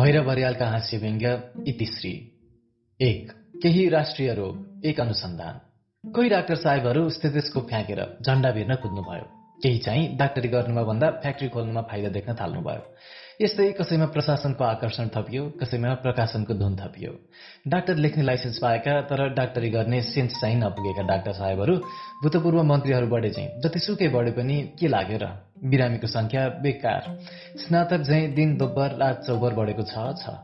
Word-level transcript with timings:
भैर 0.00 0.20
भरियालका 0.22 0.66
हास्य 0.66 0.98
व्यङ्ग्य 0.98 1.42
इतिश्री 1.66 2.10
एक 3.00 3.32
केही 3.62 3.88
राष्ट्रिय 3.88 4.34
रोग 4.34 4.86
एक 4.86 5.00
अनुसन्धान। 5.00 5.60
कोही 6.10 6.28
डाक्टर 6.28 6.54
साहेबहरू 6.54 7.08
स्टेथेस्कोप 7.10 7.68
फ्याँकेर 7.68 8.18
झण्डा 8.22 8.50
भिर्न 8.50 8.74
कुद्नुभयो। 8.74 9.39
केही 9.62 9.78
चाहिँ 9.78 10.16
डाक्टरी 10.16 10.48
गर्नुमा 10.48 10.82
भन्दा 10.82 11.10
फ्याक्ट्री 11.22 11.48
खोल्नुमा 11.48 11.82
फाइदा 11.90 12.08
देख्न 12.08 12.34
थाल्नुभयो। 12.40 12.82
यस्तै 13.40 13.72
कसैमा 13.72 14.06
प्रशासनको 14.12 14.64
आकर्षण 14.64 15.08
थपियो 15.16 15.42
कसैमा 15.60 15.94
प्रकाशनको 16.04 16.54
धुन 16.54 16.76
थपियो। 16.76 17.12
डाक्टर 17.68 17.96
लेख्ने 17.96 18.24
लाइसेन्स 18.24 18.58
पाएका 18.58 19.00
तर 19.08 19.20
डाक्टरी 19.32 19.70
गर्ने 19.70 20.00
सेन्स 20.02 20.40
चाहिँ 20.40 20.56
नपुगेका 20.60 21.02
डाक्टर 21.08 21.32
साहेबहरू 21.32 21.74
भूतपूर्व 22.22 22.62
मन्त्रीहरू 22.62 23.06
बढे 23.08 23.30
चाहिँ 23.30 23.48
जतिसुकै 23.64 24.08
बढे 24.08 24.32
पनि 24.36 24.56
के 24.76 24.88
लाग्यो 24.88 25.18
र 25.18 25.26
बिरामीको 25.64 26.06
संख्या 26.06 26.42
बेकार। 26.60 27.02
स्नातक 27.64 28.00
झैँ 28.04 28.34
दिन 28.34 28.56
दोब्बर 28.56 28.96
रात 29.00 29.24
चौबर 29.24 29.52
बढेको 29.56 29.82
छ 29.88 29.96
छ। 30.20 30.36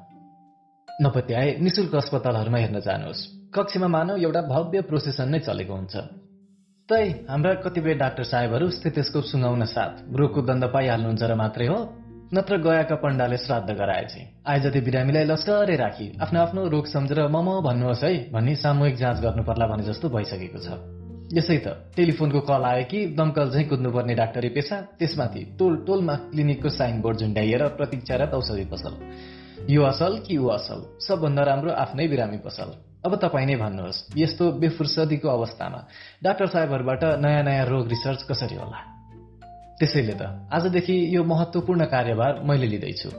नपत्याए 0.89 1.57
निशुल्क 1.61 1.95
अस्पतालहरूमा 1.95 2.59
हेर्न 2.59 2.81
जानुहोस्। 2.81 3.53
कक्षमा 3.53 3.89
मानव 3.89 4.17
एउटा 4.17 4.41
भव्य 4.49 4.81
प्रोसेसन 4.89 5.29
नै 5.29 5.39
चलेको 5.45 5.75
हुन्छ। 5.77 5.95
तै 6.89 7.07
हाम्रा 7.29 7.53
कतिपय 7.63 7.95
डाक्टर 7.99 8.25
साहेबहरू 8.25 8.67
स्थितेस्कोप 8.71 9.25
सुँगाउन 9.25 9.65
साथ 9.67 9.95
रोगको 10.15 10.43
दण्ड 10.43 10.65
पाइहाल्नुहुन्छ 10.71 11.23
र 11.23 11.35
मात्रै 11.35 11.67
हो। 11.67 11.79
नत्र 12.31 12.57
गएका 12.63 12.97
पण्डाले 13.03 13.37
श्राद्ध 13.37 13.71
गराएछे 13.71 14.23
आए 14.47 14.61
जति 14.61 14.81
बिरामीलाई 14.87 15.25
लस्करे 15.25 15.77
राखी 15.77 16.07
आफ्नो 16.23 16.41
आफ्नो 16.41 16.69
रोग 16.69 16.87
सम्झेर 16.87 17.21
मम 17.27 17.49
भन्नुहोस् 17.67 18.05
है 18.05 18.13
भनी 18.31 18.55
सामूहिक 18.63 18.97
जाँच 19.03 19.19
गर्नु 19.19 19.43
पर्ला 19.43 19.67
भने 19.67 19.83
जस्तो 19.83 20.09
भइसकेको 20.15 20.59
छ। 20.63 20.79
यसै 21.35 21.59
त 21.59 21.75
टेलिफोनको 21.97 22.41
कल 22.47 22.63
आयो 22.71 22.85
कि 22.87 23.05
दमकल 23.19 23.51
झैँ 23.51 23.67
कुद्नुपर्ने 23.67 24.15
डाक्टरी 24.15 24.49
पेसा 24.55 24.81
त्यसमाथि 24.95 25.43
टोल 25.59 25.83
टोलमा 25.87 26.15
क्लिनिकको 26.31 26.71
साइन 26.71 27.03
बोर्ड 27.03 27.19
झुन्ड्याइएर 27.19 27.69
प्रतीक्षारत 27.79 28.31
औषधि 28.39 28.67
पसल। 28.71 28.95
यो 29.75 29.83
असल 29.83 30.23
कि 30.27 30.39
ऊ 30.39 30.49
असल? 30.55 30.79
सबभन्दा 31.03 31.43
राम्रो 31.51 31.71
आफ्नै 31.83 32.07
बिरामी 32.09 32.39
पसल। 32.47 32.71
अब 33.07 33.15
तपाईँ 33.23 33.47
नै 33.47 33.57
भन्नुहोस् 33.57 34.19
यस्तो 34.19 34.45
बेफुर्सदीको 34.59 35.29
अवस्थामा 35.29 35.81
डाक्टर 36.23 36.47
साहेबहरूबाट 36.47 37.05
नयाँ 37.23 37.43
नयाँ 37.43 37.67
रोग 37.67 37.89
रिसर्च 37.89 38.23
कसरी 38.31 38.57
होला? 38.57 38.79
त्यसैले 39.79 40.15
त 40.19 40.23
आजदेखि 40.53 40.97
यो 41.17 41.25
महत्वपूर्ण 41.25 41.85
कार्यभार 41.85 42.41
मैले 42.43 42.67
लिँदैछु। 42.67 43.11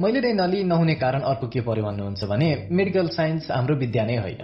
मैले 0.00 0.20
नै 0.20 0.32
नलिई 0.32 0.62
नहुने 0.64 0.94
कारण 0.94 1.20
अर्को 1.20 1.46
के 1.48 1.60
पर्यो 1.60 1.84
भन्नुहुन्छ 1.84 2.24
भने 2.24 2.48
मेडिकल 2.70 3.08
साइन्स 3.08 3.50
हाम्रो 3.50 3.74
विद्या 3.76 4.04
नै 4.06 4.16
होइन। 4.16 4.42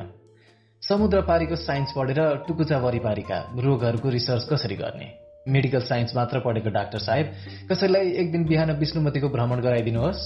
समुद्र 0.82 1.20
पारीको 1.22 1.56
साइन्स 1.56 1.92
पढेर 1.96 2.20
टुकुचा 2.48 2.78
वरिपारीका 2.78 3.38
रोगहरूको 3.58 4.08
रिसर्च 4.08 4.48
कसरी 4.50 4.76
गर्ने? 4.76 5.08
मेडिकल 5.48 5.80
साइन्स 5.80 6.16
मात्र 6.16 6.38
पढेको 6.38 6.70
डाक्टर 6.70 6.98
साहेब 6.98 7.26
कसैलाई 7.70 8.10
एक 8.12 8.32
दिन 8.32 8.44
बिहान 8.44 8.70
विष्णुमतीको 8.72 9.28
भ्रमण 9.28 9.60
गराइदिनुहोस्। 9.60 10.20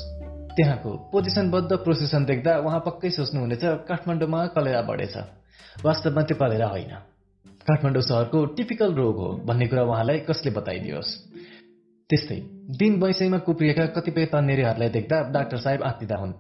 त्यहाँको 0.57 0.91
पोजिसनबद्ध 1.13 1.77
प्रोसेसन 1.77 2.25
देख्दा 2.25 2.57
उहाँ 2.59 2.81
पक्कै 2.81 3.11
सोच्नुहुनेछ 3.11 3.65
काठमाडौँमा 3.65 4.47
कलेरा 4.47 4.83
बढेछ। 4.83 5.17
वास्तवमा 5.85 6.23
त्यो 6.23 6.37
कलेरा 6.37 6.67
होइन। 6.67 6.93
काठमाडौँ 7.67 8.03
सहरको 8.03 8.45
टिपिकल 8.47 8.95
रोग 8.95 9.17
हो 9.17 9.29
भन्ने 9.45 9.67
कुरा 9.67 9.83
उहाँलाई 9.83 10.19
कसले 10.19 10.51
बताइदियोस्? 10.51 11.11
त्यस्तै 12.11 12.39
दिन 12.79 13.03
वैषयमा 13.03 13.39
कुप्रिएका 13.39 13.87
कतिपय 13.87 14.25
तन्नेरीहरूलाई 14.27 14.89
देख्दा 14.89 15.23
डाक्टर 15.23 15.57
साहेब 15.57 15.83
आत्तिदा 15.83 16.17
हुन्। 16.17 16.33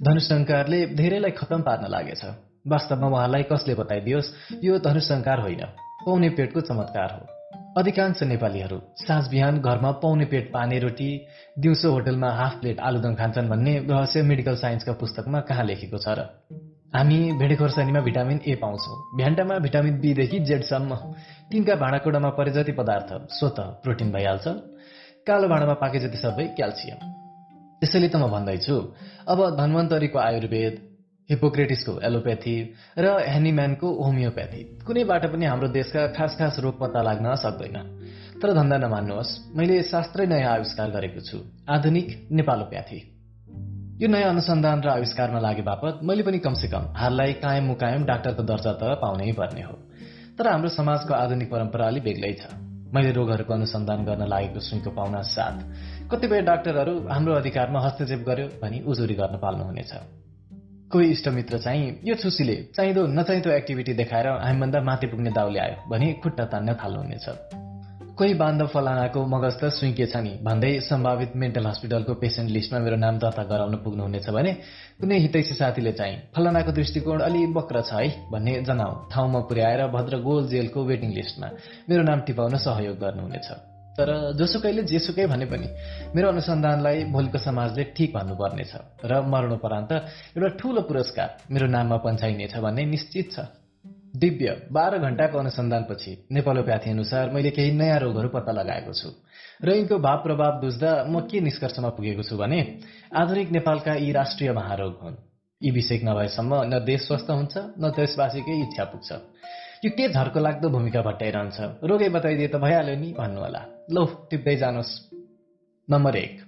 धनुषङ्कारले 0.00 0.86
धेरैलाई 0.86 1.30
खतम 1.30 1.62
पार्न 1.62 1.90
लागेछ। 1.90 2.24
वास्तवमा 2.68 3.08
उहाँलाई 3.08 3.42
कसले 3.42 3.74
बताइदियोस् 3.74 4.32
यो 4.64 4.78
धनुषङ्कार 4.78 5.40
होइन 5.40 5.62
पाउने 6.06 6.28
पेटको 6.28 6.60
चमत्कार 6.60 7.10
हो। 7.12 7.43
अधिकांश 7.76 8.22
नेपालीहरू 8.22 8.76
साँझ 8.98 9.24
बिहान 9.30 9.56
घरमा 9.60 9.90
पाउने 10.02 10.24
पेट 10.32 10.52
पानी 10.52 10.78
रोटी 10.78 11.08
दिउँसो 11.58 11.90
होटलमा 11.92 12.28
हाफ 12.30 12.52
प्लेट 12.60 12.80
आलुदम 12.80 13.14
खान्छन् 13.14 13.48
भन्ने 13.48 13.74
रहस्य 13.90 14.22
मेडिकल 14.22 14.56
साइन्सका 14.56 14.92
पुस्तकमा 15.00 15.40
कहाँ 15.48 15.64
लेखेको 15.64 15.98
छ 15.98 16.14
र? 16.14 16.26
हामी 16.94 17.18
भेडे 17.40 17.56
खोर्सानीमा 17.56 18.00
भिटामिन 18.00 18.40
ए 18.46 18.54
पाउँछौँ। 18.62 18.98
भ्यान्टामा 19.16 19.58
भिटामिन 19.66 19.98
बीदेखि 20.00 20.38
जेडसम्म 20.46 20.94
तिनका 21.50 21.74
भाँडाकुँडामा 21.82 22.30
परे 22.38 22.50
जति 22.52 22.72
पदार्थ 22.78 23.10
स्वत 23.34 23.58
प्रोटिन 23.82 24.12
भइहाल्छ 24.12 24.46
कालो 25.26 25.48
भाँडामा 25.48 25.74
पाके 25.82 25.98
जति 25.98 26.18
सबै 26.22 26.46
क्याल्सियम। 26.54 26.98
त्यसैले 27.82 28.08
त 28.08 28.16
म 28.16 28.30
भन्दैछु 28.30 28.76
अब 29.26 29.38
धन्वन्तरीको 29.58 30.18
आयुर्वेद 30.20 30.74
हिपोक्रेटिसको 31.30 31.92
एलोप्याथी 32.04 32.54
र 32.98 33.04
ह्यानिम्यानको 33.24 33.88
होमियोप्याथी 34.04 34.60
कुनैबाट 34.86 35.24
पनि 35.32 35.44
हाम्रो 35.46 35.68
देशका 35.68 36.06
खास 36.12 36.36
खास 36.38 36.58
रोग 36.60 36.74
पत्ता 36.80 37.02
लाग्न 37.02 37.34
सक्दैन। 37.40 37.76
तर 38.42 38.52
धन्दा 38.52 38.76
नमान्नुहोस् 38.78 39.32
मैले 39.56 39.82
शास्त्रै 39.82 40.26
नयाँ 40.26 40.52
आविष्कार 40.54 40.90
गरेको 40.90 41.20
छु 41.20 41.38
आधुनिक 41.68 42.08
नेपालोप्याथी। 42.30 42.98
यो 44.00 44.08
नयाँ 44.08 44.28
अनुसन्धान 44.28 44.82
र 44.82 44.88
आविष्कारमा 44.88 45.40
लागे 45.40 45.62
बापत 45.62 46.00
मैले 46.02 46.22
पनि 46.22 46.38
कमसेकम 46.38 46.92
हाललाई 46.92 47.32
कायम 47.40 47.64
मुकायम 47.64 48.04
डाक्टरको 48.04 48.42
दर्जा 48.42 48.72
त 48.72 49.00
पाउनै 49.00 49.32
पर्ने 49.32 49.62
हो। 49.62 49.74
तर 50.36 50.44
हाम्रो 50.46 50.68
समाजको 50.68 51.14
आधुनिक 51.14 51.50
परम्परा 51.50 51.86
अलि 51.86 52.00
बेग्लै 52.00 52.32
छ। 52.36 52.52
मैले 52.92 53.10
रोगहरूको 53.12 53.52
अनुसन्धान 53.54 54.04
गर्न 54.04 54.28
लागेको 54.28 54.60
सुनको 54.60 54.90
पाउना 54.90 55.22
साथ 55.24 55.56
कतिपय 56.12 56.40
डाक्टरहरू 56.42 56.94
हाम्रो 57.08 57.32
अधिकारमा 57.34 57.80
हस्तक्षेप 57.80 58.20
गर्यो 58.28 58.46
भनी 58.60 58.78
उजुरी 58.84 59.14
गर्न 59.14 59.40
पाल्नुहुनेछ। 59.40 59.92
कोही 60.92 61.10
इष्टमित्र 61.10 61.58
चाहिँ 61.58 62.00
यो 62.04 62.14
छुसीले 62.14 62.54
चाहिँदो 62.76 63.06
नचाहिँदो 63.06 63.50
एक्टिभिटी 63.50 63.92
देखाएर 63.94 64.26
हामीभन्दा 64.28 64.80
माथि 64.80 65.06
पुग्ने 65.06 65.30
दाउ 65.30 65.50
ल्यायो 65.50 65.76
भनी 65.90 66.12
खुट्टा 66.22 66.44
तान्न 66.52 66.74
थाल्नुहुनेछ। 66.82 67.26
कोही 68.18 68.34
बान्धव 68.34 68.66
फलानाको 68.66 69.24
मगज 69.26 69.54
त 69.60 69.70
सुइके 69.74 70.06
छ 70.06 70.16
नि 70.22 70.32
भन्दै 70.46 70.70
सम्भावित 70.86 71.32
मेन्टल 71.34 71.66
हस्पिटलको 71.66 72.14
पेसेन्ट 72.14 72.50
लिस्टमा 72.50 72.78
मेरो 72.78 72.96
नाम 72.96 73.18
दर्ता 73.18 73.42
गराउन 73.50 73.74
पुग्नुहुनेछ 73.82 74.30
भने 74.30 74.52
कुनै 75.00 75.18
हितैसी 75.18 75.54
साथीले 75.54 75.92
चाहिँ 75.92 76.16
फलानाको 76.36 76.72
दृष्टिकोण 76.72 77.20
अलि 77.26 77.44
वक्र 77.58 77.82
छ 77.82 77.92
है 77.98 78.08
भन्ने 78.30 78.60
जनाउ 78.62 78.92
ठाउँमा 79.10 79.40
पुर्याएर 79.50 79.86
भद्र 79.90 80.22
गोल 80.22 80.48
जेलको 80.48 80.84
वेटिङ 80.84 81.10
लिस्टमा 81.10 81.48
मेरो 81.90 82.02
नाम 82.02 82.20
टिपाउन 82.20 82.56
सहयोग 82.62 82.98
गर्नुहुनेछ। 83.02 83.73
तर 83.98 84.08
जोसुकैले 84.38 84.82
जेसुकै 84.82 85.26
भने 85.26 85.46
पनि 85.46 85.66
मेरो 86.14 86.28
अनुसन्धानलाई 86.28 87.04
भोलिको 87.14 87.38
समाजले 87.38 87.82
ठिक 87.96 88.10
भन्नुपर्नेछ 88.14 88.72
र 89.04 89.12
मरणोपरान्त 89.22 89.92
एउटा 90.36 90.48
ठूलो 90.58 90.80
पुरस्कार 90.90 91.28
मेरो 91.50 91.66
नाममा 91.66 91.96
पन्छाइनेछ 92.02 92.54
भन्ने 92.58 92.84
निश्चित 92.84 93.26
छ। 93.32 93.38
दिव्य 94.14 94.70
बाह्र 94.70 94.98
घण्टाको 94.98 95.38
अनुसन्धानपछि 95.38 96.12
नेपालोप्याथी 96.30 96.90
अनुसार 96.90 97.30
मैले 97.34 97.50
केही 97.50 97.70
नयाँ 97.74 97.98
रोगहरू 97.98 98.28
पत्ता 98.30 98.52
लगाएको 98.52 98.92
छु। 98.94 99.10
र 99.62 99.68
यिनको 99.74 99.98
भाव 99.98 100.18
प्रभाव 100.22 100.52
बुझ्दा 100.62 100.90
म 101.10 101.26
के 101.26 101.40
निष्कर्षमा 101.40 101.88
पुगेको 101.98 102.22
छु 102.22 102.36
भने 102.38 102.60
आधुनिक 103.10 103.50
नेपालका 103.50 103.94
यी 103.94 104.12
राष्ट्रिय 104.12 104.52
महारोग 104.54 104.94
हुन्। 105.02 105.16
यी 105.60 105.70
विषय 105.70 105.98
नभएसम्म 106.06 106.52
न 106.70 106.78
देश 106.86 107.00
स्वस्थ 107.06 107.30
हुन्छ 107.30 107.54
न 107.78 107.90
देशवासीकै 107.90 108.54
इच्छा 108.62 108.84
पुग्छ। 108.84 109.10
यो 109.84 109.90
के 109.90 110.08
झर्को 110.14 110.38
लाग्दो 110.40 110.68
भूमिका 110.70 111.02
भट्टाइरहन्छ? 111.02 111.58
रोगै 111.82 112.08
बताइदिए 112.08 112.48
त 112.48 112.56
भइहाल्यो 112.62 112.94
नि 112.94 113.10
भन्नुहोला। 113.18 113.73
लौ 113.90 114.04
टिप्दै 114.30 114.56
जानुहोस्। 114.56 114.92
नम्बर 115.90 116.16
एक। 116.16 116.40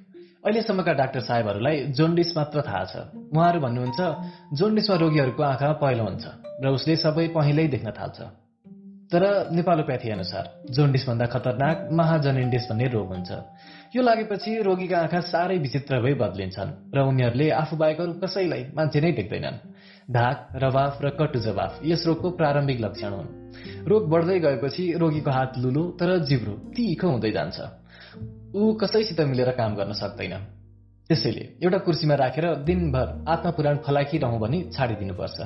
अहिलेसम्मका 0.45 0.93
डाक्टर 0.93 1.21
साहेबहरूलाई 1.21 1.77
जोन्डिस 1.93 2.37
मात्र 2.37 2.63
थाहा 2.63 2.85
छ। 2.85 2.95
उहाँहरू 3.33 3.61
भन्नुहुन्छ 3.61 4.01
जोन्डिसमा 4.53 4.97
रोगीहरूको 4.97 5.43
आँखा 5.43 5.73
पहिलो 5.73 6.05
हुन्छ 6.05 6.25
र 6.65 6.67
उसले 6.69 6.97
सबै 6.97 7.29
पहिल्यै 7.29 7.69
देख्न 7.69 7.91
थाल्छ। 7.93 8.19
तर 9.13 9.51
नेपालोप्याथी 9.53 10.09
अनुसार 10.11 10.45
जोन्डिसभन्दा 10.71 11.27
खतरनाक 11.27 11.77
महाजनिन्डिस 11.93 12.65
भन्ने 12.71 12.87
रोग 12.89 13.09
हुन्छ। 13.13 13.31
यो 13.95 14.03
लागेपछि 14.03 14.63
रोगीका 14.63 14.99
आँखा 14.99 15.21
साह्रै 15.21 15.59
विचित्र 15.59 16.01
भई 16.03 16.15
बदलिन्छन् 16.15 16.95
र 16.95 16.99
उनीहरूले 17.01 17.51
आफू 17.51 17.77
बाहेक 17.77 18.01
अरू 18.01 18.13
कसैलाई 18.13 18.63
मान्छे 18.75 19.01
नै 19.01 19.13
देख्दैनन्। 19.13 19.57
ढाक 20.11 20.39
रवाफ 20.55 21.03
र 21.03 21.11
कटु 21.11 21.39
जवाफ 21.39 21.81
यस 21.85 22.07
रोगको 22.07 22.31
प्रारम्भिक 22.31 22.81
लक्षण 22.81 23.13
हुन्। 23.13 23.29
रोग 23.87 24.09
बढ्दै 24.11 24.39
गएपछि 24.39 24.85
रोगीको 24.99 25.31
हात 25.31 25.59
लुलो 25.59 25.85
तर 26.01 26.19
जिब्रो 26.25 26.53
तिखो 26.75 27.09
हुँदै 27.09 27.31
जान्छ। 27.31 27.59
ऊ 28.55 28.75
कसैसित 28.75 29.21
मिलेर 29.21 29.51
काम 29.51 29.75
गर्न 29.77 29.93
सक्दैन। 29.93 30.35
त्यसैले 31.11 31.45
एउटा 31.63 31.79
कुर्सीमा 31.79 32.15
राखेर 32.15 32.55
दिनभर 32.67 33.25
आत्मपुराण 33.29 33.77
फलाकिरहँ 33.87 34.39
भनी 34.39 34.63
छाडिदिनुपर्छ। 34.75 35.39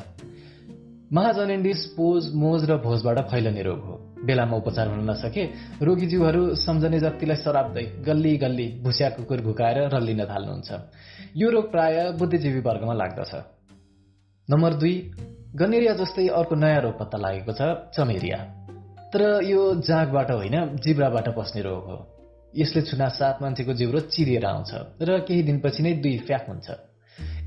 महाजनेन्डिस 1.13 1.87
पोज 1.97 2.35
मोज 2.35 2.71
र 2.71 2.77
भोजबाट 2.77 3.19
फैलने 3.31 3.63
रोग 3.63 3.81
हो। 3.81 3.95
बेलामा 4.27 4.57
उपचार 4.57 4.89
हुन 4.89 5.11
नसके 5.11 5.45
रोगीज्यूहरू 5.83 6.55
सम्झने 6.55 6.99
जतिलाई 7.01 7.37
सराप्दै 7.37 7.85
गल्ली 8.07 8.37
गल्ली 8.37 8.67
भुस्या 8.83 9.09
कुकुर 9.11 9.41
घुकाएर 9.41 9.79
रल्लिन 9.89 10.25
थाल्नुहुन्छ। 10.25 10.71
यो 11.37 11.51
रोग 11.51 11.71
प्राय 11.71 12.13
बुद्धिजीवी 12.13 12.61
वर्गमा 12.61 12.95
लाग्दछ। 12.95 13.33
नम्बर 14.49 14.73
दुई 14.75 14.95
गनेरिया 15.57 15.93
जस्तै 15.95 16.29
अर्को 16.29 16.55
नयाँ 16.55 16.81
रोग 16.81 16.99
पत्ता 16.99 17.19
लागेको 17.19 17.53
छ 17.53 17.63
चमेरिया। 17.97 18.39
तर 19.13 19.43
यो 19.45 19.61
जागबाट 19.83 20.31
होइन 20.31 20.77
जिब्राबाट 20.77 21.29
पस्ने 21.37 21.63
रोग 21.63 21.85
हो। 21.85 21.99
यसले 22.57 22.83
छुना 22.83 23.09
सात 23.09 23.39
मान्छेको 23.43 23.73
जिब्रो 23.73 24.01
चिरिएर 24.01 24.45
आउँछ 24.45 24.71
र 25.03 25.19
केही 25.27 25.43
दिनपछि 25.43 25.83
नै 25.83 25.93
दुई 25.93 26.19
फ्याक 26.19 26.45
हुन्छ। 26.49 26.71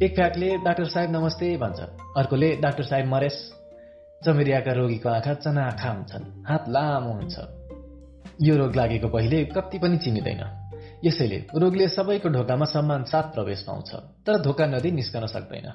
एक 0.04 0.16
फ्याकले 0.16 0.58
डाक्टर 0.58 0.86
साहेब 0.86 1.12
नमस्ते 1.12 1.58
भन्छ 1.58 1.80
अर्कोले 2.18 2.50
डाक्टर 2.56 2.84
साहेब 2.84 3.08
मरेस। 3.08 3.38
चमेरियाका 4.26 4.72
रोगीको 4.72 5.10
आँखा 5.10 5.34
चनाखा 5.34 5.90
हुन्छन्। 5.90 6.24
हात 6.48 6.64
लामो 6.70 7.12
हुन्छ। 7.14 7.36
यो 8.42 8.56
रोग 8.58 8.76
लागेको 8.76 9.08
पहिले 9.08 9.44
कति 9.46 9.78
पनि 9.78 9.98
चिनिँदैन। 9.98 10.44
यसैले 11.06 11.38
रोगले 11.56 11.88
सबैको 11.88 12.30
ढोकामा 12.30 12.66
सम्मान 12.66 13.04
साथ 13.04 13.24
प्रवेश 13.34 13.64
पाउँछ 13.68 13.90
तर 14.26 14.42
धोका 14.42 14.66
नदी 14.66 14.92
निस्कन 14.92 15.26
सक्दैन। 15.26 15.68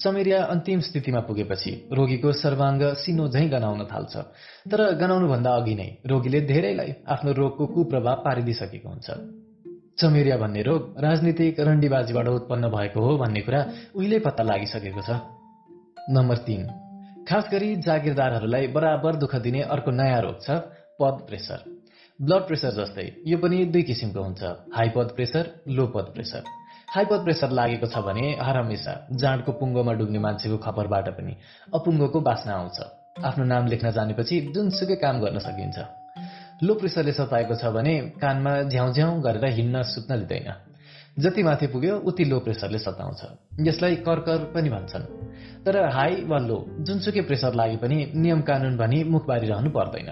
चमेरिया 0.00 0.42
अन्तिम 0.44 0.80
स्थितिमा 0.80 1.20
पुगेपछि 1.20 1.88
रोगीको 1.92 2.32
सर्वाङ्ग 2.32 2.82
सिनो 2.94 3.28
झैँ 3.28 3.48
गनाउन 3.48 3.84
थाल्छ 3.84 4.16
तर 4.68 4.80
गनाउनुभन्दा 4.94 5.50
अघि 5.50 5.74
नै 5.74 5.88
रोगीले 6.06 6.40
धेरैलाई 6.40 6.94
आफ्नो 7.08 7.32
रोगको 7.32 7.66
कुप्रभाव 7.66 8.16
पारिदिइसकेको 8.24 8.88
हुन्छ। 8.88 9.08
चमेरिया 9.98 10.36
भन्ने 10.36 10.62
रोग 10.62 11.00
राजनीतिक 11.00 11.60
रण्डीबाजीबाट 11.60 12.28
उत्पन्न 12.28 12.68
भएको 12.68 13.00
हो 13.00 13.16
भन्ने 13.16 13.40
कुरा 13.40 13.60
उहिले 13.96 14.18
पत्ता 14.18 14.42
लागिसकेको 14.42 15.00
छ। 15.00 15.10
नम्बर 16.10 16.36
तीन 16.36 16.85
खास 17.28 17.48
गरी 17.52 17.68
जागिरदारहरूलाई 17.82 18.66
बराबर 18.70 19.16
दुःख 19.18 19.34
दिने 19.42 19.60
अर्को 19.74 19.90
नयाँ 19.90 20.20
रोग 20.22 20.36
छ 20.42 20.50
पद 21.00 21.16
प्रेसर। 21.26 21.58
ब्लड 22.18 22.42
प्रेसर 22.46 22.70
जस्तै 22.76 23.06
यो 23.26 23.38
पनि 23.42 23.58
दुई 23.74 23.82
किसिमको 23.82 24.20
हुन्छ। 24.22 24.42
हाई 24.70 24.88
पद 24.94 25.08
प्रेसर 25.16 25.44
लो 25.68 25.86
पद 25.94 26.06
प्रेसर। 26.14 26.42
हाई 26.94 27.04
पद 27.10 27.20
प्रेसर 27.26 27.50
लागेको 27.50 27.86
छ 27.86 27.98
भने 28.06 28.26
हरहमेसा 28.38 28.94
जाँडको 29.10 29.52
पुङ्गोमा 29.58 29.92
डुब्ने 29.98 30.18
मान्छेको 30.22 30.56
खपरबाट 30.66 31.08
पनि 31.18 31.34
अपुङ्गोको 31.74 32.20
बास्ना 32.28 32.52
आउँछ। 32.54 32.78
आफ्नो 33.26 33.44
नाम 33.44 33.66
लेख्न 33.74 33.90
जानेपछि 33.90 34.40
जुनसुकै 34.54 34.96
काम 35.02 35.20
गर्न 35.20 35.38
सकिन्छ। 35.42 35.76
लो 36.62 36.72
प्रेसरले 36.78 37.12
सताएको 37.12 37.54
छ 37.58 37.74
भने 37.74 37.94
कानमा 38.22 38.52
झ्याउ 38.70 38.88
झ्याउ 38.94 39.20
गरेर 39.26 39.44
हिँड्न 39.58 39.82
सुत्न 39.82 40.22
दिँदैन। 40.22 40.65
जति 41.16 41.42
माथि 41.42 41.66
पुग्यो 41.66 41.96
उति 41.98 42.24
लो 42.24 42.38
प्रेसरले 42.40 42.78
सताउँछ। 42.78 43.20
यसलाई 43.66 43.94
कर्कर 43.96 44.44
पनि 44.54 44.70
भन्छन्। 44.70 45.04
तर 45.64 45.76
हाई 45.88 46.24
वा 46.28 46.38
लो 46.38 46.58
जुनसुकै 46.80 47.20
प्रेसर 47.20 47.54
लागे 47.54 47.76
पनि 47.76 47.96
नियम 48.14 48.40
कानून 48.42 48.76
भनी 48.76 49.02
मुख 49.04 49.26
बारिरहनु 49.26 49.70
पर्दैन। 49.70 50.10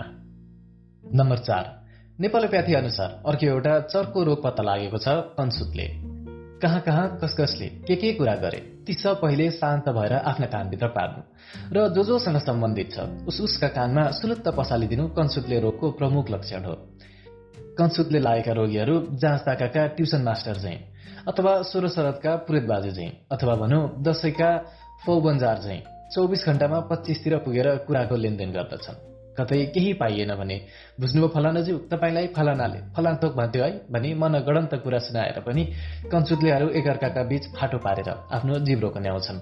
नम्बर 1.14 1.38
चार 1.38 1.64
नेपालोप्याथी 2.20 2.74
अनुसार 2.74 3.22
अर्को 3.26 3.46
एउटा 3.46 3.78
चर्को 3.92 4.22
रोग 4.24 4.42
पत्ता 4.42 4.62
लागेको 4.62 4.98
छ 4.98 5.08
कन्सुतले। 5.36 5.86
कहाँ 6.62 6.80
कहाँ 6.80 7.06
कस 7.22 7.34
कसले 7.40 7.66
के 7.84 7.96
के 7.96 8.12
कुरा 8.12 8.34
गरे 8.34 8.58
ती 8.86 8.92
सब 8.94 9.20
पहिले 9.20 9.50
शान्त 9.50 9.88
भएर 9.88 10.12
आफ्ना 10.12 10.46
कानभित्र 10.46 10.88
पार्नु। 10.88 11.20
र 11.74 11.88
जो 11.94 12.04
जोसँग 12.04 12.38
सम्बन्धित 12.40 12.92
छ 12.92 13.00
उस 13.28 13.40
उसका 13.40 13.68
कानमा 13.68 14.10
सुलुत्त 14.10 14.48
पसालिदिनु 14.56 15.08
कन्सुतले 15.12 15.60
रोगको 15.60 15.90
प्रमुख 15.90 16.30
लक्षण 16.30 16.64
हो। 16.64 16.74
कन्सुतले 17.78 18.18
लागेका 18.20 18.52
रोगीहरू 18.52 18.94
जाँच 19.20 19.40
ताकाका 19.46 19.86
ट्युसन 19.96 20.22
मास्टर 20.22 20.56
झैँ 20.58 20.76
अथवा 21.28 21.52
सोह्र 21.70 21.88
शरदका 21.88 22.36
पुरेत 22.46 22.64
बाजे 22.64 22.90
झैँ 22.92 23.10
अथवा 23.32 23.54
भनौँ 23.62 23.82
दसैँका 24.02 24.50
फौबन्जार 25.06 25.58
झैँ 25.58 25.80
चौबिस 26.14 26.44
घण्टामा 26.46 26.78
पच्चिसतिर 26.90 27.36
पुगेर 27.44 27.68
कुराको 27.86 28.16
लेनदेन 28.16 28.52
गर्दछन्। 28.52 29.00
कतै 29.38 29.58
केही 29.74 29.92
पाइएन 30.00 30.34
भने 30.36 30.56
बुझ्नुभयो 31.00 31.28
फलानाज्यू 31.34 31.78
तपाईँलाई 31.90 32.26
फलानाले 32.36 32.78
फलान 32.96 33.16
थोक 33.22 33.32
भन्थ्यो 33.36 33.64
है 33.64 33.72
भनी 33.92 34.14
मन 34.14 34.38
गणन्त 34.46 34.74
कुरा 34.84 34.98
सुनाएर 35.06 35.40
पनि 35.46 35.64
कञ्चुतलेहरू 36.12 36.68
एकअर्काका 36.78 37.22
बीच 37.30 37.50
फाटो 37.56 37.78
पारेर 37.86 38.08
आफ्नो 38.36 38.58
जिब्रो 38.66 38.92
न्याउँछन् 38.98 39.40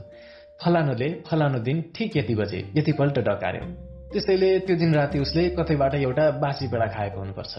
फलानुले 0.64 1.08
फलानु 1.29 1.58
दिन 1.69 1.84
ठिक 1.94 2.17
यति 2.17 2.34
बजे 2.34 2.58
यतिपल्ट 2.76 3.19
डकार्यो। 3.29 3.64
त्यसैले 4.12 4.50
त्यो 4.64 4.76
दिन 4.76 4.94
राति 4.94 5.19
उसले 5.19 5.49
कतैबाट 5.58 5.94
एउटा 5.94 6.31
बासी 6.40 6.69
पेडा 6.73 6.87
खाएको 6.96 7.19
हुनुपर्छ। 7.20 7.55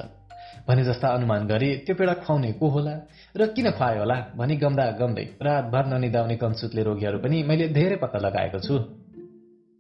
भने 0.67 0.83
जस्ता 0.83 1.07
अनुमान 1.09 1.47
गरी 1.47 1.69
त्यो 1.85 1.95
पेडा 1.95 2.13
खुवाउने 2.23 2.51
को 2.59 2.67
होला 2.69 2.95
र 3.35 3.47
किन 3.55 3.67
खुवायो 3.71 3.99
होला 3.99 4.17
भनी 4.39 4.55
गम्दा 4.63 4.85
गम्दै 4.99 5.25
रातभर 5.45 5.85
ननिदाउने 5.93 6.35
कञ्चुतले 6.43 6.83
रोगीहरू 6.83 7.17
पनि 7.19 7.37
मैले 7.43 7.67
धेरै 7.77 7.97
पत्ता 8.03 8.19
लगाएको 8.25 8.59
छु। 8.59 8.75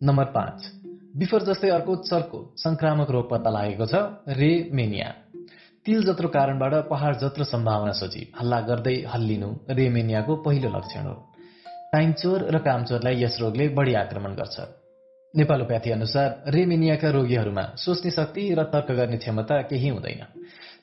नम्बर 0.01 0.27
पाँच 0.35 0.57
बिफर 1.15 1.41
जस्तै 1.47 1.69
अर्को 1.69 1.95
चर्को 2.03 2.39
संक्रामक 2.57 3.09
रोग 3.11 3.25
पत्ता 3.29 3.49
लागेको 3.49 3.85
छ 3.85 3.95
रे 4.39 4.51
मेनिया 4.71 5.09
तिल 5.85 6.03
जत्रो 6.03 6.27
कारणबाट 6.35 6.73
पहाड 6.89 7.13
जत्रो 7.21 7.43
सम्भावना 7.45 7.93
सोची 7.93 8.21
हल्ला 8.39 8.59
गर्दै 8.67 8.97
हल्लिनु 9.13 9.49
रेमेनियाको 9.69 10.35
पहिलो 10.45 10.69
लक्षण 10.75 11.05
हो। 11.07 11.15
टाइमचोर 11.93 12.39
र 12.49 12.57
कामचोरलाई 12.67 13.15
यस 13.23 13.35
रोगले 13.41 13.67
बढी 13.77 13.93
आक्रमण 13.93 14.33
गर्छ। 14.35 14.57
नेपालोप्याथी 15.33 15.89
अनुसार 15.91 16.29
रेमेनियाका 16.47 17.09
रोगीहरूमा 17.09 17.63
सोच्ने 17.75 18.11
शक्ति 18.11 18.43
र 18.55 18.63
तर्क 18.73 18.89
गर्ने 18.99 19.17
क्षमता 19.17 19.55
केही 19.69 19.89
हुँदैन। 19.89 20.23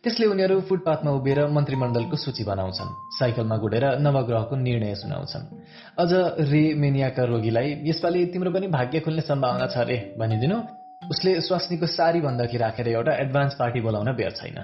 त्यसले 0.04 0.26
उनीहरू 0.26 0.60
फुटपाथमा 0.68 1.10
उभिएर 1.12 1.38
मन्त्रीमण्डलको 1.52 2.16
सूची 2.16 2.44
बनाउँछन् 2.44 2.92
साइकलमा 3.18 3.56
गुडेर 3.56 3.84
नवग्रहको 4.00 4.56
निर्णय 4.56 4.94
सुनाउँछन्। 4.96 5.44
अझ 6.00 6.12
रे 6.50 6.62
मेनियाका 6.74 7.24
रोगीलाई 7.28 7.68
यसपालि 7.84 8.20
तिम्रो 8.32 8.50
पनि 8.50 8.66
भाग्य 8.72 9.00
खुल्ने 9.04 9.22
सम्भावना 9.22 9.66
छ 9.66 9.84
रे 9.84 9.96
भनिदिनु। 10.16 10.56
उसले 11.12 11.40
स्वास्नीको 11.40 11.86
सारी 11.86 12.20
बन्दकी 12.20 12.56
राखेर 12.56 12.88
एउटा 12.88 13.12
एडभान्स 13.24 13.54
पार्टी 13.60 13.80
बोलाउन 13.80 14.08
बेर 14.16 14.32
छैन। 14.40 14.58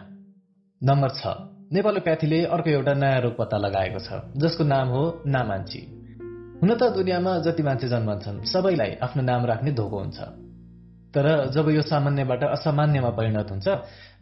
नम्बर 0.80 1.10
छ 1.20 1.22
नेपालोप्याथीले 1.72 2.40
अर्को 2.46 2.70
एउटा 2.70 2.94
नयाँ 2.94 3.20
रोग 3.20 3.36
पत्ता 3.36 3.56
लगाएको 3.58 4.00
छ 4.00 4.24
जसको 4.40 4.64
नाम 4.64 4.88
हो 4.88 5.04
नामान्छी 5.26 5.82
हुन 6.62 6.70
त 6.72 6.82
दुनियाँमा 6.96 7.38
जति 7.44 7.62
मान्छे 7.62 7.88
जन्मन्छन् 7.92 8.44
सबैलाई 8.48 8.90
आफ्नो 9.04 9.22
नाम 9.22 9.44
राख्ने 9.44 9.70
धोको 9.76 9.96
हुन्छ। 10.00 10.18
तर 11.14 11.50
जब 11.50 11.68
यो 11.70 11.82
सामान्यबाट 11.82 12.44
असामान्यमा 12.44 13.10
परिणत 13.10 13.50
हुन्छ 13.50 13.68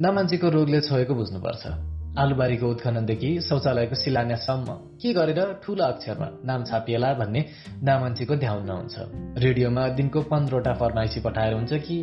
नामान्छीको 0.00 0.48
रोगले 0.48 0.81
छोएको 0.81 1.14
बुझ्नुपर्छ। 1.14 1.66
आलुबारीको 2.19 2.66
उत्खननदेखि 2.70 3.40
शौचालयको 3.40 3.94
शिलान्याससम्म 3.94 4.69
के 5.02 5.12
गरेर 5.12 5.40
ठूलो 5.64 5.84
अक्षरमा 5.84 6.28
नाम 6.44 6.64
छापिएला 6.64 7.12
भन्ने 7.14 7.44
नामान्छीको 7.82 8.36
ध्यान 8.36 8.66
नहुन्छ। 8.66 8.94
रेडियोमा 9.38 9.88
दिनको 9.88 10.20
पन्ध्रवटा 10.22 10.72
फरमाइसी 10.72 11.20
पठाएर 11.20 11.54
हुन्छ 11.54 11.72
कि 11.72 11.96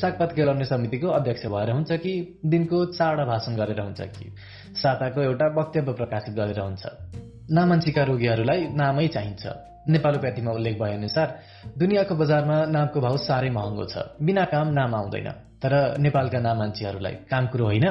सागपात 0.00 0.32
केलाउने 0.32 0.64
समितिको 0.64 1.08
अध्यक्ष 1.08 1.46
भएर 1.46 1.70
हुन्छ 1.70 1.92
कि 1.92 2.38
दिनको 2.46 2.84
चाडा 2.84 3.24
भाषण 3.24 3.56
गरेर 3.56 3.80
हुन्छ 3.80 4.00
कि 4.00 4.34
साताको 4.82 5.22
एउटा 5.22 5.46
वक्तव्य 5.60 5.92
प्रकाशित 5.92 6.34
गरेर 6.34 6.60
हुन्छ। 6.60 6.82
नामान्छीका 7.50 8.02
रोगीहरूलाई 8.02 8.66
नामै 8.74 9.08
चाहिन्छ। 9.08 9.46
नेपालोप्याथीमा 9.88 10.50
उल्लेख 10.52 10.78
भए 10.78 10.94
अनुसार 10.94 11.28
दुनियाँको 11.78 12.14
बजारमा 12.14 12.56
नामको 12.70 13.00
भाउ 13.00 13.16
साह्रै 13.16 13.50
महँगो 13.50 13.84
छ। 13.84 14.14
बिना 14.22 14.44
काम 14.44 14.68
नाम 14.72 14.94
आउँदैन। 14.94 15.28
तर 15.58 15.98
नेपालका 15.98 16.38
नाम 16.38 16.58
मान्छेहरूलाई 16.58 17.14
काम 17.30 17.46
कुरो 17.46 17.64
होइन। 17.64 17.86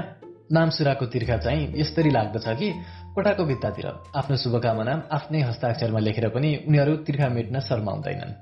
नाम 0.52 0.70
सुराको 0.70 1.06
तिर्खा 1.06 1.38
चाहिँ 1.38 1.74
यस्तरी 1.76 2.10
लाग्दछ 2.12 2.48
कि 2.60 2.68
कोठाको 3.16 3.44
भित्तातिर। 3.44 3.86
आफ्नो 4.16 4.36
शुभकामना 4.38 4.94
आफ्नै 5.12 5.42
हस्ताक्षरमा 5.42 6.00
लेखेर 6.00 6.28
पनि 6.30 6.50
उनीहरू 6.68 6.96
तिर्खा 7.08 7.28
मेट्न 7.30 7.60
शर्माउँदैनन्। 7.60 8.34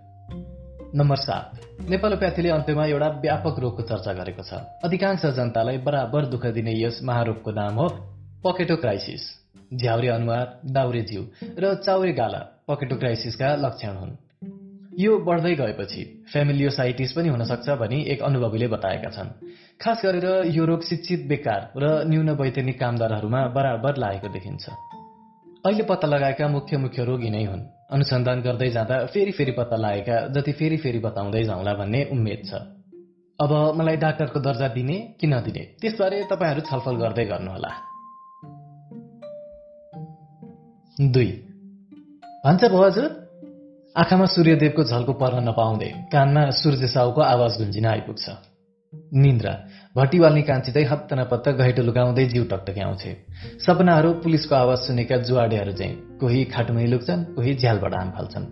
नम्बर 0.97 1.17
सात। 1.17 1.45
नेपालोप्याथीले 1.89 2.49
अन्त्यमा 2.49 2.85
एउटा 2.85 3.07
व्यापक 3.21 3.59
रोगको 3.59 3.81
चर्चा 3.81 4.13
गरेको 4.13 4.43
छ। 4.43 4.53
अधिकांश 4.83 5.25
जनतालाई 5.25 5.77
बराबर 5.77 6.25
दुःख 6.25 6.45
दिने 6.53 6.73
यस 6.81 7.01
महारोगको 7.03 7.51
नाम 7.51 7.73
हो 7.75 7.87
पकेटो 8.41 8.75
क्राइसिस। 8.75 9.23
झ्याउरे 9.73 10.07
अनुहार 10.07 10.47
दाउरे 10.65 11.01
जिउ 11.01 11.23
र 11.57 11.73
चाउरे 11.85 12.13
गाला। 12.13 12.58
पकेटो 12.69 12.95
क्राइसिसका 12.95 13.55
लक्षण 13.55 13.95
हुन्। 13.97 14.11
यो 14.99 15.17
बढ्दै 15.17 15.53
गएपछि 15.55 16.01
फ्यामिलियोसाइटिस 16.31 17.11
पनि 17.11 17.29
हुन 17.29 17.43
सक्छ 17.43 17.69
भनी 17.81 17.99
एक 18.03 18.21
अनुभवीले 18.21 18.67
बताएका 18.67 19.09
छन्। 19.09 19.29
खास 19.81 20.01
गरेर 20.05 20.53
यो 20.53 20.65
रोग 20.65 20.83
शिक्षित 20.83 21.27
बेकार 21.27 21.61
र 21.77 22.03
न्यून 22.07 22.29
वैतनिक 22.29 22.79
कामदारहरूमा 22.79 23.41
बराबर 23.47 23.97
लागेको 23.97 24.27
देखिन्छ। 24.27 24.69
अहिले 25.65 25.83
पत्ता 25.83 26.07
लगाएका 26.07 26.47
मुख्य 26.47 26.77
मुख्य 26.77 27.03
रोगी 27.03 27.29
नै 27.29 27.43
हुन्। 27.45 27.63
अनुसन्धान 27.91 28.41
गर्दै 28.41 28.69
जाँदा 28.69 29.05
फेरि 29.05 29.31
फेरि 29.31 29.51
पत्ता 29.51 29.75
लागेका 29.75 30.27
जति 30.27 30.51
फेरि 30.51 30.77
फेरि 30.77 30.99
बताउँदै 30.99 31.43
जाउँला 31.43 31.73
भन्ने 31.73 32.03
उम्मेद 32.11 32.41
छ। 32.45 32.53
अब 33.39 33.51
मलाई 33.75 33.97
डाक्टरको 33.97 34.39
दर्जा 34.39 34.67
दिने 34.67 34.97
कि 35.19 35.27
नदिने 35.27 35.63
त्यसबारे 35.81 36.23
तपाईँहरू 36.31 36.61
छलफल 36.61 36.95
गर्दै 36.95 37.25
गर्नुहोला। 37.25 37.71
दुई 41.11 41.48
भन्छ 42.45 42.63
भयो 42.63 42.81
हजुर 42.81 43.05
आँखामा 43.95 44.25
सूर्यदेवको 44.33 44.83
झल्को 44.83 45.13
पर्न 45.13 45.39
नपाउँदै 45.43 45.87
कानमा 46.11 46.43
सूर्य 46.55 46.87
साउको 46.87 47.21
आवाज 47.23 47.57
गुन्जिन 47.57 47.85
आइपुग्छ। 47.85 48.25
निन्द्रा 49.23 49.53
भट्टी 49.95 50.19
वाल्ने 50.19 50.41
कान्छिँदै 50.41 50.83
हत्त 50.91 51.13
नपत्त 51.19 51.49
घैटो 51.51 51.81
लुगाउँदै 51.83 52.25
जिउ 52.31 52.43
टकटक्याउँछे 52.51 53.11
सपनाहरू 53.65 54.13
पुलिसको 54.23 54.55
आवाज 54.55 54.79
सुनेका 54.87 55.17
जुवाडेहरू 55.27 55.73
चाहिँ 55.79 55.95
कोही 56.21 56.43
खाटुमै 56.53 56.85
लुक्छन् 56.87 57.25
कोही 57.35 57.55
झ्यालबाट 57.55 57.93
आम 57.93 58.09
फाल्छन्। 58.15 58.45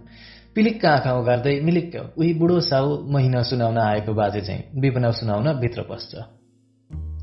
पिलिक्क 0.56 0.86
आँखा 0.86 1.14
उगार्दै 1.20 1.60
मिलिक्क 1.64 1.96
उही 2.20 2.34
बुढो 2.34 2.60
साउ 2.70 2.86
महिना 3.08 3.42
सुनाउन 3.50 3.78
आएको 3.80 4.14
बाजे 4.14 4.42
चाहिँ 4.42 4.82
विपना 4.82 5.12
सुनाउन 5.16 5.48
भित्र 5.64 5.88
पस्छ। 5.90 6.12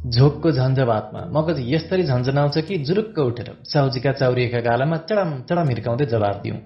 झोकको 0.04 0.50
झन्झवातमा 0.50 1.20
मगज 1.32 1.60
यस्तरी 1.64 2.02
झन्झनाउँछ 2.02 2.58
कि 2.58 2.76
जुरुक्क 2.78 3.18
उठेर 3.18 3.48
साउजीका 3.64 4.12
चाउरिएका 4.12 4.60
गालामा 4.60 4.96
चडम 5.08 5.30
चडम 5.48 5.68
हिर्काउँदै 5.68 6.06
जवाब 6.06 6.40
दिउँ। 6.42 6.58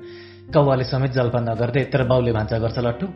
कौवाले 0.54 0.84
समेत 0.84 1.12
जल्पा 1.12 1.40
नगर्दै 1.40 1.84
तर 1.92 2.02
बाउले 2.02 2.32
भान्सा 2.32 2.58
गर्छ 2.58 2.78
लट्ठु 2.78 3.06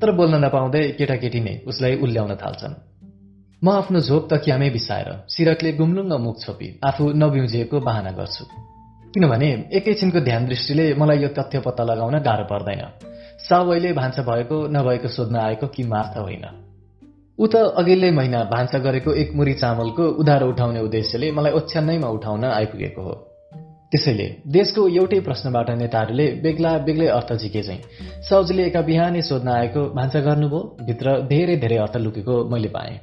तर 0.00 0.10
बोल्न 0.10 0.44
नपाउँदै 0.44 0.82
केटाकेटी 0.98 1.40
नै 1.40 1.54
उसलाई 1.66 1.94
उल्ल्याउन 2.02 2.34
थाल्छन्। 2.34 2.74
म 3.62 3.66
आफ्नो 3.70 3.98
झोक 4.00 4.22
तकियामै 4.32 4.70
बिसाएर 4.70 5.08
सिरकले 5.28 5.72
गुम्लुङ्ग 5.72 6.12
मुख 6.18 6.36
छोपी 6.42 6.68
आफू 6.84 7.04
नबिउजिएको 7.14 7.80
बाहना 7.80 8.10
गर्छु। 8.10 8.44
किनभने 9.14 9.48
एकैछिनको 9.72 10.20
ध्यान 10.20 10.46
दृष्टिले 10.46 10.94
मलाई 10.94 11.18
यो 11.18 11.28
तथ्य 11.38 11.58
पत्ता 11.62 11.84
लगाउन 11.84 12.18
गाह्रो 12.18 12.44
पर्दैन। 12.44 12.82
अहिले 13.50 13.92
भान्सा 13.92 14.22
भएको 14.22 14.56
नभएको 14.66 15.08
सोध्न 15.08 15.36
आएको 15.38 15.66
कि 15.66 15.82
मार्थ 15.84 16.18
होइन। 16.18 16.67
ऊ 17.38 17.46
त 17.46 17.56
अघिल्लै 17.80 18.10
महिना 18.10 18.38
भान्सा 18.50 18.78
गरेको 18.78 19.12
एक 19.14 19.34
मुरी 19.34 19.52
चामलको 19.54 20.04
उधारो 20.22 20.46
उठाउने 20.48 20.80
उद्देश्यले 20.80 21.30
मलाई 21.32 21.52
ओछ्यानैमा 21.52 22.08
उठाउन 22.08 22.44
आइपुगेको 22.44 23.02
हो। 23.02 23.12
त्यसैले 23.92 24.26
देशको 24.56 24.86
एउटै 24.88 25.20
प्रश्नबाट 25.20 25.70
नेताहरूले 25.82 26.26
बेग्ला 26.42 26.72
बेग्लै 26.78 27.06
अर्थ 27.08 27.30
झिके 27.36 27.62
चाहिँ 27.62 27.80
साउजीले 28.28 28.64
एका 28.66 28.82
बिहानै 28.90 29.22
सोध्न 29.22 29.48
आएको 29.48 29.82
भान्सा 29.94 30.20
गर्नुभयो? 30.20 30.60
भित्र 30.86 31.06
धेरै 31.30 31.56
धेरै 31.56 31.76
अर्थ 31.76 31.96
लुकेको 31.96 32.34
मैले 32.50 32.68
पाएँ। 32.68 32.98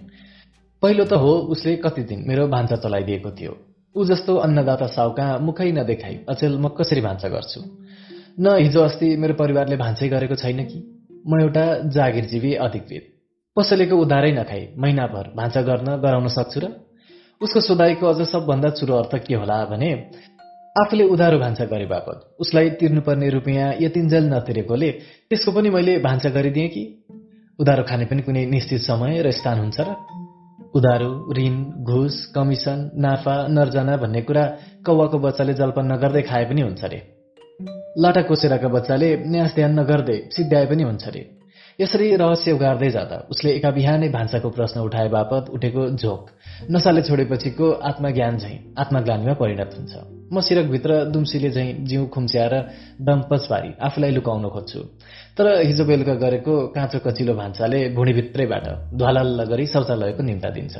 पहिलो 0.84 1.06
त 1.06 1.24
हो 1.24 1.32
उसले 1.56 1.76
कति 1.88 2.04
दिन 2.04 2.28
मेरो 2.28 2.48
भान्सा 2.48 2.76
चलाइदिएको 2.76 3.32
थियो। 3.40 3.58
ऊ 3.96 4.06
जस्तो 4.06 4.36
अन्नदाता 4.36 4.88
साउका 5.00 5.32
मुखै 5.48 5.72
नदेखाई 5.72 6.20
अचेल 6.30 6.58
म 6.60 6.76
कसरी 6.76 7.02
भान्सा 7.02 7.28
गर्छु? 7.30 7.60
न 8.40 8.60
हिजो 8.60 8.82
अस्ति 8.82 9.16
मेरो 9.16 9.34
परिवारले 9.34 9.78
भान्सै 9.78 10.08
गरेको 10.10 10.36
छैन 10.36 10.64
कि? 10.66 10.80
म 11.28 11.40
एउटा 11.40 11.66
जागिरजीवी 11.90 12.54
अधिकृत। 12.68 13.15
पसलेको 13.56 13.96
उधारै 13.96 14.32
नखाई 14.32 14.64
महिनाभर 14.78 15.26
भान्सा 15.36 15.62
गर्न 15.62 15.90
गराउन 16.04 16.28
सक्छु 16.28 16.60
र? 16.60 16.66
उसको 17.42 17.60
सोधाइको 17.60 18.06
अझ 18.08 18.28
सबभन्दा 18.28 18.70
चुरो 18.70 18.96
अर्थ 18.96 19.14
के 19.28 19.36
होला 19.36 19.58
भने 19.72 19.92
आफूले 20.76 21.04
उधारो 21.14 21.38
भान्सा 21.40 21.66
गरे 21.66 21.86
बापत 21.86 22.18
उसलाई 22.40 22.70
तिर्नुपर्ने 22.80 23.30
रुपियाँ 23.30 23.68
यतिन्जेल 23.82 24.26
नतिरेकोले 24.34 24.90
त्यसको 25.30 25.52
पनि 25.52 25.70
मैले 25.70 25.98
भान्सा 26.00 26.30
गरिदिएँ 26.30 26.70
कि? 26.70 26.84
उधारो 27.60 27.84
खाने 27.90 28.06
पनि 28.06 28.22
कुनै 28.28 28.46
निश्चित 28.46 28.82
समय 28.82 29.22
र 29.24 29.32
स्थान 29.32 29.60
हुन्छ 29.60 29.80
र? 29.80 29.96
उधारो 30.76 31.12
ऋण 31.38 31.56
घुस 31.84 32.16
कमिसन 32.36 32.80
नाफा 33.00 33.36
नर्जना 33.48 33.96
भन्ने 34.04 34.22
कुरा 34.22 34.44
कौवाको 34.86 35.18
बच्चाले 35.20 35.54
जलपान 35.54 35.92
नगर्दै 35.92 36.22
खाए 36.22 36.46
पनि 36.52 36.62
हुन्छ 36.62 36.84
रे। 36.92 37.00
लाटा 38.04 38.22
कोसेराका 38.22 38.68
बच्चाले 38.68 39.10
न्यास 39.32 39.56
ध्यान 39.56 39.80
नगर्दै 39.80 40.18
सिद्ध्याए 40.36 40.66
पनि 40.66 40.84
हुन्छ 40.84 41.08
रे। 41.08 41.24
यसरी 41.80 42.16
रहस्य 42.16 42.52
उगार्दै 42.52 42.90
जाँदा 42.90 43.16
उसले 43.32 43.52
एका 43.52 43.70
बिहानै 43.76 44.08
भान्साको 44.10 44.50
प्रश्न 44.50 44.80
उठाए 44.80 45.08
बापत 45.12 45.50
उठेको 45.56 45.84
झोक 46.00 46.22
नसाले 46.72 47.02
छोडेपछिको 47.04 47.72
आत्मज्ञान 47.90 48.38
झैँ 48.38 48.58
आत्मग्लानीमा 48.80 49.34
परिणत 49.42 49.72
हुन्छ। 49.76 49.94
म 50.32 50.40
सिरकभित्र 50.40 51.04
दुम्सीले 51.12 51.50
झैँ 51.52 51.68
जिउ 51.84 52.06
खुम्च्याएर 52.16 52.54
डम्पस 53.08 53.48
पारी 53.52 53.70
आफूलाई 53.88 54.12
लुकाउन 54.16 54.48
खोज्छु। 54.56 54.80
तर 55.36 55.46
हिजो 55.68 55.84
बेलुका 55.86 56.16
गरेको 56.24 56.54
काँचो 56.76 57.00
कचिलो 57.06 57.34
भान्साले 57.36 57.80
भुँडीभित्रैबाट 57.92 58.66
ध्वालल्ल 58.96 59.44
गरी 59.52 59.66
शौचालयको 59.68 60.24
निम्ता 60.24 60.50
दिन्छ। 60.56 60.76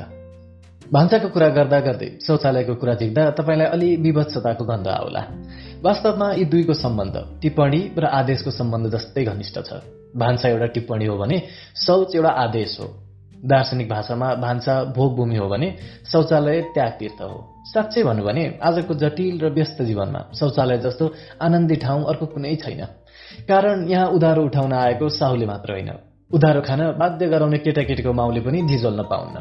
भान्साको 0.92 1.28
कुरा 1.28 1.48
गर्दा 1.58 1.78
गर्दै 1.86 2.08
शौचालयको 2.26 2.74
कुरा 2.80 2.94
झिक्दा 3.00 3.22
तपाईँलाई 3.36 3.68
अलि 3.76 3.88
विभत्सताको 4.00 4.64
गन्ध 4.64 4.88
आउला। 4.88 5.22
वास्तवमा 5.84 6.32
यी 6.40 6.44
दुईको 6.48 6.74
सम्बन्ध 6.84 7.16
टिप्पणी 7.42 7.80
र 8.00 8.04
आदेशको 8.20 8.50
सम्बन्ध 8.50 8.86
जस्तै 8.96 9.24
घनिष्ठ 9.28 9.56
छ। 9.60 9.84
भान्सा 10.16 10.48
एउटा 10.48 10.66
टिप्पणी 10.66 11.06
हो 11.06 11.16
भने 11.18 11.42
शौच 11.86 12.14
एउटा 12.14 12.28
आदेश 12.28 12.76
हो। 12.80 12.86
दार्शनिक 13.44 13.88
भाषामा 13.88 14.34
भान्सा 14.34 14.74
भोगभूमि 14.96 15.36
हो 15.36 15.48
भने 15.48 15.68
शौचालय 16.12 16.60
त्याग 16.74 16.92
तीर्थ 17.00 17.20
हो। 17.22 17.38
साँच्चै 17.72 18.02
भन्नु 18.02 18.24
भने 18.24 18.44
आजको 18.62 18.94
जटिल 18.94 19.40
र 19.40 19.52
व्यस्त 19.52 19.82
जीवनमा 19.82 20.20
शौचालय 20.34 20.78
जस्तो 20.78 21.04
आनन्दी 21.42 21.76
ठाउँ 21.76 22.04
अर्को 22.04 22.26
कुनै 22.26 22.54
छैन। 22.56 22.82
कारण 23.48 23.88
यहाँ 23.88 24.06
उधारो 24.06 24.44
उठाउन 24.44 24.72
आएको 24.72 25.08
साहुले 25.08 25.46
मात्र 25.46 25.72
होइन। 25.72 25.90
उधारो 26.30 26.60
खान 26.60 26.80
बाध्य 26.98 27.26
गराउने 27.28 27.58
केटाकेटीको 27.58 28.12
माउले 28.12 28.40
पनि 28.40 28.62
झिझोल्न 28.66 29.02
पाउन्न। 29.02 29.36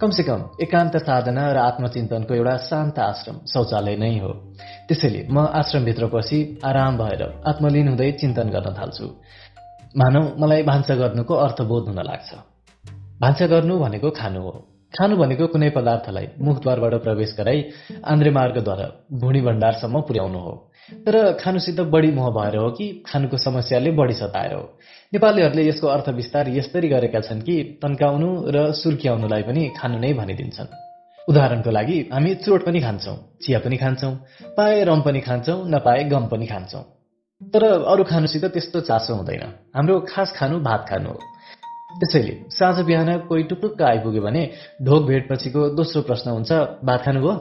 कमसे 0.00 0.22
कम 0.22 0.40
एकान्त 0.62 0.96
साधना 0.96 1.52
र 1.52 1.56
आत्मचिन्तनको 1.58 2.34
एउटा 2.34 2.56
शान्त 2.56 2.98
आश्रम 2.98 3.36
शौचालय 3.46 3.96
नै 3.96 4.18
हो। 4.18 4.30
त्यसैले 4.88 5.20
म 5.30 5.38
आश्रमभित्र 5.52 6.06
पसी 6.06 6.38
आराम 6.64 6.98
भएर 6.98 7.22
आत्मलिन 7.46 7.88
हुँदै 7.88 8.10
चिन्तन 8.12 8.48
गर्न 8.50 8.74
थाल्छु। 8.74 9.06
मानौ 9.94 10.20
मलाई 10.38 10.62
भान्सा 10.62 10.94
गर्नुको 10.94 11.34
अर्थबोध 11.34 11.84
हुन 11.88 11.98
लाग्छ। 12.02 12.30
भान्सा 13.22 13.46
गर्नु 13.46 13.74
भनेको 13.78 14.10
खानु 14.10 14.40
हो। 14.42 14.52
खानु 14.94 15.16
भनेको 15.16 15.46
कुनै 15.46 15.68
पदार्थलाई 15.70 16.26
मुखद्वारबाट 16.40 16.94
प्रवेश 17.02 17.34
गराई 17.38 17.58
आन्द्रे 18.04 18.30
मार्गद्वारा 18.30 18.86
भुँडी 19.20 19.40
भण्डारसम्म 19.40 20.00
पुर्याउनु 20.08 20.38
हो। 20.38 20.54
तर 21.06 21.16
खानुसित 21.40 21.80
बढी 21.94 22.10
मोह 22.10 22.30
भएर 22.30 22.56
हो 22.56 22.70
कि 22.70 22.86
खानुको 23.06 23.36
समस्याले 23.38 23.90
बढी 24.00 24.14
सताएर 24.14 24.54
हो 24.54 24.64
नेपालीहरूले 25.12 25.68
यसको 25.68 25.86
अर्थ 25.86 26.08
विस्तार 26.18 26.48
यस्तरी 26.48 26.88
गरेका 26.88 27.20
छन् 27.20 27.42
कि 27.42 27.56
तन्काउनु 27.82 28.30
र 28.54 28.72
सुर्क्याउनुलाई 28.72 29.42
पनि 29.42 29.62
खानु 29.78 29.98
नै 29.98 30.12
भनिदिन्छन्। 30.12 30.74
उदाहरणको 31.28 31.70
लागि 31.70 31.98
हामी 32.12 32.34
चोट 32.42 32.66
पनि 32.66 32.80
खान्छौँ 32.80 33.16
चिया 33.42 33.58
पनि 33.58 33.76
खान्छौँ 33.76 34.12
पाए 34.58 34.82
रम 34.84 35.00
पनि 35.06 35.20
खान्छौँ 35.20 35.58
नपाए 35.70 36.04
गम 36.10 36.26
पनि 36.34 36.46
खान्छौँ। 36.46 36.84
तर 37.52 37.62
अरू 37.92 38.04
खानुसित 38.04 38.44
त्यस्तो 38.44 38.80
चासो 38.80 39.14
हुँदैन। 39.14 39.42
हाम्रो 39.76 39.94
खास 40.08 40.32
खानु 40.38 40.56
भात 40.60 40.86
खानु 40.90 41.08
हो। 41.08 41.18
त्यसैले 42.00 42.34
साँझ 42.50 42.76
बिहान 42.86 43.08
कोही 43.28 43.42
टुक्टुक्क 43.50 43.82
आइपुग्यो 43.82 44.22
भने 44.22 44.42
ढोक 44.82 45.02
भेटपछिको 45.06 45.60
दोस्रो 45.78 46.02
प्रश्न 46.02 46.30
हुन्छ 46.30 46.52
भात 46.84 47.00
खानु 47.04 47.20
भयो? 47.20 47.34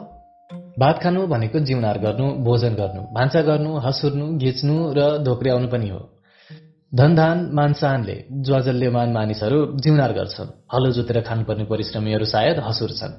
भात 0.80 1.00
खानु 1.04 1.28
भनेको 1.28 1.60
जिउनार 1.60 1.98
गर्नु 1.98 2.26
भोजन 2.46 2.74
गर्नु 2.76 3.02
भान्सा 3.16 3.42
गर्नु 3.42 3.72
हसुर्नु 3.78 4.26
घिच्नु 4.38 4.76
र 4.98 5.00
धोक्र्याउनु 5.24 5.68
पनि 5.68 5.90
हो। 5.90 6.02
धनधान 6.92 7.38
मानसानले 7.54 8.16
ज्वाजल्यमान 8.46 9.10
मानिसहरू 9.12 9.60
जिउनार 9.82 10.12
गर्छन्। 10.14 10.50
हलो 10.74 10.90
जोतेर 10.92 11.22
खानुपर्ने 11.22 11.64
परिश्रमीहरू 11.64 12.26
सायद 12.26 12.58
हसुर्छन् 12.60 13.14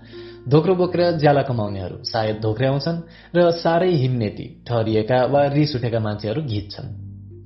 धोक्रो 0.49 0.75
बोकेर 0.75 1.01
ज्याला 1.19 1.43
कमाउनेहरू 1.43 1.97
सायद 2.05 2.37
धोक्र्याउँछन् 2.43 2.99
र 3.37 3.51
साह्रै 3.57 3.91
हिन्नेती 3.97 4.47
ठहरिएका 4.69 5.19
वा 5.33 5.41
रिस 5.57 5.75
उठेका 5.77 6.01
मान्छेहरू 6.01 6.41
घिच्छन् 6.45 6.89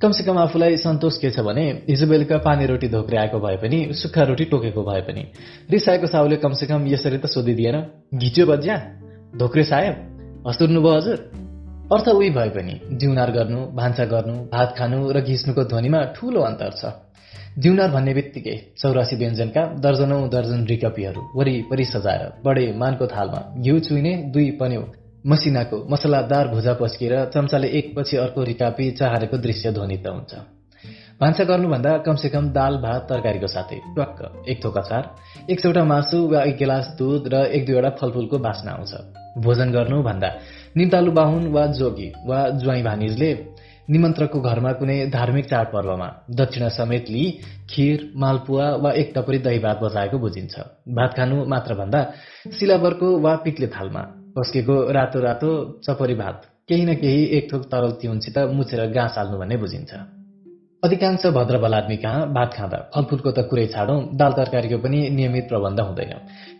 कमसेकम 0.03 0.39
आफूलाई 0.39 0.77
सन्तोष 0.77 1.19
के 1.19 1.31
छ 1.31 1.47
भने 1.47 1.65
हिजो 1.89 2.07
बेलुका 2.07 2.39
पानी 2.39 2.67
रोटी 2.67 2.89
धोक्र्याएको 2.89 3.39
भए 3.39 3.57
पनि 3.63 3.79
सुक्खा 3.95 4.23
रोटी 4.23 4.45
टोकेको 4.51 4.83
भए 4.83 5.01
पनि 5.07 5.23
रिसाएको 5.71 6.07
साउले 6.07 6.37
कमसेकम 6.37 6.87
यसरी 6.87 7.19
त 7.19 7.27
सोधिदिएन 7.27 7.77
घिच्यो 8.15 8.47
बज्या? 8.47 8.77
धोक्रे 9.39 9.65
साहेब 9.65 9.95
हस्तुर्नु 10.49 10.81
भयो 10.83 10.97
हजुर? 10.97 11.19
अर्थ 11.95 12.09
उही 12.09 12.31
भए 12.31 12.51
पनि 12.51 12.75
जिउनार 12.99 13.31
गर्नु 13.31 13.61
भान्सा 13.79 14.05
गर्नु 14.05 14.35
भात 14.55 14.75
खानु 14.79 14.99
र 15.11 15.21
घिच्नुको 15.21 15.65
ध्वनिमा 15.65 16.01
ठूलो 16.17 16.41
अन्तर 16.41 16.73
छ। 16.75 16.85
जिउनार 17.63 17.91
भन्ने 17.91 18.13
बित्तिकै 18.15 18.57
चौरासी 18.81 19.17
व्यञ्जनका 19.17 19.63
दर्जनौ 19.85 20.19
दर्जन 20.35 20.61
रिकपीहरू 20.71 21.23
वरिपरि 21.39 21.85
सजाएर 21.85 22.23
बडे 22.45 22.67
मानको 22.83 23.07
थालमा 23.15 23.41
घिउ 23.65 23.79
चुइने 23.87 24.13
दुई 24.35 24.51
पन्यौ 24.61 24.83
मसिनाको 25.27 25.77
मसलादार 25.93 26.49
भुजा 26.55 26.75
पस्किएर 26.81 27.15
चम्चाले 27.35 27.69
एकपछि 27.79 28.17
अर्को 28.25 28.43
रिकापी 28.51 28.91
चाहारेको 29.01 29.37
दृश्य 29.47 29.73
ध्वनित 29.73 30.07
हुन्छ। 30.07 30.33
भान्सा 31.21 31.45
गर्नुभन्दा 31.45 31.97
कमसेकम 32.07 32.45
दाल 32.55 32.77
भात 32.85 33.03
तरकारीको 33.11 33.49
साथै 33.55 33.79
टक्क 33.97 34.19
एक 34.51 34.65
थोक 34.65 34.79
अचार 34.79 35.03
एक 35.51 35.61
चौटा 35.61 35.85
मासु 35.93 36.19
वा 36.31 36.43
एक 36.49 36.57
गिलास 36.57 36.95
दुध 36.99 37.27
र 37.33 37.45
एक 37.57 37.67
दुईवटा 37.67 37.91
फलफुलको 38.01 38.39
बास्ना 38.39 38.71
आउँछ। 38.73 38.93
भोजन 39.45 39.73
गर्नुभन्दा 39.73 40.31
निम्तालु 40.79 41.11
बाहुन 41.19 41.47
वा 41.55 41.67
जोगी 41.79 42.09
वा 42.29 42.39
ज्वाइँ 42.63 42.83
भानिजले 42.85 43.31
निमन्त्रकको 43.89 44.41
घरमा 44.41 44.73
कुनै 44.79 44.97
धार्मिक 45.09 45.47
चाडपर्वमा 45.49 46.09
दक्षिणा 46.39 46.69
समेत 46.71 47.07
लिई 47.11 47.27
खिर 47.71 48.03
मालपुवा 48.17 48.67
वा 48.85 48.91
एक 49.01 49.13
टपरी 49.15 49.39
दही 49.47 49.59
भात 49.59 49.79
बजाएको 49.83 50.19
बुझिन्छ। 50.19 50.55
भात 50.93 51.15
खानु 51.17 51.37
मात्र 51.53 51.75
भन्दा 51.75 52.01
सिलाबरको 52.59 53.09
वा 53.25 53.35
पिक्ले 53.45 53.67
थालमा 53.77 54.03
पस्केको 54.37 54.77
रातो 54.93 55.21
रातो 55.21 55.51
चपरी 55.85 56.15
भात 56.15 56.43
केही 56.69 56.85
न 56.85 56.95
केही 57.01 57.25
एक 57.37 57.53
थोक 57.53 57.63
तरल 57.73 57.91
तिउनसित 58.01 58.39
मुछेर 58.57 58.81
गाँस 58.93 59.15
हाल्नु 59.19 59.39
भन्ने 59.39 59.57
बुझिन्छ। 59.57 59.93
अधिकांश 60.83 61.25
भद्रबल 61.35 61.75
आदमी 61.75 61.97
कहाँ 61.97 62.27
भात 62.33 62.51
खाँदा 62.55 62.79
फलफुलको 62.95 63.31
त 63.33 63.47
कुरै 63.51 63.67
छाडौँ 63.75 64.01
दाल 64.15 64.33
तरकारीको 64.39 64.79
पनि 64.85 65.01
नियमित 65.11 65.49
प्रबन्ध 65.49 65.81
हुँदैन। 65.81 66.13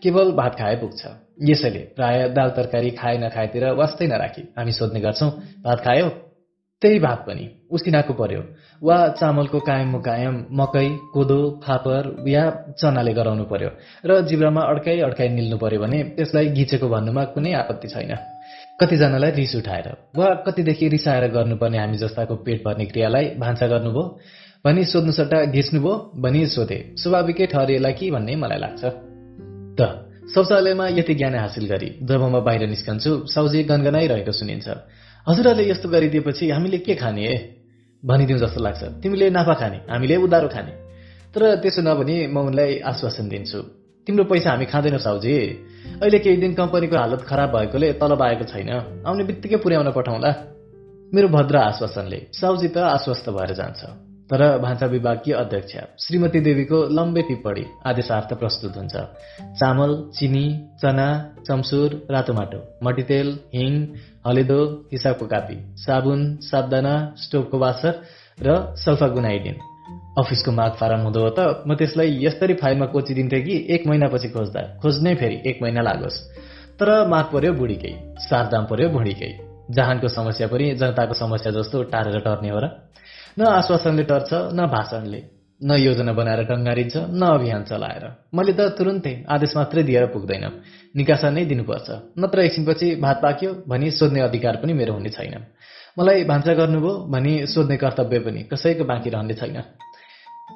केवल 0.03 0.31
भात 0.33 0.55
खाए 0.59 0.75
पुग्छ। 0.81 1.01
यसैले 1.49 1.79
प्राय 1.95 2.17
दाल 2.35 2.49
तरकारी 2.57 2.89
खाए 2.99 3.17
नखाएतिर 3.17 3.63
वास्तै 3.79 4.07
नराखी। 4.07 4.43
हामी 4.57 4.71
सोध्ने 4.71 4.99
गर्छौँ 4.99 5.29
भात 5.63 5.79
खायो? 5.85 6.09
त्यही 6.81 6.99
भात 6.99 7.19
पनि 7.27 7.45
उसिनाको 7.75 8.13
पर्यो। 8.13 8.41
वा 8.81 8.97
चामलको 9.19 9.59
कायम 9.59 9.89
मुकायम 9.91 10.35
मकै 10.59 10.87
कोदो 11.13 11.39
फापर 11.63 12.03
या 12.27 12.43
चनाले 12.79 13.13
गराउनु 13.13 13.45
पर्यो 13.51 13.69
र 14.07 14.21
जिब्रामा 14.29 14.61
अड्काइ 14.71 14.99
अड्काइ 15.07 15.27
निल्नु 15.29 15.57
पर्यो 15.59 15.79
भने 15.83 15.99
त्यसलाई 16.17 16.45
घिचेको 16.57 16.87
भन्नुमा 16.87 17.23
कुनै 17.35 17.51
आपत्ति 17.61 17.87
छैन। 17.93 18.11
कतिजनालाई 18.79 19.31
रिस 19.39 19.55
उठाएर 19.59 19.87
वा 20.17 20.27
कतिदेखि 20.45 20.87
रिसाएर 20.95 21.25
गर्नुपर्ने 21.35 21.77
हामी 21.77 21.97
जस्ताको 22.03 22.35
पेट 22.47 22.59
भर्ने 22.65 22.85
क्रियालाई 22.91 23.25
भान्सा 23.43 23.67
गर्नुभयो 23.73 24.03
भनी 24.65 24.83
सोध्नु 24.91 25.11
सट्टा 25.19 25.39
घिच्नुभयो 25.51 25.93
भनी 26.23 26.45
सोधे 26.55 26.79
स्वाभाविकै 26.95 27.45
ठहरिएला 27.53 27.91
कि 27.99 28.11
भन्ने 28.11 28.35
मलाई 28.43 28.59
लाग्छ। 28.65 28.83
त 29.75 29.81
शौचालयमा 30.33 30.87
यति 30.99 31.13
ज्ञान 31.19 31.35
हासिल 31.35 31.65
गरी 31.67 31.89
जब 32.07 32.21
म 32.23 32.39
बाहिर 32.47 32.63
निस्कन्छु 32.69 33.11
साउजी 33.27 33.63
गनगनाइरहेको 33.67 34.31
सुनिन्छ। 34.31 34.67
हजुरहरूले 35.27 35.69
यस्तो 35.71 35.89
गरिदिएपछि 35.89 36.49
हामीले 36.49 36.77
के 36.77 36.95
खाने? 36.95 37.23
ए 37.27 37.35
भनिदिउँ 38.05 38.39
जस्तो 38.39 38.59
लाग्छ। 38.63 38.83
तिमीले 39.03 39.29
नाफा 39.29 39.53
खाने 39.53 39.77
हामीले 39.89 40.15
उधारो 40.15 40.47
खाने। 40.47 40.71
तर 41.35 41.55
त्यसो 41.55 41.81
नभनी 41.81 42.27
म 42.27 42.37
उनलाई 42.39 42.79
आश्वासन 42.79 43.29
दिन्छु। 43.29 43.59
तिम्रो 44.07 44.23
पैसा 44.23 44.49
हामी 44.51 44.65
खाँदैनौँ 44.65 44.99
साउजी। 44.99 45.35
अहिले 46.01 46.19
केही 46.19 46.37
दिन 46.37 46.53
कम्पनीको 46.53 46.95
हालत 46.97 47.21
खराब 47.21 47.49
भएकोले 47.55 47.93
तलब 47.93 48.21
आएको 48.21 48.43
छैन। 48.43 48.69
आउने 49.05 49.23
बित्तिकै 49.23 49.57
पुर्याउन 49.57 49.91
पठाउँला। 49.91 50.31
मेरो 51.13 51.27
भद्र 51.27 51.55
आश्वासनले। 51.57 52.19
साउजी 52.33 52.67
त 52.67 52.77
आश्वस्त 52.77 53.29
भएर 53.29 53.53
जान्छ। 53.53 54.08
तर 54.29 54.41
भान्सा 54.61 54.85
विभागकी 54.85 55.31
अध्यक्ष 55.33 55.75
श्रीमती 55.99 56.39
देवीको 56.39 56.79
लम्बे 56.97 57.21
टिप्पणी 57.27 57.63
आदेशार्थ 57.89 58.33
प्रस्तुत 58.39 58.75
हुन्छ। 58.77 58.95
चामल 59.59 59.91
चिनी 60.17 60.45
चना 60.81 61.07
चम्सुर 61.47 61.95
रातो 62.11 62.33
माटो 62.33 62.59
मटितेल 62.85 63.29
हिङ 63.53 63.73
हलेदो 64.27 64.59
हिसाबको 64.91 65.25
कापी 65.27 65.57
साबुन 65.83 66.21
साबदाना 66.41 66.93
स्टोभको 67.17 67.57
वासर 67.57 67.93
र 68.37 68.57
सल्फा 68.83 69.07
गुनाइदिन। 69.15 69.55
अफिसको 70.17 70.51
माग 70.51 70.71
फारम 70.79 71.01
हुँदो 71.01 71.19
हो 71.19 71.29
त 71.29 71.39
म 71.67 71.75
त्यसलाई 71.75 72.09
यस्तरी 72.25 72.53
फाइलमा 72.61 72.85
कोचिदिन्थेँ 72.93 73.41
कि 73.41 73.55
एक 73.75 73.87
महिनापछि 73.87 74.29
खोज्दा 74.29 74.61
खोज्नै 74.81 75.15
फेरि 75.15 75.41
एक 75.49 75.57
महिना 75.63 75.81
लागोस्। 75.81 76.17
तर 76.79 76.89
माग 77.07 77.25
पर्यो 77.33 77.53
बुढीकै 77.53 77.93
सारदाम 78.27 78.65
पर्यो 78.71 78.89
भुँडीकै 78.89 79.31
जहानको 79.71 80.07
समस्या 80.07 80.47
पनि 80.47 80.65
जनताको 80.75 81.13
समस्या 81.13 81.51
जस्तो 81.57 81.83
टारेर 81.91 82.19
टर्ने 82.19 82.49
हो 82.49 82.59
र? 82.59 82.67
न 83.39 83.41
आश्वासनले 83.41 84.03
टर्छ 84.03 84.29
न 84.33 84.67
भाषणले। 84.67 85.21
न 85.63 85.71
योजना 85.71 86.13
बनाएर 86.13 86.43
टङ्गारिन्छ 86.43 86.95
न 86.97 87.21
अभियान 87.21 87.63
चलाएर। 87.63 88.03
मैले 88.35 88.53
त 88.53 88.59
तुरुन्तै 88.59 89.13
आदेश 89.29 89.55
मात्रै 89.55 89.83
दिएर 89.83 90.05
पुग्दैन। 90.05 90.45
निकासा 90.95 91.29
नै 91.29 91.45
दिनुपर्छ। 91.45 91.87
नत्र 92.19 92.39
एकछिनपछि 92.39 92.87
भात 92.95 93.17
पाक्यो 93.23 93.49
भनी 93.67 93.91
सोध्ने 93.91 94.19
अधिकार 94.19 94.55
पनि 94.55 94.73
मेरो 94.73 94.93
हुने 94.93 95.09
छैन। 95.09 95.35
मलाई 95.99 96.23
भान्सा 96.23 96.53
गर्नुभयो 96.53 96.93
भनी 97.11 97.33
सोध्ने 97.47 97.77
कर्तव्य 97.77 98.19
पनि 98.19 98.43
कसैको 98.51 98.83
बाँकी 98.83 99.09
रहने 99.09 99.33
छैन। 99.33 99.57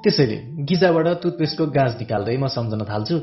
त्यसैले 0.03 0.37
गिजाबाट 0.67 1.07
टुथपेस्टको 1.21 1.65
गाँस 1.67 1.93
निकाल्दै 1.99 2.37
म 2.37 2.47
सम्झन 2.47 2.83
थाल्छु 2.83 3.15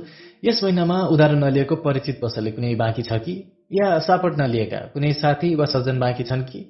यस 0.45 0.65
महिनामा 0.65 0.99
उधारो 1.13 1.37
नलिएको 1.37 1.77
परिचित 1.77 2.21
पसलले 2.23 2.51
कुनै 2.51 2.75
बाँकी 2.75 3.03
छ 3.03 3.13
कि? 3.13 3.35
या 3.73 3.99
सापट 3.99 4.41
नलिएका 4.41 4.81
कुनै 4.95 5.13
साथी 5.13 5.55
वा 5.55 5.65
सज्जन 5.65 5.99
बाँकी 5.99 6.25
छन् 6.25 6.49
कि? 6.49 6.61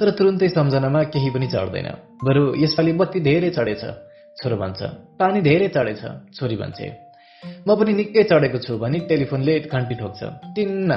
तर 0.00 0.10
तुरुन्तै 0.18 0.48
सम्झनामा 0.48 1.00
केही 1.12 1.30
पनि 1.34 1.46
चढ्दैन। 1.54 1.88
बरु 2.26 2.42
यसपालि 2.62 2.92
बत्ती 3.00 3.18
धेरै 3.28 3.50
चढेछ 3.56 3.82
छोरो 4.38 4.56
भन्छ। 4.56 4.80
पानी 5.20 5.40
धेरै 5.48 5.68
चढेछ 5.76 6.02
छोरी 6.36 6.56
भन्छे। 6.56 6.86
म 7.66 7.68
पनि 7.78 7.92
निकै 7.98 8.22
चढेको 8.30 8.58
छु 8.64 8.72
भनी 8.82 8.98
टेलिफोनले 9.10 9.54
घन्टी 9.72 9.94
ठोक्छ। 10.00 10.20
टिन्न। 10.56 10.90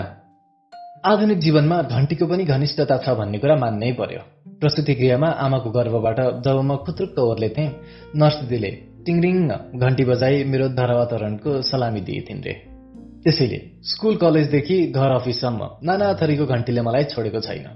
आधुनिक 1.06 1.40
जीवनमा 1.46 1.78
घन्टीको 1.96 2.26
पनि 2.32 2.44
घनिष्ठता 2.54 2.96
छ 3.04 3.08
भन्ने 3.20 3.38
कुरा 3.44 3.56
मान्नै 3.64 3.92
पर्यो। 4.00 4.22
प्रस्तुति 4.62 4.94
गृहमा 5.02 5.30
आमाको 5.46 5.70
गर्भबाट 5.78 6.20
जब 6.46 6.58
म 6.68 6.72
खुत्रुक्क 6.86 7.18
ओर्लेथेँ 7.20 7.68
नर्स 8.16 8.38
दिदीले 8.42 8.72
टिङरिङ 9.06 9.38
घन्टी 9.84 10.04
बजाई 10.10 10.44
मेरो 10.52 10.68
धरावातरणको 10.80 11.52
सलामी 11.62 12.02
दिएथिन् 12.08 12.46
रे। 12.46 12.54
त्यसैले 13.24 13.60
स्कुल 13.92 14.16
कलेजदेखि 14.24 14.78
घर 14.98 15.12
अफिससम्म 15.20 15.62
नाना 15.84 16.08
थरीको 16.22 16.46
घन्टीले 16.46 16.82
मलाई 16.88 17.04
छोडेको 17.14 17.40
छैन। 17.48 17.68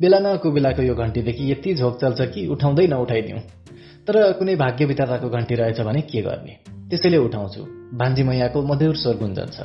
बेला 0.00 0.18
न 0.18 0.36
कुबेलाको 0.36 0.82
यो 0.82 0.94
घन्टीदेखि 0.94 1.50
यति 1.52 1.74
झोक 1.74 2.00
चल्छ 2.00 2.20
कि 2.32 2.46
उठाउँदै 2.46 2.86
नउठाइदिउँ। 2.86 3.40
तर 4.06 4.16
कुनै 4.38 4.54
भाग्य 4.56 4.84
विताताको 4.84 5.28
घन्टी 5.28 5.54
रहेछ 5.54 5.80
भने 5.80 6.00
के 6.00 6.22
गर्ने? 6.22 6.54
त्यसैले 6.90 7.18
उठाउँछु। 7.18 7.62
भान्जी 7.96 8.22
मैयाको 8.22 8.62
मधुर 8.62 8.96
स्वर 8.96 9.16
गुन्जन्छ 9.16 9.58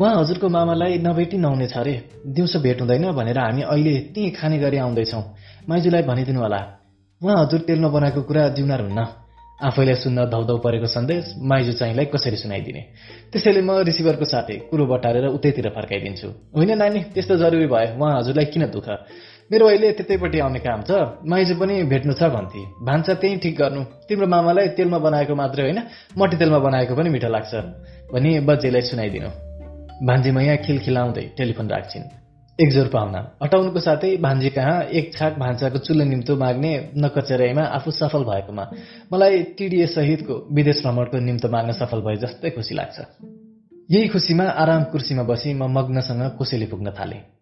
उहाँ 0.00 0.14
हजुरको 0.16 0.48
मामालाई 0.48 0.98
नभेटी 0.98 1.38
नहुने 1.38 1.66
छ 1.66 1.76
अरे 1.76 1.94
दिउँसो 2.26 2.58
भेट 2.60 2.80
हुँदैन 2.80 3.10
भनेर 3.12 3.38
हामी 3.38 3.62
अहिले 3.62 3.94
त्यहीँ 4.14 4.30
खाने 4.32 4.58
गरी 4.58 4.76
आउँदैछौँ। 4.76 5.22
माइजूलाई 5.68 6.02
भनिदिनु 6.02 6.40
होला। 6.40 6.60
उहाँ 7.20 7.36
हजुर 7.44 7.60
तेलमा 7.68 7.88
बनाएको 7.88 8.22
कुरा 8.22 8.48
जिउनार 8.56 8.80
हुन्न। 8.80 9.00
आफैलाई 9.60 9.94
सुन्न 9.94 10.24
धौधौ 10.30 10.56
परेको 10.56 10.86
सन्देश 10.86 11.34
माइजू 11.36 11.72
चाहिँलाई 11.72 12.04
कसरी 12.08 12.36
सुनाइदिने? 12.36 12.82
त्यसैले 13.32 13.60
म 13.60 13.84
रिसिभरको 13.84 14.24
साथै 14.24 14.56
कुरो 14.70 14.86
बटारेर 14.88 15.26
उतैतिर 15.36 15.68
फर्काइदिन्छु। 15.68 16.28
होइन 16.56 16.70
नानी 16.78 17.00
त्यस्तो 17.12 17.36
जरुरी 17.36 17.66
भयो। 17.68 17.92
उहाँ 18.00 18.18
हजुरलाई 18.18 18.44
किन 18.44 18.64
दुःख? 18.72 18.88
मेरो 19.50 19.66
अहिले 19.66 19.90
त्यतैपट्टि 19.92 20.38
आउने 20.38 20.58
काम 20.62 20.80
छ। 20.86 20.90
माइजू 21.26 21.54
पनि 21.58 21.82
भेट्नु 21.90 22.12
छ 22.14 22.22
भन्थे। 22.30 22.60
भान्सा 22.86 23.14
त्यही 23.14 23.36
ठिक 23.36 23.54
गर्नु। 23.58 23.82
तिम्रो 24.06 24.26
मामालाई 24.26 24.68
तेलमा 24.78 24.98
बनाएको 25.02 25.34
मात्रै 25.34 25.62
होइन 25.62 25.78
मटी 26.14 26.36
तेलमा 26.38 26.58
बनाएको 26.58 26.94
पनि 26.94 27.10
मिठो 27.10 27.28
लाग्छ। 27.28 27.54
भनी 28.14 28.30
बजेलाई 28.46 28.82
सुनाइदिनु। 28.86 29.30
भान्जी 30.06 30.30
मैया 30.30 30.54
खिलखिलाउँदै 30.62 31.24
टेलिफोन 31.34 31.66
राख्छिन्। 31.66 32.04
एकजोर 32.58 32.88
पाहुना। 32.94 33.20
हटाउनुको 33.42 33.80
साथै 33.80 34.10
भान्जी 34.22 34.50
कहाँ 34.54 34.76
एक 34.86 35.18
छाक 35.18 35.32
भान्साको 35.42 35.78
चुल्लो 35.82 36.04
निम्तो 36.04 36.36
माग्ने 36.36 36.72
नकचेराईमा 36.94 37.64
आफू 37.74 37.90
सफल 37.90 38.22
भएकोमा। 38.30 38.64
मलाई 39.12 39.42
टिडिए 39.58 39.86
सहितको 39.86 40.34
विदेश 40.52 40.78
भ्रमणको 40.86 41.18
निम्तो 41.18 41.48
माग्न 41.50 41.70
सफल 41.72 42.06
भए 42.06 42.16
जस्तै 42.22 42.50
खुसी 42.50 42.74
लाग्छ। 42.74 42.96
यही 43.90 44.06
खुसीमा 44.08 44.44
आराम 44.44 44.82
कुर्सीमा 44.94 45.22
बसी 45.26 45.54
म 45.54 45.66
मग्नसँग 45.74 46.38
कोसेली 46.38 46.66
पुग्न 46.66 46.94
थाले। 46.94 47.39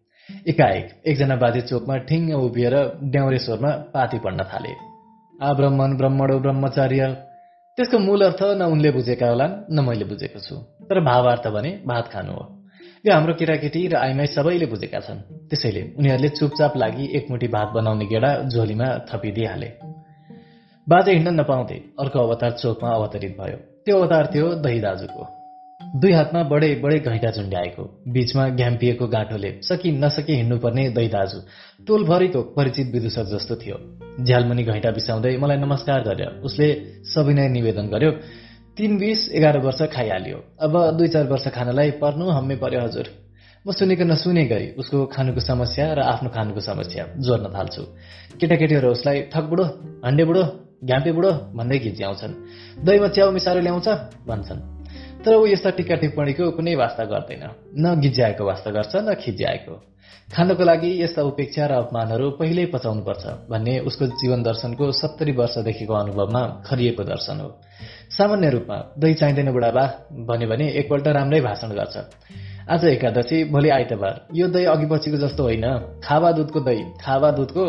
एकाएक 0.48 1.02
एकजना 1.06 1.36
बाजे 1.36 1.60
चोकमा 1.60 1.96
ठिङ्ग 1.96 2.34
उभिएर 2.34 2.74
ड्याउरे 3.02 3.38
स्वरमा 3.38 3.70
पाती 3.70 4.18
पढ्न 4.18 4.44
थाले। 4.44 4.72
आ 5.42 5.52
ब्रह्मण 5.52 5.96
ब्रह्मणो 5.96 6.38
ब्रह्मचार्य 6.38 7.06
त्यसको 7.76 7.98
मूल 7.98 8.22
अर्थ 8.22 8.42
न 8.42 8.62
उनले 8.62 8.90
बुझेका 8.90 9.28
होलान् 9.28 9.72
न 9.72 9.84
मैले 9.84 10.04
बुझेको 10.04 10.40
छु। 10.40 10.56
तर 10.88 11.00
भावार्थ 11.00 11.48
भने 11.48 11.70
भात 11.86 12.08
खानु 12.12 12.32
हो। 12.32 12.44
यो 13.06 13.14
हाम्रो 13.14 13.34
केटाकेटी 13.34 13.86
र 13.88 13.96
आइमाई 13.96 14.26
सबैले 14.26 14.66
बुझेका 14.66 15.00
छन्। 15.00 15.18
त्यसैले 15.48 15.82
उनीहरूले 15.98 16.28
चुपचाप 16.28 16.76
लागि 16.76 17.04
एकमुठी 17.16 17.48
भात 17.48 17.68
बनाउने 17.68 18.06
गेडा 18.06 18.30
झोलीमा 18.48 18.88
थपिदिइहाले। 19.08 19.72
बाजे 20.88 21.12
हिँड्न 21.12 21.40
नपाउँथे। 21.40 21.78
अर्को 22.00 22.18
अवतार 22.18 22.50
चोकमा 22.50 22.90
अवतरित 22.90 23.36
भयो। 23.40 23.56
त्यो 23.84 23.96
अवतार 23.96 24.30
थियो 24.34 24.54
दही 24.54 24.80
दाजुको। 24.80 25.37
दुई 25.88 26.12
हातमा 26.12 26.42
बडे 26.42 26.68
बडे 26.84 26.98
घैँटा 27.00 27.30
झुन्ड्याएको 27.30 27.82
बीचमा 28.12 28.48
घ्याम्पिएको 28.48 29.06
गाँठोले 29.08 29.50
सकि 29.62 29.90
नसकी 29.92 30.34
हिँड्नुपर्ने 30.34 30.88
दही 30.90 31.08
दाजु 31.08 31.38
टोलभरिको 31.86 32.42
परिचित 32.56 32.92
विदूषक 32.94 33.26
जस्तो 33.32 33.56
थियो। 33.56 33.76
झ्यालमुनि 34.20 34.62
घैँटा 34.64 34.90
बिसाउँदै 34.90 35.36
मलाई 35.40 35.56
नमस्कार 35.56 36.02
गर्यो। 36.04 36.28
उसले 36.44 36.68
सविनय 37.08 37.48
निवेदन 37.48 37.88
गर्यो 37.88 38.10
तीन 38.76 38.98
बिस 38.98 39.28
एघार 39.32 39.58
वर्ष 39.58 39.82
खाइहाल्यो। 39.88 40.38
अब 40.60 40.76
दुई 40.98 41.08
चार 41.08 41.26
वर्ष 41.26 41.48
खानलाई 41.56 41.90
पर्नु 41.96 42.28
हम्मे 42.36 42.56
पर्यो 42.60 42.80
हजुर। 42.84 43.08
म 43.64 43.72
सुनेको 43.72 44.04
नसुने 44.04 44.44
गरी 44.44 44.68
उसको 44.76 45.06
खानुको 45.08 45.40
समस्या 45.40 45.92
र 45.94 46.00
आफ्नो 46.04 46.28
खानुको 46.36 46.60
समस्या 46.60 47.04
जोड्न 47.16 47.48
थाल्छु। 47.48 47.82
केटाकेटीहरू 48.36 48.88
उसलाई 48.92 49.22
ठक 49.32 49.44
बुढो 49.48 49.64
हन्डे 50.04 50.24
बुढो 50.24 50.44
घ्याम्पे 50.84 51.12
बुढो 51.12 51.32
भन्दै 51.56 51.78
घिच्याउँछन् 51.78 52.34
दहीमा 52.84 53.08
च्याउ 53.08 53.30
मिसाएर 53.32 53.62
ल्याउँछ 53.64 53.88
भन्छन्। 54.28 54.77
तर 55.24 55.34
ऊ 55.34 55.46
यस्ता 55.46 55.70
टिका 55.70 55.94
टिप्पणीको 55.94 56.50
कुनै 56.50 56.74
वास्ता 56.74 57.04
गर्दैन। 57.04 57.44
न 57.76 58.00
गिज्याएको 58.00 58.44
वास्ता 58.44 58.70
गर्छ 58.70 58.92
न 58.96 59.14
खिज्याएको। 59.14 59.74
खानको 60.28 60.64
लागि 60.64 60.90
यस्ता 61.02 61.22
उपेक्षा 61.22 61.66
र 61.66 61.72
अपमानहरू 61.72 62.30
पहिल्यै 62.38 62.66
पचाउनुपर्छ 62.66 63.24
भन्ने 63.50 63.78
उसको 63.88 64.06
जीवन 64.20 64.42
दर्शनको 64.42 64.84
सत्तरी 64.92 65.32
वर्षदेखिको 65.32 65.94
अनुभवमा 65.94 66.42
खरिएको 66.66 67.02
दर्शन 67.02 67.40
हो। 67.40 67.48
सामान्य 68.10 68.50
रूपमा 68.50 68.76
दही 68.98 69.14
चाहिँदैन 69.14 69.50
बुढाबा 69.52 69.84
भन्यो 70.28 70.48
भने 70.48 70.66
एकपल्ट 70.80 71.06
राम्रै 71.08 71.40
भाषण 71.40 71.70
गर्छ। 71.72 71.96
आज 72.70 72.84
एकादशी 72.84 73.44
भोलि 73.44 73.68
आइतबार। 73.68 74.14
यो 74.34 74.46
दही 74.48 74.64
अघि 74.64 74.86
पछिको 74.86 75.16
जस्तो 75.16 75.42
होइन। 75.42 75.66
खावा 76.04 76.30
दुधको 76.32 76.60
दही 76.60 76.82
खावा 77.00 77.30
दुधको 77.30 77.64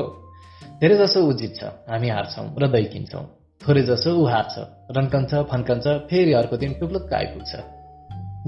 धेरै 0.82 0.96
जसो 0.98 1.20
ऊ 1.24 1.32
जित्छ 1.34 1.64
हामी 1.90 2.10
हार्छौँ 2.10 2.48
र 2.60 2.68
दही 2.68 2.86
किन्छौँ। 2.94 3.39
थोरै 3.62 3.82
जसो 3.82 4.10
ऊ 4.16 4.24
हार्छ 4.26 4.54
रन्कन्छ 4.98 5.32
फन्कन्छ 5.52 5.86
फेरि 6.10 6.34
अर्को 6.34 6.58
दिन 6.58 6.74
टुप्लुक्क 6.80 7.14
आइपुग्छ। 7.14 7.52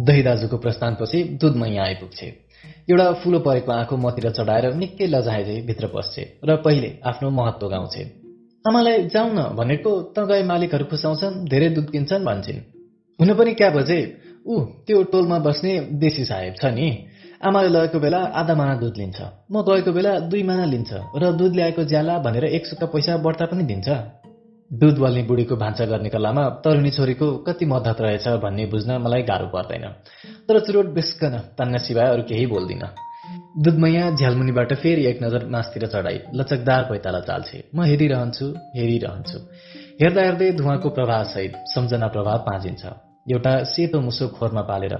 दही 0.07 0.21
दाजुको 0.23 0.57
प्रस्थानपछि 0.57 1.19
दुध 1.41 1.55
मैया 1.55 1.83
आइपुग्छे। 1.83 2.27
एउटा 2.89 3.11
फुलो 3.21 3.39
परेको 3.39 3.71
आँखो 3.71 3.97
मतिर 3.97 4.29
चढाएर 4.31 4.73
निकै 4.73 5.07
लजाए 5.07 5.61
भित्र 5.67 5.87
पस्छे 5.87 6.23
र 6.45 6.55
पहिले 6.65 6.89
आफ्नो 7.03 7.29
महत्व 7.29 7.67
गाउँछे। 7.67 8.03
आमालाई 8.65 9.03
जाउँ 9.13 9.31
न 9.33 9.39
भनेको 9.57 9.91
त 10.15 10.25
गए 10.29 10.43
मालिकहरू 10.43 10.85
खुसाउँछन् 10.85 11.35
धेरै 11.49 11.69
दुध 11.75 11.91
किन्छन् 11.91 12.25
भन्छन्। 12.25 12.59
हुन 13.19 13.33
पनि 13.33 13.53
क्या 13.53 13.69
बजे? 13.69 13.99
ऊ 14.47 14.59
त्यो 14.87 15.03
टोलमा 15.11 15.37
बस्ने 15.39 15.73
देशी 15.99 16.25
साहेब 16.25 16.53
छ 16.55 16.71
नि। 16.71 16.87
आमाले 17.43 17.69
लगेको 17.69 17.99
बेला 17.99 18.19
आधा 18.39 18.55
माना 18.55 18.75
दुध 18.79 18.97
लिन्छ। 18.97 19.19
म 19.51 19.61
गएको 19.67 19.91
बेला 19.91 20.17
दुई 20.31 20.43
माना 20.43 20.65
लिन्छ 20.65 20.91
र 20.93 21.31
दुध 21.35 21.53
ल्याएको 21.55 21.83
ज्याला 21.83 22.17
भनेर 22.19 22.45
एक 22.45 22.65
सुक्का 22.65 22.85
पैसा 22.93 23.17
बढ्ता 23.17 23.45
पनि 23.45 23.63
दिन्छ। 23.63 23.89
दुध 24.71 24.97
बल्ने 24.99 25.21
बुढीको 25.23 25.55
भान्सा 25.55 25.85
गर्ने 25.85 26.09
कलामा 26.09 26.43
तरुणी 26.63 26.91
छोरीको 26.91 27.27
कति 27.37 27.65
मद्दत 27.65 28.01
रहेछ 28.01 28.27
भन्ने 28.39 28.65
बुझ्न 28.65 28.97
मलाई 29.03 29.21
गाह्रो 29.21 29.47
पर्दैन। 29.47 29.85
तर 30.47 30.59
चुरोट 30.59 30.93
बेस्कन 30.95 31.33
तान्न 31.57 31.77
सिवाय 31.77 32.07
अरू 32.07 32.23
केही 32.23 32.45
बोल्दिनँ। 32.45 32.87
दुधमैया 33.63 34.09
झ्यालमुनिबाट 34.15 34.73
फेरि 34.73 35.05
एक 35.05 35.23
नजर 35.23 35.45
मासतिर 35.45 35.85
चढाई 35.87 36.19
लचकदार 36.33 36.83
पैताला 36.89 37.19
चाल्छे। 37.19 37.63
म 37.75 37.83
हेरिरहन्छु 37.83 38.47
हेरिरहन्छु। 38.75 39.39
हेर्दा 40.01 40.21
हेर्दै 40.21 40.51
धुवाको 40.51 40.89
प्रभावसहित 40.89 41.53
सम्झना 41.67 42.07
प्रभाव 42.07 42.37
पाँजिन्छ। 42.47 42.83
एउटा 43.27 43.53
सेतो 43.63 44.01
मुसो 44.01 44.27
खोरमा 44.39 44.61
पालेर 44.71 44.95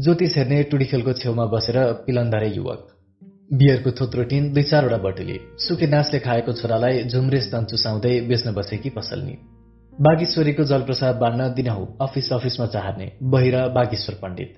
ज्योतिष 0.00 0.36
हेर्ने 0.38 0.62
टुडीखेलको 0.70 1.12
छेउमा 1.12 1.44
बसेर 1.52 1.78
पिलन्धरे 2.06 2.48
युवक। 2.54 2.86
बियरको 3.50 3.90
थोत्रो 3.90 4.22
टिन 4.22 4.52
दुई 4.52 4.62
चारवटा 4.62 4.96
बटुली 4.96 5.38
सुके 5.58 5.86
नाचले 5.86 6.18
खाएको 6.20 6.52
छोरालाई 6.52 7.04
झुम्रेस 7.04 7.46
तन 7.52 7.64
चुसाउँदै 7.64 8.20
बेच्न 8.20 8.52
बसेकी 8.52 8.90
पसलनी। 8.90 9.36
बागेश्वरीको 10.00 10.64
जलप्रसाद 10.64 11.16
बाँड्न 11.16 11.48
दिनहु 11.54 11.86
अफिस 12.00 12.32
अफिसमा 12.32 12.66
चाहने 12.66 13.06
बहिर 13.24 13.56
बागेश्वर 13.68 14.18
पण्डित। 14.22 14.52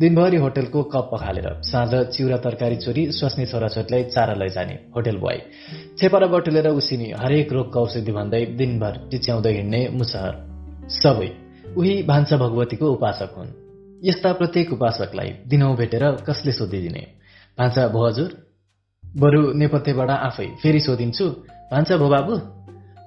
दिनभरि 0.00 0.36
होटलको 0.36 0.82
कप 0.82 1.08
पखालेर 1.12 1.48
साँझ 1.62 2.04
चिउरा 2.06 2.36
तरकारी 2.36 2.76
चोरी 2.76 3.06
स्वास्नी 3.12 3.46
छोराछोरीलाई 3.46 4.04
चारा 4.04 4.34
लैजाने 4.34 4.78
होटल 4.96 5.16
बोय। 5.16 5.40
छेपारा 5.98 6.26
बटुलेर 6.26 6.68
उसिनी 6.68 7.10
हरेक 7.16 7.52
रोगको 7.52 7.80
औषधि 7.80 8.12
भन्दै 8.12 8.44
दिनभर 8.60 9.00
टिच्याउँदै 9.10 9.52
हिँड्ने 9.52 9.88
मुसहर। 9.88 10.34
सबै 10.92 11.30
उही 11.76 12.02
भान्सा 12.02 12.36
भगवतीको 12.36 12.92
उपासक 12.92 13.34
हुन्। 13.38 13.56
यस्ता 14.04 14.32
प्रत्येक 14.32 14.72
उपासकलाई 14.72 15.34
दिनौ 15.48 15.74
भेटेर 15.74 16.10
कसले 16.28 16.52
सोधिदिने? 16.52 17.06
भान्सा 17.58 17.86
भो 17.88 18.00
हजुर। 18.06 18.30
बरु 19.04 19.40
नेपथ्यबाट 19.52 20.10
आफै 20.10 20.46
फेरि 20.62 20.80
सोधिन्छु। 20.80 21.24
भान्सा 21.72 21.96
भो 21.96 22.06
बाबु 22.08 22.34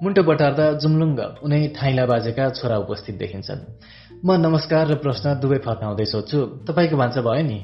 मुन्टो 0.03 0.21
बटार्दा 0.23 0.65
जुम्लुङ्ग 0.81 1.19
उनै 1.45 1.59
ठाइला 1.77 2.05
बाजेका 2.11 2.45
छोरा 2.49 2.77
उपस्थित 2.83 3.15
देखिन्छन्। 3.17 3.61
म 4.25 4.27
नमस्कार 4.45 4.83
र 4.87 4.95
प्रश्न 5.03 5.33
दुवै 5.41 5.59
फर्काउँदै 5.67 6.05
सोध्छु 6.05 6.39
तपाईँको 6.67 6.95
भान्सा 6.97 7.21
भयो 7.27 7.43
नि? 7.43 7.59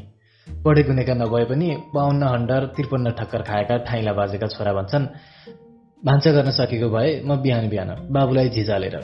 पढे 0.47 0.83
गुनेका 0.83 1.13
नभए 1.13 1.43
पनि 1.51 1.69
बाहन्न 1.95 2.23
हन्डर 2.33 2.61
त्रिपन्न 2.75 3.11
ठक्कर 3.19 3.41
खाएका 3.49 3.75
ठाइला 3.87 4.13
बाजेका 4.19 4.47
छोरा 4.47 4.73
भन्छन् 4.79 5.05
भान्सा 6.03 6.31
गर्न 6.35 6.51
सकेको 6.59 6.89
भए 6.95 7.09
म 7.23 7.39
बिहान 7.43 7.69
बिहान 7.69 7.89
बाबुलाई 8.11 8.49
झिझालेर 8.55 8.95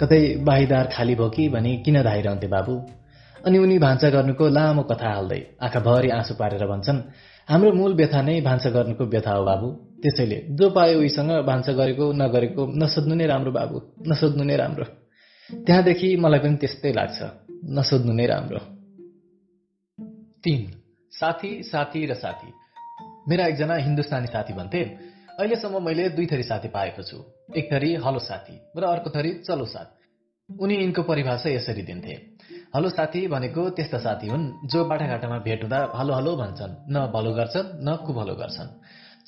कतै 0.00 0.20
बाहिदार 0.44 0.84
खाली 0.92 1.14
भयो 1.14 1.28
कि 1.36 1.48
भनी 1.56 1.72
किन 1.84 1.96
धाइरहन्थे 2.02 2.48
बाबु? 2.56 2.74
अनि 3.46 3.58
उनी 3.58 3.78
भान्सा 3.78 4.08
गर्नुको 4.10 4.48
लामो 4.48 4.82
कथा 4.82 5.08
हाल्दै 5.12 5.40
आँखाभरि 5.62 6.08
आँसु 6.10 6.34
पारेर 6.34 6.66
भन्छन् 6.66 7.00
हाम्रो 7.48 7.72
मूल 7.72 7.94
व्यथा 7.94 8.20
नै 8.22 8.40
भान्सा 8.40 8.70
गर्नुको 8.70 9.04
व्यथा 9.04 9.32
हो 9.32 9.44
बाबु। 9.44 9.68
त्यसैले 10.02 10.38
जो 10.50 10.70
पायो 10.70 10.98
उहीसँग 10.98 11.30
भान्सा 11.44 11.72
गरेको 11.72 12.12
नगरेको 12.12 12.62
नसोध्नु 12.76 13.14
नै 13.14 13.26
राम्रो 13.26 13.52
बाबु। 13.52 13.76
नसोध्नु 14.08 14.44
नै 14.44 14.56
राम्रो। 14.56 14.84
त्यहाँदेखि 15.50 16.16
मलाई 16.16 16.40
पनि 16.40 16.56
त्यस्तै 16.56 16.92
लाग्छ। 16.92 17.18
नसोध्नु 17.68 18.12
नै 18.12 18.26
राम्रो। 18.26 18.60
तिन 20.44 20.60
साथी 21.12 21.62
साथी 21.62 22.06
र 22.06 22.14
साथी। 22.14 22.48
मेरा 23.28 23.46
एकजना 23.46 23.74
हिन्दुस्तानी 23.76 24.26
साथी 24.26 24.52
भन्थे 24.52 24.82
अहिलेसम्म 25.40 25.84
मैले 25.84 26.08
दुई 26.08 26.26
थरी 26.26 26.42
साथी 26.42 26.68
पाएको 26.68 27.02
छु। 27.02 27.18
एक 27.56 27.72
थरी 27.72 27.94
हलो 27.94 28.18
साथी 28.18 28.56
र 28.76 28.84
अर्को 28.84 29.10
थरी 29.10 29.32
चलो 29.44 29.64
साथ। 29.64 29.88
उनी 30.60 30.74
यिनको 30.74 31.02
परिभाषा 31.02 31.50
यसरी 31.50 31.82
दिन्थे। 31.82 32.33
हलो 32.74 32.88
साथी 32.90 33.20
भनेको 33.28 33.70
त्यस्ता 33.70 33.98
साथी 33.98 34.28
हुन् 34.28 34.66
जो 34.66 34.84
बाटाघाटामा 34.84 35.38
भेट 35.38 35.62
हुँदा 35.62 35.78
हलो 35.94 36.14
हलो 36.14 36.34
भन्छन् 36.36 36.72
न 36.90 37.06
भलो 37.14 37.32
गर्छन् 37.32 37.68
न 37.86 37.94
कुभलो 38.02 38.34
गर्छन्। 38.34 38.68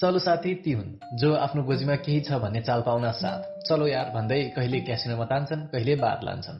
चलो 0.02 0.18
साथी 0.18 0.54
ती 0.66 0.72
हुन् 0.72 0.90
जो 1.18 1.30
आफ्नो 1.34 1.62
गोजीमा 1.62 1.96
केही 2.02 2.20
छ 2.20 2.42
भन्ने 2.42 2.60
चाल 2.60 2.82
पाउन 2.82 3.06
साथ। 3.12 3.40
चलो 3.70 3.86
यार 3.86 4.10
भन्दै 4.10 4.42
कहिले 4.50 4.80
क्यासिनोमा 4.80 5.24
तान्छन् 5.24 5.62
कहिले 5.70 5.94
बार 5.94 6.18
लान्छन्। 6.26 6.58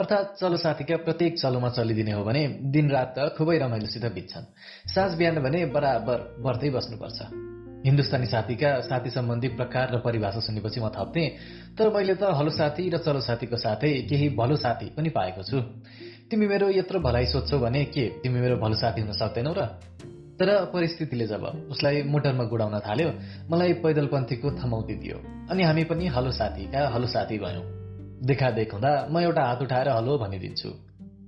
अर्थात् 0.00 0.40
चलो 0.40 0.56
साथीका 0.56 0.96
प्रत्येक 1.04 1.38
चलोमा 1.38 1.68
चलिदिने 1.68 2.12
हो 2.12 2.24
भने 2.24 2.42
दिनरात 2.72 3.14
त 3.18 3.36
खुबै 3.36 3.58
रमाइलोसित 3.60 4.04
बित्छन्। 4.16 4.44
साँझ 4.88 5.12
बिहान 5.20 5.44
भने 5.44 5.66
बराबर 5.76 6.18
बढ्दै 6.40 6.70
बस्नुपर्छ। 6.70 7.20
हिन्दुस्तानी 7.84 8.26
साथीका 8.26 8.68
साथी 8.80 9.10
सम्बन्धी 9.10 9.48
प्रकार 9.60 9.92
र 9.92 9.98
परिभाषा 10.00 10.40
सुनेपछि 10.40 10.80
म 10.80 10.88
थप्थेँ 10.88 11.28
तर 11.76 11.92
मैले 11.92 12.14
त 12.16 12.32
हलो 12.32 12.50
साथी 12.50 12.88
र 12.88 12.96
चलो 12.96 13.20
साथीको 13.20 13.56
साथै 13.60 13.92
केही 14.08 14.28
भलो 14.32 14.56
साथी 14.56 14.86
पनि 14.96 15.08
पाएको 15.12 15.42
छु। 15.44 15.60
तिमी 16.30 16.46
मेरो 16.46 16.70
यत्रो 16.70 17.00
भलाइ 17.00 17.26
सोध्छौ 17.26 17.58
भने 17.58 17.84
के? 17.84 18.08
तिमी 18.08 18.40
मेरो 18.40 18.56
भलो 18.56 18.74
साथी 18.74 19.00
हुन 19.00 19.12
सक्दैनौ 19.12 19.52
र? 19.52 19.66
तर 20.40 20.64
परिस्थितिले 20.64 21.26
जब 21.26 21.68
उसलाई 21.70 22.02
मोटरमा 22.02 22.44
गुडाउन 22.44 22.78
थाल्यो 22.80 23.08
मलाई 23.50 23.72
पैदलपन्थीको 23.72 24.50
थमौती 24.50 24.94
दियो। 24.94 25.16
अनि 25.50 25.62
हामी 25.62 25.84
पनि 25.84 26.06
हलो 26.06 26.30
साथीका 26.30 26.88
हलो 26.88 27.06
साथी 27.06 27.38
भयौँ। 27.38 27.64
देखादेख 28.24 28.72
हुँदा 28.72 29.08
म 29.10 29.20
एउटा 29.20 29.44
हात 29.44 29.62
उठाएर 29.62 29.88
हलो 29.88 30.18
भनिदिन्छु। 30.18 30.70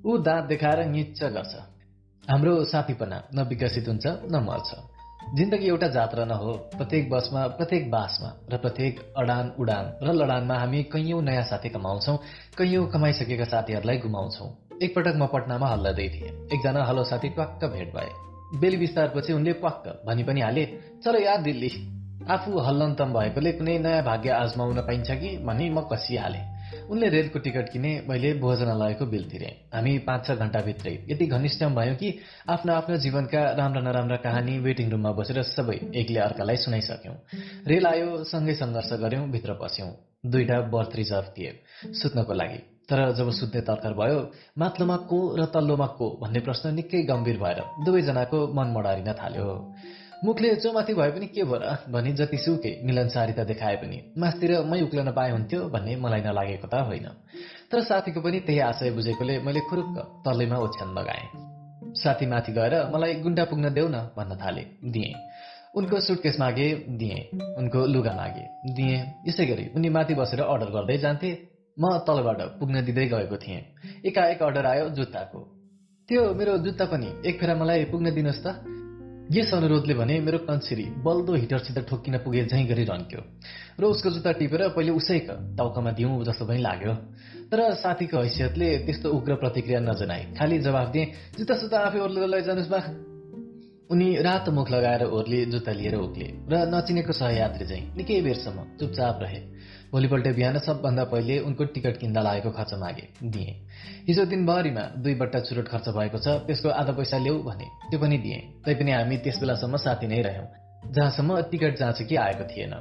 ऊ 0.06 0.18
दाँत 0.18 0.44
देखाएर 0.44 0.84
निच्च 0.88 1.24
गर्छ। 1.24 1.54
हाम्रो 2.30 2.64
साथीपना 2.64 3.22
न 3.34 3.42
विकसित 3.42 3.88
हुन्छ 3.88 4.06
न 4.06 4.44
मर्छ। 4.48 4.74
जिन्दगी 5.34 5.66
एउटा 5.66 5.88
जात्रा 5.88 6.24
न 6.24 6.30
हो। 6.30 6.52
प्रत्येक 6.52 7.10
बसमा 7.10 7.46
प्रत्येक 7.46 7.90
बासमा 7.90 8.30
र 8.52 8.56
प्रत्येक 8.56 9.14
अडान 9.16 9.52
उडान 9.60 9.84
र 10.02 10.12
लडानमा 10.12 10.58
हामी 10.58 10.82
कैयौँ 10.82 11.22
नयाँ 11.22 11.44
साथी 11.44 11.68
कमाउँछौ 11.68 12.16
कैयौँ 12.58 12.86
कमाइसकेका 12.90 13.44
साथीहरूलाई 13.44 13.98
गुमाउँछौ। 13.98 14.65
एकपटक 14.82 15.14
म 15.16 15.26
पटनामा 15.32 15.66
हल्लादै 15.68 16.08
थिएँ 16.08 16.30
एकजना 16.54 16.84
हलो 16.84 17.04
साथी 17.04 17.28
ट्वाक्क 17.36 17.64
भेट 17.74 17.92
भए। 17.94 18.10
बेली 18.60 18.76
विस्तारपछि 18.76 19.32
उनले 19.32 19.52
पक्क 19.62 19.84
भनी 20.06 20.22
पनि 20.24 20.40
हाले 20.40 20.64
चलो 21.04 21.18
यार 21.18 21.40
दिल्ली। 21.42 21.70
आफू 22.30 22.58
हल्लन्तम 22.58 23.12
भएकोले 23.12 23.52
कुनै 23.52 23.78
नयाँ 23.78 24.02
भाग्य 24.04 24.30
आजमाउन 24.32 24.80
पाइन्छ 24.82 25.10
कि? 25.10 25.30
भनी 25.46 25.70
म 25.70 25.80
कसिहालेँ 25.92 26.44
उनले 26.90 27.08
रेलको 27.08 27.38
टिकट 27.38 27.68
किने 27.72 27.90
मैले 28.08 28.32
भोजनालयको 28.42 29.06
बिल 29.06 29.24
तिरेँ। 29.30 29.52
हामी 29.74 29.98
पाँच 30.06 30.26
छ 30.26 30.30
घण्टाभित्रै 30.34 30.92
यति 31.08 31.26
घनिष्ठ 31.26 31.64
भयौँ 31.78 31.96
कि 31.96 32.08
आफ्नो 32.50 32.72
आफ्नो 32.72 32.96
जीवनका 32.98 33.42
राम्रा 33.58 33.80
नराम्रा 33.80 34.16
कहानी 34.26 34.58
वेटिङ 34.58 34.90
रुममा 34.90 35.12
बसेर 35.18 35.42
सबै 35.54 35.78
एकले 35.94 36.20
अर्कालाई 36.20 36.56
सुनाइसक्यौँ। 36.66 37.16
रेल 37.66 37.86
आयो 37.86 38.24
सँगै 38.24 38.54
सङ्घर्ष 38.54 38.92
गर्यौँ 39.02 39.28
भित्र 39.30 39.58
पस्यौँ। 39.62 39.90
दुईटा 40.26 40.60
बर्थ 40.74 40.96
रिजर्भ 40.96 41.34
थिए 41.38 41.52
सुत्नको 42.02 42.34
लागि। 42.34 42.75
तर 42.88 43.12
जब 43.12 43.30
सुत्ने 43.30 43.60
तर्कर 43.60 43.92
भयो 43.92 44.18
माथिल्लोमा 44.58 44.96
को 45.10 45.18
र 45.36 45.44
तल्लोमा 45.54 45.86
को 45.98 46.06
भन्ने 46.22 46.40
प्रश्न 46.40 46.74
निकै 46.74 47.02
गम्भीर 47.02 47.38
भएर 47.38 47.62
दुवैजनाको 47.84 48.38
मन 48.54 48.68
मडारिन 48.76 49.12
थाल्यो। 49.12 49.46
मुखले 50.24 50.54
जो 50.54 50.72
माथि 50.72 50.94
भए 50.94 51.10
पनि 51.10 51.26
के 51.26 51.44
भयो 51.44 51.58
र 51.62 51.76
भनी 51.90 52.12
जतिसुकै 52.12 52.72
मिलनसारिता 52.84 53.44
देखाए 53.44 53.76
पनि 53.76 53.98
मासतिर 54.18 54.52
मै 54.64 54.80
उक्लन 54.82 55.10
पाए 55.12 55.30
हुन्थ्यो 55.30 55.60
भन्ने 55.68 55.96
मलाई 55.96 56.20
नलागेको 56.20 56.66
त 56.66 56.74
होइन। 56.86 57.06
तर 57.70 57.82
साथीको 57.82 58.20
पनि 58.20 58.38
त्यही 58.46 58.60
आशय 58.60 58.90
बुझेकोले 58.90 59.34
मैले 59.42 59.60
खुरुक्क 59.68 59.96
तल्लैमा 60.24 60.56
ओछ्यान 60.58 60.88
लगाएँ। 60.98 61.26
साथी 61.96 62.26
माथि 62.26 62.52
गएर 62.52 62.74
मलाई 62.94 63.14
गुन्डा 63.20 63.44
पुग्न 63.50 63.74
देऊ 63.74 63.88
न 63.88 64.14
भन्न 64.16 64.38
थाले 64.38 64.62
दिएँ। 64.86 65.12
उनको 65.74 66.00
सुटकेस 66.00 66.36
मागे 66.40 66.68
दिएँ। 66.96 67.20
उनको 67.58 67.86
लुगा 67.86 68.12
मागे 68.14 68.44
दिएँ। 68.72 68.98
यसै 69.28 69.46
गरी 69.46 69.64
उनी 69.76 69.88
माथि 69.90 70.14
बसेर 70.14 70.40
अर्डर 70.40 70.70
गर्दै 70.70 70.98
जान्थे। 70.98 71.30
म 71.76 71.98
तलबाट 72.08 72.40
पुग्न 72.58 72.84
दिँदै 72.84 73.06
गएको 73.06 73.36
थिएँ। 73.36 73.60
एकाएक 74.06 74.42
अर्डर 74.42 74.66
आयो 74.66 74.88
जुत्ताको। 74.96 75.40
त्यो 76.08 76.22
मेरो 76.34 76.56
जुत्ता 76.64 76.84
पनि 76.88 77.08
एक 77.28 77.40
फेरा 77.40 77.54
मलाई 77.54 77.84
पुग्न 77.92 78.14
दिनुहोस् 78.16 78.40
त। 78.40 78.48
यस 79.28 79.52
अनुरोधले 79.54 79.94
भने 79.94 80.20
मेरो 80.22 80.38
कन्सिरी 80.48 80.84
बल्दो 81.04 81.34
हिटरसित 81.34 81.78
ठोक्किन 81.84 82.16
पुगे 82.24 82.44
झैँ 82.46 82.64
गरी 82.64 82.84
रन्क्यो 82.86 83.20
र 83.80 83.84
उसको 83.84 84.10
जुत्ता 84.10 84.32
टिपेर 84.38 84.68
पहिले 84.72 84.92
उसैको 84.94 85.34
टाउकामा 85.58 85.90
दिउँ 85.98 86.24
जस्तो 86.24 86.44
पनि 86.46 86.60
लाग्यो। 86.62 86.92
तर 87.50 87.60
साथीको 87.74 88.16
हैसियतले 88.22 88.68
त्यस्तो 88.86 89.10
उग्र 89.10 89.34
प्रतिक्रिया 89.36 89.80
नजनाए 89.82 90.22
खालि 90.38 90.58
जवाफ 90.62 90.88
दिएँ 90.94 91.06
जुत्ता 91.36 91.54
सुत्ता 91.60 91.78
आफै 91.86 91.98
ओर्लेर 91.98 92.24
लैजानुहोस् 92.24 92.70
बा। 92.70 92.80
उनी 93.90 94.08
रातो 94.22 94.50
मुख 94.52 94.70
लगाएर 94.70 95.02
ओर्ली 95.06 95.44
जुत्ता 95.46 95.72
लिएर 95.72 95.94
उक्ले 95.98 96.28
र 96.46 96.54
नचिनेको 96.70 97.12
सहयात्री 97.12 97.66
चाहिँ 97.66 97.84
निकै 97.98 98.20
बेरसम्म 98.22 98.58
चुपचाप 98.78 99.18
रहे। 99.22 99.40
भोलिपल्ट 99.96 100.26
बिहान 100.36 100.58
सबभन्दा 100.60 101.04
पहिले 101.10 101.38
उनको 101.40 101.64
टिकट 101.74 101.96
किन्दा 101.96 102.20
लागेको 102.22 102.50
खर्च 102.52 102.72
मागे 102.80 103.04
दिए। 103.24 103.52
हिजो 104.08 104.24
दिनभरिमा 104.26 104.82
दुई 105.00 105.14
बट्टा 105.16 105.40
चुरोट 105.40 105.68
खर्च 105.68 105.88
भएको 105.96 106.18
छ 106.18 106.34
त्यसको 106.46 106.68
आधा 106.80 106.92
पैसा 106.98 107.18
ल्याऊ 107.18 107.38
भने 107.42 107.68
त्यो 107.90 107.98
पनि 108.00 108.18
दिए। 108.24 108.38
तैपनि 108.64 108.92
हामी 108.92 109.16
त्यस 109.24 109.40
बेलासम्म 109.40 109.76
साथी 109.84 110.06
नै 110.06 110.20
रह्यौँ 110.22 110.46
जहाँसम्म 110.92 111.40
टिकट 111.50 111.78
जाँच 111.78 112.02
कि 112.02 112.16
आएको 112.16 112.44
थिएन। 112.50 112.74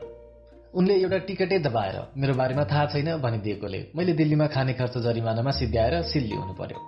उनले 0.74 0.96
एउटा 0.96 1.18
टिकटै 1.28 1.60
दबाएर 1.60 1.98
मेरो 2.18 2.34
बारेमा 2.34 2.64
थाहा 2.72 2.86
छैन 2.94 3.10
भनिदिएकोले 3.18 3.80
मैले 3.96 4.14
दिल्लीमा 4.14 4.48
खाने 4.52 4.74
खर्च 4.74 4.98
जरिमानामा 5.06 5.52
सिद्ध्याएर 5.60 5.96
सिल्ली 6.12 6.36
हुनु 6.36 6.54
पर्यो 6.54 6.80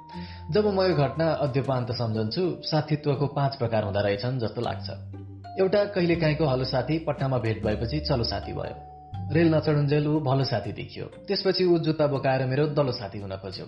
जब 0.52 0.68
म 0.68 0.84
यो 0.84 0.96
घटना 0.98 1.28
अद्यपान्त 1.46 1.96
सम्झन्छु 2.02 2.44
साथीत्वको 2.68 3.28
पाँच 3.40 3.56
प्रकार 3.56 3.84
हुँदो 3.84 4.02
रहेछन् 4.02 4.40
जस्तो 4.40 4.62
लाग्छ। 4.62 4.88
एउटा 5.60 5.86
कहिलेकाहीँको 5.96 6.46
हलो 6.46 6.66
साथी 6.66 7.00
पटनामा 7.08 7.38
भेट 7.48 7.64
भएपछि 7.64 8.00
चलो 8.12 8.24
साथी 8.26 8.54
भयो। 8.54 8.76
रेल 9.28 9.48
नचढुन्जेल 9.54 10.08
ऊ 10.08 10.20
भलो 10.24 10.44
साथी 10.44 10.72
देखियो। 10.72 11.06
त्यसपछि 11.28 11.64
ऊ 11.66 11.78
जुत्ता 11.84 12.08
बोकाएर 12.08 12.46
मेरो 12.48 12.66
दलो 12.72 12.92
साथी 12.92 13.20
हुन 13.20 13.36
खोज्यो। 13.38 13.66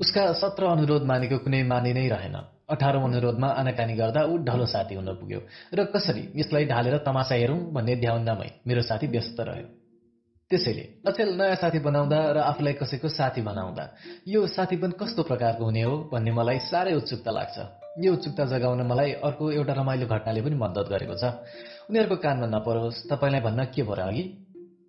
उसका 0.00 0.22
सत्र 0.32 0.64
अनुरोध 0.66 1.02
मानेको 1.06 1.38
कुनै 1.38 1.62
मानि 1.62 1.92
नै 1.94 2.08
रहेन। 2.08 2.36
अठारौँ 2.66 3.04
अनुरोधमा 3.04 3.48
आनाकानी 3.62 3.94
गर्दा 3.94 4.20
ऊ 4.26 4.36
ढलो 4.42 4.66
साथी 4.66 4.94
हुन 4.94 5.08
पुग्यो 5.14 5.40
र 5.74 5.84
कसरी 5.94 6.22
यसलाई 6.36 6.64
ढालेर 6.66 6.96
तमासा 7.06 7.34
हेरौँ 7.34 7.58
भन्ने 7.72 7.94
ध्याउन्दामै 7.96 8.50
मेरो 8.66 8.82
साथी 8.82 9.06
व्यस्त 9.06 9.40
रह्यो। 9.40 9.68
त्यसैले 10.50 10.84
अचेल 11.06 11.30
नयाँ 11.38 11.54
साथी 11.54 11.78
बनाउँदा 11.78 12.18
र 12.32 12.38
आफूलाई 12.50 12.74
कसैको 12.82 13.08
साथी 13.08 13.42
बनाउँदा 13.42 13.84
यो 14.26 14.46
साथीपन 14.46 14.90
कस्तो 14.98 15.22
प्रकारको 15.22 15.64
हुने 15.64 15.82
हो 15.82 15.94
भन्ने 16.12 16.32
मलाई 16.34 16.58
साह्रै 16.66 16.94
उत्सुकता 16.98 17.30
लाग्छ। 17.30 17.56
यो 18.02 18.12
उत्सुकता 18.12 18.44
जगाउन 18.50 18.82
मलाई 18.86 19.10
अर्को 19.22 19.50
एउटा 19.50 19.72
रमाइलो 19.72 20.06
घटनाले 20.06 20.40
पनि 20.42 20.56
मद्दत 20.58 20.86
गरेको 20.90 21.14
छ। 21.14 21.24
उनीहरूको 21.90 22.16
कानमा 22.22 22.46
नपरोस् 22.46 23.06
तपाईँलाई 23.10 23.40
भन्न 23.46 23.64
के 23.70 23.82
भयो 23.82 24.06
अघि? 24.06 24.24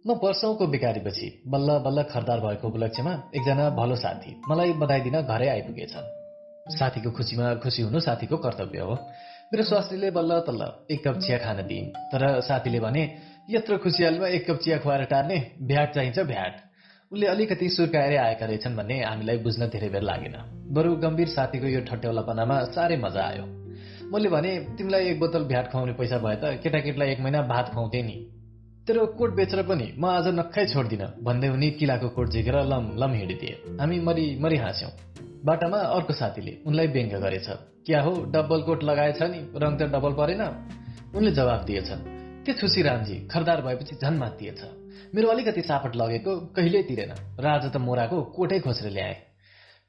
म 0.07 0.13
वर्षौंको 0.23 0.65
बिकारीपछि 0.67 1.27
बल्ल 1.47 1.73
बल्ल 1.85 2.03
खरदार 2.07 2.39
भएको 2.39 2.67
उपलक्ष्यमा 2.67 3.13
एकजना 3.35 3.69
भलो 3.75 3.95
साथी 3.95 4.31
मलाई 4.49 4.73
बधाई 4.79 5.01
दिन 5.03 5.15
घरै 5.21 5.47
आइपुगेछन्। 5.49 6.05
साथीको 6.71 7.11
खुसीमा 7.11 7.47
खुसी 7.59 7.81
हुनु 7.83 7.99
साथीको 7.99 8.37
कर्तव्य 8.37 8.79
हो। 8.79 8.95
मेरो 9.51 9.63
स्वास्नीले 9.63 10.11
बल्ल 10.11 10.39
तल्ल 10.47 10.63
एक 10.91 11.03
कप 11.07 11.17
चिया 11.19 11.37
खान 11.37 11.59
दिइन् 11.67 11.91
तर 12.11 12.23
साथीले 12.39 12.79
भने 12.79 13.03
यत्रो 13.49 13.77
खुसियालीमा 13.83 14.27
एक 14.27 14.47
कप 14.47 14.57
चिया 14.63 14.77
खुवाएर 14.77 15.03
टार्ने 15.11 15.37
भ्याट 15.61 15.93
चाहिन्छ 15.95 16.19
भ्याट। 16.31 16.55
उनले 17.11 17.27
अलिकति 17.27 17.69
सुर्काएरै 17.69 18.17
आएका 18.17 18.45
रहेछन् 18.45 18.77
भन्ने 18.77 19.03
हामीलाई 19.03 19.37
बुझ्न 19.43 19.67
धेरै 19.75 19.89
बेर 19.89 20.03
लागेन। 20.03 20.39
बरु 20.71 20.95
गम्भीर 21.03 21.27
साथीको 21.35 21.67
यो 21.67 21.81
ठट्यौलापनामा 21.83 22.63
साह्रै 22.71 22.97
मजा 23.03 23.27
आयो। 23.27 23.45
मैले 24.15 24.29
भने 24.29 24.55
तिमीलाई 24.77 25.11
एक 25.11 25.19
बोतल 25.19 25.43
भ्याट 25.51 25.71
खुवाउने 25.71 25.93
पैसा 25.99 26.17
भए 26.23 26.35
त 26.35 26.55
केटाकेटीलाई 26.63 27.11
एक 27.11 27.19
महिना 27.19 27.41
भात 27.51 27.75
खुवाउँथे 27.75 28.01
नि। 28.01 28.17
तेरो 28.87 29.05
कोट 29.19 29.33
बेचेर 29.35 29.61
पनि 29.67 29.85
म 29.99 30.05
आज 30.07 30.27
नक्खै 30.31 30.63
छोड्दिनँ 30.71 31.07
भन्दै 31.19 31.47
उनी 31.51 31.69
किलाको 31.79 32.09
कोट 32.15 32.27
झिकेर 32.31 32.55
लम 32.63 32.85
लम 32.95 33.11
हिँडिदिए। 33.13 33.55
हामी 33.79 33.99
मरि 33.99 34.25
मरि 34.39 34.57
हाँस्यौँ 34.57 34.91
बाटामा 35.43 35.79
अर्को 35.95 36.13
साथीले 36.13 36.53
उनलाई 36.63 36.87
व्यङ्ग 36.95 37.15
गरेछ। 37.19 37.47
क्या 37.83 38.01
हो 38.01 38.11
डबल 38.31 38.61
कोट 38.61 38.83
लगाएछ 38.83 39.21
नि? 39.23 39.39
रङ 39.59 39.71
त 39.75 39.91
डबल 39.91 40.13
परेन? 40.19 40.43
उनले 41.15 41.31
जवाफ 41.31 41.65
दिएछन् 41.67 42.01
के 42.45 42.53
छुसी 42.53 42.81
रामजी 42.81 43.15
खरदार 43.27 43.61
भएपछि 43.61 43.95
झन् 43.99 44.19
मातिएछ 44.19 44.61
मेरो 45.15 45.27
अलिकति 45.35 45.61
सापट 45.67 45.95
लगेको 45.95 46.37
कहिल्यै 46.55 46.83
तिरेन। 46.87 47.11
राज 47.43 47.63
त 47.67 47.75
मोराको 47.83 48.21
कोटै 48.39 48.59
खोसेर 48.63 48.91
ल्याए 48.91 49.15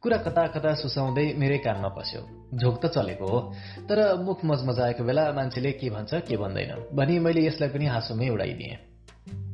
कुरा 0.03 0.19
कता 0.27 0.47
कता 0.59 0.75
सुसाउँदै 0.75 1.27
मेरै 1.39 1.59
कानमा 1.63 1.95
पस्यो। 1.95 2.27
झोक 2.59 2.83
त 2.83 2.91
चलेको 2.91 3.27
हो। 3.31 3.39
तर 3.87 3.99
मुख 4.27 4.45
मजमजाएको 4.45 5.03
बेला 5.07 5.31
मान्छेले 5.39 5.73
के 5.79 5.87
भन्छ 5.91 6.27
के 6.27 6.37
भन्दैन। 6.37 6.71
भनी 6.99 7.19
मैले 7.23 7.47
यसलाई 7.47 7.71
पनि 7.71 7.87
हाँसोमै 7.87 8.29
उडाइदिएँ। 8.35 8.88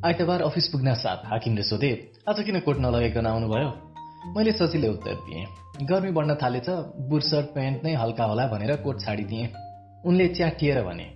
आइतबार 0.05 0.41
अफिस 0.41 0.67
पुग्न 0.67 0.93
साथ 0.93 1.25
हाकिमले 1.25 1.63
सोधे 1.63 1.91
आज 2.29 2.39
किन 2.39 2.59
कोट 2.59 2.79
नलगाइकन 2.79 3.25
आउनुभयो? 3.25 3.69
मैले 4.35 4.51
सजिलै 4.51 4.87
उत्तर 4.87 5.15
दिएँ। 5.25 5.45
गर्मी 5.87 6.11
बढ्न 6.11 6.35
थालेछ 6.35 6.69
बुर्सर्ट 7.09 7.45
प्यान्ट 7.53 7.83
नै 7.83 7.93
हल्का 7.93 8.23
होला 8.23 8.47
भनेर 8.47 8.75
कोट 8.75 9.01
छाडिदिएँ। 9.01 9.47
उनले 10.05 10.27
च्याटिएर 10.27 10.81
भने 10.83 11.07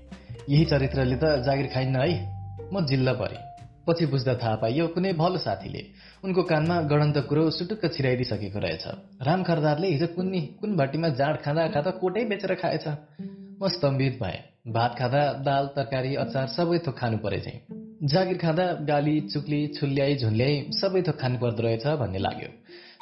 यही 0.49 0.65
चरित्रले 0.65 1.15
त 1.15 1.43
जागिर 1.45 1.67
खाइन्न 1.73 1.95
है 1.95 2.69
म 2.73 2.85
जिल्ला 2.85 3.13
परेँ। 3.13 3.41
पछि 3.87 4.05
बुझ्दा 4.05 4.33
थाहा 4.35 4.55
पाइयो 4.55 4.87
कुनै 4.87 5.13
भलो 5.13 5.37
साथीले 5.39 5.81
उनको 6.23 6.43
कानमा 6.43 6.81
गणन्त 6.91 7.17
कुरो 7.29 7.49
सुटुक्क 7.51 7.85
छिराइदिइसकेको 7.93 8.59
रहेछ। 8.59 8.85
राम 9.21 9.43
खरदारले 9.43 9.87
हिजो 9.87 10.07
कुन्नी 10.15 10.41
कुन 10.61 10.75
भट्टीमा 10.77 11.09
जाँड 11.19 11.37
खाँदा 11.41 11.67
खाँदा 11.75 11.91
कोटै 12.01 12.25
बेचेर 12.25 12.53
खाएछ। 12.55 12.87
म 13.61 13.67
स्तम्भित 13.67 14.19
भएँ। 14.21 14.39
भात 14.73 14.95
खाँदा 14.99 15.21
दाल 15.45 15.67
तरकारी 15.75 16.15
अचार 16.15 16.47
सबै 16.47 16.77
थोक 16.87 16.97
खानु 16.97 17.17
परे 17.17 17.39
चाहिँ 17.39 17.88
जागिर 17.99 18.37
खाँदा 18.37 18.65
गाली 18.87 19.19
चुक्ली 19.21 19.67
छुल्याई 19.67 20.15
झुन्ल्याई 20.15 20.71
सबै 20.71 21.01
थोक 21.01 21.15
खानु 21.19 21.37
पर्दो 21.37 21.63
रहेछ 21.63 21.87
भन्ने 21.99 22.19
लाग्यो। 22.19 22.47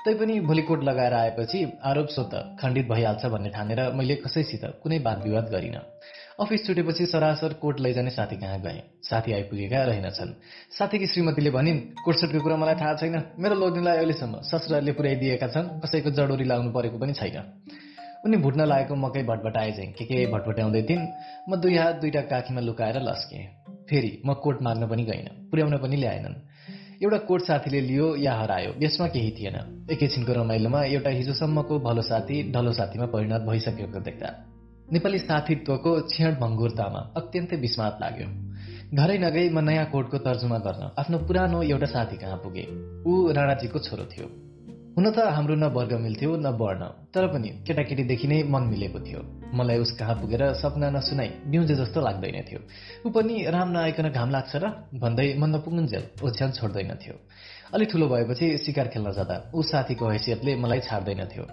तैपनि 0.05 0.39
भोलि 0.39 0.61
कोट 0.61 0.83
लगाएर 0.83 1.13
आएपछि 1.13 1.59
आरोप 1.85 2.07
स्वत 2.07 2.57
खण्डित 2.61 2.87
भइहाल्छ 2.87 3.25
भन्ने 3.25 3.49
ठानेर 3.49 3.81
मैले 3.93 4.15
कसैसित 4.15 4.65
कुनै 4.83 4.97
वाद 4.99 5.21
विवाद 5.23 5.49
गरिनँ। 5.53 5.81
अफिस 6.41 6.65
छुटेपछि 6.67 7.05
सरासर 7.05 7.53
कोट 7.53 7.79
लैजाने 7.79 8.09
साथी 8.09 8.35
कहाँ 8.35 8.59
गए? 8.61 8.81
साथी 9.03 9.33
आइपुगेका 9.33 9.83
रहेनछन्। 9.83 10.33
साथीकी 10.77 11.07
श्रीमतीले 11.07 11.49
भनिन् 11.49 11.79
कोटसुटको 12.01 12.41
कुरा 12.41 12.57
मलाई 12.57 12.75
थाहा 12.75 12.93
छैन। 12.93 13.21
मेरो 13.39 13.55
लोग्नेलाई 13.55 13.97
अहिलेसम्म 13.97 14.41
ससुराले 14.41 14.91
पुर्याइदिएका 14.91 15.47
छन्। 15.47 15.79
कसैको 15.85 16.09
जडोरी 16.09 16.45
लाउनु 16.45 16.73
परेको 16.73 16.97
पनि 16.97 17.13
छैन। 17.13 17.37
उनी 18.25 18.37
भुट्न 18.37 18.65
लागेको 18.65 18.95
मकै 18.97 19.23
भटभटाए 19.23 19.71
चाहिँ 19.71 19.93
के 19.93 20.05
के 20.05 20.25
भटभट्याउँदै 20.25 20.81
थिइन्। 20.89 21.07
म 21.49 21.61
दुई 21.61 21.75
हात 21.77 21.95
दुईटा 22.01 22.21
काखीमा 22.33 22.61
लुकाएर 22.61 23.01
लस्केँ। 23.01 23.76
फेरि 23.89 24.11
म 24.25 24.33
कोट 24.43 24.61
माग्न 24.61 24.87
पनि 24.87 25.03
गइनँ 25.03 25.33
पुर्याउन 25.51 25.77
पनि 25.77 25.95
ल्याएनन्। 25.95 26.35
एउटा 27.03 27.17
कोट 27.29 27.41
साथीले 27.41 27.81
लियो 27.81 28.15
या 28.15 28.33
हरायो 28.33 28.71
यसमा 28.83 29.07
केही 29.07 29.31
थिएन। 29.31 29.57
एकैछिनको 29.91 30.33
रमाइलोमा 30.33 30.83
एउटा 30.83 31.09
हिजोसम्मको 31.09 31.79
भलो 31.79 32.01
साथी 32.01 32.43
ढलो 32.51 32.71
साथीमा 32.73 33.05
परिणत 33.05 33.41
भइसकेको 33.49 33.99
देख्दा। 33.99 34.29
नेपाली 34.93 35.19
साथीत्वको 35.19 35.91
क्षण 36.01 36.35
भङ्गुरतामा 36.41 36.99
अत्यन्तै 37.17 37.55
विस्मात 37.55 37.97
लाग्यो। 38.01 38.27
घरै 38.95 39.17
नगई 39.17 39.49
म 39.49 39.59
नयाँ 39.59 39.85
कोटको 39.91 40.17
तर्जुमा 40.17 40.57
गर्न 40.57 40.83
आफ्नो 40.99 41.17
पुरानो 41.27 41.61
एउटा 41.63 41.85
साथी 41.85 42.17
कहाँ 42.17 42.37
पुगे? 42.43 42.65
ऊ 43.07 43.31
राणाजीको 43.31 43.79
छोरो 43.79 44.05
थियो। 44.11 44.27
हुन 44.97 45.05
त 45.11 45.19
हाम्रो 45.35 45.55
न 45.55 45.69
वर्ग 45.75 45.93
मिल्थ्यो 46.01 46.35
न 46.35 46.47
वर्ण 46.57 46.81
तर 47.13 47.27
पनि 47.33 47.49
केटाकेटीदेखि 47.67 48.27
नै 48.27 48.43
मन 48.49 48.63
मिलेको 48.73 48.99
थियो। 48.99 49.21
मलाई 49.53 49.77
उस 49.77 49.91
कहाँ 49.99 50.15
पुगेर 50.15 50.53
सपना 50.53 50.89
नसुनाई 50.89 51.29
बिउजे 51.47 51.75
जस्तो 51.75 52.01
लाग्दैन 52.01 52.41
थियो। 52.47 52.59
ऊ 53.05 53.09
पनि 53.09 53.45
राम 53.47 53.69
नआइकन 53.71 54.09
घाम 54.09 54.29
लाग्छ 54.29 54.55
र 54.55 54.65
भन्दै 54.95 55.33
मन 55.39 55.55
नपुगुन्जेल 55.55 56.03
ओछ्यान 56.23 56.51
छोड्दैन 56.51 56.91
थियो। 56.99 57.15
अलिक 57.73 57.91
ठुलो 57.91 58.07
भएपछि 58.07 58.57
सिकार 58.65 58.87
खेल्न 58.87 59.11
जाँदा 59.11 59.35
ऊ 59.55 59.61
साथीको 59.61 60.05
हैसियतले 60.09 60.55
मलाई 60.55 60.79
छाड्दैन 60.87 61.25
थियो। 61.31 61.45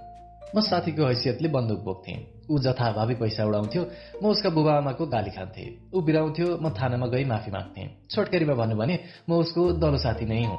म 0.55 0.61
साथीको 0.61 1.07
हैसियतले 1.07 1.49
बन्दुक 1.49 1.81
बोक्थेँ। 1.85 2.19
ऊ 2.51 2.59
जथाभावी 2.59 3.15
पैसा 3.15 3.45
उडाउँथ्यो 3.45 3.83
म 4.23 4.27
उसका 4.27 4.51
बुबा 4.51 4.73
आमाको 4.79 5.07
गाली 5.07 5.31
खान्थेँ। 5.31 5.95
ऊ 5.95 6.01
बिराउँथ्यो 6.01 6.59
म 6.63 6.71
थानामा 6.71 7.07
गई 7.11 7.25
माफी 7.25 7.51
माग्थेँ। 7.51 7.87
छोटकरीमा 8.11 8.55
भन्नु 8.55 8.77
भने 8.77 8.99
म 9.29 9.43
उसको 9.43 9.73
दलो 9.83 9.99
साथी 9.99 10.27
नै 10.27 10.45
हुँ। 10.45 10.59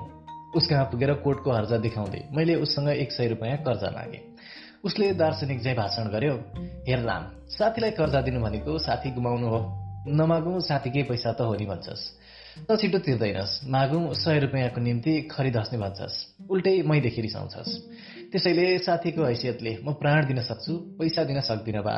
उस 0.55 0.67
कहाँ 0.67 0.85
पुगेर 0.91 1.13
कोर्टको 1.23 1.51
हर्जा 1.51 1.77
देखाउँदै 1.77 2.21
मैले 2.35 2.55
उससँग 2.55 2.89
एक 2.89 3.11
सय 3.11 3.27
रुपियाँ 3.27 3.57
कर्जा 3.63 3.89
मागेँ। 3.91 4.34
उसले 4.85 5.13
दार्शनिक 5.13 5.63
चाहिँ 5.63 5.77
भाषण 5.77 6.09
गर्यो। 6.09 6.33
हेर 6.87 6.99
राम 6.99 7.23
साथीलाई 7.49 7.91
कर्जा 7.91 8.21
दिनु 8.21 8.39
भनेको 8.41 8.77
साथी 8.77 9.11
गुमाउनु 9.11 9.47
हो। 9.47 9.59
नमागौँ 10.07 10.59
साथीकै 10.61 11.03
पैसा 11.09 11.31
त 11.33 11.41
हो 11.41 11.55
नि 11.57 11.65
भन्छस्। 11.65 12.03
त 12.69 12.77
छिटो 12.77 12.99
तिर्दैनस्। 13.01 13.53
मागौँ 13.65 14.13
सय 14.13 14.39
रुपियाँको 14.39 14.81
निम्ति 14.81 15.13
खरिद 15.33 15.57
हस्ने 15.57 15.77
भन्छस्। 15.81 16.15
उल्टै 16.49 16.75
मैदेखि 16.85 17.21
रिसाउँछस् 17.21 17.71
त्यसैले 18.31 18.65
साथीको 18.85 19.23
हैसियतले 19.25 19.73
म 19.81 19.97
प्राण 19.97 20.25
दिन 20.27 20.39
सक्छु 20.45 20.73
पैसा 21.01 21.23
दिन 21.23 21.39
सक्दिनँ 21.41 21.81
बा 21.81 21.97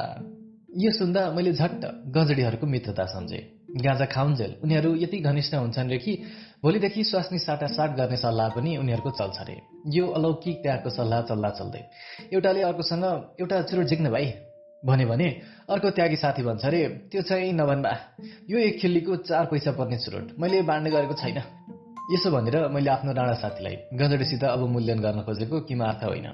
यो 0.72 0.92
सुन्दा 0.92 1.22
मैले 1.36 1.52
झट्ट 1.54 1.84
गजडीहरूको 2.16 2.66
मित्रता 2.68 3.06
सम्झेँ। 3.06 3.44
गाँजा 3.78 4.06
खाउन्जेल 4.06 4.52
उनीहरू 4.64 4.96
यति 4.96 5.18
घनिष्ठ 5.20 5.54
हुन्छन् 5.56 5.90
रे 5.90 5.98
कि 5.98 6.14
भोलिदेखि 6.64 7.04
स्वास्नी 7.04 7.40
साटासाट 7.40 7.92
गर्ने 7.98 8.18
सल्लाह 8.18 8.48
पनि 8.50 8.78
उनीहरूको 8.78 9.10
चल्छ 9.10 9.38
अरे। 9.40 9.56
यो 9.94 10.06
अलौकिक 10.10 10.58
त्यागको 10.64 10.90
सल्लाह 10.90 11.22
चल्दा 11.22 11.50
चल्दै। 11.50 11.82
एउटाले 12.34 12.62
अर्कोसँग 12.62 13.04
एउटा 13.40 13.62
चुरो 13.62 13.84
झिक्न 13.84 14.10
भाइ 14.10 14.26
भन्यो 14.84 15.08
भने 15.08 15.28
अर्को 15.70 15.90
त्यागी 15.90 16.16
साथी 16.16 16.42
भन्छ 16.44 16.66
अरे 16.66 16.82
त्यो 17.12 17.22
चाहिँ 17.22 17.54
नभन्दा। 17.54 17.92
यो 18.50 18.58
एक 18.58 18.80
खिल्लीको 18.82 19.16
चार 19.30 19.46
पैसा 19.46 19.72
पर्ने 19.78 19.98
चुरोट। 19.98 20.34
मैले 20.40 20.62
बाँड्ने 20.66 20.90
गरेको 20.90 21.14
छैन। 21.14 21.38
यसो 22.14 22.32
भनेर 22.32 22.68
मैले 22.74 22.90
आफ्नो 22.90 23.14
राणा 23.14 23.34
साथीलाई 23.38 23.76
गजडीसित 23.94 24.44
अब 24.44 24.62
मूल्याङ्कन 24.68 25.04
गर्न 25.06 25.22
खोजेको 25.30 25.62
किमार्थ 25.70 26.04
होइन। 26.04 26.28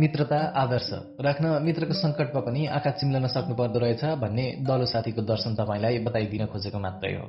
मित्रता 0.00 0.38
आदर्श 0.56 0.88
राख्न 1.20 1.46
मित्रको 1.62 1.94
सङ्कटमा 1.94 2.40
पनि 2.40 2.66
आँखा 2.66 2.90
चिम्लन 2.96 3.26
सक्नु 3.28 3.54
पर्दो 3.54 3.78
रहेछ 3.78 4.04
भन्ने 4.24 4.44
दलो 4.64 4.86
साथीको 4.86 5.22
दर्शन 5.22 5.54
तपाईँलाई 5.54 5.98
बताइदिन 6.00 6.46
खोजेको 6.46 6.78
मात्रै 6.78 7.14
हो। 7.16 7.28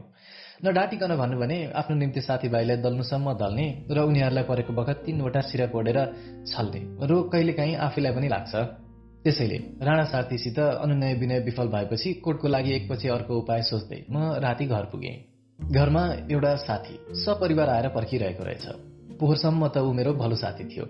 न 0.58 0.74
डाटिकन 0.74 1.15
भन्नु 1.17 1.38
भने 1.38 1.58
आफ्नो 1.72 1.96
निम्ति 1.98 2.22
साथीभाइलाई 2.22 2.78
दल्नुसम्म 2.82 3.34
दल्ने 3.38 3.67
र 3.91 3.98
उनीहरूलाई 4.10 4.43
परेको 4.43 4.74
बखत 4.74 5.04
तिनवटा 5.06 5.41
सिरा 5.50 5.65
कोडेर 5.70 6.00
छल्ने 6.50 6.82
रोग 7.08 7.32
कहिलेकाहीँ 7.32 7.76
आफैलाई 7.88 8.12
पनि 8.13 8.28
लाग्छ। 8.28 8.54
त्यसैले 9.24 9.58
राणा 9.86 10.06
साथीसित 10.06 10.60
अनुनय 10.60 11.13
विनय 11.22 11.39
विफल 11.46 11.67
भएपछि 11.67 12.13
कोर्टको 12.26 12.48
लागि 12.48 12.72
एकपछि 12.74 13.08
अर्को 13.08 13.38
उपाय 13.38 13.62
सोच्दै 13.70 14.00
म 14.10 14.17
राति 14.41 14.65
घर 14.65 14.86
पुगेँ। 14.91 15.15
घरमा 15.60 16.04
एउटा 16.32 16.56
साथी 16.65 16.96
सपरिवार 17.22 17.70
आएर 17.70 17.88
पर्खिरहेको 17.93 18.43
रहेछ। 18.43 18.65
पोहोरसम्म 19.20 19.67
त 19.67 19.78
ऊ 19.78 19.93
मेरो 19.93 20.13
भलो 20.13 20.36
साथी 20.36 20.63
थियो। 20.74 20.86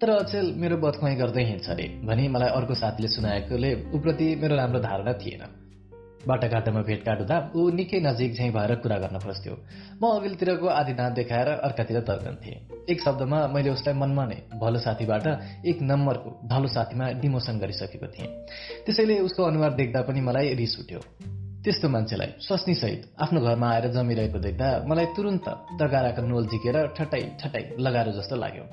तर 0.00 0.10
अचेल 0.10 0.54
मेरो 0.56 0.76
बदखुवाई 0.78 1.14
गर्दै 1.14 1.44
हिँड्छ 1.44 1.68
अरे 1.70 1.86
भनी 2.06 2.28
मलाई 2.28 2.50
अर्को 2.58 2.74
साथीले 2.74 3.08
सुनाएकोले 3.08 3.70
ऊप्रति 3.94 4.26
मेरो 4.42 4.54
राम्रो 4.56 4.80
धारणा 4.80 5.12
थिएन। 5.18 5.42
बाटाघाटोमा 6.26 6.82
भेटघाट 6.82 7.18
हुँदा 7.18 7.36
ऊ 7.54 7.70
निकै 7.70 8.00
नजिक 8.00 8.34
झैँ 8.34 8.50
भएर 8.52 8.74
कुरा 8.82 8.98
गर्न 8.98 9.18
खोज्थ्यो 9.18 9.54
म 10.02 10.06
अघिल्तिरको 10.18 10.66
आदि 10.66 10.92
दाँत 10.92 11.12
देखाएर 11.14 11.48
अर्कातिर 11.48 12.00
तर्कन्थेँ। 12.00 12.56
एक 12.90 12.98
शब्दमा 13.00 13.46
मैले 13.54 13.70
उसलाई 13.70 13.94
मनमा 13.94 14.24
नै 14.26 14.38
भलो 14.60 14.78
साथीबाट 14.78 15.26
एक 15.66 15.78
नम्बरको 15.82 16.30
ढलो 16.50 16.68
साथीमा 16.68 17.10
डिमोसन 17.22 17.58
गरिसकेको 17.58 18.06
थिएँ। 18.06 18.28
त्यसैले 18.86 19.18
उसको 19.20 19.42
अनुहार 19.42 19.72
देख्दा 19.74 20.02
पनि 20.02 20.20
मलाई 20.20 20.54
रिस 20.54 20.78
उठ्यो। 20.80 21.00
त्यस्तो 21.68 21.88
मान्छेलाई 21.92 22.30
सहित 22.74 23.02
आफ्नो 23.20 23.40
घरमा 23.44 23.68
आएर 23.68 23.86
जमिरहेको 23.92 24.38
देख्दा 24.40 24.68
मलाई 24.88 25.06
तुरन्त 25.16 25.48
तगाराको 25.76 26.22
नोल 26.24 26.46
झिकेर 26.48 26.76
ठट्टाइ 26.96 27.22
ठट्टाइ 27.40 27.64
लगाएर 27.76 28.08
जस्तो 28.16 28.36
लाग्यो। 28.40 28.64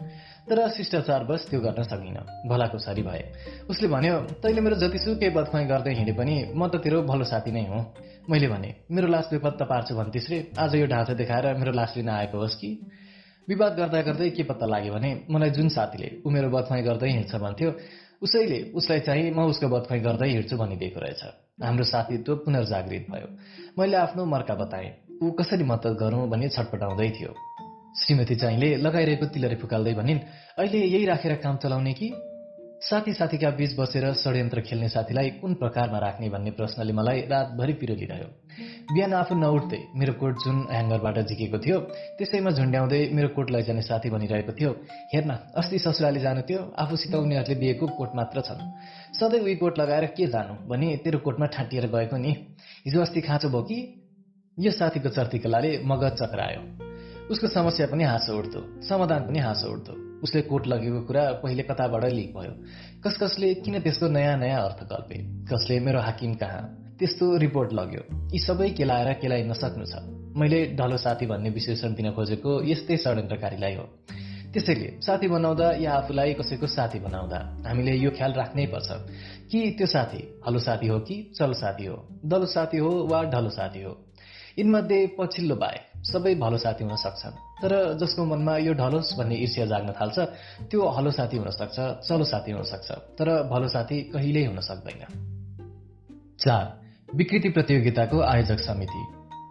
तर 0.48 0.60
शिष्टाचार 0.72 1.24
बस 1.28 1.48
त्यो 1.50 1.60
गर्न 1.60 1.84
सकिनँ। 1.84 2.24
भलाको 2.48 2.78
सारी 2.80 3.02
भए। 3.04 3.24
उसले 3.70 3.88
भन्यो 3.92 4.16
तैँले 4.40 4.62
मेरो 4.62 4.76
जतिसुकै 4.80 5.30
बदखुवाई 5.36 5.66
गर्दै 5.66 5.94
हिँडे 5.94 6.14
पनि 6.16 6.36
म 6.56 6.72
त 6.72 6.80
तेरो 6.80 7.02
भलो 7.04 7.26
साथी 7.28 7.52
नै 7.52 7.68
हो। 7.68 7.80
मैले 8.32 8.48
भने 8.48 8.70
मेरो 8.88 9.08
लास 9.12 9.28
बेपत्ता 9.32 9.66
पार्छु 9.68 9.96
भन्थिस् 9.96 10.30
रे 10.32 10.40
आज 10.56 10.76
यो 10.76 10.88
ढाँचा 10.88 11.14
देखाएर 11.20 11.46
मेरो 11.60 11.72
लास 11.76 11.94
लिन 11.98 12.10
आएको 12.10 12.38
होस् 12.40 12.56
कि? 12.56 12.70
विवाद 13.50 13.74
गर्दा 13.76 14.02
गर्दै 14.08 14.30
के 14.30 14.44
पत्ता 14.48 14.66
लाग्यो 14.66 14.94
भने 14.96 15.12
मलाई 15.30 15.50
जुन 15.52 15.68
साथीले 15.68 16.24
ऊ 16.24 16.30
मेरो 16.32 16.48
बदखुवाई 16.48 16.82
गर्दै 16.82 17.10
हिँड्छ 17.12 17.36
भन्थ्यो 17.44 17.70
उसैले 18.24 18.60
उसलाई 18.72 19.00
चाहिँ 19.04 19.32
म 19.36 19.52
उसको 19.52 19.68
बदखुवाई 19.68 20.00
गर्दै 20.00 20.30
हिँड्छु 20.32 20.58
भनिदिएको 20.58 21.00
रहेछ। 21.00 21.45
हाम्रो 21.63 21.84
साथीत्व 21.84 22.36
पुनर्जागृत 22.36 23.06
भयो। 23.12 23.28
मैले 23.80 23.98
आफ्नो 23.98 24.26
मर्का 24.26 24.56
बताएँ। 24.56 24.94
ऊ 25.24 25.32
कसरी 25.32 25.63
मद्दत 25.63 25.98
गरौँ 26.00 26.30
भनी 26.30 26.50
छटपटाउँदै 26.50 27.10
थियो। 27.10 27.36
श्रीमती 28.00 28.36
चाहिँले 28.36 28.76
लगाइरहेको 28.76 29.26
तिलरे 29.26 29.56
फुकाल्दै 29.56 29.94
भनिन् 29.94 30.20
अहिले 30.60 30.78
यही 30.78 31.06
राखेर 31.06 31.36
काम 31.36 31.58
चलाउने 31.58 31.94
कि? 31.94 32.13
साथी 32.82 33.14
साथीका 33.14 33.50
बीच 33.50 33.76
बसेर 33.80 34.14
षड्यन्त्र 34.14 34.62
खेल्ने 34.62 34.88
साथीलाई 34.90 35.30
कुन 35.42 35.54
प्रकारमा 35.54 35.98
राख्ने 35.98 36.30
भन्ने 36.30 36.52
प्रश्नले 36.52 36.94
मलाई 36.94 37.22
रातभरि 37.32 37.74
पिरोलिरह्यो 37.74 38.28
बिहान 38.94 39.14
आफू 39.14 39.36
नउठ्दै 39.36 39.80
मेरो 39.96 40.14
कोट 40.14 40.36
जुन 40.44 40.58
ह्याङ्गरबाट 40.72 41.20
झिकेको 41.20 41.58
थियो 41.58 41.80
त्यसैमा 42.20 42.52
झुन्ड्याउँदै 42.52 43.00
मेरो 43.14 43.30
कोट 43.36 43.52
लैजाने 43.52 43.82
साथी 43.82 44.10
भनिरहेको 44.10 44.54
थियो। 44.60 44.72
हेर्न 45.14 45.32
अस्ति 45.56 45.80
ससुराली 45.80 46.20
जानु 46.20 46.42
थियो 46.50 46.62
आफूसित 46.78 47.16
उनीहरूले 47.16 47.56
दिएको 47.56 47.88
कोट 47.98 48.16
मात्र 48.16 48.42
छन्। 48.42 48.62
सधैँ 49.20 49.40
उही 49.40 49.56
कोट 49.56 49.80
लगाएर 49.80 50.06
के 50.06 50.28
जानु 50.28 50.54
भने 50.68 50.96
तेरो 51.04 51.20
कोटमा 51.20 51.46
ठाँटिएर 51.46 51.88
गएको 51.88 52.18
नि। 52.18 52.32
हिजो 52.86 53.02
अस्ति 53.02 53.22
खाँचो 53.22 53.50
भयो 53.50 53.62
कि? 53.62 53.80
यो 54.58 54.72
साथीको 54.72 55.10
चर्तिकलाले 55.10 55.72
मगज 55.84 56.12
चक्रायो। 56.22 56.62
उसको 57.32 57.48
समस्या 57.48 57.88
पनि 57.88 58.04
हाँसो 58.04 58.40
उठ्दो 58.40 58.60
समाधान 58.88 59.28
पनि 59.28 59.40
हाँसो 59.40 59.74
उठ्दो। 59.74 59.94
उसले 60.26 60.42
कोट 60.42 60.68
लगेको 60.68 61.02
कुरा 61.02 61.24
पहिले 61.44 61.64
कताबाट 61.64 62.04
लिक 62.06 62.34
भयो। 62.38 62.54
कस 63.04 63.18
कसले 63.18 63.54
किन 63.54 63.80
त्यसको 63.80 64.08
नयाँ 64.08 64.38
नयाँ 64.38 64.62
अर्थ 64.62 64.84
कल्पे? 64.90 65.18
कसले 65.46 65.80
मेरो 65.80 66.00
हाकिम 66.00 66.34
कहाँ? 66.34 66.64
त्यस्तो 67.00 67.38
रिपोर्ट 67.38 67.74
लग्यो। 67.74 68.04
यी 68.34 68.40
सबै 68.40 68.70
केलाएर 68.70 69.14
केलाइ 69.14 69.44
नसक्नु 69.44 69.86
छ। 69.86 70.02
मैले 70.38 70.60
ढलो 70.76 70.98
साथी 70.98 71.26
भन्ने 71.26 71.50
विशेषण 71.50 71.94
दिन 71.94 72.12
खोजेको 72.12 72.52
यस्तै 72.64 72.98
षड्यन्त्रकारीलाई 72.98 73.76
हो। 73.76 73.86
त्यसैले 74.54 74.90
साथी 75.02 75.28
बनाउँदा 75.28 75.72
या 75.72 75.94
आफूलाई 75.94 76.34
कसैको 76.34 76.68
साथी 76.68 77.00
बनाउँदा 77.00 77.40
हामीले 77.68 77.94
यो 77.96 78.12
ख्याल 78.12 78.34
राख्नै 78.34 78.66
पर्छ। 78.66 78.90
कि 79.52 79.60
त्यो 79.78 79.88
साथी 79.88 80.22
हलो 80.48 80.60
साथी 80.60 80.88
हो 80.88 81.00
कि 81.00 81.32
चलो 81.36 81.54
साथी 81.54 81.86
हो? 81.86 81.98
दलो 82.26 82.46
साथी 82.46 82.78
हो 82.78 82.90
वा 82.90 83.24
ढलो 83.24 83.50
साथी 83.50 83.82
हो? 83.82 83.94
यिनमध्ये 84.60 85.00
पछिल्लो 85.20 85.56
बाहेक 85.56 85.95
सबै 86.06 86.36
भलो 86.36 86.58
साथी 86.58 86.84
हुन 86.84 86.96
सक्छन्। 86.96 87.36
तर 87.62 87.98
जसको 87.98 88.26
मनमा 88.26 88.58
यो 88.58 88.74
ढलोस् 88.74 89.18
भन्ने 89.18 89.36
ईर्ष्या 89.36 89.65
जाग्न 89.65 89.91
थाल्छ 89.91 90.20
त्यो 90.70 90.88
हलो 90.88 91.12
साथी 91.12 91.38
हुन 91.38 91.50
सक्छ 91.50 91.78
चलो 92.08 92.24
साथी 92.24 92.52
हुन 92.52 92.63
सक्छ। 92.63 92.91
तर 92.91 93.44
भलो 93.44 93.68
साथी 93.68 94.02
कहिल्यै 94.13 94.46
हुन 94.46 94.60
सक्दैन। 94.60 95.02
चार 96.39 96.65
विकृति 97.15 97.50
प्रतियोगिताको 97.50 98.22
आयोजक 98.22 98.60
समिति। 98.60 99.02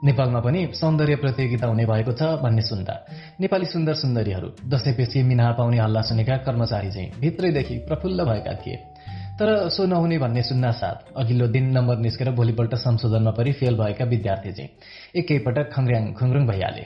नेपालमा 0.05 0.41
पनि 0.41 0.69
सौन्दर्य 0.75 1.17
प्रतियोगिता 1.17 1.67
हुने 1.67 1.85
भएको 1.87 2.13
छ 2.13 2.23
भन्ने 2.23 2.63
सुन्दा 2.63 2.95
नेपाली 3.41 3.67
सुन्दर 3.67 3.95
सुन्दरीहरू 3.95 4.49
दसैँपछि 4.69 5.23
मिना 5.23 5.53
पाउने 5.53 5.79
हल्ला 5.79 6.03
सुनेका 6.03 6.37
कर्मचारी 6.37 6.91
चाहिँ 6.91 7.11
भित्रैदेखि 7.21 7.79
प्रफुल्ल 7.79 8.25
भएका 8.25 8.55
थिए। 8.55 8.77
तर 9.39 9.69
सो 9.69 9.85
नहुने 9.87 10.19
भन्ने 10.19 10.43
सुन्ना 10.43 10.71
साथ 10.71 11.11
अघिल्लो 11.19 11.47
दिन 11.47 11.65
नम्बर 11.77 11.97
निस्केर 11.99 12.31
भोलिपल्ट 12.31 12.75
संशोधनमा 12.75 13.31
परि 13.31 13.53
फेल 13.53 13.77
भएका 13.77 14.05
विद्यार्थी 14.05 14.53
चाहिँ 14.53 14.71
एकैपटक 15.17 15.71
खङ्ग्र्याङ 15.73 16.13
खुङ्रुङ 16.13 16.47
भइहाले। 16.47 16.85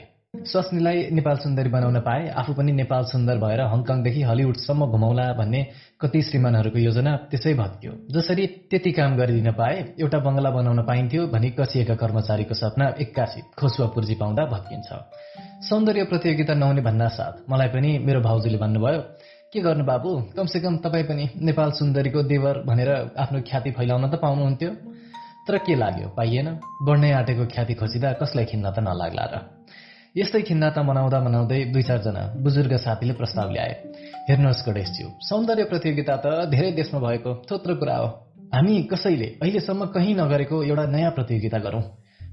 स्वास्नीलाई 0.51 1.05
नेपाल 1.11 1.37
सुन्दरी 1.37 1.69
बनाउन 1.69 1.99
पाए 1.99 2.27
आफू 2.41 2.53
पनि 2.53 2.71
नेपाल 2.71 3.03
सुन्दर 3.11 3.37
भएर 3.37 3.61
हङकङदेखि 3.73 4.21
हलिउडसम्म 4.21 4.85
घुमाउला 4.85 5.25
भन्ने 5.33 5.61
कति 6.01 6.21
श्रीमानहरूको 6.21 6.79
योजना 6.79 7.15
त्यसै 7.29 7.53
भत्कियो। 7.53 7.93
जसरी 8.17 8.47
त्यति 8.69 8.91
काम 8.97 9.17
गरिदिन 9.17 9.51
पाए 9.53 9.77
एउटा 10.01 10.19
बङ्गला 10.25 10.49
बनाउन 10.49 10.81
पाइन्थ्यो 10.89 11.27
भनी 11.29 11.49
कसिएका 11.59 11.95
कर्मचारीको 12.01 12.53
सपना 12.53 12.93
एक्कासी 13.05 13.41
खोसुवा 13.59 13.87
पुर्जी 13.93 14.15
पाउँदा 14.21 14.45
भत्किन्छ। 14.53 14.89
सौन्दर्य 15.69 16.03
प्रतियोगिता 16.11 16.53
नहुने 16.53 16.81
भन्ना 16.81 17.07
साथ 17.13 17.49
मलाई 17.49 17.67
पनि 17.69 17.97
मेरो 17.99 18.21
भाउजूले 18.21 18.57
भन्नुभयो 18.57 19.01
के 19.49 19.59
गर्नु 19.59 19.83
बाबु? 19.83 20.09
कमसेकम 20.37 20.77
तपाईँ 20.77 21.03
पनि 21.03 21.25
नेपाल 21.41 21.71
सुन्दरीको 21.71 22.21
देवर 22.23 22.57
भनेर 22.69 22.89
आफ्नो 23.17 23.41
ख्याति 23.41 23.71
फैलाउन 23.71 24.05
त 24.09 24.21
पाउनुहुन्थ्यो। 24.21 24.69
तर 25.49 25.57
के 25.57 25.75
लाग्यो? 25.75 26.07
पाइएन। 26.13 26.47
बढ्नै 26.85 27.11
आँटेको 27.11 27.45
ख्याति 27.49 27.73
खोजिँदा 27.73 28.11
कसलाई 28.21 28.45
खिन्न 28.45 28.69
त 28.69 28.85
नलाग्ला 28.85 29.25
र। 29.25 29.35
यस्तै 30.17 30.41
खिन्नाता 30.45 30.81
मनाउँदा 30.85 31.19
मनाउँदै 31.25 31.59
दुई 31.73 31.81
चारजना 31.81 32.21
बुजुर्ग 32.45 32.77
साथीले 32.77 33.13
प्रस्ताव 33.13 33.49
ल्याए। 33.49 33.73
हेर्नुहोस् 34.29 34.65
गणेशज्यू 34.69 35.07
सौन्दर्य 35.17 35.63
प्रतियोगिता 35.65 36.15
त 36.15 36.27
धेरै 36.53 36.71
देशमा 36.77 36.99
भएको 37.01 37.31
थोत्रो 37.49 37.75
कुरा 37.75 37.97
हो। 37.97 38.07
हामी 38.53 38.83
कसैले 38.85 39.27
अहिलेसम्म 39.41 39.85
कहीँ 39.97 40.13
नगरेको 40.13 40.63
एउटा 40.63 40.85
नयाँ 40.85 41.11
प्रतियोगिता 41.11 41.57
गरौँ। 41.57 41.83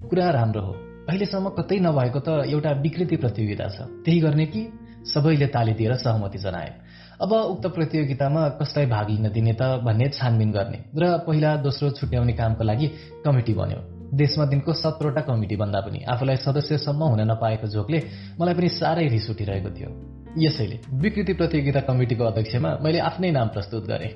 कुरा 0.04 0.30
राम्रो 0.30 0.60
हो। 0.60 0.72
अहिलेसम्म 1.08 1.48
कतै 1.48 1.80
नभएको 1.80 2.20
त 2.20 2.28
एउटा 2.44 2.70
विकृति 2.84 3.16
प्रतियोगिता 3.16 3.68
छ। 3.68 3.88
त्यही 4.04 4.20
गर्ने 4.20 4.46
कि 4.52 4.62
सबैले 5.06 5.46
ताली 5.46 5.72
दिएर 5.72 5.94
सहमति 5.96 6.38
जनाए। 6.38 6.70
अब 7.22 7.32
उक्त 7.32 7.66
प्रतियोगितामा 7.74 8.48
कसलाई 8.60 8.86
भाग 8.86 9.08
लिन 9.10 9.28
दिने 9.32 9.52
त 9.52 9.62
भन्ने 9.84 10.08
छानबिन 10.08 10.50
गर्ने 10.52 10.78
र 10.94 11.16
पहिला 11.26 11.56
दोस्रो 11.64 11.90
छुट्याउने 11.90 12.32
कामको 12.32 12.64
लागि 12.64 12.86
कमिटी 13.24 13.54
बन्यो। 13.54 13.80
देशमा 14.14 14.44
दिनको 14.46 14.72
सत्रवटा 14.74 15.20
कमिटी 15.20 15.56
भन्दा 15.56 15.80
पनि 15.80 16.04
आफूलाई 16.04 16.36
सदस्यसम्म 16.36 17.02
हुन 17.04 17.20
नपाएको 17.30 17.66
जोकले 17.68 17.98
मलाई 18.40 18.54
पनि 18.54 18.68
साह्रै 18.68 19.06
रिस 19.08 19.30
उठिरहेको 19.30 19.70
थियो। 19.70 19.90
यसैले 20.38 20.76
विकृति 20.94 21.32
प्रतियोगिता 21.32 21.80
कमिटीको 21.88 22.24
अध्यक्षमा 22.24 22.70
मैले 22.84 22.98
आफ्नै 23.00 23.30
नाम 23.32 23.48
प्रस्तुत 23.48 23.86
गरेँ। 23.86 24.12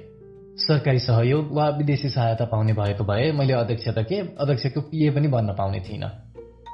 सरकारी 0.61 0.99
सहयोग 0.99 1.53
वा 1.57 1.69
विदेशी 1.79 2.09
सहायता 2.11 2.45
पाउने 2.53 2.73
भएको 2.73 3.05
भए 3.05 3.31
मैले 3.33 3.55
अध्यक्ष 3.55 3.89
त 3.89 4.05
के 4.09 4.19
अध्यक्षको 4.37 4.81
पिए 4.91 5.11
पनि 5.11 5.29
बन्न 5.29 5.57
पाउने 5.57 5.81
थिइनँ। 5.81 6.11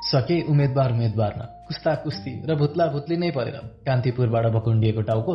सके 0.07 0.43
उम्मेद्वार 0.51 0.93
उम्मेद्वारमा 0.93 1.45
कुस्ता 1.69 1.95
कुस्ती 2.03 2.33
र 2.47 2.55
भुत्ला 2.55 2.87
भुत्ली 2.89 3.17
नै 3.17 3.31
परेर 3.31 3.57
कान्तिपुरबाट 3.87 4.47
भकुण्डिएको 4.55 5.03
टाउको 5.03 5.33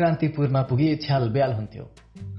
क्रान्तिपुरमा 0.00 0.62
पुगी 0.62 0.94
छ्याल 0.96 1.28
ब्याल 1.28 1.52
हुन्थ्यो। 1.52 1.84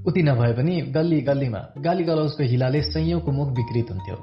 उति 0.08 0.22
नभए 0.24 0.54
पनि 0.54 0.76
गल्ली 0.92 1.20
गल्लीमा 1.22 1.60
गाली 1.78 2.04
गलौजको 2.04 2.44
हिलाले 2.44 2.82
संयौको 2.82 3.32
मुख 3.32 3.50
विकृत 3.50 3.92
हुन्थ्यो। 3.92 4.16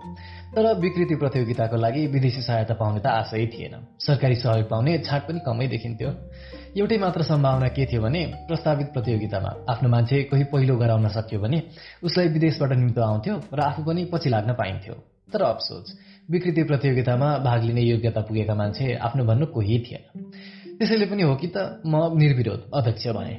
तर 0.54 0.66
विकृति 0.80 1.14
प्रतियोगिताको 1.14 1.76
लागि 1.76 2.06
विदेशी 2.06 2.42
सहायता 2.42 2.74
पाउने 2.74 3.00
त 3.00 3.06
आशै 3.06 3.46
थिएन। 3.46 3.74
सरकारी 4.00 4.34
सहयोग 4.34 4.68
पाउने 4.68 4.98
छाट 4.98 5.22
पनि 5.28 5.40
कमै 5.46 5.66
देखिन्थ्यो। 5.68 6.10
एउटै 6.76 6.98
मात्र 6.98 7.22
सम्भावना 7.22 7.68
के 7.68 7.86
थियो 7.86 8.02
भने 8.02 8.24
प्रस्तावित 8.48 8.88
प्रतियोगितामा 8.92 9.54
आफ्नो 9.70 9.88
मान्छे 9.88 10.22
कोही 10.34 10.44
पहिलो 10.50 10.76
गराउन 10.76 11.08
सक्यो 11.08 11.40
भने 11.40 11.62
उसलाई 12.02 12.28
विदेशबाट 12.34 12.72
निम्तो 12.72 13.00
आउँथ्यो 13.02 13.34
र 13.54 13.60
आफू 13.60 13.82
पनि 13.86 14.04
पछि 14.12 14.28
लाग्न 14.28 14.58
पाइन्थ्यो। 14.58 14.94
तर 15.32 15.42
अफसोच 15.42 15.86
विकृति 16.30 16.62
प्रतियोगितामा 16.62 17.28
भाग 17.38 17.62
लिने 17.64 17.82
योग्यता 17.82 18.20
पुगेका 18.20 18.54
मान्छे 18.54 18.94
आफ्नो 18.98 19.24
भन्नु 19.24 19.46
कोही 19.46 19.78
थिएन। 19.78 20.04
त्यसैले 20.78 21.06
पनि 21.06 21.22
हो 21.22 21.34
कि 21.34 21.48
त 21.56 21.82
म 21.86 22.14
निर्विरोध 22.14 22.70
अध्यक्ष 22.74 23.06
भएँ 23.08 23.36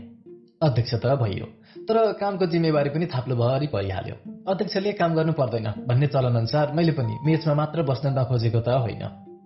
अध्यक्ष 0.62 0.94
त 0.94 1.16
भइयो। 1.16 1.46
तर 1.88 1.98
कामको 2.20 2.46
जिम्मेवारी 2.46 2.90
पनि 2.90 3.06
थाप्लो 3.06 3.36
भरि 3.36 3.68
परिहाल्यो। 3.68 4.16
अध्यक्षले 4.48 4.92
काम 4.94 5.16
गर्नु 5.16 5.34
पर्दैन 5.34 5.68
भन्ने 5.88 6.08
चलन 6.08 6.36
अनुसार 6.36 6.72
मैले 6.76 6.92
पनि 6.92 7.16
मेचमा 7.26 7.54
मात्र 7.54 7.82
बस्न 7.82 8.12
नखोजेको 8.20 8.60
त 8.60 8.76
होइन। 8.84 9.04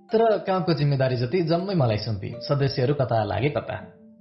तर 0.09 0.21
कामको 0.41 0.73
जिम्मेदारी 0.73 1.15
जति 1.15 1.41
जम्मै 1.41 1.75
मलाई 1.75 1.97
सुम्पी 1.97 2.33
सदस्यहरू 2.49 2.93
कता 2.93 3.23
लागे 3.23 3.49
कता। 3.49 3.77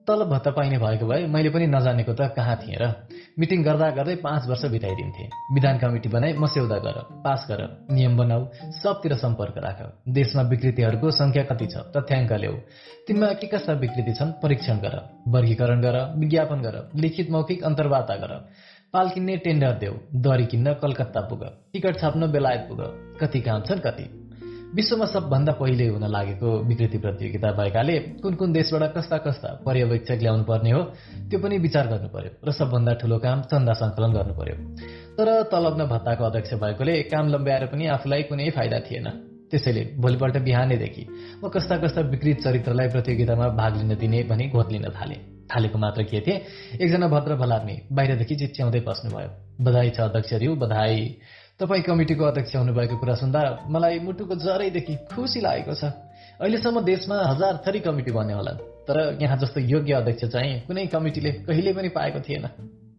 तलब 0.08 0.28
भत्ता 0.28 0.50
पाइने 0.50 0.78
भएको 0.78 1.06
भए 1.06 1.26
मैले 1.26 1.50
पनि 1.50 1.66
नजानेको 1.66 2.12
त 2.12 2.34
कहाँ 2.36 2.56
थिएँ 2.56 2.76
र? 2.80 3.06
मिटिङ 3.38 3.62
गर्दा 3.62 3.90
गर्दै 3.90 4.14
पाँच 4.16 4.48
वर्ष 4.48 4.64
बिताइदिन्थे। 4.64 5.24
विधान 5.54 5.78
कमिटी 5.78 6.08
बनाई 6.08 6.32
मस्यौदा 6.32 6.78
गर 6.78 6.96
पास 7.24 7.46
गर 7.50 7.86
नियम 7.90 8.16
बनाऊ 8.16 8.46
सबतिर 8.82 9.14
सम्पर्क 9.14 9.54
राख। 9.58 10.02
देशमा 10.08 10.42
विकृतिहरूको 10.42 11.10
संख्या 11.10 11.42
कति 11.42 11.66
छ 11.66 11.76
तथ्याङ्क 11.96 12.32
ल्याऊ। 12.32 12.54
तिनमा 13.06 13.26
के 13.32 13.46
कस्ता 13.46 13.72
विकृति 13.72 14.14
छन् 14.14 14.32
परीक्षण 14.42 14.76
गर 14.76 14.96
वर्गीकरण 15.28 15.80
गर 15.80 16.14
विज्ञापन 16.18 16.62
गर 16.62 16.90
लिखित 16.96 17.30
मौखिक 17.30 17.64
अन्तर्वार्ता 17.64 18.16
गर। 18.16 18.32
पाल 18.92 19.08
किन्ने 19.08 19.36
टेन्डर 19.36 19.72
देऊ 19.72 19.94
दरी 20.14 20.46
किन्न 20.46 20.74
कलकत्ता 20.74 21.20
पुग 21.20 21.44
टिकट 21.72 22.00
छाप्न 22.00 22.32
बेलायत 22.32 22.66
पुग 22.68 22.80
कति 23.20 23.40
काम 23.40 23.62
छन् 23.62 23.80
कति? 23.80 24.21
विश्वमा 24.74 25.04
सबभन्दा 25.04 25.52
पहिले 25.52 25.86
हुन 25.86 26.04
लागेको 26.08 26.50
विकृति 26.68 26.98
प्रतियोगिता 26.98 27.50
भएकाले 27.52 27.98
कुन 28.22 28.34
कुन 28.34 28.52
देशबाट 28.52 28.94
कस्ता 28.94 29.16
कस्ता 29.26 29.48
पर्यवेक्षक 29.66 30.18
ल्याउनु 30.22 30.44
पर्ने 30.44 30.70
हो 30.70 30.82
त्यो 31.28 31.38
पनि 31.38 31.58
विचार 31.58 31.86
गर्नु 31.86 32.08
पर्यो 32.08 32.30
र 32.48 32.52
सबभन्दा 32.52 32.92
ठूलो 33.00 33.18
काम 33.24 33.42
चन्दा 33.52 33.72
सङ्कलन 33.82 34.12
गर्नु 34.12 34.34
पर्यो 34.34 34.56
तर 35.18 35.28
तलब 35.52 35.76
न 35.80 35.84
भत्ताको 35.92 36.24
अध्यक्ष 36.24 36.54
भएकोले 36.62 36.94
काम 37.12 37.28
लम्ब्याएर 37.28 37.66
पनि 37.68 37.86
आफूलाई 37.96 38.22
कुनै 38.32 38.48
फाइदा 38.56 38.78
थिएन। 38.88 39.08
त्यसैले 39.52 39.82
भोलिपल्ट 40.00 40.36
बिहानैदेखि 40.48 41.04
म 41.44 41.48
कस्ता 41.52 41.76
कस्ता 41.76 42.00
विकृत 42.08 42.38
चरित्रलाई 42.40 42.88
प्रतियोगितामा 42.88 43.48
भाग 43.60 43.76
लिन 43.76 43.94
दिने 44.00 44.22
भनी 44.24 44.46
लिन 44.72 44.88
थाले। 44.96 45.16
थालेको 45.52 45.78
मात्र 45.78 46.02
के 46.08 46.20
थिए? 46.24 46.36
एकजना 46.80 47.06
भद्र 47.12 47.36
भलार्मी 47.36 47.76
बाहिरदेखि 47.92 48.34
चिच्याउँदै 48.40 48.80
बस्नुभयो। 48.88 49.30
बधाई 49.60 49.90
छ 49.90 50.00
अध्यक्षज्यू 50.00 50.54
बधाई। 50.56 51.00
तपाईँ 51.60 51.82
कमिटीको 51.82 52.24
अध्यक्ष 52.24 52.54
हुनुभएको 52.56 52.96
कुरा 52.98 53.14
सुन्दा 53.14 53.40
मलाई 53.68 53.98
मुटुको 54.00 54.34
जरैदेखि 54.34 54.94
खुसी 55.12 55.40
लागेको 55.40 55.74
छ। 55.74 55.84
अहिलेसम्म 56.40 56.80
देशमा 56.82 57.16
हजार 57.28 57.62
थरी 57.66 57.80
कमिटी 57.80 58.10
बन्यो 58.10 58.36
होला 58.36 58.52
तर 58.88 58.96
यहाँ 59.22 59.36
जस्तो 59.38 59.60
योग्य 59.60 59.92
अध्यक्ष 59.94 60.24
चाहिँ 60.32 60.60
कुनै 60.66 60.86
कमिटीले 60.88 61.30
कहिले 61.46 61.72
पनि 61.72 61.88
पाएको 61.88 62.20
थिएन। 62.20 62.46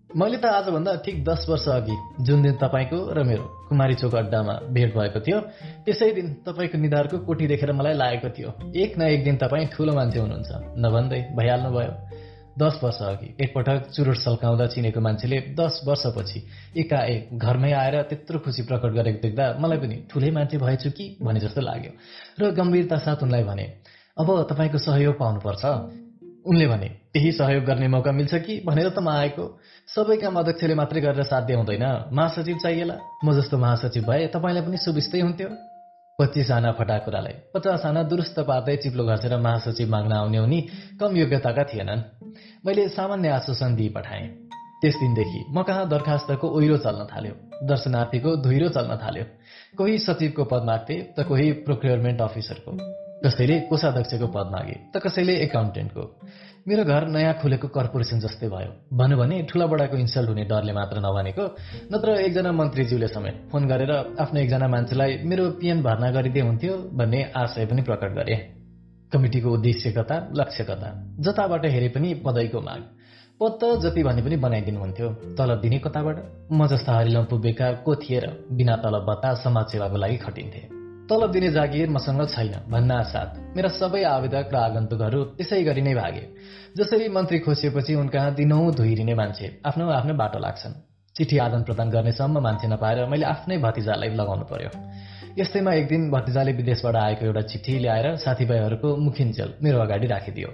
मैले 0.09 0.37
त 0.37 0.45
आजभन्दा 0.45 0.95
ठिक 1.01 1.23
दस 1.25 1.45
वर्ष 1.49 1.67
अघि 1.75 1.95
जुन 2.23 2.41
दिन 2.43 2.53
तपाईँको 2.61 2.97
र 3.11 3.23
मेरो 3.25 3.45
कुमारी 3.69 3.95
चोक 3.97 4.15
अड्डामा 4.15 4.53
भेट 4.69 4.93
भएको 4.93 5.19
थियो 5.25 5.39
त्यसै 5.85 6.11
दिन 6.13 6.27
तपाईँको 6.45 6.77
निधारको 6.77 7.17
कोठी 7.25 7.47
देखेर 7.49 7.71
मलाई 7.73 7.93
लागेको 7.97 8.29
थियो। 8.29 8.49
एक 8.77 8.97
न 8.97 9.01
एक 9.09 9.23
दिन 9.23 9.35
तपाईँ 9.43 9.67
ठुलो 9.73 9.93
मान्छे 9.93 10.19
हुनुहुन्छ 10.19 10.51
नभन्दै 10.77 11.21
भइहाल्नु 11.33 11.69
भयो 11.73 11.91
दस 12.59 12.79
वर्ष 12.83 13.01
अघि 13.01 13.35
एकपटक 13.41 13.89
चुरोट 13.89 14.15
सल्काउँदा 14.15 14.65
चिनेको 14.65 15.01
मान्छेले 15.01 15.39
दस 15.57 15.81
वर्षपछि 15.87 16.39
एकाएक 16.77 17.29
घरमै 17.37 17.71
आएर 17.71 18.01
त्यत्रो 18.01 18.39
खुसी 18.39 18.61
प्रकट 18.61 18.91
गरेको 18.93 19.21
देख्दा 19.21 19.57
मलाई 19.59 19.77
पनि 19.77 19.95
ठुलै 20.11 20.31
मान्छे 20.31 20.57
भएछु 20.57 20.91
कि 20.91 21.17
भने 21.21 21.39
जस्तो 21.39 21.61
लाग्यो। 21.61 21.91
र 22.39 22.51
गम्भीरता 22.51 22.97
साथ 22.97 23.23
उनलाई 23.23 23.43
भने 23.43 23.65
अब 24.17 24.47
तपाईँको 24.49 24.77
सहयोग 24.77 25.17
पाउनुपर्छ। 25.17 25.65
उनले 26.45 26.67
भने 26.67 26.89
त्यही 27.13 27.31
सहयोग 27.31 27.63
गर्ने 27.63 27.87
मौका 27.87 28.11
मिल्छ 28.11 28.35
कि? 28.35 28.61
भनेर 28.65 28.89
त 28.89 28.99
म 28.99 29.09
आएको। 29.09 29.45
सबै 29.87 30.17
काम 30.17 30.39
अध्यक्षले 30.39 30.75
मात्रै 30.75 31.01
गरेर 31.01 31.23
साध्य 31.23 31.53
हुँदैन। 31.53 31.85
महासचिव 32.13 32.57
चाहिएला। 32.63 32.97
म 33.25 33.33
जस्तो 33.33 33.57
महासचिव 33.57 34.03
भए 34.03 34.27
तपाईँलाई 34.27 34.63
पनि 34.63 34.77
सुविस्तै 34.77 35.21
हुन्थ्यो। 35.21 35.72
पच्चिस 36.19 36.49
आना 36.51 36.71
फटाकुरालाई। 36.71 37.33
पचास 37.53 37.85
आना 37.85 38.01
दुरुस्त 38.05 38.39
पार्दै 38.45 38.75
चिप्लो 38.77 39.03
घर्सेर 39.05 39.33
महासचिव 39.41 39.89
माग्न 39.89 40.13
आउने 40.13 40.39
उनी 40.39 40.59
कम 41.01 41.15
योग्यताका 41.17 41.63
थिएनन्। 41.63 42.01
मैले 42.65 42.87
सामान्य 42.89 43.29
आश्वासन 43.29 43.75
दिइ 43.75 43.89
पठाएँ। 43.89 44.27
त्यस 44.81 44.95
दिनदेखि 44.95 45.41
म 45.49 45.63
कहाँ 45.63 45.89
दरखास्तको 45.89 46.47
ओहिरो 46.47 46.77
चल्न 46.85 47.07
थाल्यो 47.09 47.33
दर्शनार्थीको 47.65 48.35
धुइरो 48.45 48.69
चल्न 48.69 48.97
थाल्यो 49.01 49.25
कोही 49.77 49.97
सचिवको 49.97 50.43
पद 50.45 50.63
माग्थे 50.69 50.95
त 51.17 51.25
कोही 51.25 51.51
प्रोक्योरमेन्ट 51.65 52.21
अफिसरको। 52.21 52.71
कसैले 53.25 53.59
कोषाध्यक्षको 53.69 54.27
पद 54.27 54.47
मागे 54.53 54.75
त 54.93 55.01
कसैले 55.01 55.33
एकाउन्टेन्टको। 55.43 56.03
मेरो 56.65 56.83
घर 56.85 57.07
नयाँ 57.11 57.33
खुलेको 57.41 57.67
कर्पोरेसन 57.67 58.19
जस्तै 58.23 58.47
भयो। 58.47 58.71
भन्यो 58.95 59.17
भने 59.19 59.35
ठुला 59.51 59.65
बडाको 59.67 59.97
इन्सल्ट 59.99 60.29
हुने 60.29 60.43
डरले 60.47 60.73
मात्र 60.73 60.97
नभनेको 61.03 61.43
नत्र 61.91 62.09
एकजना 62.23 62.51
मन्त्रीज्यूले 62.55 63.07
समेत 63.07 63.35
फोन 63.51 63.67
गरेर 63.67 63.91
आफ्नो 63.91 64.39
एकजना 64.39 64.67
मान्छेलाई 64.71 65.17
मेरो 65.27 65.43
पिएन 65.59 65.81
भर्ना 65.83 66.11
गरिदिए 66.11 66.43
हुन्थ्यो 66.43 66.73
भन्ने 66.95 67.19
आशय 67.35 67.65
पनि 67.67 67.81
प्रकट 67.81 68.11
गरे। 68.15 68.35
कमिटीको 69.11 69.49
उद्देश्य 69.51 69.91
कता 69.91 70.15
लक्ष्य 70.39 70.63
कता 70.63 70.89
जताबाट 71.19 71.65
हेरे 71.65 71.89
पनि 71.89 72.13
पदैको 72.23 72.61
माग। 72.61 72.81
पद 73.41 73.59
त 73.59 73.63
जति 73.83 74.03
भने 74.03 74.21
पनि 74.23 74.37
बनाइदिनुहुन्थ्यो 74.39 75.09
तलब 75.35 75.59
दिने 75.61 75.79
कताबाट? 75.79 76.17
म 76.51 76.67
जस्ता 76.67 76.91
हरिलम्पु 76.95 77.37
बेकार 77.43 77.73
को 77.83 77.95
थिए 77.95 78.19
र 78.19 78.31
बिना 78.51 78.75
तलब 78.79 79.03
बता 79.11 79.33
समाज 79.43 79.65
सेवाको 79.67 79.97
लागि 79.97 80.17
खटिन्थे। 80.17 80.82
तलब 81.09 81.31
दिने 81.31 81.49
जागिर 81.51 81.89
मसँग 81.89 82.21
छैन 82.27 82.53
भन्ना 82.71 83.01
साथ 83.03 83.55
मेरा 83.55 83.69
सबै 83.69 84.03
आवेदक 84.03 84.49
र 84.53 84.55
आगन्तुकहरू 84.57 85.23
त्यसै 85.37 85.63
गरी 85.63 85.81
नै 85.81 85.93
भागे। 85.93 86.23
जसरी 86.77 87.09
मन्त्री 87.09 87.39
खोसिएपछि 87.39 87.95
उनका 87.95 88.29
दिनौँ 88.39 88.71
धुइरिने 88.73 89.15
मान्छे 89.15 89.47
आफ्नो 89.65 89.89
आफ्नो 89.89 90.13
बाटो 90.13 90.39
लाग्छन्। 90.39 90.73
चिठी 91.15 91.37
आदान 91.37 91.63
प्रदान 91.63 91.89
गर्नेसम्म 91.89 92.39
मान्छे 92.39 92.67
नपाएर 92.67 93.05
मैले 93.05 93.25
आफ्नै 93.25 93.57
भतिजालाई 93.57 94.09
लगाउनु 94.15 94.45
पर्यो। 94.47 94.69
यस्तैमा 95.37 95.73
एक 95.73 95.87
दिन 95.87 96.09
भतिजाले 96.11 96.51
विदेशबाट 96.53 96.95
आएको 96.95 97.25
एउटा 97.25 97.41
चिठी 97.51 97.79
ल्याएर 97.79 98.15
साथीभाइहरूको 98.17 98.95
मुखिन्जेल 98.97 99.53
मेरो 99.63 99.79
अगाडि 99.79 100.07
राखिदियो। 100.07 100.49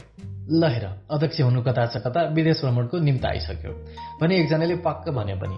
ल 0.51 0.63
हेर 0.65 0.85
अध्यक्ष 1.13 1.41
हुनु 1.41 1.61
कता 1.61 1.85
छ 1.85 2.01
कता 2.01 2.21
विदेश 2.33 2.61
भ्रमणको 2.65 2.97
निम्ति 2.99 3.27
आइसक्यो। 3.27 3.71
भने 4.21 4.33
एकजनाले 4.39 4.75
पक्क 4.81 5.09
भन्यो 5.13 5.37
पनि 5.37 5.57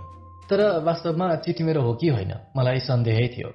तर 0.51 0.83
वास्तवमा 0.83 1.35
चिठी 1.35 1.63
मेरो 1.63 1.81
हो 1.81 1.93
कि 1.95 2.07
होइन? 2.07 2.31
मलाई 2.57 2.79
सन्देहै 2.83 3.27
थियो। 3.27 3.49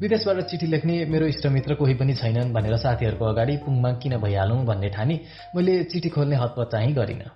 विदेशबाट 0.00 0.40
चिठी 0.50 0.66
लेख्ने 0.66 1.04
मेरो 1.08 1.26
इष्टमित्र 1.26 1.74
कोही 1.74 1.94
पनि 1.94 2.14
छैनन् 2.14 2.52
भनेर 2.52 2.76
साथीहरूको 2.76 3.24
अगाडि 3.24 3.56
पुङमा 3.64 3.92
किन 4.02 4.16
भइहालौँ 4.20 4.64
भन्ने 4.64 4.88
ठानी 4.90 5.20
मैले 5.56 5.84
चिठी 5.84 6.08
खोल्ने 6.08 6.36
हतपत 6.36 6.68
चाहिँ 6.72 6.92
गरिनँ। 6.94 7.30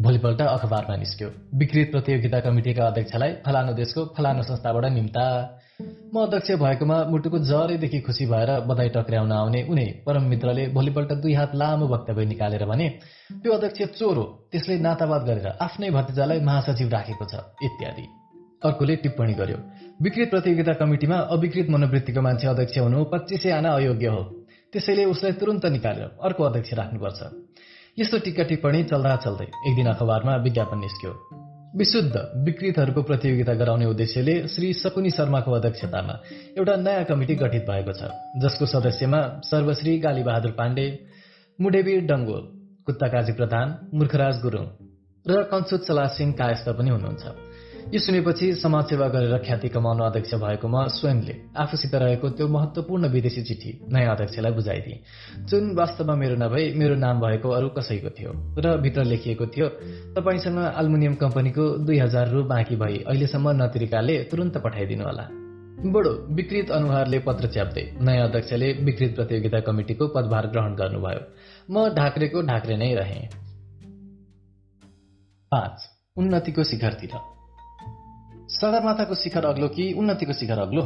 भोलिपल्ट 0.00 0.40
अखबारमा 0.42 0.96
निस्क्यो। 0.96 1.28
विकृत 1.54 1.88
प्रतियोगिता 1.92 2.40
कमिटिका 2.40 2.86
अध्यक्षलाई 2.86 3.32
फलानु 3.46 3.72
देशको 3.72 4.04
फलानु 4.16 4.42
संस्थाबाट 4.42 4.84
निम्ता। 4.92 5.24
म 6.12 6.20
अध्यक्ष 6.20 6.50
भएकोमा 6.60 6.96
मुटुको 7.08 7.38
जरैदेखि 7.48 8.00
खुसी 8.04 8.26
भएर 8.26 8.50
बधाई 8.68 8.88
टक्र्याउन 8.92 9.32
आउने 9.32 9.62
उनी 9.72 9.86
परम 10.06 10.24
मित्रले 10.28 10.66
भोलिपल्ट 10.76 11.12
दुई 11.16 11.34
हात 11.34 11.54
लामो 11.54 11.86
वक्तव्य 11.88 12.24
निकालेर 12.26 12.64
भने 12.66 12.88
त्यो 13.42 13.52
अध्यक्ष 13.52 13.98
चोर 13.98 14.16
हो 14.16 14.24
त्यसले 14.52 14.78
नातावाद 14.78 15.22
गरेर 15.24 15.46
आफ्नै 15.60 15.90
भतिजालाई 15.90 16.40
महासचिव 16.40 16.88
राखेको 16.88 17.24
छ 17.24 17.34
इत्यादि। 17.64 18.19
अर्कोले 18.62 18.94
टिप्पणी 18.96 19.34
गर्यो। 19.34 19.58
विकृत 20.02 20.30
प्रतियोगिता 20.30 20.72
कमिटीमा 20.80 21.16
अविकृत 21.34 21.68
मनोवृत्तिको 21.70 22.20
मान्छे 22.20 22.46
अध्यक्ष 22.48 22.78
हुनु 22.78 23.04
पच्चिसै 23.12 23.50
आना 23.50 23.70
अयोग्य 23.72 24.06
हो। 24.06 24.22
त्यसैले 24.72 25.04
उसलाई 25.04 25.32
तुरन्त 25.40 25.64
निकालेर 25.66 26.08
अर्को 26.22 26.42
अध्यक्ष 26.44 26.72
राख्नुपर्छ। 26.74 27.20
यस्तो 27.98 28.18
टिक्का 28.24 28.44
टिप्पणी 28.50 28.82
चल्दा 28.84 29.16
चल्दै 29.24 29.46
एक 29.68 29.74
दिन 29.76 29.86
अखबारमा 29.92 30.36
विज्ञापन 30.44 30.78
निस्क्यो। 30.78 31.12
विशुद्ध 31.76 32.14
विकृतहरूको 32.44 33.02
प्रतियोगिता 33.02 33.54
गराउने 33.54 33.86
उद्देश्यले 33.86 34.34
श्री 34.48 34.72
सकुनी 34.74 35.10
शर्माको 35.10 35.50
अध्यक्षतामा 35.52 36.14
एउटा 36.58 36.76
नयाँ 36.76 37.04
कमिटी 37.04 37.34
गठित 37.42 37.64
भएको 37.64 37.92
छ 37.92 38.10
जसको 38.42 38.66
सदस्यमा 38.66 39.20
सर्वश्री 39.50 39.98
गालीबहादुर 39.98 40.52
पाण्डे 40.52 40.86
मुडेवीर 41.58 42.00
डङ्गोल 42.06 42.42
कुत्ताकाजी 42.86 43.32
प्रधान 43.32 43.66
मूर्खराज 43.94 44.36
गुरुङ 44.42 44.66
र 45.24 45.42
कञ्चुत 45.52 45.86
चला 45.86 46.06
सिंह 46.16 46.32
कायस्थ 46.32 46.68
पनि 46.78 46.90
हुनुहुन्छ। 46.90 47.24
यो 47.88 47.98
सुनेपछि 47.98 48.46
समाजसेवा 48.54 49.06
गरेर 49.08 49.36
ख्याति 49.46 49.68
कमाउनु 49.68 50.04
अध्यक्ष 50.04 50.34
भएको 50.34 50.68
म 50.68 50.86
स्वयंले 50.88 51.34
आफूसित 51.56 51.94
रहेको 51.94 52.28
त्यो 52.38 52.46
महत्वपूर्ण 52.48 53.08
विदेशी 53.08 53.42
चिठी 53.42 53.70
नयाँ 53.88 54.14
अध्यक्षलाई 54.14 54.52
बुझाइदिए। 54.52 55.00
जुन 55.48 55.74
वास्तवमा 55.74 56.14
मेरो 56.14 56.36
नभई 56.36 56.64
मेरो 56.78 56.94
नाम 56.94 57.20
भएको 57.20 57.48
अरू 57.50 57.68
कसैको 57.74 58.10
थियो 58.14 58.30
र 58.58 58.76
भित्र 58.78 59.04
लेखिएको 59.04 59.46
थियो 59.46 59.68
तपाईँसँग 60.14 60.58
अल्मुनियम 60.58 61.14
कम्पनीको 61.14 61.64
दुई 61.82 61.98
हजार 61.98 62.30
रु 62.30 62.42
बाँकी 62.44 62.76
भई 62.76 62.96
अहिलेसम्म 63.06 63.50
नतिरिकाले 63.62 64.16
तुरन्त 64.30 64.56
पठाइदिनु 64.64 65.04
होला। 65.04 65.26
बडो 65.92 66.10
विकृत 66.36 66.70
अनुहारले 66.70 67.18
पत्र 67.18 67.48
च्याप्दै 67.48 67.84
नयाँ 68.00 68.28
अध्यक्षले 68.28 68.72
विकृत 68.84 69.14
प्रतियोगिता 69.16 69.60
कमिटिको 69.60 70.08
पदभार 70.14 70.46
ग्रहण 70.46 70.74
गर्नुभयो। 70.76 71.22
म 71.70 71.88
ढाक्रेको 71.96 72.42
ढाक्रे 72.42 72.76
नै 72.76 72.94
रहेँ। 72.94 73.26
पाँच 75.52 75.76
उन्नतिको 76.16 76.62
शिखरतिर। 76.64 77.39
सगरमाथाको 78.60 79.14
शिखर 79.14 79.44
अग्लो 79.44 79.68
कि 79.68 79.92
उन्नतिको 79.92 80.32
शिखर 80.32 80.58
अग्लो? 80.58 80.82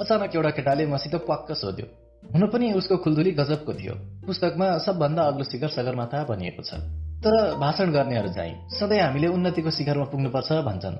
अचानक 0.00 0.34
एउटा 0.34 0.50
केटाले 0.50 0.86
मसित 0.86 1.14
पक्क 1.14 1.52
सोध्यो। 1.52 1.86
हुन 2.34 2.46
पनि 2.46 2.72
उसको 2.72 2.96
खुल्दुली 2.96 3.30
गजबको 3.30 3.74
थियो। 3.74 3.94
पुस्तकमा 4.26 4.78
सबभन्दा 4.78 5.22
अग्लो 5.22 5.44
शिखर 5.44 5.68
सगरमाथा 5.68 6.24
भनिएको 6.24 6.62
छ। 6.62 6.74
तर 7.22 7.58
भाषण 7.58 7.92
गर्नेहरू 7.92 8.28
चाहिँ 8.28 8.54
सधैँ 8.70 9.00
हामीले 9.00 9.26
उन्नतिको 9.26 9.70
शिखरमा 9.70 10.04
पुग्नुपर्छ 10.04 10.52
भन्छन्। 10.52 10.96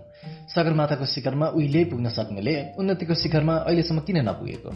सगरमाथाको 0.55 1.07
शिखरमा 1.07 1.47
उहिले 1.47 1.85
पुग्न 1.85 2.09
सक्नेले 2.09 2.55
उन्नतिको 2.79 3.15
शिखरमा 3.15 3.55
अहिलेसम्म 3.55 4.01
किन 4.01 4.29
नपुगेको? 4.29 4.71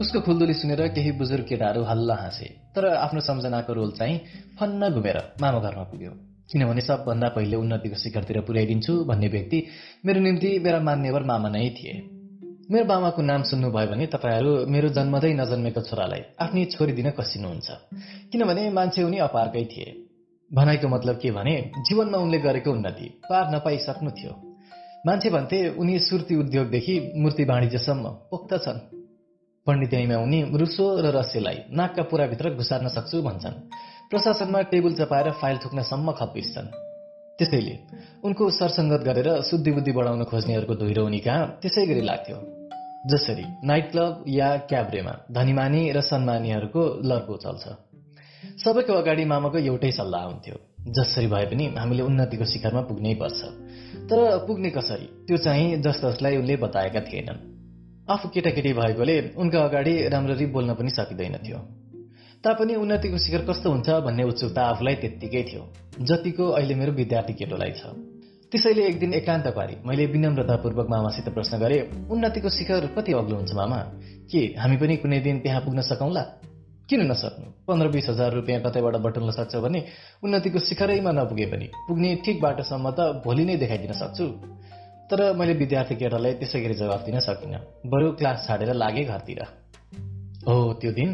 उसको 0.00 0.20
खुल्दुली 0.20 0.54
सुनेर 0.54 0.88
केही 0.88 1.12
बुजुर्ग 1.12 1.44
केटाहरू 1.44 1.82
हल्ला 1.82 2.14
हाँसे। 2.14 2.44
तर 2.76 2.86
आफ्नो 2.94 3.20
सम्झनाको 3.20 3.72
रोल 3.72 3.90
चाहिँ 3.90 4.20
फन्न 4.60 4.90
घुमेर 4.90 5.16
मामा 5.40 5.60
घरमा 5.60 5.82
पुग्यो। 5.82 6.29
किनभने 6.50 6.80
सबभन्दा 6.80 7.28
पहिले 7.28 7.56
उन्नतिको 7.56 7.96
शिखरतिर 7.96 8.40
पुर्याइदिन्छु 8.40 8.92
भन्ने 9.04 9.28
व्यक्ति 9.28 9.58
मेरो 10.06 10.20
निम्ति 10.20 10.58
मेरा 10.58 10.80
मान्यवर 10.80 11.22
मामा 11.22 11.48
नै 11.48 11.68
थिए। 11.70 11.94
मेरो 12.70 12.84
मामाको 12.84 13.22
नाम 13.22 13.42
सुन्नुभयो 13.42 13.86
भने 13.86 14.06
तपाईँहरू 14.06 14.66
मेरो 14.66 14.88
जन्मदै 14.88 15.32
नजन्मेको 15.32 15.80
छोरालाई 15.80 16.22
आफ्नै 16.40 16.64
छोरी 16.64 16.92
दिन 16.92 17.10
कसिनुहुन्छ। 17.10 17.68
किनभने 18.32 18.70
मान्छे 18.70 19.02
उनी 19.02 19.18
अपारकै 19.18 19.64
थिए। 19.64 19.88
भनाइको 20.50 20.88
मतलब 20.88 21.16
के 21.22 21.30
भने 21.30 21.54
जीवनमा 21.86 22.18
उनले 22.18 22.38
गरेको 22.38 22.70
उन्नति 22.70 23.06
पार 23.30 23.44
नपाइसक्नु 23.54 24.10
थियो। 24.10 24.32
मान्छे 25.06 25.30
भन्थे 25.30 25.58
उनी 25.78 25.98
सुर्ती 25.98 26.34
उद्योगदेखि 26.36 26.94
मूर्ति 27.16 27.44
वाणिज्यसम्म 27.44 28.04
पोख्त 28.30 28.54
छन्। 28.64 28.78
पण्डित्याईमा 29.66 30.16
उनी 30.16 30.40
रुसो 30.54 30.86
र 31.00 31.06
रस्यलाई 31.16 31.58
नाकका 31.70 32.02
पुराभित्र 32.02 32.54
घुसार्न 32.54 32.88
सक्छु 32.88 33.22
भन्छन्। 33.22 33.56
प्रशासनमा 34.10 34.60
टेबल 34.60 34.92
चपाएर 34.92 35.30
फाइल 35.30 35.58
थुक्नसम्म 35.58 36.12
खप्पिन्छन् 36.12 36.66
त्यसैले 37.38 37.74
उनको 38.24 38.50
सरसङ्गत 38.50 39.00
गरेर 39.00 39.42
शुद्धि 39.42 39.72
बुद्धि 39.72 39.92
बढाउन 39.92 40.24
खोज्नेहरूको 40.24 40.74
धुइरो 40.74 41.04
कहाँ 41.24 41.58
त्यसै 41.62 41.86
गरी 41.86 42.00
लाग्थ्यो। 42.00 42.38
जसरी 43.06 43.44
नाइट 43.64 43.90
क्लब 43.90 44.24
या 44.28 44.56
क्याब्रेमा 44.56 45.12
धनीमानी 45.30 45.92
र 45.92 46.00
सम्मानीहरूको 46.00 46.82
लर्को 47.04 47.36
चल्छ। 47.36 47.64
सबैको 48.64 48.92
अगाडि 48.92 49.24
मामाको 49.24 49.58
एउटै 49.58 49.90
सल्लाह 49.90 50.24
हुन्थ्यो। 50.24 50.56
जसरी 50.92 51.26
भए 51.26 51.46
पनि 51.46 51.66
हामीले 51.78 52.02
उन्नतिको 52.02 52.44
शिखरमा 52.44 52.80
पुग्नै 52.80 53.14
पर्छ। 53.14 53.40
तर 54.10 54.38
पुग्ने 54.46 54.70
कसरी? 54.70 55.06
त्यो 55.26 55.36
चाहिँ 55.36 55.76
जस 55.82 56.00
जसलाई 56.04 56.36
उनले 56.36 56.56
बताएका 56.56 57.00
थिएनन्। 57.00 57.38
आफू 58.10 58.28
केटाकेटी 58.28 58.72
भएकोले 58.72 59.16
उनका 59.36 59.64
अगाडि 59.64 59.94
राम्ररी 60.08 60.46
बोल्न 60.46 60.74
पनि 60.74 60.90
सकिँदैनथ्यो 60.90 61.79
तापनि 62.44 62.74
उन्नतिको 62.74 63.18
शिखर 63.18 63.42
कस्तो 63.44 63.70
हुन्छ 63.70 63.88
भन्ने 64.04 64.24
उत्सुकता 64.24 64.62
आफूलाई 64.64 64.94
त्यत्तिकै 64.96 65.42
थियो 65.44 65.62
जतिको 66.00 66.44
अहिले 66.56 66.74
मेरो 66.74 66.92
विद्यार्थी 66.96 67.32
केटोलाई 67.36 67.72
छ। 67.76 67.92
त्यसैले 68.52 68.82
एक 68.88 68.96
दिन 68.98 69.12
एकान्त 69.14 69.46
पारी 69.52 69.74
मैले 69.84 70.06
विनम्रतापूर्वक 70.08 70.86
मामासित 70.88 71.28
प्रश्न 71.36 71.58
गरे 71.60 71.78
उन्नतिको 72.08 72.48
शिखर 72.48 72.86
कति 72.96 73.12
अग्लो 73.12 73.36
हुन्छ 73.36 73.52
मामा? 73.52 73.80
के 74.32 74.40
हामी 74.56 74.76
पनि 74.80 74.96
कुनै 75.04 75.20
दिन 75.20 75.38
त्यहाँ 75.44 75.60
पुग्न 75.60 75.80
सकौँला? 75.84 76.22
किन 76.88 77.00
नसक्नु? 77.12 77.46
पन्ध्र 77.68 77.88
बिस 77.92 78.08
हजार 78.08 78.32
रुपियाँ 78.32 78.60
कतैबाट 78.64 78.96
बटुल्न 79.04 79.30
सक्छ 79.36 79.54
भने 79.60 79.80
उन्नतिको 80.24 80.58
शिखरैमा 80.64 81.12
नपुगे 81.12 81.46
पनि 81.52 81.66
पुग्ने 81.88 82.10
ठिक 82.24 82.40
बाटोसम्म 82.40 82.90
त 82.96 83.20
भोलि 83.20 83.44
नै 83.44 83.56
देखाइदिन 83.60 83.92
सक्छु। 84.00 84.26
तर 85.12 85.36
मैले 85.36 85.52
विद्यार्थी 85.60 85.94
केटालाई 86.00 86.32
त्यसै 86.40 86.60
गरी 86.64 86.74
जवाफ 86.74 87.00
दिन 87.04 87.20
सकिनँ। 87.20 87.60
बरु 87.84 88.16
क्लास 88.16 88.48
छाडेर 88.48 88.72
लागे 88.72 89.04
घरतिर। 89.04 89.59
हो 90.40 90.72
त्यो 90.80 90.90
दिन 90.92 91.10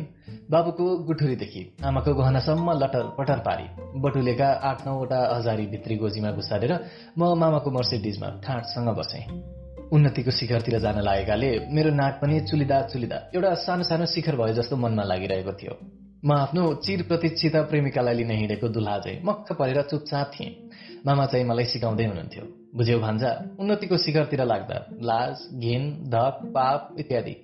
बाबुको 0.50 0.84
गुठुरीदेखि 1.06 1.62
आमाको 1.84 2.12
गहनासम्म 2.14 2.72
लटर 2.82 3.06
पटर 3.18 3.38
पारी। 3.46 3.66
बटुलेका 4.00 4.48
आठ 4.68 4.86
नौवटा 4.86 5.18
हजारी 5.34 5.66
भित्री 5.66 5.96
गोजीमा 5.98 6.30
घुसारेर 6.30 6.72
म 7.18 7.34
मामाको 7.34 7.70
मर्सिडिजमा 7.70 8.28
ठाँटसँग 8.46 8.88
बसेँ। 8.98 9.24
उन्नतिको 9.92 10.30
शिखरतिर 10.30 10.78
जान 10.78 11.00
लागेकाले 11.02 11.50
मेरो 11.74 11.90
नाक 11.94 12.14
पनि 12.22 12.40
चुलिदा 12.46 12.80
चुलिदा 12.92 13.16
एउटा 13.34 13.54
सानो 13.66 13.82
सानो 13.90 14.06
शिखर 14.14 14.36
भयो 14.36 14.54
जस्तो 14.54 14.76
मनमा 14.76 15.04
लागिरहेको 15.10 15.52
थियो। 15.58 15.74
म 16.24 16.32
आफ्नो 16.32 16.62
चिर 16.86 17.02
प्रतीक्षित 17.10 17.56
प्रेमिकालाई 17.70 18.14
लिन 18.14 18.30
हिँडेको 18.30 18.68
दुल्हा 18.68 18.98
चाहिँ 18.98 19.20
मक्क 19.24 19.52
परेर 19.58 19.82
चुपचाप 19.90 20.30
थिएँ। 20.34 20.54
मामा 21.06 21.26
चाहिँ 21.26 21.46
मलाई 21.46 21.64
सिकाउँदै 21.72 22.04
हुनुहुन्थ्यो। 22.06 22.44
बुझ्यौ 22.76 22.98
भान्जा 23.00 23.30
उन्नतिको 23.60 23.96
शिखरतिर 23.96 24.42
लाग्दा 24.44 24.78
लाज 25.02 25.36
घिन 25.58 25.82
धप 26.10 26.40
पाप 26.54 26.96
इत्यादि 26.98 27.34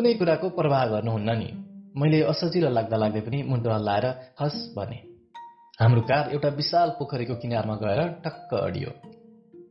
कुनै 0.00 0.16
कुराको 0.16 0.48
प्रवाह 0.56 0.82
गर्नुहुन्न 0.92 1.30
नि। 1.40 1.48
मैले 1.92 2.18
असजिलो 2.32 2.68
लाग्दा 2.72 2.96
लाग्दै 2.96 3.20
पनि 3.20 3.38
मुन्टो 3.44 3.68
हल्लाएर 3.68 4.06
हस् 4.40 4.60
भने। 4.72 4.98
हाम्रो 5.76 6.00
कार 6.08 6.24
एउटा 6.32 6.48
विशाल 6.56 6.88
पोखरीको 6.96 7.34
किनारमा 7.36 7.74
गएर 7.84 8.00
टक्क 8.24 8.50
अडियो। 8.58 8.90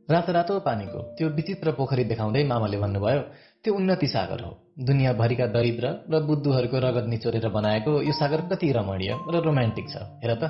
रातो 0.06 0.30
रातो 0.32 0.54
पानीको 0.62 0.98
त्यो 1.18 1.26
विचित्र 1.34 1.74
पोखरी 1.74 2.04
देखाउँदै 2.06 2.42
मामाले 2.46 2.78
भन्नुभयो 2.78 3.20
त्यो 3.62 3.74
उन्नति 3.74 4.06
सागर 4.06 4.40
हो। 4.46 4.52
दुनियाँभरिका 4.86 5.46
दरिद्र 5.50 5.86
र 6.06 6.22
बुद्धुहरूको 6.22 6.78
रगत 6.78 7.06
निचोरेर 7.10 7.46
बनाएको 7.50 7.92
यो 8.06 8.14
सागर 8.14 8.40
कति 8.46 8.70
रमणीय 8.70 9.12
र 9.34 9.34
रोमान्टिक 9.42 9.86
छ 9.90 10.06
हेर 10.22 10.32
त। 10.38 10.42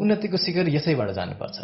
उन्नतिको 0.00 0.36
शिखर 0.40 0.66
यसैबाट 0.72 1.10
जानुपर्छ। 1.12 1.58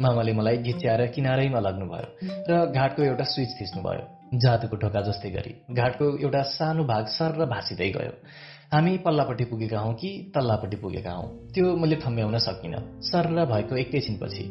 मामाले 0.00 0.32
मलाई 0.32 0.56
घिच्याएर 0.58 1.06
किनारैमा 1.14 1.60
लग्नुभयो 1.60 2.08
र 2.48 2.52
घाटको 2.70 3.02
एउटा 3.02 3.24
स्विच 3.24 3.50
थिच्नुभयो। 3.60 4.04
जादुको 4.38 4.76
ढोका 4.76 5.00
जस्तै 5.08 5.30
गरी 5.30 5.52
घाटको 5.72 6.06
एउटा 6.22 6.42
सानो 6.54 6.84
भाग 6.84 7.06
सर 7.16 7.34
र 7.40 7.46
भाँसिँदै 7.46 7.90
गयो। 7.90 8.12
हामी 8.72 8.96
पल्लापट्टि 9.04 9.44
पुगेका 9.44 9.78
हौँ 9.80 9.94
कि 9.94 10.10
तल्लापट्टि 10.34 10.76
पुगेका 10.76 11.12
हौँ? 11.12 11.28
त्यो 11.54 11.76
मैले 11.76 11.96
ठम्ब्याउन 11.96 12.38
सकिनँ। 12.38 12.80
सर 13.02 13.26
र 13.32 13.44
भएको 13.52 13.76
एकैछिनपछि 13.76 14.44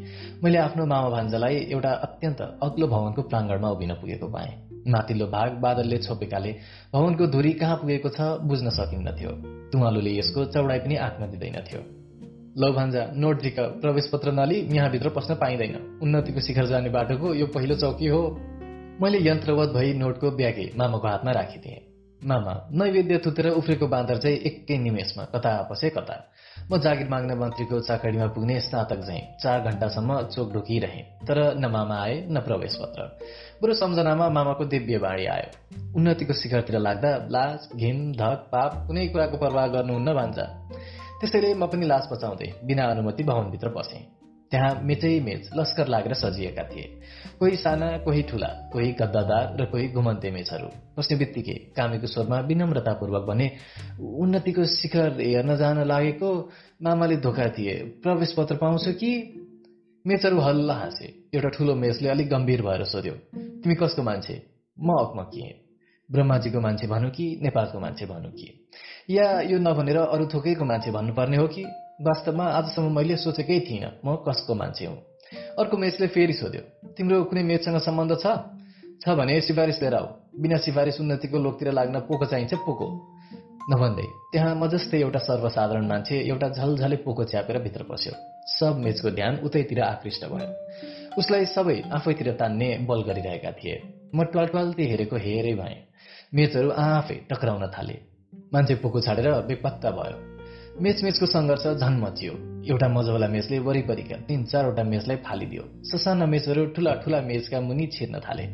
मैले 0.43 0.58
आफ्नो 0.58 0.86
मामा 0.86 1.10
भान्जालाई 1.10 1.56
एउटा 1.72 1.91
अत्यन्त 2.08 2.41
अग्लो 2.64 2.88
भवनको 2.88 3.22
प्राङ्गणमा 3.22 3.70
उभिन 3.70 3.93
पुगेको 4.02 4.28
पाएँ। 4.28 4.52
माथिल्लो 4.88 5.28
भाग 5.28 5.52
बादलले 5.62 5.98
छोपेकाले 5.98 6.52
भवनको 6.93 7.28
धुरी 7.28 7.54
कहाँ 7.62 7.76
पुगेको 7.78 8.10
छ 8.10 8.22
बुझ्न 8.50 8.70
सकिन्नथ्यो 8.72 9.32
तुवालुले 9.72 10.12
यसको 10.18 10.45
चौडाइ 10.45 10.80
पनि 10.80 10.95
आँक्न 11.06 11.30
दिँदैनथ्यो 11.32 11.80
लौ 12.60 12.72
भान्जा 12.74 13.01
नोट 13.16 13.41
झिक 13.41 13.60
प्रवेश 13.60 14.08
पत्र 14.08 14.32
नली 14.32 14.55
यहाँभित्र 14.76 15.10
पस्न 15.10 15.34
पाइँदैन। 15.36 15.99
उन्नतिको 16.01 16.41
शिखर 16.41 16.66
जाने 16.66 16.89
बाटोको 16.89 17.34
यो 17.34 17.45
पहिलो 17.45 17.76
चौकी 17.76 18.08
हो। 18.08 18.22
मैले 19.01 19.18
यन्त्रवत 19.30 19.70
भई 19.70 19.93
नोटको 19.93 20.32
ब्यागे 20.32 20.72
मामाको 20.78 21.08
हातमा 21.08 21.32
राखिदिएँ। 21.32 21.78
मामा 22.22 22.53
नैवेद्य 22.74 23.18
थुतेर 23.18 23.49
उफ्रेको 23.49 23.88
बाँदर 23.88 24.18
चाहिँ 24.18 24.38
एकै 24.38 24.78
निमेषमा 24.78 25.24
कता 25.26 25.51
पसे 25.72 25.89
कता? 25.89 26.18
म 26.72 26.78
जागिर 26.78 27.08
माग्ने 27.10 27.36
मन्त्रीको 27.36 27.80
चाकडीमा 27.80 28.28
पुग्ने 28.28 28.60
स्नातक 28.60 29.05
झैँ 29.05 29.22
चार 29.43 29.60
घण्टासम्म 29.62 30.22
चोक 30.34 30.53
ढोकिरहे। 30.53 31.01
तर 31.30 31.58
न 31.60 31.72
मामा 31.72 32.01
आए 32.01 32.28
न 32.32 32.39
प्रवेश 32.39 32.76
पत्र 32.76 33.01
बरु 33.62 33.74
सम्झनामा 33.74 34.30
मामाको 34.30 34.66
दिव्य 34.66 34.97
बाणी 34.97 35.26
आयो। 35.26 35.95
उन्नतिको 35.95 36.34
शिखरतिर 36.34 36.80
लाग्दा 36.80 37.16
लाज 37.30 37.70
घिन 37.78 38.12
धक 38.12 38.49
पाप 38.51 38.84
कुनै 38.88 39.08
कुराको 39.08 39.38
प्रवाह 39.38 39.68
गर्नुहुन्न 39.68 40.14
भान्जा। 40.14 40.45
त्यसैले 41.22 41.53
म 41.53 41.65
पनि 41.65 41.86
लास 41.86 42.07
बचाउँदै 42.11 42.47
बिना 42.63 42.84
अनुमति 42.86 43.24
भवनभित्र 43.24 43.70
बसेँ। 43.70 44.01
त्यहाँ 44.51 44.80
मेचै 44.84 45.20
मेच 45.20 45.49
लस्कर 45.55 45.88
लागेर 45.88 46.13
सजिएका 46.13 46.63
थिए। 46.63 46.86
कोही 47.39 47.55
साना 47.57 47.88
कोही 47.97 48.22
ठुला 48.24 48.47
कोही 48.74 48.91
गद्दादार 48.91 49.57
र 49.59 49.65
कोही 49.65 49.88
घुमन्ते 49.89 50.32
मेचहरू। 50.32 50.70
बस्ने 50.97 51.18
बित्तिकै 51.18 51.53
कामेको 51.76 52.07
स्वरमा 52.07 52.39
विनम्रतापूर्वक 52.39 53.24
भने 53.28 53.47
उन्नतिको 53.99 54.65
शिखर 54.65 55.20
हेर्न 55.22 55.55
जान 55.57 55.84
लागेको 55.88 56.30
मामाले 56.84 57.18
धोका 57.18 57.49
थिए 57.49 57.76
प्रवेश 58.03 58.34
पत्र 58.38 58.55
पाउँछ 58.55 58.88
कि? 58.88 59.11
मेचहरू 60.05 60.39
हल्ला 60.39 60.74
हाँसे। 60.74 61.05
एउटा 61.34 61.49
ठुलो 61.49 61.76
मेचले 61.76 62.09
अलिक 62.09 62.30
गम्भीर 62.30 62.61
भएर 62.61 62.84
सोध्यो 62.86 63.13
तिमी 63.34 63.76
कसको 63.76 64.03
मान्छे? 64.03 64.36
म 64.78 64.93
अकमकिएँ। 64.93 65.53
ब्रह्माजीको 66.11 66.59
मान्छे 66.61 66.88
भनौँ 66.88 67.09
कि 67.09 67.26
नेपालको 67.43 67.80
मान्छे 67.80 68.05
भनौँ 68.05 68.32
कि? 68.32 68.47
या 69.10 69.28
यो 69.41 69.58
नभनेर 69.60 69.97
अरू 69.97 70.26
थोकैको 70.28 70.66
मान्छे 70.66 70.91
भन्नुपर्ने 70.91 71.38
हो 71.38 71.47
कि? 71.47 71.64
वास्तवमा 72.01 72.45
आजसम्म 72.45 72.95
मैले 72.95 73.16
सोचेकै 73.16 73.60
थिइनँ। 73.60 73.91
म 74.05 74.16
कसको 74.28 74.53
मान्छे 74.53 74.86
हुँ? 74.86 74.97
अर्को 75.60 75.78
मेचले 75.78 76.08
फेरि 76.08 76.34
सोध्यो 76.34 76.62
तिम्रो 76.91 77.24
कुनै 77.24 77.43
मेचसँग 77.43 77.78
सम्बन्ध 77.80 78.14
छ? 78.20 78.28
छ 79.01 79.16
भने 79.16 79.39
सिफारिस 79.41 79.82
लिएर 79.82 79.95
आऊ। 79.95 80.08
बिना 80.41 80.58
सिफारिस 80.58 80.99
उन्नतिको 81.01 81.38
लोकतिर 81.39 81.72
लाग्न 81.72 81.99
पोको 82.03 82.26
चाहिन्छ 82.26 82.53
पोको 82.68 82.88
नभन्दै 83.72 84.08
त्यहाँ 84.32 84.55
म 84.55 84.68
जस्तै 84.68 84.99
एउटा 84.99 85.20
सर्वसाधारण 85.20 85.88
मान्छे 85.88 86.16
एउटा 86.28 86.47
झलझले 86.49 86.95
पोको 87.08 87.24
च्यापेर 87.24 87.58
भित्र 87.64 87.84
पस्यो। 87.84 88.14
सब 88.60 88.80
मेचको 88.84 89.10
ध्यान 89.12 89.39
उतैतिर 89.43 89.82
आकृष्ट 89.82 90.26
भयो। 90.26 90.51
उसलाई 91.18 91.45
सबै 91.45 91.78
आफैतिर 91.91 92.32
तान्ने 92.36 92.70
बल 92.88 93.01
गरिरहेका 93.08 93.51
थिए। 93.51 93.76
म 94.16 94.24
ट्वाल्ट्वाल्ती 94.24 94.84
हेरेको 94.84 95.16
हेरै 95.16 95.55
भएँ 95.55 95.80
मेचहरू 96.36 96.70
आफै 96.70 97.18
टक्राउन 97.32 97.68
थाले। 97.72 98.07
मान्छे 98.54 98.76
पोको 98.76 99.00
छाडेर 99.02 99.28
बेपत्ता 99.48 99.90
भयो। 99.92 100.18
मेच 100.82 101.04
मेचको 101.04 101.26
सङ्घर्ष 101.26 101.66
झन् 101.82 102.00
मचियो 102.02 102.34
एउटा 102.70 102.88
मजवाला 102.88 103.28
मेचले 103.28 103.60
वरिपरिका 103.60 104.16
तिन 104.28 104.44
चारवटा 104.44 104.84
मेचलाई 104.84 105.18
फालिदियो। 105.26 105.64
ससाना 105.84 106.26
मेचहरू 106.26 106.66
ठुला 106.76 106.94
ठुला 106.94 107.22
मेचका 107.22 107.60
मुनि 107.62 107.86
छिर्न 107.88 108.20
थाले। 108.20 108.46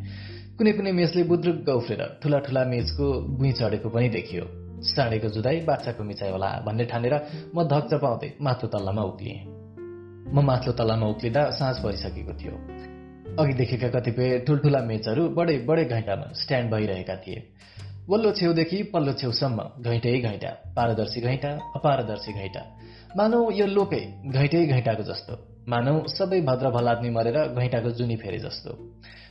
कुनै 0.58 0.72
कुनै 0.72 0.92
मेचले 0.92 1.24
बुद्रुग्ग 1.24 1.70
उफ्रेर 1.70 2.02
ठुला 2.24 2.40
ठुला 2.40 2.64
मेचको 2.64 3.06
बुई 3.38 3.52
चढेको 3.52 3.90
पनि 3.90 4.10
देखियो। 4.10 4.46
साँडेको 4.84 5.28
जुदाई 5.28 5.60
बाछाको 5.68 6.04
मिचाइ 6.04 6.30
होला 6.32 6.50
भन्ने 6.66 6.86
ठानेर 6.86 7.14
म 7.56 7.64
धक्च 7.64 7.94
पाउँदै 7.94 8.30
माथिल्लो 8.42 8.68
तल्लामा 8.78 9.04
उक्लिएँ। 9.04 9.40
म 10.34 10.38
माथिल्लो 10.42 10.74
तल्लामा 10.74 11.08
उक्लिँदा 11.08 11.42
साँझ 11.50 11.76
परिसकेको 11.84 12.34
थियो। 12.40 12.56
अघि 13.40 13.54
देखेका 13.54 13.90
कतिपय 13.90 14.40
ठुल्ठुला 14.48 14.80
मेचहरू 14.82 15.24
बडै 15.30 15.58
बडै 15.68 15.86
घैँटामा 15.86 16.26
स्ट्यान्ड 16.34 16.72
भइरहेका 16.72 17.16
थिए। 17.16 17.40
वल्लो 18.10 18.32
छेउदेखि 18.32 18.82
पल्लो 18.94 19.12
छेउसम्म 19.14 19.64
घैँटै 19.80 20.12
घैँटा 20.20 20.50
पारदर्शी 20.76 21.22
घैँटा 21.22 21.50
अपारदर्शी 21.76 22.34
घैँटा। 22.34 22.62
मानौ 23.18 23.40
यो 23.52 23.66
लोकै 23.68 24.00
घैँटै 24.28 24.66
घैँटाको 24.66 25.04
जस्तो। 25.04 25.34
मानौ 25.72 25.94
सबै 26.12 26.40
भद्र 26.42 26.70
भलाद्मी 26.70 27.10
मरेर 27.10 27.38
घैँटाको 27.56 27.90
जुनी 27.96 28.16
फेरे 28.20 28.40
जस्तो। 28.44 28.72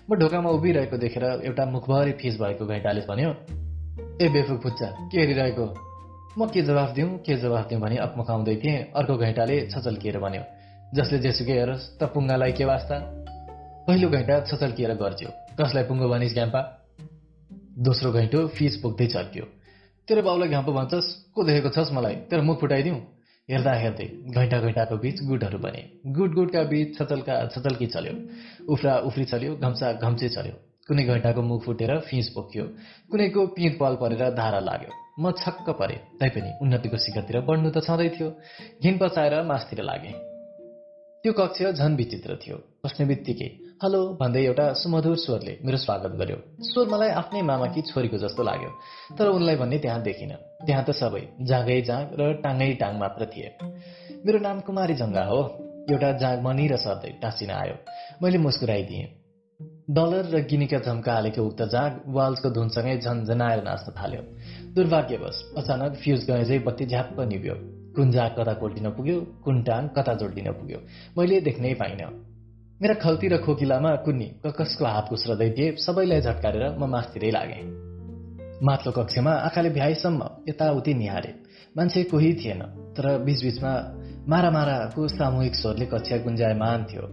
म 0.08 0.16
ढोकामा 0.16 0.50
उभिरहेको 0.56 0.96
देखेर 0.96 1.24
एउटा 1.44 1.66
मुखभरि 1.68 2.12
फिस 2.16 2.40
भएको 2.40 2.66
घैँटाले 2.66 3.00
भन्यो 3.12 3.30
ए 4.16 4.28
बेफुक 4.32 4.62
फुच्चा 4.62 4.88
के 5.12 5.20
हेरिरहेको? 5.20 5.66
म 6.38 6.48
के 6.48 6.62
जवाफ 6.64 6.94
दिउँ 6.96 7.12
के 7.28 7.36
जवाफ 7.44 7.68
दिउँ 7.68 7.80
भने 7.80 7.96
अपमकाउँदै 8.08 8.56
थिएँ 8.56 8.78
अर्को 8.96 9.16
घैँटाले 9.16 9.60
छचल्किएर 9.68 10.18
भन्यो 10.18 10.44
जसले 10.96 11.18
जेसुकै 11.18 11.58
हेरोस् 11.60 11.90
त 12.00 12.08
पुङ्गालाई 12.14 12.52
के 12.56 12.64
वास्ता? 12.64 12.96
पहिलो 13.86 14.08
घैँटा 14.08 14.40
छचल्किएर 14.48 14.94
गर्छ्यो 14.96 15.30
कसलाई 15.60 15.84
पुङ्गो 15.84 16.08
भनिस् 16.08 16.34
ग्याम्पा? 16.34 16.62
दोस्रो 17.78 18.10
घैँटो 18.12 18.46
फिस 18.52 18.76
पुग्दै 18.76 19.06
चर्क्यो। 19.06 19.44
तेरो 20.08 20.22
बाउलाई 20.22 20.48
घाँपो 20.48 20.72
भन्छस् 20.72 21.08
को 21.32 21.44
देखेको 21.44 21.68
छस् 21.72 21.92
मलाई? 21.92 22.14
तेरो 22.28 22.42
मुख 22.42 22.60
फुटाइदिउँ? 22.60 23.00
हेर्दा 23.48 23.72
हेर्दै 23.72 24.06
घैँटा 24.28 24.58
घैँटाको 24.60 24.96
बीच 24.96 25.22
गुटहरू 25.24 25.58
बने। 25.58 25.80
गुट 26.06 26.34
गुटका 26.34 26.62
बीच 26.68 26.98
छचल्का 26.98 27.34
छचल्की 27.48 27.86
चल्यो। 27.86 28.14
उफ्रा 28.68 28.98
उफ्री 29.08 29.24
चल्यो 29.24 29.56
घम्सा 29.56 29.92
घम्चे 29.92 30.28
चल्यो। 30.28 30.54
कुनै 30.88 31.04
घैँटाको 31.04 31.42
मुख 31.42 31.64
फुटेर 31.64 31.98
फिस 31.98 32.28
पोख्यो 32.36 32.64
कुनैको 33.10 33.46
पिँध 33.56 33.78
पाल 33.80 33.96
परेर 33.96 34.30
धारा 34.36 34.60
लाग्यो। 34.60 34.92
म 35.20 35.32
छक्क 35.32 35.70
परे 35.72 35.96
तैपनि 36.20 36.50
उन्नतिको 36.62 36.96
शिखरतिर 36.96 37.40
बढ्नु 37.40 37.70
त 37.70 37.80
छँदै 37.80 38.08
थियो। 38.12 38.28
घिन 38.82 38.98
पचाएर 38.98 39.42
मासतिर 39.48 39.80
लागे। 39.80 40.12
त्यो 41.24 41.32
कक्ष 41.32 41.62
झन 41.72 41.96
विचित्र 41.96 42.36
थियो। 42.36 42.56
बस्ने 42.84 43.06
बित्तिकै 43.06 43.48
हेलो 43.82 44.00
भन्दै 44.20 44.40
एउटा 44.44 44.72
सुमधुर 44.72 45.16
स्वरले 45.16 45.52
मेरो 45.64 45.76
स्वागत 45.76 46.12
गर्यो। 46.18 46.36
स्वर 46.62 46.88
मलाई 46.88 47.08
आफ्नै 47.10 47.40
मामाकी 47.42 47.82
छोरीको 47.82 48.18
जस्तो 48.18 48.42
लाग्यो 48.42 48.70
तर 49.18 49.28
उनलाई 49.28 49.56
भन्ने 49.56 49.78
त्यहाँ 49.78 50.02
देखिन। 50.02 50.30
त्यहाँ 50.66 50.84
त 50.84 50.90
सबै 50.90 51.22
जाँगै 51.42 51.80
जाँग 51.82 52.14
र 52.20 52.28
टाङ्गै 52.44 52.68
टाङ 52.74 52.98
मात्र 52.98 53.26
थिए। 53.26 53.50
मेरो 54.26 54.38
नाम 54.38 54.60
कुमारी 54.60 54.94
जङ्गा 54.94 55.24
हो। 55.24 55.40
एउटा 55.90 56.12
जाँग 56.12 56.46
र 56.70 56.76
सर्दै 56.76 57.12
टाँसिन 57.22 57.50
आयो। 57.50 57.74
मैले 58.22 58.38
मुस्कुराइदिएँ। 58.38 59.10
डलर 59.90 60.24
र 60.30 60.46
गिनीका 60.46 60.78
झम्का 60.78 61.12
हालेको 61.12 61.42
उक्त 61.42 61.62
जाँग 61.74 62.00
वाल्सको 62.06 62.50
धुनसँगै 62.50 62.96
झन्झनाएर 62.98 63.62
नाच्न 63.62 63.98
थाल्यो। 63.98 64.22
दुर्भाग्यवश 64.74 65.44
अचानक 65.58 66.02
फ्युज 66.02 66.30
गएझै 66.30 66.58
बत्ती 66.66 66.86
झ्याप्प 66.86 67.20
निभ्यो। 67.20 67.54
कुन 67.96 68.10
जाग 68.10 68.30
कता 68.38 68.54
कोल्टिन 68.62 68.90
पुग्यो 68.90 69.20
कुन 69.44 69.62
टाङ 69.62 69.88
कता 69.96 70.14
जोडिन 70.22 70.52
पुग्यो 70.52 70.78
मैले 71.18 71.40
देख्नै 71.40 71.74
पाइनँ। 71.74 72.31
मेरा 72.82 72.94
खल्ती 72.94 73.28
र 73.28 73.36
खोकिलामा 73.38 73.90
कुन्नी 74.02 74.26
कसको 74.58 74.84
हात 74.84 75.10
घुस्रदै 75.14 75.48
दिए 75.54 75.66
सबैलाई 75.78 76.20
झट्कारेर 76.20 76.64
म 76.78 76.90
मासतिरै 76.90 77.30
लागेँ। 77.30 77.62
माथिल्लो 78.58 78.92
कक्षमा 78.92 79.32
आँखाले 79.46 79.70
भ्याएसम्म 79.70 80.20
यताउति 80.48 80.94
निहारे। 80.94 81.30
मान्छे 81.76 82.02
कोही 82.10 82.32
थिएन 82.34 82.62
तर 82.98 83.06
बीचबीचमा 83.22 83.72
मारा 84.28 84.50
माराको 84.50 85.06
सामूहिक 85.08 85.54
स्वरले 85.54 85.86
कक्षा 85.86 86.16
गुन्जायमान 86.26 86.84
थियो। 86.84 87.04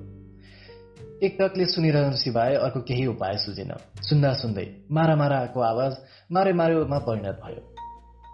एकटकले 1.21 1.65
सुनिरहनु 1.65 2.17
सिवाय 2.17 2.55
अर्को 2.65 2.81
केही 2.89 3.05
उपाय 3.05 3.37
सुझेन। 3.37 3.73
सुन्दा 4.09 4.33
सुन्दै 4.41 4.65
मारा 4.91 5.15
माराको 5.15 5.59
आवाज 5.61 5.93
मारे 6.31 6.53
मारेमा 6.53 6.99
परिणत 7.05 7.37
भयो। 7.45 7.61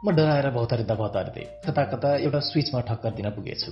म 0.05 0.15
डराएर 0.15 0.47
भौतारिँदा 0.55 0.95
भौतारिँदै 0.95 1.45
कता 1.67 1.83
कता 1.91 2.15
एउटा 2.15 2.39
स्विचमा 2.47 2.81
ठक्कर 2.87 3.11
दिन 3.19 3.29
पुगेछु। 3.35 3.71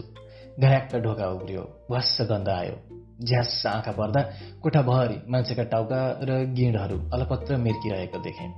घयाक्क 0.60 0.96
ढोका 1.06 1.30
उग्रियो 1.32 1.64
भस्स 1.92 2.22
गन्ध 2.32 2.50
आयो। 2.50 2.93
झ्यास 3.24 3.64
आँखा 3.68 3.92
पर्दा 3.92 4.22
कोठाभरि 4.62 5.18
मान्छेका 5.30 5.64
टाउका 5.64 6.00
र 6.22 6.44
गिँडहरू 6.54 6.98
अलपत्र 7.14 7.58
मिर्किरहेको 7.58 8.18
देखेँ। 8.18 8.50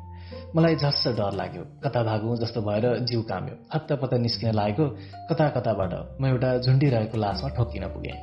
मलाई 0.55 0.76
झस्स 0.76 1.07
डर 1.07 1.34
लाग्यो। 1.34 1.63
कता 1.84 2.03
भागौँ 2.03 2.38
जस्तो 2.38 2.61
भएर 2.61 2.86
जिउ 3.05 3.22
काम्यो। 3.22 3.55
हत्तपत्त 3.74 4.13
निस्किन 4.13 4.53
लागेको 4.55 4.86
कता 5.30 5.49
कताबाट 5.49 5.93
म 6.22 6.26
एउटा 6.26 6.57
झुन्डिरहेको 6.57 7.18
लासमा 7.18 7.49
ठोकिन 7.49 7.84
पुगेँ। 7.88 8.18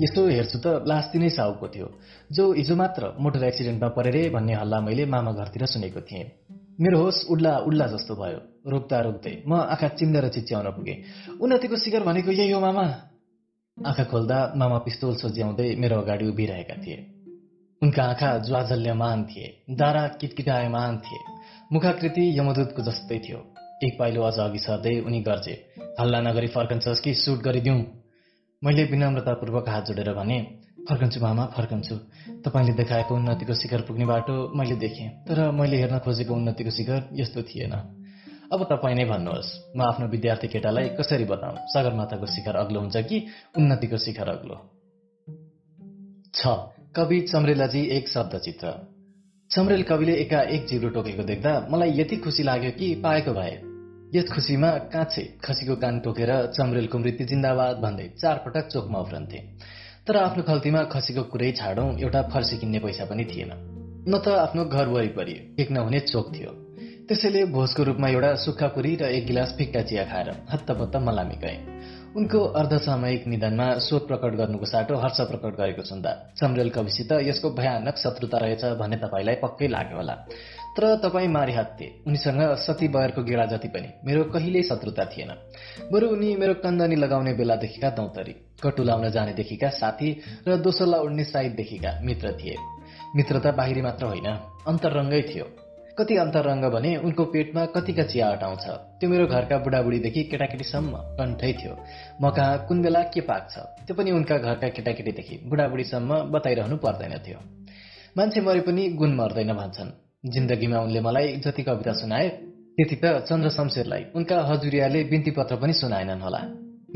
यसो 0.00 0.26
हेर्छु 0.28 0.58
त 0.58 0.66
लास 0.86 1.10
तिनै 1.12 1.30
साउको 1.30 1.68
थियो। 1.68 1.88
जो 2.32 2.52
हिजो 2.52 2.76
मात्र 2.76 3.02
मोटर 3.20 3.44
एक्सिडेन्टमा 3.44 3.88
परेरे 3.88 4.28
भन्ने 4.30 4.54
हल्ला 4.54 4.80
मैले 4.80 5.06
मामा 5.06 5.32
घरतिर 5.32 5.66
सुनेको 5.66 6.00
थिएँ। 6.00 6.24
मेरो 6.80 6.98
होस 7.02 7.26
उड्ला 7.30 7.56
उड्ला 7.58 7.86
जस्तो 7.86 8.14
भयो। 8.14 8.40
रोक्दा 8.70 9.00
रोक्दै 9.00 9.34
म 9.46 9.52
आँखा 9.74 9.88
चिन्देर 9.88 10.28
चिच्याउन 10.28 10.70
पुगेँ। 10.70 10.96
उन्नतिको 11.40 11.76
शिखर 11.76 12.02
भनेको 12.04 12.30
यही 12.30 12.50
हो 12.50 12.60
मामा। 12.60 13.07
आँखा 13.86 14.04
खोल्दा 14.04 14.52
मामा 14.56 14.78
पिस्तोल 14.78 15.14
सोझ्याउँदै 15.16 15.74
मेरो 15.74 15.96
अगाडि 15.96 16.26
उभिरहेका 16.26 16.74
थिए। 16.74 16.96
उनका 17.82 18.02
आँखा 18.02 18.38
ज्वाजल्यमान 18.38 19.24
थिए 19.24 19.62
दारा 19.70 20.06
किटकिटायमान 20.08 20.96
थिए। 20.98 21.18
मुखाकृति 21.72 22.38
यमदूतको 22.38 22.82
जस्तै 22.82 23.18
थियो। 23.18 23.38
एक 23.84 23.98
पाइलो 23.98 24.22
अझ 24.22 24.38
अघि 24.38 24.58
सर्दै 24.58 24.98
उनी 25.00 25.20
गर्जे 25.20 25.54
हल्ला 26.00 26.20
नगरी 26.20 26.46
फर्कन्छस् 26.46 27.00
कि 27.00 27.14
सुट 27.14 27.38
गरिदिउँ। 27.38 27.82
मैले 28.62 28.84
विनम्रतापूर्वक 28.84 29.68
हात 29.68 29.86
जोडेर 29.86 30.12
भने 30.12 30.40
फर्कन्छु 30.88 31.20
मामा 31.20 31.46
फर्कन्छु। 31.46 31.96
तपाईँले 32.44 32.72
देखाएको 32.72 33.14
उन्नतिको 33.14 33.54
शिखर 33.54 33.80
पुग्ने 33.80 34.06
बाटो 34.06 34.36
मैले 34.58 34.76
देखेँ 34.76 35.08
तर 35.08 35.50
मैले 35.50 35.76
हेर्न 35.76 35.98
खोजेको 35.98 36.34
उन्नतिको 36.34 36.70
शिखर 36.70 37.08
यस्तो 37.12 37.42
थिएन। 37.42 37.97
अब 38.52 38.62
तपाईँ 38.64 38.94
नै 38.96 39.04
भन्नुहोस् 39.04 39.76
म 39.76 39.80
आफ्नो 39.82 40.06
विद्यार्थी 40.08 40.48
केटालाई 40.48 40.88
कसरी 40.88 41.24
बताउँ? 41.24 41.56
सगरमाथाको 41.68 42.26
शिखर 42.26 42.56
अग्लो 42.56 42.80
हुन्छ 42.80 42.96
कि 42.96 43.16
उन्नतिको 43.56 43.96
शिखर 43.96 44.28
अग्लो? 44.28 44.56
छ। 46.34 46.40
कवि 46.96 47.20
चम्रेलाजी 47.20 47.80
एक 47.86 48.08
शब्द 48.08 48.38
चित्र 48.38 48.72
चम्रेल 49.50 49.82
कविले 49.82 50.14
एका 50.14 50.40
एक 50.40 50.66
जिब्रो 50.66 50.90
टोकेको 50.90 51.22
देख्दा 51.22 51.52
मलाई 51.70 51.92
यति 52.00 52.16
खुसी 52.16 52.42
लाग्यो 52.42 52.70
कि 52.70 52.94
पाएको 52.94 53.32
भए। 53.32 53.52
यस 54.14 54.32
खुसीमा 54.32 54.70
काँचे 54.92 55.22
खसीको 55.44 55.76
कान 55.76 56.00
टोकेर 56.00 56.32
चम्रेलको 56.46 56.98
मृत्यु 56.98 57.26
जिन्दाबाद 57.26 57.76
भन्दै 57.76 58.06
चारपटक 58.20 58.68
चोकमा 58.72 58.98
उफ्रन्थे। 58.98 59.38
तर 60.06 60.16
आफ्नो 60.16 60.42
खल्तीमा 60.42 60.82
खसीको 60.84 61.22
कुरै 61.22 61.52
छाडौँ 61.52 61.88
एउटा 62.00 62.22
फर्सी 62.22 62.56
किन्ने 62.56 62.78
पैसा 62.78 63.04
पनि 63.04 63.24
थिएन। 63.24 63.52
न 64.08 64.18
त 64.24 64.28
आफ्नो 64.28 64.64
घर 64.64 64.88
वरिपरि 64.88 65.36
टेक्न 65.56 65.76
हुने 65.76 66.00
चोक 66.00 66.32
थियो। 66.34 66.67
त्यसैले 67.08 67.44
भोजको 67.44 67.82
रूपमा 67.82 68.08
एउटा 68.08 68.34
सुक्खा 68.36 68.66
पुरी 68.68 68.90
र 69.00 69.04
एक 69.08 69.26
गिलास 69.26 69.54
फिक्का 69.58 69.80
चिया 69.82 70.04
खाएर 70.04 70.28
हत्तपत्त 70.50 70.96
मलामी 70.96 71.36
गए। 71.40 71.56
उनको 72.16 72.38
अर्धसामयिक 72.60 73.26
निधनमा 73.26 73.68
शोक 73.78 74.06
प्रकट 74.06 74.34
गर्नुको 74.36 74.66
साटो 74.66 74.96
हर्ष 74.96 75.20
प्रकट 75.30 75.56
गरेको 75.56 75.82
सुन्दा 75.82 76.10
चम्रेल 76.36 76.70
कविसित 76.70 77.12
यसको 77.24 77.50
भयानक 77.50 77.96
शत्रुता 77.96 78.38
रहेछ 78.38 78.64
भन्ने 78.76 78.96
तपाईँलाई 78.96 79.34
पक्कै 79.34 79.68
लाग्यो 79.68 79.96
होला। 79.96 80.14
तर 80.76 80.84
तपाईँ 80.96 81.28
मारिहात्थे 81.28 81.86
उनीसँग 82.06 82.42
सती 82.60 82.88
बयरको 82.88 83.22
गेडा 83.24 83.46
जति 83.46 83.68
पनि 83.68 83.88
मेरो 84.04 84.24
कहिल्यै 84.28 84.62
शत्रुता 84.62 85.04
थिएन। 85.04 85.32
बरु 85.92 86.08
उनी 86.08 86.34
मेरो 86.36 86.54
कन्दनी 86.60 86.96
लगाउने 86.96 87.32
बेलादेखिका 87.34 87.90
दौतरी 87.90 88.34
कटु 88.60 88.84
लाउन 88.84 89.08
जानेदेखिका 89.10 89.68
साथी 89.80 90.10
र 90.48 90.56
दोस्रोला 90.60 90.98
उड्ने 90.98 91.24
साइडदेखिका 91.24 91.90
मित्र 92.04 92.36
थिए। 92.36 92.56
मित्रता 93.16 93.50
बाहिरी 93.52 93.82
मात्र 93.82 94.06
होइन 94.06 94.28
अन्तरङ्गै 94.68 95.22
थियो। 95.22 95.67
कति 95.98 96.16
अन्तरङ्ग 96.16 96.64
भने 96.64 96.96
उनको 96.96 97.24
पेटमा 97.24 97.64
कतिका 97.66 98.02
चिया 98.02 98.26
अटाउँछ 98.28 98.64
त्यो 98.98 99.10
मेरो 99.10 99.26
घरका 99.26 99.56
बुढाबुढीदेखि 99.58 100.22
केटाकेटीसम्म 100.22 100.92
कन्ठै 101.18 101.52
थियो। 101.52 101.72
म 102.22 102.30
कहाँ 102.30 102.66
कुन 102.68 102.82
बेला 102.82 103.02
के 103.02 103.20
पाक्छ? 103.20 103.54
त्यो 103.86 103.94
पनि 103.94 104.10
उनका 104.10 104.38
घरका 104.38 104.68
केटाकेटीदेखि 104.68 105.40
बुढाबुढीसम्म 105.44 106.20
बताइरहनु 106.30 106.76
पर्दैन 106.76 107.14
थियो। 107.18 107.38
मान्छे 108.16 108.40
मरे 108.40 108.60
पनि 108.60 108.88
गुण 108.94 109.14
मर्दैन 109.14 109.52
भन्छन्। 109.52 109.90
जिन्दगीमा 110.26 110.78
उनले 110.80 111.00
मलाई 111.00 111.36
जति 111.36 111.62
कविता 111.62 111.92
सुनाए 111.92 112.28
त्यति 112.78 112.96
त 113.04 113.04
चन्द्र 113.28 113.50
शमशेरलाई 113.50 114.04
उनका 114.14 114.36
हजुरियाले 114.42 115.04
बिन्ती 115.04 115.30
पत्र 115.30 115.56
पनि 115.56 115.72
सुनाएनन् 115.72 116.22
होला। 116.22 116.40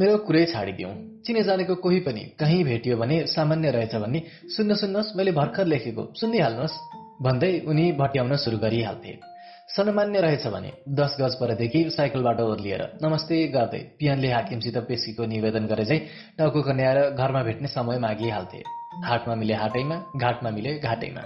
मेरो 0.01 0.17
कुरै 0.27 0.45
छाडिदिउँ। 0.47 0.95
चिने 1.27 1.43
जानेको 1.43 1.75
कोही 1.75 2.01
पनि 2.01 2.23
कहीँ 2.41 2.65
भेटियो 2.65 2.97
भने 2.97 3.27
सामान्य 3.27 3.71
रहेछ 3.71 3.95
भन्ने 3.95 4.23
सुन्न 4.57 4.75
सुन्नुहोस् 4.75 5.17
मैले 5.17 5.33
भर्खर 5.33 5.67
लेखेको। 5.67 6.03
सुनिहाल्नुहोस् 6.15 7.02
भन्दै 7.21 7.53
उनी 7.69 7.93
भट्याउन 7.93 8.37
सुरु 8.37 8.59
गरिहाल्थे। 8.59 9.13
सन्मान्य 9.69 10.21
रहेछ 10.21 10.47
भने 10.47 10.71
दस 10.89 11.17
गज 11.21 11.35
परदेखि 11.35 11.91
साइकलबाट 11.91 12.41
ओर्लिएर 12.41 12.83
नमस्ते 13.03 13.37
गर्दै 13.47 13.79
पियनले 13.99 14.31
हाकिमसित 14.33 14.77
पेसीको 14.79 15.27
निवेदन 15.27 15.67
गरे 15.67 15.85
चाहिँ 15.85 16.01
टाउको 16.39 16.63
कन्याएर 16.63 16.99
घरमा 17.11 17.43
भेट्ने 17.43 17.69
समय 17.69 17.99
मागिहाल्थे। 17.99 18.63
हाटमा 19.05 19.35
मिले 19.35 19.55
हाटैमा 19.55 19.97
घाटमा 20.17 20.51
मिले 20.51 20.79
घाटैमा। 20.79 21.23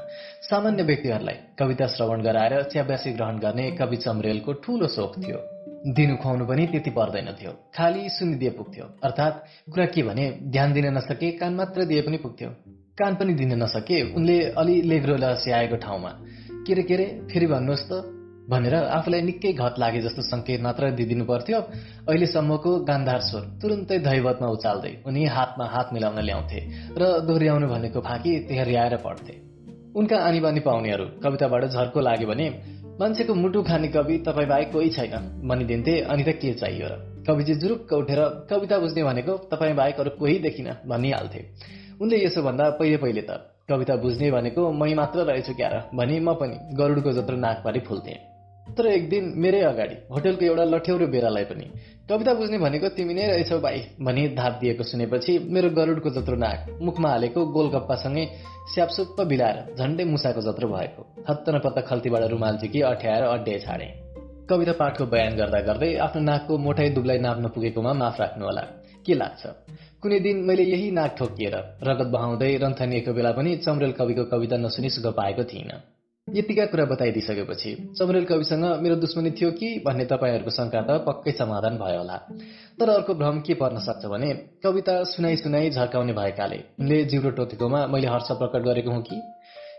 सामान्य 0.50 0.82
व्यक्तिहरूलाई 0.82 1.36
कविता 1.58 1.86
श्रवण 1.86 2.22
गराएर 2.22 2.62
च्याब्यासी 2.62 3.12
ग्रहण 3.12 3.38
गर्ने 3.38 3.70
कवि 3.70 3.96
चम्रेलको 3.96 4.52
ठूलो 4.52 4.86
सोख 4.86 5.18
थियो। 5.18 5.38
दिनु 5.96 6.16
खुवाउनु 6.16 6.46
पनि 6.46 6.66
त्यति 6.66 6.90
पर्दैन 6.90 7.28
थियो। 7.40 7.52
खालि 7.76 8.08
सुनिदिए 8.08 8.50
पुग्थ्यो। 8.50 8.84
अर्थात् 9.04 9.36
कुरा 9.72 9.86
के 9.86 10.02
भने 10.02 10.30
ध्यान 10.54 10.72
दिन 10.72 10.86
नसके 10.86 11.30
कान 11.30 11.54
मात्र 11.54 11.84
दिए 11.84 12.02
पनि 12.02 12.16
पुग्थ्यो। 12.16 12.50
कान 12.98 13.14
पनि 13.14 13.32
दिन 13.34 13.52
नसके 13.62 14.14
उनले 14.16 14.36
अलि 14.56 14.82
लेग्रो 14.82 15.16
लस्याएको 15.16 15.76
ठाउँमा। 15.76 16.10
के 16.66 16.74
रे 16.74 16.82
के 16.82 16.96
रे 16.96 17.06
फेरि 17.30 17.46
भन्नुहोस् 17.46 17.88
त। 17.92 17.92
भनेर 18.48 18.74
आफूलाई 18.74 19.20
निकै 19.20 19.52
घत 19.52 19.74
लागे 19.78 20.00
जस्तो 20.00 20.22
सङ्केत 20.22 20.62
मात्र 20.62 20.90
दिइदिनु 20.90 21.24
पर्थ्यो। 21.24 21.60
अहिलेसम्मको 22.08 22.72
गान्धार 22.80 23.20
स्वर 23.20 23.42
तुरुन्तै 23.60 23.98
दैवतमा 23.98 24.48
उचाल्दै 24.48 24.92
उनी 25.06 25.24
हातमा 25.24 25.64
हात 25.66 25.88
मिलाउन 25.92 26.18
ल्याउँथे 26.24 26.58
र 26.96 27.02
दोहोऱ्याउनु 27.20 27.66
भनेको 27.68 28.00
फाँकी 28.00 28.32
तेह्रियाएर 28.48 28.96
पढ्थे। 28.96 29.34
उनका 29.96 30.16
आनी 30.16 30.40
बानी 30.40 30.60
पाउनेहरू 30.60 31.04
कविताबाट 31.22 31.64
झर्को 31.64 32.00
लाग्यो 32.00 32.28
भने 32.28 32.46
मान्छेको 33.00 33.34
मुटु 33.34 33.62
खाने 33.62 33.88
कवि 33.88 34.18
तपाईँ 34.18 34.48
बाहेक 34.48 34.72
कोही 34.72 34.88
छैन। 34.88 35.44
भनिदिन्थे 35.44 36.00
अनि 36.00 36.24
त 36.24 36.28
के 36.40 36.52
चाहियो 36.54 36.86
र? 36.88 36.94
कविजी 37.28 37.54
जुरुक्क 37.54 37.92
उठेर 37.92 38.20
कविता 38.50 38.78
बुझ्ने 38.78 39.02
भनेको 39.04 39.32
तपाईँ 39.52 39.74
बाहेक 39.74 40.00
अरू 40.00 40.10
कोही 40.10 40.38
देखिन 40.38 40.68
भनिहाल्थे। 40.86 41.75
उनले 42.02 42.16
यसो 42.24 42.42
भन्दा 42.42 42.64
पहिले 42.78 42.96
पहिले 43.02 43.22
त 43.22 43.30
कविता 43.68 43.94
बुझ्ने 43.96 44.30
भनेको 44.30 44.62
मै 44.72 44.94
मात्र 44.94 45.18
रहेछु 45.28 45.52
क्यार 45.56 45.74
भनी 45.94 46.18
म 46.20 46.34
पनि 46.40 46.56
गरुडको 46.78 47.12
जत्रो 47.12 47.36
नाकपारी 47.36 47.80
फुल्थेँ। 47.88 48.18
तर 48.76 48.86
एक 48.86 49.08
दिन 49.10 49.24
मेरै 49.42 49.60
अगाडि 49.62 49.96
होटेलको 50.12 50.44
एउटा 50.44 50.64
लठ्यौरो 50.64 51.06
बेरालाई 51.06 51.44
पनि 51.50 51.66
कविता 52.08 52.32
बुझ्ने 52.34 52.58
भनेको 52.58 52.88
तिमी 52.96 53.14
नै 53.14 53.26
रहेछौ 53.26 53.58
भाइ 53.60 53.78
भनी 54.06 54.22
धाप 54.38 54.58
दिएको 54.60 54.82
सुनेपछि 54.82 55.38
मेरो 55.54 55.70
गरुडको 55.78 56.10
जत्रो 56.16 56.36
नाक 56.36 56.58
मुखमा 56.82 57.08
हालेको 57.10 57.40
गोलगप्पासँगै 57.56 58.24
स्यापसुप्प 58.74 59.20
बिलाएर 59.32 59.58
झन्डै 59.78 60.04
मुसाको 60.14 60.40
जत्रो 60.48 60.68
भएको 60.68 61.02
हत्त 61.28 61.46
नपत्त 61.54 61.78
खल्तीबाट 61.88 62.22
रुमाल 62.34 62.58
झिकी 62.62 62.80
अठ्याएर 62.92 63.22
अड्डे 63.34 63.58
छाडे। 63.66 63.88
कविता 64.50 64.72
पाठको 64.80 65.04
बयान 65.12 65.36
गर्दा 65.36 65.60
गर्दै 65.68 65.90
आफ्नो 66.06 66.22
नाकको 66.22 66.58
मोटाइ 66.66 66.88
दुब्लाई 66.96 67.18
नाप्न 67.26 67.48
पुगेकोमा 67.54 67.92
माफ 68.02 68.20
राख्नु 68.20 68.44
होला 68.46 68.64
के 69.06 69.14
लाग्छ? 69.14 69.42
कुनै 70.02 70.18
दिन 70.20 70.36
मैले 70.44 70.62
यही 70.62 70.90
नाक 70.90 71.14
ठोकिएर 71.18 71.54
रगत 71.82 72.08
बहाउँदै 72.12 72.56
रन्थनिएको 72.56 73.12
बेला 73.12 73.30
पनि 73.32 73.54
चम्रेल 73.56 73.92
कविको 73.92 74.24
कविता 74.24 74.56
नसुनी 74.56 74.88
पाएको 75.10 75.44
थिइनँ। 75.44 75.78
यतिका 76.28 76.64
कुरा 76.66 76.84
बताइदिइसकेपछि 76.84 77.70
चमरेल 77.98 78.24
कविसँग 78.24 78.64
मेरो 78.82 78.96
दुश्मनी 78.96 79.30
थियो 79.30 79.50
कि 79.50 79.68
भन्ने 79.86 80.04
तपाईँहरूको 80.04 80.50
शङ्का 80.50 80.80
त 80.80 80.98
पक्कै 81.06 81.32
समाधान 81.32 81.78
भयो 81.78 81.98
होला। 81.98 82.16
तर 82.78 82.88
अर्को 82.88 83.14
भ्रम 83.14 83.40
के 83.40 83.54
पर्न 83.54 83.78
सक्छ 83.78 84.04
भने 84.06 84.32
कविता 84.64 85.02
सुनाइ 85.04 85.36
सुनाइ 85.36 85.70
झर्काउने 85.70 86.12
भएकाले 86.12 86.60
उनले 86.80 87.04
जिउरो 87.04 87.30
टोकेकोमा 87.30 87.86
मैले 87.86 88.08
हर्ष 88.08 88.30
प्रकट 88.32 88.68
गरेको 88.68 88.90
हुँ 88.90 89.02
कि 89.02 89.22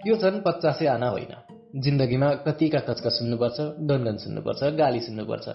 यो 0.08 0.16
झन् 0.16 0.42
पचासै 0.42 0.88
आना 0.88 1.10
होइन। 1.10 1.57
जिन्दगीमा 1.78 2.30
कतिका 2.46 2.80
कचका 2.80 3.10
सुन्नुपर्छ 3.10 3.58
गनगन 3.90 4.18
सुन्नुपर्छ 4.18 4.62
गाली 4.64 5.00
सुन्नुपर्छ। 5.00 5.46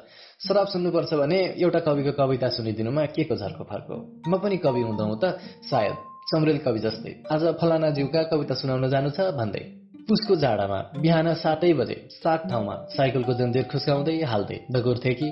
शराब 0.47 0.67
सुन्नुपर्छ 0.67 1.11
भने 1.15 1.39
एउटा 1.59 1.81
कविको 1.81 2.13
कविता 2.13 2.49
सुनिदिनुमा 2.49 3.05
के 3.07 3.25
को 3.25 3.37
झर्को 3.37 3.65
फर्को? 3.65 3.95
म 4.29 4.39
पनि 4.39 4.57
कवि 4.57 4.83
हुँदा 4.83 5.05
त 5.23 5.39
सायद। 5.71 5.97
चमरेल 6.31 6.59
कवि 6.59 6.79
जस्तै। 6.79 7.13
आज 7.33 7.43
फलाना 7.61 7.91
जिउका 7.91 8.23
कविता 8.23 8.55
सुनाउन 8.55 8.89
जानु 8.89 9.11
छ 9.11 9.35
भन्दै। 9.35 9.63
पुसको 10.09 10.35
जाडामा 10.37 10.79
बिहान 11.03 11.35
सातै 11.35 11.73
बजे 11.75 11.97
सात 12.23 12.41
ठाउँमा 12.51 12.75
साइकलको 12.97 13.33
जन्जिर 13.33 13.65
खुस्काउँदै 13.73 14.17
हाल्दै 14.23 14.59
दगुर्थे 14.71 15.13
कि? 15.15 15.29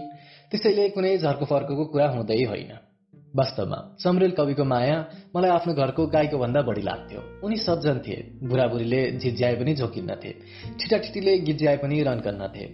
त्यसैले 0.50 0.88
कुनै 0.88 1.18
झर्को 1.18 1.44
फर्को 1.44 1.84
कुरा 1.86 2.08
हुँदै 2.10 2.42
होइन। 2.44 2.89
वास्तवमा 3.36 3.76
चमरेल 4.02 4.30
कविको 4.30 4.64
माया 4.64 4.96
मलाई 5.36 5.50
आफ्नो 5.50 5.72
घरको 5.74 6.06
गाईको 6.06 6.38
भन्दा 6.38 6.60
बढी 6.62 6.82
लाग्थ्यो। 6.82 7.20
उनी 7.46 7.56
सज्जन 7.56 7.98
थिए 8.06 8.18
बुढाबुढीले 8.42 9.00
झिझ्याए 9.18 9.54
पनि 9.56 9.74
झोकिन्नथे 9.74 10.30
ठिटाठिटीले 10.80 11.36
गिज्याए 11.38 11.76
पनि 11.76 12.02
रन्कन्नथे 12.02 12.64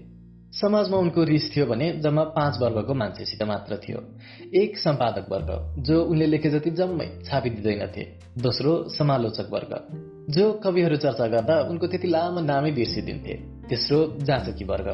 समाजमा 0.53 0.97
उनको 0.97 1.25
रिस 1.25 1.51
थियो 1.57 1.67
भने 1.67 1.91
जम्मा 2.01 2.23
पाँच 2.33 2.59
वर्गको 2.63 2.95
मान्छेसित 2.95 3.43
मात्र 3.43 3.77
थियो। 3.77 3.99
एक 4.61 4.79
सम्पादक 4.79 5.27
वर्ग 5.33 5.51
जो 5.83 6.03
उनले 6.05 6.27
लेखे 6.27 6.51
जति 6.51 6.71
जम्मै 6.71 7.09
छापिदिँदैनथे 7.27 8.05
दोस्रो 8.43 8.73
समालोचक 8.89 9.53
वर्ग 9.53 9.73
जो 10.33 10.53
कविहरू 10.65 10.97
चर्चा 10.97 11.27
गर्दा 11.27 11.61
उनको 11.71 11.87
त्यति 11.87 12.09
लामो 12.09 12.41
नामै 12.41 12.71
बिर्सिदिन्थे। 12.73 13.35
तेस्रो 13.69 13.99
जाँचकी 14.23 14.65
वर्ग 14.65 14.89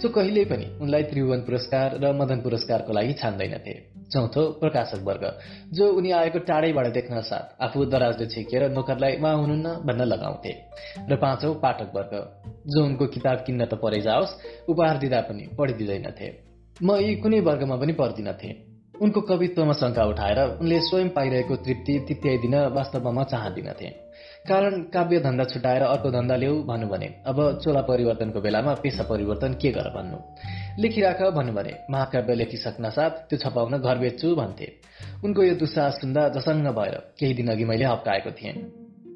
जो 0.00 0.08
कहिल्यै 0.08 0.44
पनि 0.44 0.66
उनलाई 0.80 1.02
त्रिभुवन 1.10 1.40
पुरस्कार 1.42 1.98
र 2.02 2.12
मदन 2.16 2.40
पुरस्कारको 2.40 2.92
लागि 2.92 3.12
छान्दैनथे 3.12 3.74
चौथो 4.12 4.42
प्रकाशक 4.60 5.00
वर्ग 5.04 5.24
जो 5.72 5.88
उनी 5.92 6.10
आएको 6.10 6.38
टाढैबाट 6.38 6.86
देख्न 6.92 7.20
साथ 7.22 7.62
आफू 7.62 7.84
दराजले 7.84 8.26
छेकिएर 8.26 8.68
नोकरलाई 8.70 9.16
उहाँ 9.16 9.36
हुनुहुन्न 9.36 9.74
भन्न 9.86 10.04
लगाउँथे। 10.04 10.52
र 11.10 11.16
पाँचौं 11.16 11.54
पाठक 11.54 11.96
वर्ग 11.96 12.14
जो 12.66 12.84
उनको 12.84 13.06
किताब 13.06 13.44
किन्न 13.46 13.64
त 13.64 13.80
परै 13.82 14.00
जाओस् 14.00 14.36
उपहार 14.68 14.98
दिँदा 14.98 15.20
पनि 15.20 15.48
पढिदिँदैनथे। 15.58 16.28
म 16.82 16.96
यी 16.96 17.14
कुनै 17.16 17.40
वर्गमा 17.40 17.76
पनि 17.76 17.92
पर्दिनथे। 17.92 18.50
उनको 19.02 19.20
कवित्वमा 19.20 19.72
शङ्का 19.72 20.04
उठाएर 20.04 20.38
उनले 20.60 20.80
स्वयं 20.80 21.08
पाइरहेको 21.08 21.56
तृप्ति 21.56 21.98
तित्याइदिन 22.08 22.54
वास्तवमा 22.76 23.10
म 23.10 23.24
चाहदिनथे। 23.24 24.01
कारण 24.48 24.80
काव्य 24.90 25.18
धन्दा 25.20 25.44
छुटाएर 25.44 25.82
अर्को 25.82 26.10
धन्दा 26.10 26.36
ल्याऊ 26.36 26.62
भन्नु 26.66 26.86
भने 26.88 27.06
अब 27.26 27.38
चोला 27.62 27.80
परिवर्तनको 27.86 28.40
बेलामा 28.40 28.74
पेसा 28.82 29.02
परिवर्तन 29.06 29.52
के 29.62 29.70
गर 29.70 29.88
भन्नु? 29.94 30.18
लेखिराख 30.82 31.22
भन्नु 31.36 31.52
भने 31.52 31.72
महाकाव्य 31.90 32.34
लेखिसक्न 32.34 32.90
साथ 32.90 33.10
त्यो 33.30 33.38
छपाउन 33.38 33.78
घर 33.78 33.98
बेच्छु 33.98 34.34
भन्थे। 34.34 34.66
उनको 35.24 35.42
यो 35.42 35.54
दुस्साहस 35.54 36.00
सुन्दा 36.00 36.28
जसङ्ग 36.34 36.66
भएर 36.74 36.94
केही 37.18 37.34
दिन 37.34 37.48
अघि 37.54 37.64
मैले 37.64 37.84
हप्काएको 37.84 38.30
थिएँ। 38.34 38.54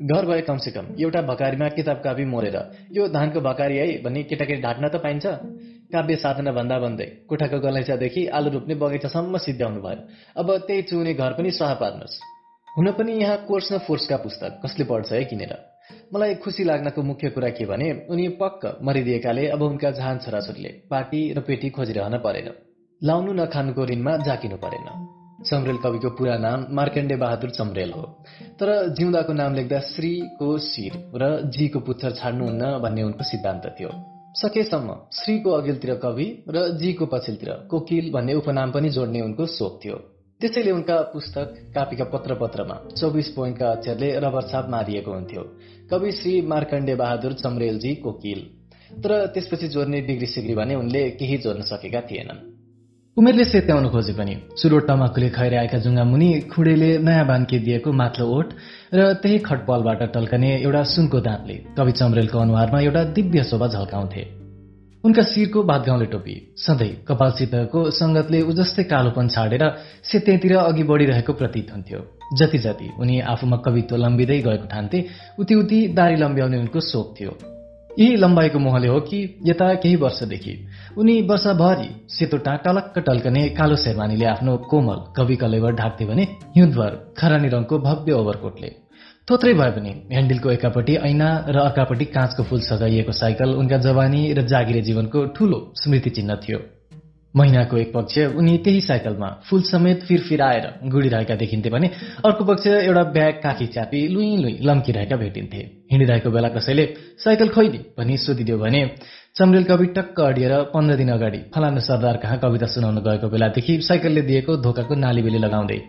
घर 0.07 0.27
भए 0.27 0.41
कमसे 0.47 0.70
कम 0.70 0.95
एउटा 1.01 1.20
भकारीमा 1.22 1.68
किताब 1.74 1.99
कापी 2.05 2.24
मोरेर 2.24 2.57
यो 2.93 3.09
धानको 3.09 3.41
भकारी 3.41 3.77
है 3.77 3.87
भन्ने 4.05 4.22
केटाकेटी 4.31 4.62
ढाट्न 4.62 4.89
त 4.89 5.03
पाइन्छ? 5.03 5.27
काव्य 5.91 6.16
साधना 6.22 6.53
भन्दा 6.53 6.79
भन्दै 6.79 7.07
कोठाको 7.27 7.59
गलैँचादेखि 7.66 8.27
आलु 8.31 8.51
रोप्ने 8.51 8.74
बगैँचासम्म 8.79 9.37
सिद्ध्याउनु 9.43 9.81
भयो 9.83 10.01
अब 10.39 10.57
त्यही 10.66 10.83
चुने 10.83 11.14
घर 11.14 11.33
पनि 11.35 11.51
सह 11.51 11.74
पार्नुहोस्। 11.83 12.36
हुन 12.77 12.91
पनि 12.93 13.12
यहाँ 13.12 13.37
कोर्स 13.49 13.72
न 13.72 13.79
फोर्सका 13.79 14.16
पुस्तक 14.16 14.61
कसले 14.64 14.85
पढ्छ 14.85 15.12
है 15.12 15.22
किनेर? 15.24 15.53
मलाई 16.14 16.35
खुसी 16.45 16.64
लाग्नको 16.64 17.03
मुख्य 17.03 17.29
कुरा 17.33 17.49
के 17.51 17.64
भने 17.66 17.91
उनी 18.12 18.27
पक्क 18.37 18.79
मरिदिएकाले 18.85 19.47
अब 19.49 19.62
उनका 19.62 19.91
जहान 19.91 20.18
छोराछोरीले 20.18 20.68
पार्टी 20.91 21.20
र 21.33 21.41
पेटी 21.41 21.70
खोजिरहन 21.70 22.16
परेन। 22.20 22.51
लाउनु 23.03 23.33
नखानुको 23.33 23.85
ऋणमा 23.85 24.16
जाकिनु 24.27 24.57
परेन। 24.57 24.89
चम्रेल 25.49 25.77
कविको 25.77 26.11
पुरा 26.18 26.37
नाम 26.37 26.66
मार्केण्डे 26.70 27.16
बहादुर 27.16 27.51
चम्रेल 27.51 27.93
हो। 27.93 28.03
तर 28.61 28.68
जिउँदाको 28.93 29.33
नाम 29.33 29.55
लेख्दा 29.55 29.79
श्रीको 29.89 30.49
शिर 30.61 30.93
र 31.16 31.31
जीको 31.57 31.81
पुच्छर 31.81 32.11
छाड्नुहुन्न 32.12 32.79
भन्ने 32.85 33.03
उनको 33.03 33.24
सिद्धान्त 33.24 33.64
थियो। 33.81 33.91
सकेसम्म 34.37 34.97
श्रीको 35.14 35.51
अघिल्तिर 35.51 35.95
कवि 36.05 36.29
र 36.49 36.68
जीको 36.77 37.07
पछिल्तिर 37.07 37.53
कोकिल 37.70 38.12
भन्ने 38.12 38.35
उपनाम 38.35 38.72
पनि 38.72 38.91
जोड्ने 38.91 39.20
उनको 39.20 39.47
सोख 39.55 39.81
थियो। 39.85 39.99
त्यसैले 40.41 40.70
उनका 40.70 40.97
पुस्तक 41.01 41.55
कापीका 41.74 42.05
पत्र 42.05 42.34
पत्रमा 42.34 42.74
चौबिस 43.01 43.28
पोइन्टका 43.28 43.70
अक्षरले 43.70 44.09
रबर 44.20 44.43
छाप 44.43 44.68
मारिएको 44.70 45.12
हुन्थ्यो। 45.12 45.43
कवि 45.91 46.12
श्री 46.12 46.41
मार्कण्डे 46.43 46.95
बहादुर 46.95 47.32
चमरेलजी 47.32 47.95
कोकिल। 47.95 48.41
तर 49.01 49.26
त्यसपछि 49.26 49.68
जोड्ने 49.68 50.01
डिग्री 50.01 50.26
सिग्री 50.26 50.55
भने 50.55 50.74
उनले 50.74 51.11
केही 51.11 51.39
जोड्न 51.39 51.62
सकेका 51.62 52.01
थिएनन्। 52.01 52.45
उमेरले 53.16 53.45
सेत्याउन 53.45 53.89
खोजे 53.89 54.12
पनि। 54.12 54.37
चुरोट 54.61 54.89
तमाकुले 54.89 55.28
खैराएका 55.28 55.78
जुङ्गा 55.78 56.05
मुनि 56.05 56.30
खुडेले 56.53 56.99
नयाँ 56.99 57.26
बान्के 57.26 57.59
दिएको 57.59 57.93
माथिल्लो 57.93 58.28
ओठ 58.37 58.49
र 58.95 59.12
त्यही 59.22 59.39
खटपलबाट 59.39 60.03
टल्कने 60.12 60.51
एउटा 60.62 60.82
सुनको 60.84 61.20
दाँतले 61.20 61.55
कवि 61.76 61.93
चमरेलको 61.93 62.39
अनुहारमा 62.39 62.80
एउटा 62.80 63.05
दिव्य 63.16 63.43
शोभा 63.43 63.66
झल्काउँथे। 63.68 64.45
उनका 65.07 65.22
शिरको 65.22 65.62
बादगाउँले 65.62 66.07
टोपी 66.07 66.34
सधैँ 66.59 66.92
कपालसितको 67.09 67.80
सङ्गतले 67.90 68.40
उजस्तै 68.42 68.84
कालोपन 68.84 69.28
छाडेर 69.28 69.62
सेत्यतिर 70.02 70.57
अघि 70.59 70.82
बढिरहेको 70.82 71.32
प्रतीत 71.32 71.68
हुन्थ्यो 71.72 72.00
जति 72.38 72.59
जति 72.59 72.88
उनी 73.00 73.18
आफूमा 73.32 73.57
कवित्व 73.57 73.96
लम्बिँदै 73.96 74.38
गएको 74.38 74.66
ठान्थे 74.66 75.04
उति 75.38 75.54
उति 75.54 75.78
दारी 75.88 76.16
लम्ब्याउने 76.16 76.59
उनको 76.59 76.80
सोख 76.80 77.14
थियो। 77.20 77.36
यही 77.98 78.16
लम्बाइको 78.16 78.59
मोहले 78.59 78.88
हो 78.88 78.98
कि 79.00 79.20
यता 79.46 79.72
केही 79.74 79.96
वर्षदेखि 79.96 80.54
उनी 80.98 81.14
वर्षभरि 81.22 81.88
सेतो 82.09 82.38
टलक्क 82.46 82.98
टल्कने 83.07 83.48
कालो 83.48 83.76
शेरवानीले 83.76 84.26
आफ्नो 84.26 84.57
कोमल 84.70 84.98
कवि 85.16 85.36
कलेवर 85.36 85.74
ढाक्थे 85.74 86.07
भने 86.07 86.26
हिउँदभर 86.57 86.98
खरानी 87.18 87.48
रङको 87.48 87.78
भव्य 87.78 88.12
ओभरकोटले 88.12 88.72
थोत्रै 89.29 89.53
भए 89.59 89.70
पनि 89.77 89.93
ह्यान्डलको 90.11 90.51
एकापट्टि 90.51 90.95
ऐना 91.07 91.29
र 91.49 91.57
अर्कापट्टि 91.59 92.05
काँचको 92.16 92.43
फूल 92.49 92.61
सजाइएको 92.62 93.12
साइकल 93.12 93.55
उनका 93.61 93.79
जवानी 93.87 94.20
र 94.39 94.43
जागिरे 94.53 94.83
जीवनको 94.89 95.24
ठूलो 95.37 95.59
स्मृति 95.77 96.11
चिन्ह 96.16 96.35
थियो। 96.45 96.59
महिनाको 97.35 97.77
एक 97.77 97.91
पक्ष 97.95 98.18
उनी 98.39 98.55
त्यही 98.64 98.81
साइकलमा 98.81 99.31
फूल 99.49 99.62
समेत 99.70 100.05
फिरफिराएर 100.09 100.66
गुडिरहेका 100.93 101.35
देखिन्थे 101.43 101.70
भने 101.70 101.91
अर्को 102.24 102.45
पक्ष 102.45 102.66
एउटा 102.68 103.03
ब्याग 103.18 103.41
काखी 103.43 103.66
च्यापी 103.74 104.07
लुई 104.14 104.31
लुई 104.45 104.55
लम्किरहेका 104.62 105.16
भेटिन्थे। 105.16 105.61
हिँडिरहेको 105.93 106.31
बेला 106.31 106.49
कसैले 106.57 106.87
साइकल 107.24 107.49
खैली 107.59 107.81
भनी 107.99 108.16
सोधिदियो 108.27 108.59
भने 108.59 108.87
चम्रेल 109.37 109.64
कवि 109.64 109.87
टक्क 109.99 110.20
अडिएर 110.31 110.55
पन्ध्र 110.70 110.97
दिन 111.03 111.11
अगाडि 111.18 111.43
फलानु 111.55 111.81
सरदार 111.91 112.22
कहाँ 112.22 112.39
कविता 112.39 112.66
सुनाउन 112.77 113.03
गएको 113.09 113.35
बेलादेखि 113.35 113.81
साइकलले 113.91 114.22
दिएको 114.31 114.57
धोकाको 114.62 115.03
नालीबेली 115.05 115.39
लगाउँदै 115.47 115.83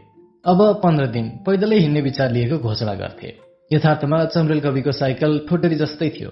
अब 0.47 0.61
पन्ध्र 0.83 1.05
दिन 1.07 1.27
पैदलै 1.45 1.77
हिँड्ने 1.77 2.01
विचार 2.01 2.31
लिएको 2.31 2.57
घोषणा 2.59 2.93
गर्थे। 2.93 3.33
यथार्थमा 3.71 4.23
चमरेल 4.25 4.59
कविको 4.59 4.91
साइकल 4.91 5.39
ठोटरी 5.49 5.75
जस्तै 5.75 6.09
थियो। 6.09 6.29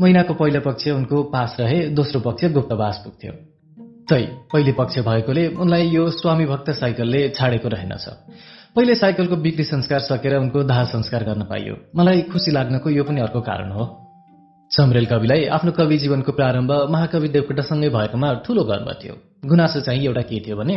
महिनाको 0.00 0.34
पहिलो 0.34 0.60
पक्ष 0.60 0.88
उनको 0.88 1.22
पास 1.30 1.56
रहे 1.60 1.78
दोस्रो 1.94 2.20
पक्ष 2.20 2.44
गुप्तवास 2.52 3.00
पुग्थ्यो 3.04 3.32
तै 4.10 4.22
पहिले 4.52 4.72
पक्ष 4.72 4.98
भएकोले 4.98 5.46
उनलाई 5.54 5.88
यो 5.88 6.10
स्वामी 6.10 6.46
भक्त 6.46 6.70
साइकलले 6.70 7.28
छाडेको 7.38 7.68
रहेनछ। 7.68 8.08
पहिले 8.74 8.94
साइकलको 8.94 9.36
बिक्री 9.36 9.64
संस्कार 9.64 10.00
सकेर 10.10 10.36
उनको 10.36 10.62
दाह 10.64 10.84
संस्कार 10.90 11.24
गर्न 11.24 11.42
पाइयो। 11.46 11.76
मलाई 11.96 12.22
खुसी 12.32 12.50
लाग्नको 12.50 12.90
यो 12.90 13.04
पनि 13.04 13.20
अर्को 13.20 13.40
कारण 13.40 13.70
हो। 13.70 14.01
चमरेल 14.72 15.06
कविलाई 15.06 15.44
आफ्नो 15.46 15.72
कवि 15.72 15.96
जीवनको 15.98 16.32
प्रारम्भ 16.32 16.70
महाकवि 16.90 17.28
देवकोटासँगै 17.28 17.88
भएकोमा 17.88 18.28
ठूलो 18.40 18.62
गर्व 18.64 18.88
थियो। 19.04 19.14
गुनासो 19.44 19.80
चाहिँ 19.80 20.04
एउटा 20.04 20.22
के 20.22 20.40
थियो 20.40 20.56
भने 20.56 20.76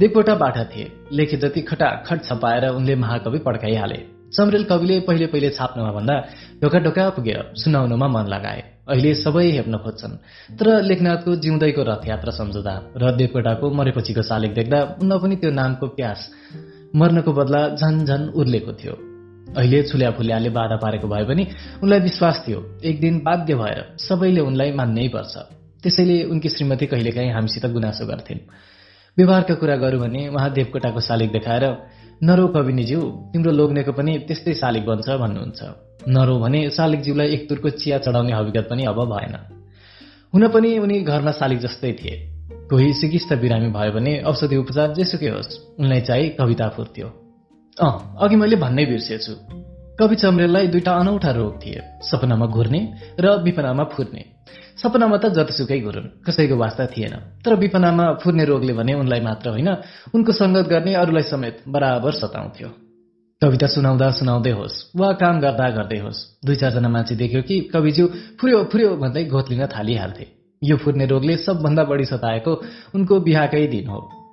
देवकोटा 0.00 0.34
बाठा 0.34 0.64
थिए। 0.64 0.86
लेखे 1.12 1.36
जति 1.36 1.60
खटाखट 1.60 2.24
छपाएर 2.24 2.68
उनले 2.68 2.94
महाकवि 2.96 3.38
पड्काइहाले। 3.38 4.00
चमरेल 4.32 4.64
कविले 4.64 4.98
पहिले 5.00 5.26
पहिले 5.26 5.50
छाप्नमा 5.50 5.92
भन्दा 5.92 6.16
ढोका 6.62 6.78
ढोका 6.78 7.08
पुगेर 7.10 7.44
सुनाउनमा 7.54 8.08
मन 8.08 8.32
लगाए। 8.32 8.64
अहिले 8.88 9.14
सबै 9.14 9.46
हेप्न 9.50 9.76
खोज्छन्। 9.76 10.18
तर 10.56 10.82
लेखनाथको 10.82 11.36
जिउँदैको 11.36 11.82
रथयात्रा 11.84 12.32
सम्झौता 12.32 12.74
र 12.96 13.16
देवकोटाको 13.16 13.70
मरेपछिको 13.70 14.22
सालिक 14.24 14.54
देख्दा 14.54 14.82
उन्न 15.04 15.18
पनि 15.20 15.36
त्यो 15.36 15.50
नामको 15.52 15.86
प्यास 15.86 16.30
मर्नको 16.96 17.32
बदला 17.32 17.68
झन 17.76 18.04
झन 18.04 18.22
उर्लेको 18.34 18.72
थियो। 18.72 19.13
अहिले 19.56 19.82
छुल्या 19.82 20.10
फुल्याले 20.10 20.50
बाधा 20.50 20.76
पारेको 20.76 21.08
भए 21.08 21.24
पनि 21.24 21.46
उनलाई 21.82 22.00
विश्वास 22.00 22.44
थियो। 22.48 22.80
एक 22.84 23.00
दिन 23.00 23.18
बाध्य 23.18 23.54
भएर 23.54 23.96
सबैले 23.98 24.40
उनलाई 24.40 24.72
मान्नै 24.72 25.08
पर्छ। 25.08 25.36
त्यसैले 25.82 26.22
उनकी 26.22 26.48
श्रीमती 26.48 26.86
कहिलेकाहीँ 26.86 27.32
हामीसित 27.32 27.66
गुनासो 27.66 28.06
गर्थिन्। 28.06 28.38
व्यवहारका 29.18 29.54
कुरा 29.54 29.76
गरौँ 29.76 30.00
भने 30.00 30.28
उहाँ 30.28 30.52
देवकोटाको 30.52 31.00
शालिग 31.00 31.32
देखाएर 31.32 31.64
नरो 32.22 32.48
कविनीज्यू 32.48 33.00
तिम्रो 33.32 33.52
लोग्नेको 33.52 33.92
पनि 33.92 34.18
त्यस्तै 34.18 34.54
शालिग 34.54 34.84
बन्छ 34.84 35.08
भन्नुहुन्छ। 35.08 35.62
नरो 36.08 36.38
भने 36.38 36.70
शालिगज्यूलाई 36.70 37.28
एक 37.28 37.48
तुरको 37.48 37.70
चिया 37.70 37.98
चढाउने 37.98 38.32
हविगत 38.32 38.66
पनि 38.70 38.84
अब 38.84 39.04
भएन। 39.04 39.36
हुन 40.34 40.48
पनि 40.48 40.78
उनी 40.78 41.00
घरमा 41.00 41.32
शालिग 41.32 41.58
जस्तै 41.58 41.92
थिए। 41.92 42.30
कोही 42.70 42.92
सिकिस्त 42.92 43.32
बिरामी 43.32 43.68
भयो 43.68 43.92
भने 43.92 44.20
औषधि 44.20 44.56
उपचार 44.56 44.94
जेसुकै 44.94 45.28
होस्। 45.28 45.78
उनलाई 45.78 46.00
चाहिँ 46.00 46.30
कविता 46.30 46.68
फुर्थ्यो 46.68 47.23
अँ 47.76 48.16
अघि 48.20 48.36
मैले 48.36 48.56
भन्नै 48.56 48.84
बिर्सेछु 48.86 49.32
कवि 49.98 50.16
चमरेललाई 50.16 50.66
दुईटा 50.66 50.92
अनौठा 50.94 51.30
रोग 51.30 51.54
थिए। 51.58 51.80
सपनामा 52.02 52.46
घुर्ने 52.46 52.80
र 53.18 53.42
विपनामा 53.42 53.84
फुर्ने। 53.84 54.22
सपनामा 54.82 55.16
त 55.16 55.34
जतिसुकै 55.34 55.80
घुरुन् 55.80 56.22
कसैको 56.22 56.56
वास्ता 56.56 56.86
थिएन। 56.86 57.14
तर 57.42 57.54
विपनामा 57.54 58.06
फुर्ने 58.22 58.44
रोगले 58.44 58.72
भने 58.72 58.94
उनलाई 58.94 59.20
मात्र 59.20 59.50
होइन 59.50 59.70
उनको 60.14 60.32
सङ्गत 60.32 60.66
गर्ने 60.70 60.94
अरूलाई 60.94 61.22
समेत 61.22 61.56
बराबर 61.68 62.12
सताउँथ्यो। 62.12 62.68
कविता 63.42 63.66
सुनाउँदा 63.66 64.10
सुनाउँदै 64.10 64.50
होस् 64.50 64.76
वा 64.96 65.12
काम 65.12 65.40
गर्दा 65.40 65.70
गर्दै 65.70 65.98
होस् 65.98 66.46
दुई 66.46 66.56
चारजना 66.56 66.88
मान्छे 66.88 67.14
देख्यो 67.16 67.42
कि 67.42 67.60
कविज्यू 67.74 68.06
फुर्यो 68.38 68.64
फुर्यो 68.70 68.90
भन्दै 68.96 69.24
घोत्लिन 69.24 69.66
थालिहाल्थे। 69.66 70.26
यो 70.62 70.76
फुर्ने 70.76 71.06
रोगले 71.06 71.36
सबभन्दा 71.36 71.84
बढी 71.84 72.04
सताएको 72.04 72.52
उनको 72.94 73.20
बिहाकै 73.20 73.66
दिन 73.66 73.86
हो। 73.86 74.23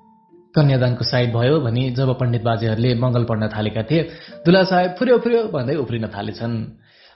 कन्यादानको 0.56 1.04
साइड 1.04 1.34
भयो 1.34 1.60
भनी 1.60 1.84
जब 1.97 2.10
पण्डित 2.20 2.43
बाजेहरूले 2.43 2.93
मङ्गल 2.95 3.24
पढ्न 3.24 3.47
थालेका 3.56 3.84
थिए 3.89 4.02
दुला 4.45 4.64
साहेब 4.64 4.91
फुर्यो 4.99 5.18
फुर्यो 5.24 5.43
भन्दै 5.54 5.76
उफ्रिन 5.76 6.08
थालेछन्। 6.16 6.56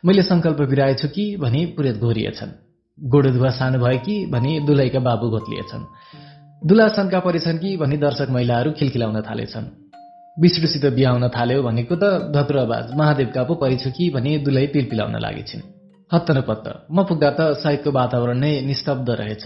मैले 0.04 0.24
सङ्कल्प 0.24 0.62
बिराएछु 0.72 1.08
कि? 1.08 1.26
भनी 1.38 1.66
पुरेत 1.76 1.98
घोरिएछन्। 1.98 2.52
गोडो 3.00 3.52
सानो 3.52 3.80
भयो 3.80 4.00
कि? 4.00 4.16
भनी 4.26 4.60
दुलैका 4.60 5.00
बाबु 5.00 5.30
घोत्लिएछन् 5.30 5.84
दुला 6.68 6.88
शङ्का 6.88 7.20
परेछन् 7.20 7.58
कि? 7.60 7.78
भनी 7.78 7.98
दर्शक 7.98 8.30
महिलाहरू 8.30 8.72
खिलखिलाउन 8.72 9.22
थालेछन्। 9.22 9.66
विष्णुसित 10.42 10.86
बिहाउन 10.96 11.28
थाल्यो 11.28 11.64
भनेको 11.64 11.96
त 11.96 12.04
धत्रुवाज 12.36 12.96
महादेवका 12.98 13.44
पो 13.44 13.54
परेछु 13.56 13.92
कि? 13.92 14.10
भनी 14.16 14.38
दुलै 14.38 14.68
पिलपिलाउन 14.68 15.16
लागेछिन्। 15.20 15.62
हत्त 16.14 16.32
न 16.32 16.42
पत्त 16.42 16.66
म 16.92 17.04
पुग्दा 17.04 17.30
त 17.30 17.42
साहित्यको 17.64 17.92
वातावरण 17.92 18.38
नै 18.40 18.62
निस्तब्ध 18.62 19.10
रहेछ। 19.10 19.46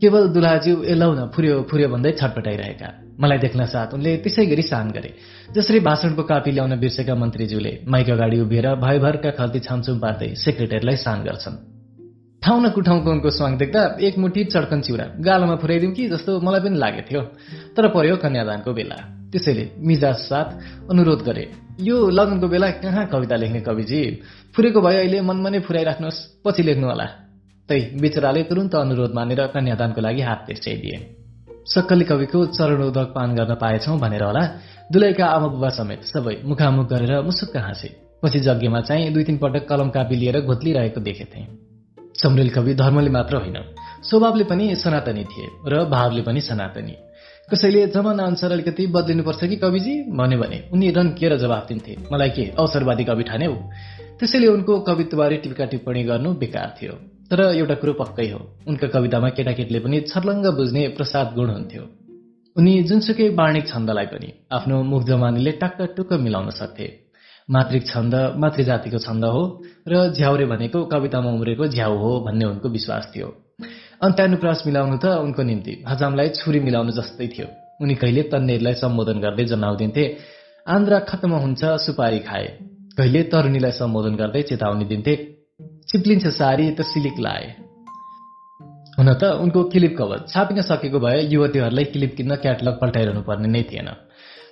केवल 0.00 0.28
दुलाज्यू 0.32 0.74
एलाउन 0.82 1.18
फुर्यो 1.28 1.56
फुर्यो 1.70 1.88
भन्दै 1.88 2.12
छटपटाइरहेका। 2.12 2.88
मलाई 3.20 3.38
देख्न 3.38 3.64
साथ 3.68 3.92
उनले 3.94 4.16
त्यसै 4.24 4.44
गरी 4.46 4.62
सान 4.62 4.90
गरे। 4.96 5.10
जसरी 5.52 5.80
भाषणको 5.80 6.22
कापी 6.24 6.50
ल्याउन 6.56 6.72
बिर्सेका 6.80 7.14
मन्त्रीज्यूले 7.14 7.72
माइक 7.84 8.08
अगाडि 8.10 8.38
उभिएर 8.40 8.66
भयभरका 8.80 9.30
खल्ती 9.36 9.60
छामछुम 9.60 9.98
पार्दै 10.00 10.28
सेक्रेटरीलाई 10.40 10.96
सान 10.96 11.18
गर्छन्। 11.28 11.56
ठाउँ 12.42 12.60
न 12.64 12.66
कुठाउँको 12.72 13.10
उनको 13.10 13.30
स्वाङ 13.30 13.52
देख्दा 13.60 13.80
एक 14.00 14.18
मुठी 14.18 14.44
चड्कन 14.48 14.80
चिउरा 14.80 15.06
गालोमा 15.20 15.56
फुराइदिउँ 15.60 15.92
कि 15.92 16.08
जस्तो 16.08 16.40
मलाई 16.40 16.60
पनि 16.64 16.76
लागेको 16.80 17.08
थियो। 17.08 17.22
तर 17.76 17.88
पर्यो 17.92 18.16
कन्यादानको 18.16 18.72
बेला। 18.72 18.98
त्यसैले 19.32 19.64
मिजाज 19.84 20.16
साथ 20.32 20.48
अनुरोध 20.90 21.20
गरे। 21.28 21.44
यो 21.80 21.96
लगनको 22.08 22.46
बेला 22.48 22.68
कहाँ 22.80 23.04
कविता 23.12 23.36
लेख्ने 23.36 23.60
कविजी? 23.60 24.00
फुरेको 24.56 24.80
भए 24.80 24.96
अहिले 24.96 25.20
मनमा 25.20 25.48
नै 25.50 25.60
फुराइराख्नुहोस् 25.60 26.20
पछि 26.44 26.62
लेख्नु 26.62 26.88
होला 26.88 27.29
तै 27.70 27.80
बिचराले 28.02 28.42
तुरन्त 28.42 28.74
अनुरोध 28.76 29.12
मानेर 29.14 29.40
कन्यादानको 29.54 30.00
लागि 30.00 30.22
हात 30.22 30.40
तेर्स्याइदिए 30.46 30.98
सक्कली 31.66 32.04
कविको 32.04 32.38
चरणोदक 32.56 33.08
पान 33.14 33.34
गर्न 33.34 33.54
पाएछौ 33.54 33.96
भनेर 33.96 34.22
होला 34.22 34.42
दुलैका 34.92 35.26
आमा 35.26 35.48
बुबा 35.48 35.68
समेत 35.68 36.00
सबै 36.04 36.34
मुखामुख 36.44 36.86
गरेर 36.92 37.12
मुसुक्क 37.22 37.56
हाँसे। 37.56 37.88
पछि 38.22 38.38
यज्ञमा 38.38 38.80
चाहिँ 38.80 39.12
दुई 39.12 39.24
तिन 39.24 39.36
पटक 39.38 39.68
कलम 39.68 39.88
कापी 39.90 40.16
लिएर 40.16 40.40
घोत्लिरहेको 40.40 41.00
देखेथे। 41.00 41.40
चमरेल 42.14 42.50
कवि 42.50 42.74
धर्मले 42.74 43.10
मात्र 43.10 43.36
होइन 43.36 43.58
स्वभावले 44.02 44.44
पनि 44.44 44.74
सनातनी 44.76 45.24
थिए 45.24 45.46
र 45.66 45.84
भावले 45.94 46.22
पनि 46.22 46.40
सनातनी। 46.40 46.96
कसैले 47.48 47.86
जमाना 47.86 48.22
अनुसार 48.24 48.52
अलिकति 48.52 48.86
बदलिनुपर्छ 48.86 49.44
कि 49.44 49.56
कविजी? 49.56 49.94
भन्यो 50.10 50.38
भने 50.38 50.58
उनी 50.72 50.90
रन्किएर 50.90 51.36
जवाफ 51.36 51.68
दिन्थे 51.68 51.96
मलाई 52.12 52.30
के 52.30 52.44
अवसरवादी 52.58 53.04
कवि 53.04 53.22
ठान्यौ 53.22 53.54
त्यसैले 54.18 54.46
उनको 54.48 54.78
कवित्वबारे 54.80 55.36
टिप्का 55.36 55.64
टिप्पणी 55.64 56.02
गर्नु 56.02 56.34
बेकार 56.34 56.74
थियो। 56.82 56.94
तर 57.30 57.40
एउटा 57.54 57.74
कुरो 57.74 57.92
पक्कै 57.92 58.28
हो। 58.30 58.38
उनका 58.68 58.86
कवितामा 58.94 59.28
केटाकेटीले 59.38 59.80
पनि 59.80 60.00
छर्लङ्ग 60.10 60.46
बुझ्ने 60.58 60.82
प्रसाद 60.98 61.26
गुण 61.34 61.48
हुन्थ्यो। 61.50 61.82
उनी 62.56 62.72
जुनसुकै 62.88 63.28
वाणिक 63.38 63.64
छन्दलाई 63.70 64.06
पनि 64.12 64.28
आफ्नो 64.50 64.82
मुख 64.90 65.02
जमानीले 65.06 65.52
टाक्क 65.62 65.80
टुक्क 65.96 66.12
मिलाउन 66.26 66.50
सक्थे। 66.50 66.86
मातृक 67.48 67.82
छन्द 67.86 68.14
मातृजातिको 68.42 68.98
छन्द 68.98 69.24
हो 69.34 69.42
र 69.86 69.92
झ्याउरे 70.16 70.44
भनेको 70.52 70.78
कवितामा 70.92 71.30
उम्रेको 71.30 71.66
झ्याउ 71.74 71.94
हो 72.02 72.10
भन्ने 72.26 72.44
उनको 72.44 72.68
विश्वास 72.68 73.04
थियो। 73.14 73.28
अन्त्यानुप्रास 74.02 74.62
मिलाउनु 74.66 74.96
त 74.98 75.06
उनको 75.22 75.42
निम्ति 75.42 75.72
हजामलाई 75.86 76.28
छुरी 76.38 76.60
मिलाउनु 76.66 76.92
जस्तै 76.98 77.26
थियो। 77.34 77.46
उनी 77.82 77.94
कहिले 78.02 78.22
तन्नेरलाई 78.32 78.74
सम्बोधन 78.82 79.18
गर्दै 79.24 79.44
जनाउदिन्थे 79.52 80.04
आन्द्रा 80.66 80.98
खत्तम 81.10 81.32
हुन्छ 81.44 81.62
सुपारी 81.86 82.20
खाए। 82.26 82.48
कहिले 82.98 83.20
तरुणीलाई 83.32 83.72
सम्बोधन 83.80 84.14
गर्दै 84.20 84.42
चेतावनी 84.50 84.84
दिन्थे 84.92 85.14
चिप्लिन्छ 85.90 86.26
सारी 86.26 86.64
त 86.70 86.82
सिलिक 86.86 87.16
लाए 87.18 87.46
हुन 88.98 89.08
त 89.14 89.30
उनको 89.42 89.62
क्लिप 89.72 89.94
कभर 89.98 90.18
छापिन 90.28 90.60
सकेको 90.62 90.98
भए 91.00 91.22
युवतीहरूलाई 91.26 91.84
क्लिप 91.84 92.12
किन्न 92.16 92.36
क्याटलग 92.36 92.74
पल्टाइरहनु 92.80 93.22
पर्ने 93.22 93.48
नै 93.48 93.62
थिएन। 93.62 93.88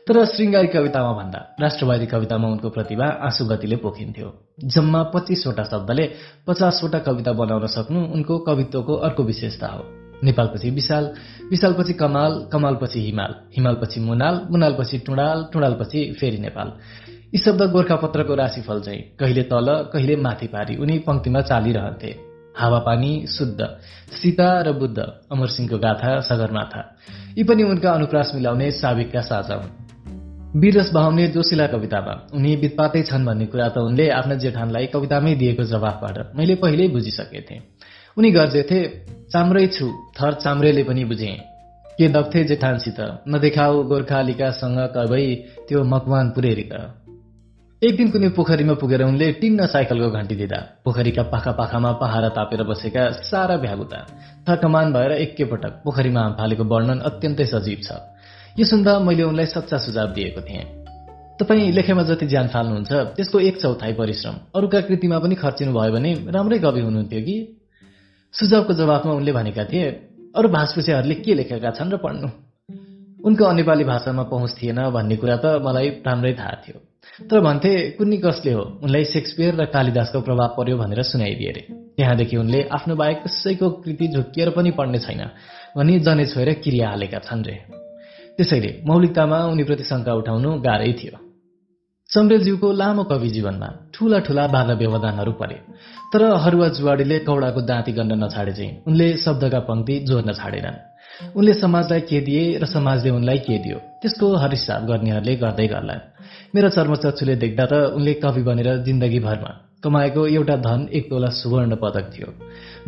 तर 0.06 0.24
श्रृङ्गारी 0.24 0.68
कवितामा 0.74 1.12
भन्दा 1.12 1.40
राष्ट्रवादी 1.60 2.06
कवितामा 2.06 2.48
उनको 2.48 2.68
प्रतिभा 2.70 3.06
आँसु 3.26 3.44
गतिले 3.44 3.76
पोखिन्थ्यो। 3.76 4.28
जम्मा 4.74 5.02
पच्चिसवटा 5.14 5.64
शब्दले 5.64 6.04
पचासवटा 6.46 6.98
कविता 7.06 7.32
बनाउन 7.40 7.66
सक्नु 7.76 8.00
उनको 8.14 8.38
कवित्वको 8.48 8.94
अर्को 9.06 9.22
विशेषता 9.22 9.66
हो। 9.66 9.82
नेपालपछि 10.24 10.70
विशाल 10.70 11.04
विशालपछि 11.50 11.92
कमाल 12.02 12.32
कमालपछि 12.52 13.00
हिमाल 13.00 13.34
हिमालपछि 13.56 14.00
मुनाल 14.00 14.46
मुनालपछि 14.50 14.98
टुँडाल 15.06 15.38
टुँडालपछि 15.52 16.00
फेरि 16.20 16.38
नेपाल। 16.38 16.68
यी 17.34 17.38
शब्द 17.38 17.62
गोर्खापत्रको 17.62 18.34
राशिफल 18.34 18.80
चाहिँ 18.80 19.00
कहिले 19.20 19.42
तल 19.42 19.68
कहिले 19.92 20.16
माथि 20.16 20.46
पारी 20.46 20.76
उनी 20.76 20.98
पङ्क्तिमा 20.98 21.40
चालिरहन्थे। 21.40 22.10
हावापानी 22.56 23.10
शुद्ध 23.26 23.60
सीता 24.12 24.48
र 24.60 24.72
बुद्ध 24.72 24.98
अमरसिंहको 25.32 25.78
गाथा 25.78 26.20
सगरमाथा। 26.20 26.80
यी 27.38 27.44
पनि 27.44 27.62
उनका 27.62 27.90
अनुप्रास 27.92 28.32
मिलाउने 28.34 28.70
साविकका 28.70 29.20
साझा 29.20 29.54
हुन्। 29.54 30.60
वीरस 30.60 30.92
बहाउने 30.92 31.26
जोसिला 31.28 31.66
कवितामा 31.66 32.14
उनी 32.34 32.54
वित्पातै 32.56 33.02
छन् 33.02 33.26
भन्ने 33.26 33.46
कुरा 33.46 33.68
त 33.68 33.78
उनले 33.78 34.08
आफ्ना 34.10 34.34
जेठानलाई 34.34 34.86
कवितामै 34.86 35.34
दिएको 35.34 35.64
जवाफबाट 35.64 36.16
मैले 36.36 36.54
पहिल्यै 36.54 36.88
बुझिसके 36.88 37.40
थिएँ 37.40 37.60
उनी 38.16 38.30
गर्जेथे 38.30 38.78
चाम्रै 39.32 39.66
छु 39.66 39.86
थर 40.16 40.32
चाम्रेले 40.44 40.82
पनि 40.82 41.04
बुझे। 41.04 41.32
के 41.98 42.08
दग्थे 42.08 42.44
जेठानसित 42.44 43.00
नदेखाऊ 43.28 43.82
गोर्खालिकासँग 43.84 44.78
कवै 44.96 45.26
त्यो 45.68 45.84
मकवान 45.84 46.30
पुरेरी 46.30 46.64
त 46.72 46.97
एक 47.78 47.96
दिन 47.96 48.08
कुनै 48.10 48.28
पोखरीमा 48.28 48.74
पुगेर 48.74 49.02
उनले 49.02 49.26
टिन्न 49.32 49.66
साइकलको 49.66 50.10
घन्टी 50.10 50.34
दिँदा। 50.34 50.58
पोखरीका 50.84 51.22
पाखा 51.22 51.52
पाखामा 51.52 51.92
पहारा 51.92 52.28
तापेर 52.28 52.62
बसेका 52.62 53.02
सारा 53.22 53.56
भ्यागुता। 53.56 53.98
थकमान 54.48 54.92
भएर 54.92 55.12
एकैपटक 55.12 55.72
पोखरीमा 55.84 56.22
फालेको 56.38 56.64
वर्णन 56.64 56.98
अत्यन्तै 56.98 57.46
सजीव 57.46 57.78
छ। 57.86 58.02
यो 58.58 58.64
सुन्दा 58.66 58.98
मैले 58.98 59.22
उनलाई 59.22 59.46
सच्चा 59.46 59.78
सुझाव 59.78 60.08
दिएको 60.10 60.40
थिएँ। 60.40 60.64
तपाईँ 61.38 61.70
लेखेमा 61.70 62.02
जति 62.02 62.26
ज्यान 62.26 62.48
फाल्नुहुन्छ 62.48 62.92
त्यसको 63.14 63.40
एक 63.40 63.62
चौथाइ 63.62 63.92
परिश्रम। 63.94 64.34
अरूका 64.58 64.80
कृतिमा 64.80 65.18
पनि 65.18 65.34
खर्चिनु 65.38 65.70
भयो 65.70 65.92
भने 65.92 66.10
राम्रै 66.34 66.58
कवि 66.58 66.80
हुनुहुन्थ्यो 66.82 67.20
कि? 67.22 67.36
सुझावको 68.34 68.72
जवाफमा 68.74 69.12
उनले 69.12 69.32
भनेका 69.32 69.64
थिए 69.64 69.86
अरू 70.34 70.48
भाषपुसेहरूले 70.48 71.14
के 71.14 71.34
लेखेका 71.34 71.70
छन् 71.70 71.94
र 71.94 71.96
पढ्नु? 72.02 72.28
उनको 73.22 73.52
नेपाली 73.52 73.84
भाषामा 73.84 74.22
पहुँच 74.22 74.50
थिएन 74.58 74.90
भन्ने 74.90 75.16
कुरा 75.16 75.36
त 75.36 75.62
मलाई 75.62 75.88
राम्रै 76.02 76.34
थाहा 76.34 76.56
थियो। 76.66 76.82
तर 77.30 77.40
भन्थे 77.40 77.72
कुन्नी 77.98 78.16
कसले 78.16 78.52
हो? 78.52 78.62
उनलाई 78.82 79.04
सेक्सपियर 79.04 79.54
र 79.54 79.64
कालिदासको 79.74 80.20
प्रभाव 80.20 80.48
पर्यो 80.58 80.76
भनेर 80.78 81.02
सुनाइदिए 81.02 81.50
अरे। 81.50 81.62
त्यहाँदेखि 81.96 82.36
उनले 82.36 82.60
आफ्नो 82.72 82.94
बाहेक 82.96 83.22
कसैको 83.24 83.70
कृति 83.82 84.06
झुक्किएर 84.08 84.50
पनि 84.56 84.70
पढ्ने 84.78 84.98
छैन 84.98 85.22
भनी 85.76 85.98
जने 86.00 86.26
छोएर 86.26 86.52
क्रिया 86.64 86.88
हालेका 86.88 87.18
छन् 87.18 87.44
रे। 87.44 87.54
त्यसैले 88.36 88.70
मौलिकतामा 88.86 89.38
उनीप्रति 89.52 89.84
शङ्का 89.84 90.12
उठाउनु 90.14 90.50
गाह्रै 90.66 90.92
थियो। 90.98 91.18
चम्रेलज्यूको 92.10 92.68
लामो 92.72 93.02
कवि 93.04 93.28
जीवनमा 93.28 93.68
ठूला 93.94 94.18
ठूला 94.26 94.46
बाधा 94.54 94.74
व्यवधानहरू 94.80 95.32
परे। 95.40 95.56
तर 96.12 96.22
हरुवा 96.44 96.68
जुवाडीले 96.76 97.18
कौडाको 97.26 97.60
दाँती 97.70 97.92
गर्न 97.98 98.12
नछाडे 98.24 98.52
चाहिँ 98.52 98.72
उनले 98.86 99.08
शब्दका 99.24 99.60
पङ्क्ति 99.68 99.94
जोड्न 100.08 100.32
छाडेनन्। 100.32 100.78
उनले 101.36 101.52
समाजलाई 101.54 102.00
के 102.00 102.20
दिए 102.20 102.42
र 102.58 102.64
समाजले 102.66 103.10
उनलाई 103.10 103.38
के 103.38 103.58
दियो 103.58 103.78
त्यसको 104.02 104.26
हरिसाब 104.36 104.86
गर्नेहरूले 104.86 105.34
गर्दै 105.36 105.66
गर्ला 105.66 105.94
मेरो 106.54 106.68
चर्मचक्षुले 106.68 107.34
देख्दा 107.36 107.64
त 107.70 107.72
उनले 107.96 108.12
कवि 108.24 108.42
बनेर 108.42 108.68
जिन्दगीभरमा 108.84 109.50
कमाएको 109.84 110.22
एउटा 110.26 110.56
धन 110.56 110.88
एक 110.92 111.04
तोला 111.10 111.28
सुवर्ण 111.30 111.76
पदक 111.76 112.06
थियो 112.14 112.28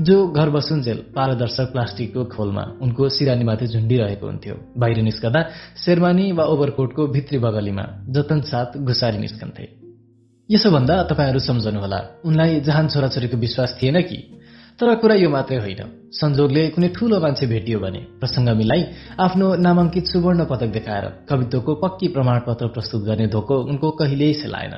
जो 0.00 0.16
घर 0.28 0.48
बसुन्जेल 0.50 0.98
पारदर्शक 1.16 1.68
प्लास्टिकको 1.72 2.24
खोलमा 2.24 2.64
उनको 2.82 3.08
सिरानीमाथि 3.08 3.66
झुन्डिरहेको 3.66 4.26
हुन्थ्यो। 4.26 4.54
बाहिर 4.80 4.98
निस्कदा 5.02 5.40
शेरवानी 5.84 6.32
वा 6.32 6.44
ओभरकोटको 6.44 7.06
भित्री 7.06 7.38
बगलीमा 7.38 7.84
जतन 8.08 8.40
साथ 8.50 8.78
घुसारी 8.80 9.18
निस्कन्थे। 9.18 9.68
यसो 10.48 10.70
भन्दा 10.70 11.02
तपाईँहरू 11.12 11.40
सम्झनुहोला 11.48 12.00
उनलाई 12.24 12.61
जहान 12.61 12.88
छोराछोरीको 12.88 13.36
विश्वास 13.36 13.78
थिएन 13.82 14.00
कि? 14.00 14.18
तर 14.81 14.95
कुरा 14.95 15.14
यो 15.14 15.28
मात्रै 15.31 15.57
होइन। 15.57 15.81
संजोगले 16.12 16.62
कुनै 16.74 16.89
ठूलो 16.89 17.16
मान्छे 17.20 17.47
भेटियो 17.47 17.78
भने 17.81 18.01
प्रसङ्ग 18.20 18.49
मिलाई 18.61 18.83
आफ्नो 19.20 19.47
नामाङ्कित 19.64 20.05
सुवर्ण 20.07 20.45
पदक 20.45 20.70
देखाएर 20.76 21.05
कवित्वको 21.28 21.74
पक्की 21.74 22.09
प्रमाणपत्र 22.09 22.66
प्रस्तुत 22.66 23.03
गर्ने 23.05 23.26
धोको 23.26 23.57
उनको 23.70 23.91
कहिल्यै 23.91 24.33
सेलाएन। 24.33 24.74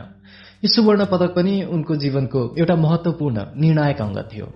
यो 0.64 0.68
सुवर्ण 0.68 1.04
पदक 1.04 1.30
पनि 1.36 1.54
उनको 1.74 1.96
जीवनको 1.96 2.40
एउटा 2.58 2.76
महत्वपूर्ण 2.76 3.38
निर्णायक 3.56 4.00
अङ्ग 4.02 4.18
थियो। 4.32 4.46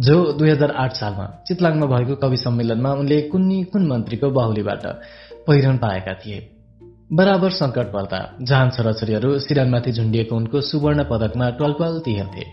जो 0.00 0.16
दुई 0.32 0.50
हजार 0.50 0.70
आठ 0.70 0.92
सालमा 0.96 1.26
चितलाङमा 1.46 1.86
भएको 1.86 2.14
कवि 2.16 2.36
सम्मेलनमा 2.36 2.92
उनले 2.92 3.20
कुन्नी 3.22 3.58
कुन 3.64 3.86
मन्त्रीको 3.86 4.30
बाहुलीबाट 4.30 4.86
पहिरन 5.46 5.76
पाएका 5.76 6.14
थिए। 6.14 6.38
बराबर 7.12 7.50
संकट 7.50 7.92
पर्दा 7.92 8.20
जहान 8.42 8.70
छोराछोरीहरू 8.70 9.38
सिरानमाथि 9.38 9.92
झुन्डिएको 9.92 10.36
उनको 10.36 10.60
सुवर्ण 10.60 11.04
पदकमा 11.04 11.50
ट्वाल 11.50 12.00
तिहेर्थे। 12.00 12.44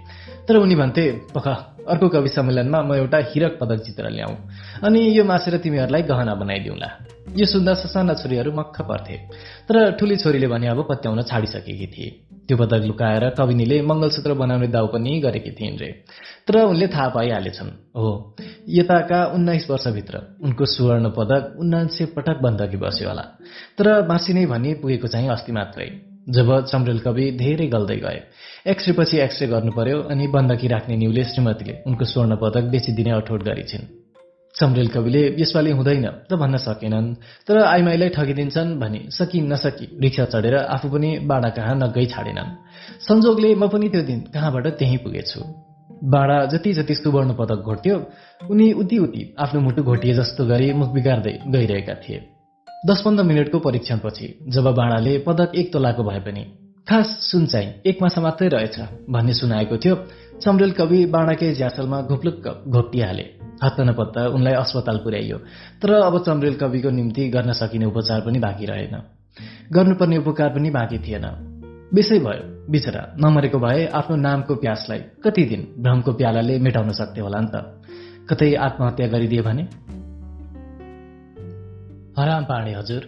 तर 0.48 0.56
उनी 0.58 0.76
भन्थे 0.76 1.12
पख 1.36 1.77
अर्को 1.90 2.10
कवि 2.10 2.30
सम्मेलनमा 2.30 2.82
म 2.82 2.94
एउटा 2.94 3.18
हिरक 3.18 3.58
पदक 3.62 3.84
जितेर 3.84 4.10
ल्याऊ। 4.10 4.34
अनि 4.84 5.18
यो 5.18 5.24
मासेर 5.24 5.58
तिमीहरूलाई 5.58 6.02
गहना 6.02 6.36
बनाइदिउँला। 6.36 6.90
यो 7.36 7.46
सुन्दा 7.46 7.74
ससाना 7.74 8.14
छोरीहरू 8.14 8.52
मक्ख 8.52 8.82
पर्थे। 8.82 9.18
तर 9.68 9.92
ठुली 9.92 10.16
छोरीले 10.16 10.48
भने 10.48 10.68
अब 10.68 10.88
पत्याउन 10.90 11.22
छाडिसकेकी 11.22 11.88
थिए। 11.88 12.10
त्यो 12.48 12.58
पदक 12.58 12.84
लुकाएर 12.86 13.30
कविनीले 13.30 13.82
मङ्गलसूत्र 13.82 14.34
बनाउने 14.34 14.68
दाउ 14.68 14.88
पनि 14.88 15.20
गरेकी 15.20 15.52
थिइन् 15.52 15.80
रे। 15.80 16.04
तर 16.48 16.64
उनले 16.64 16.88
थाहा 16.88 17.10
पाइहालेछन्। 17.10 17.72
हो 17.96 18.36
यताका 18.70 19.26
उन्नाइस 19.26 19.70
वर्षभित्र 19.70 20.38
उनको 20.44 20.66
सुवर्ण 20.66 21.10
पदक 21.10 21.56
उन्नाइसय 21.60 22.06
पटक 22.06 22.38
बन्दकी 22.42 22.78
बस्यो 22.78 23.10
होला। 23.10 23.26
तर 23.78 24.02
बाँसी 24.02 24.34
नै 24.34 24.46
भनी 24.46 24.74
पुगेको 24.74 25.08
चाहिँ 25.08 25.30
अस्ति 25.30 25.52
मात्रै। 25.52 26.07
जब 26.28 26.50
चम्रेल 26.66 27.00
कवि 27.00 27.32
धेरै 27.32 27.68
गल्दै 27.68 27.98
गए। 27.98 28.20
एक्सरे 28.68 28.94
पछि 28.94 29.18
एक्सरे 29.18 29.48
गर्नु 29.48 29.72
पर्यो 29.72 29.98
अनि 30.12 30.28
बन्दकी 30.28 30.68
राख्ने 30.68 30.96
न्युले 30.98 31.24
श्रीमतीले 31.24 31.74
उनको 31.88 32.06
स्वर्ण 32.06 32.36
पदक 32.36 32.64
बेचिदिने 32.74 33.12
अठोट 33.12 33.44
गरिछिन्। 33.44 33.86
चम्रेल 34.56 34.88
कविले 34.88 35.22
यसपालि 35.40 35.72
हुँदैन 35.72 36.06
त 36.30 36.34
भन्न 36.34 36.58
सकेनन् 36.58 37.08
तर 37.48 37.58
आइमाईलाई 37.64 38.10
ठगिदिन्छन् 38.10 38.80
भनी 38.80 39.02
सकि 39.10 39.40
नसकी 39.42 39.86
रिक्सा 40.02 40.26
चढेर 40.34 40.56
आफू 40.68 40.90
पनि 40.90 41.10
बाडा 41.30 41.50
कहाँ 41.50 41.76
नगई 41.76 42.06
छाडेनन्। 42.06 42.50
संजोगले 43.08 43.56
म 43.56 43.68
पनि 43.68 43.90
त्यो 43.90 44.02
दिन 44.02 44.20
कहाँबाट 44.34 44.68
त्यहीँ 44.80 44.98
पुगेछु। 44.98 45.42
बाडा 46.04 46.38
जति 46.46 46.74
जति 46.74 46.96
सुवर्ण 46.96 47.34
पदक 47.34 47.60
घोट्यो 47.64 47.96
उनी 48.50 48.72
उति 48.74 48.98
उति 48.98 49.22
आफ्नो 49.40 49.62
मुटु 49.62 49.84
घोटिए 49.84 50.14
जस्तो 50.14 50.46
गरी 50.46 50.74
मुख 50.74 50.90
बिगार्दै 50.94 51.34
गइरहेका 51.48 51.94
थिए। 52.04 52.37
दस 52.86 53.02
पन्ध्र 53.06 53.24
मिनटको 53.24 53.60
परीक्षणपछि 53.60 54.28
जब 54.48 54.64
बाँडाले 54.64 55.18
पदक 55.18 55.52
एक 55.56 55.74
तोलाको 55.74 56.04
भए 56.04 56.20
पनि 56.20 56.42
खास 56.88 57.08
सुन 57.22 57.46
चाहिँ 57.46 57.82
एक 57.86 58.02
माछा 58.02 58.22
मात्रै 58.22 58.48
रहेछ 58.48 58.78
भन्ने 59.10 59.34
सुनाएको 59.34 59.78
थियो 59.78 59.96
चम्रेल 60.42 60.72
कवि 60.72 61.06
बाँडाकै 61.06 61.54
ज्यासलमा 61.54 62.02
घुप्लुक्क 62.02 62.46
घोप्टिहाले। 62.68 63.26
हत्त 63.64 63.80
नपत्ता 63.82 64.28
उनलाई 64.28 64.54
अस्पताल 64.54 64.98
पुर्याइयो 64.98 65.38
तर 65.82 65.94
अब 65.94 66.20
चम्रेल 66.24 66.56
कविको 66.56 66.90
निम्ति 66.90 67.28
गर्न 67.30 67.52
सकिने 67.52 67.86
उपचार 67.86 68.22
पनि 68.22 68.40
बाँकी 68.40 68.66
रहेन। 68.66 68.96
गर्नुपर्ने 69.74 70.18
उपकार 70.18 70.50
पनि 70.50 70.70
बाँकी 70.70 71.00
थिएन। 71.00 71.26
बेसै 71.94 72.20
भयो 72.20 72.72
बिचरा 72.72 73.04
नमरेको 73.18 73.60
भए 73.60 73.86
आफ्नो 73.90 74.16
नामको 74.16 74.56
प्यासलाई 74.56 75.02
कति 75.24 75.44
दिन 75.44 75.68
भ्रमको 75.82 76.14
प्यालाले 76.14 76.60
मेटाउन 76.60 76.92
सक्थे 76.94 77.22
होला 77.22 77.40
नि 77.42 77.50
त। 77.54 77.66
कतै 78.30 78.54
आत्महत्या 78.56 79.08
गरिदिए 79.08 79.42
भने? 79.42 79.68
हराम 82.20 82.44
पाणे 82.44 82.74
हजुर। 82.74 83.02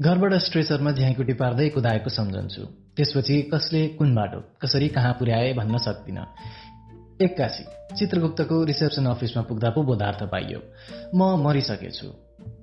घरबाट 0.00 0.34
स्ट्रेचरमा 0.34 0.90
झ्याइकुटी 0.90 1.32
पार्दै 1.32 1.68
कुदाएको 1.68 2.10
सम्झन्छु। 2.10 2.62
त्यसपछि 2.96 3.42
कसले 3.42 3.88
कुन 3.88 4.14
बाटो 4.14 4.40
कसरी 4.62 4.88
कहाँ 4.88 5.12
पुर्याए 5.12 5.52
भन्न 5.52 5.76
सक्दिन। 5.76 6.18
एक्कासी 7.20 7.64
चित्रगुप्तको 7.96 8.64
रिसेप्सन 8.64 9.06
अफिसमा 9.06 9.42
पुग्दा 9.42 9.70
पो 9.70 9.82
बोधार्थ 9.82 10.22
पाइयो। 10.22 10.60
म 11.14 11.44
मरिसकेछु। 11.44 12.06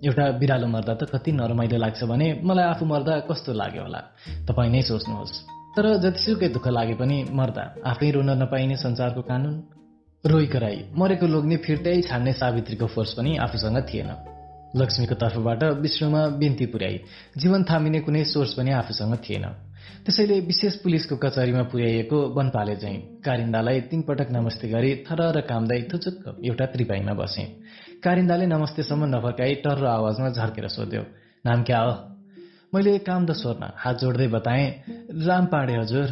एउटा 0.05 0.31
बिरालो 0.31 0.67
मर्दा 0.67 0.93
त 0.93 1.03
कति 1.03 1.31
नरमाइलो 1.31 1.77
लाग्छ 1.77 2.03
भने 2.03 2.41
मलाई 2.43 2.65
आफू 2.65 2.85
मर्दा 2.85 3.19
कस्तो 3.19 3.53
लाग्यो 3.53 3.83
होला? 3.83 4.01
तपाईँ 4.49 4.71
नै 4.71 4.81
सोच्नुहोस्। 4.81 5.33
तर 5.77 5.97
जतिसुकै 5.97 6.49
दुःख 6.49 6.67
लागे 6.67 6.93
पनि 6.93 7.25
मर्दा 7.31 7.75
आफै 7.85 8.11
रोन 8.11 8.29
नपाइने 8.41 8.75
संसारको 8.75 9.21
कानुन? 9.21 9.63
रोइ 10.25 10.47
कराई 10.47 10.85
मरेको 10.97 11.27
लोग्ने 11.27 11.57
फिर्तै 11.57 12.01
छाड्ने 12.01 12.33
सावित्रीको 12.33 12.87
फोर्स 12.87 13.13
पनि 13.13 13.37
आफूसँग 13.37 13.77
थिएन। 13.93 14.32
लक्ष्मीको 14.75 15.15
तर्फबाट 15.15 15.63
विष्णुमा 15.81 16.21
बिन्ती 16.39 16.65
पुर्याई। 16.65 16.97
जीवन 17.37 17.63
थामिने 17.63 17.99
कुनै 17.99 18.23
सोर्स 18.25 18.53
पनि 18.53 18.71
आफूसँग 18.73 19.15
थिएन। 19.25 19.45
त्यसैले 20.05 20.39
विशेष 20.39 20.75
पुलिसको 20.75 21.15
कचहरीमा 21.15 21.63
पुर्याइएको 21.71 22.17
वनपाले 22.35 22.75
झैँ 22.75 22.97
कारिन्दालाई 23.21 23.81
तीन 23.89 24.01
पटक 24.01 24.31
नमस्ते 24.31 24.67
गरी 24.69 24.95
थर 25.05 25.21
र 25.31 25.41
कामदाई 25.41 25.81
थुचुक्क 25.93 26.41
एउटा 26.43 26.65
त्रिपाईमा 26.65 27.13
बसे। 27.13 27.43
कारिन्दाले 28.03 28.45
नमस्तेसम्म 28.45 29.05
नफर्काई 29.13 29.53
टर्रो 29.63 29.87
आवाजमा 29.87 30.29
झर्केर 30.29 30.67
सोध्यो 30.67 31.03
नाम 31.45 31.63
क्या 31.63 31.79
हो? 31.79 31.93
मैले 32.73 32.97
काम 32.99 33.25
द 33.25 33.31
स्वरमा 33.31 33.69
हात 33.77 33.95
जोड्दै 34.01 34.27
बताएँ 34.27 34.67
राम 35.21 35.45
पाडे 35.45 35.73
हजुर। 35.73 36.07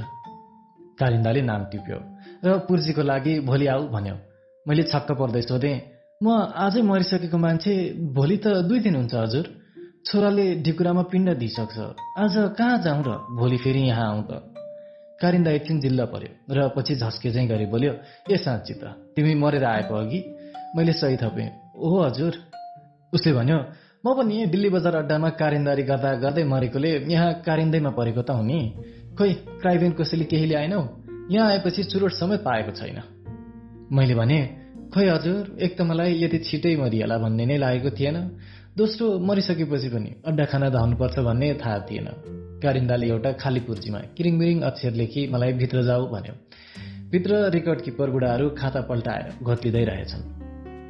कारिन्दाले 1.00 1.42
नाम 1.42 1.62
टिप्यो 1.66 1.98
र 2.46 2.58
पुर्जीको 2.68 3.02
लागि 3.02 3.40
भोलि 3.42 3.68
आऊ 3.68 3.88
भन्यो 3.90 4.16
मैले 4.66 4.84
छक्क 4.84 5.12
पर्दै 5.18 5.42
सोधेँ 5.42 5.76
म 6.24 6.30
आजै 6.54 6.82
मरिसकेको 6.86 7.38
मान्छे 7.38 7.74
भोलि 8.14 8.38
त 8.38 8.48
दुई 8.70 8.80
दिन 8.86 8.96
हुन्छ 8.96 9.14
हजुर। 9.16 9.46
छोराले 10.06 10.46
ढिकुरामा 10.66 11.04
पिण्ड 11.12 11.28
दिइसक्छ। 11.42 11.78
आज 12.22 12.36
कहाँ 12.58 12.78
जाउँ 12.86 13.02
र 13.08 13.10
भोलि 13.40 13.58
फेरि 13.58 13.82
यहाँ 13.90 14.06
आउँ 14.12 14.24
त? 14.30 14.32
कारिन्दा 15.22 15.52
एकछिन 15.58 15.80
जिल्ला 15.82 16.06
पर्यो 16.14 16.32
र 16.54 16.68
पछि 16.78 16.94
झस्के 17.02 17.30
चाहिँ 17.34 17.48
गरी 17.50 17.66
बोल्यो 17.74 17.94
ए 18.30 18.38
साँच्ची 18.38 18.74
त 18.74 18.84
तिमी 19.18 19.34
मरेर 19.34 19.66
आएको 19.66 19.94
अघि? 19.98 20.20
मैले 20.78 20.94
सही 20.94 21.18
थपेँ। 21.18 21.50
ओहो 21.82 21.98
हजुर। 22.06 22.34
उसले 23.14 23.34
भन्यो 23.34 23.58
म 24.06 24.14
पनि 24.14 24.46
दिल्ली 24.54 24.70
बजार 24.78 24.96
अड्डामा 25.02 25.30
कारिन्दारी 25.42 25.84
गर्दा 25.90 26.14
गर्दै 26.22 26.44
मरेकोले 26.46 26.92
यहाँ 27.10 27.30
कारिन्दैमा 27.42 27.92
परेको 27.98 28.22
त 28.22 28.38
हुने 28.38 28.62
खोइ 29.18 29.32
क्राइभेन 29.62 29.92
कसैले 29.98 30.26
केही 30.30 30.46
ल्याएनौ 30.46 30.82
यहाँ 31.34 31.50
आएपछि 31.50 31.84
चुरोट 31.90 32.12
समेत 32.14 32.42
पाएको 32.46 32.72
छैन। 32.78 32.98
मैले 33.90 34.16
भने 34.16 34.61
खोइ 34.94 35.08
हजुर 35.08 35.56
एक 35.64 35.78
त 35.78 35.82
मलाई 35.82 36.16
यति 36.20 36.38
छिटै 36.46 36.76
मरिएला 36.76 37.18
भन्ने 37.18 37.46
नै 37.46 37.58
लागेको 37.58 37.90
थिएन। 37.96 38.18
दोस्रो 38.76 39.06
मरिसकेपछि 39.24 39.90
पनि 39.90 40.10
अड्डा 40.28 40.46
खाना 40.52 40.68
धाउनुपर्छ 40.70 41.20
भन्ने 41.28 41.48
थाहा 41.62 41.78
थिएन। 41.88 42.08
कारिन्दाले 42.60 43.08
एउटा 43.08 43.32
खाली 43.40 43.62
पुर्जीमा 43.68 44.00
किरिङमिरिङ 44.18 44.58
अक्षर 44.70 44.92
लेखी 45.02 45.22
मलाई 45.32 45.54
भित्र 45.62 45.84
जाऊ 45.84 46.04
भन्यो। 46.12 46.34
भित्र 47.12 47.32
रेकर्ड 47.56 47.80
किपर 47.82 48.10
बुढाहरू 48.10 48.50
खाता 48.60 48.82
पल्टाएर 48.90 49.26
घोत्लिँदै 49.44 49.84
रहेछन्। 49.92 50.24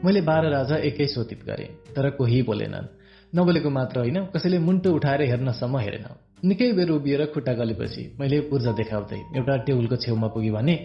मैले 0.05 0.21
बाह्र 0.29 0.49
राजा 0.49 0.75
एकै 0.89 1.07
सोतित 1.07 1.45
गरेँ 1.45 1.69
तर 1.93 2.09
कोही 2.17 2.41
बोलेनन्। 2.49 2.89
नबोलेको 3.37 3.69
मात्र 3.69 3.99
होइन 3.99 4.17
कसैले 4.33 4.59
मुन्टो 4.65 4.89
उठाएर 4.97 5.21
हेर्नसम्म 5.31 5.77
हेरेन। 5.77 6.07
निकै 6.49 6.71
बेर 6.73 6.89
उभिएर 6.97 7.25
खुट्टा 7.33 7.53
गलेपछि 7.53 8.03
मैले 8.19 8.41
पूर्जा 8.49 8.71
देखाउँदै 8.81 9.21
एउटा 9.37 9.57
टेबलको 9.69 9.95
छेउमा 10.03 10.27
पुगेँ 10.33 10.51
भने 10.51 10.75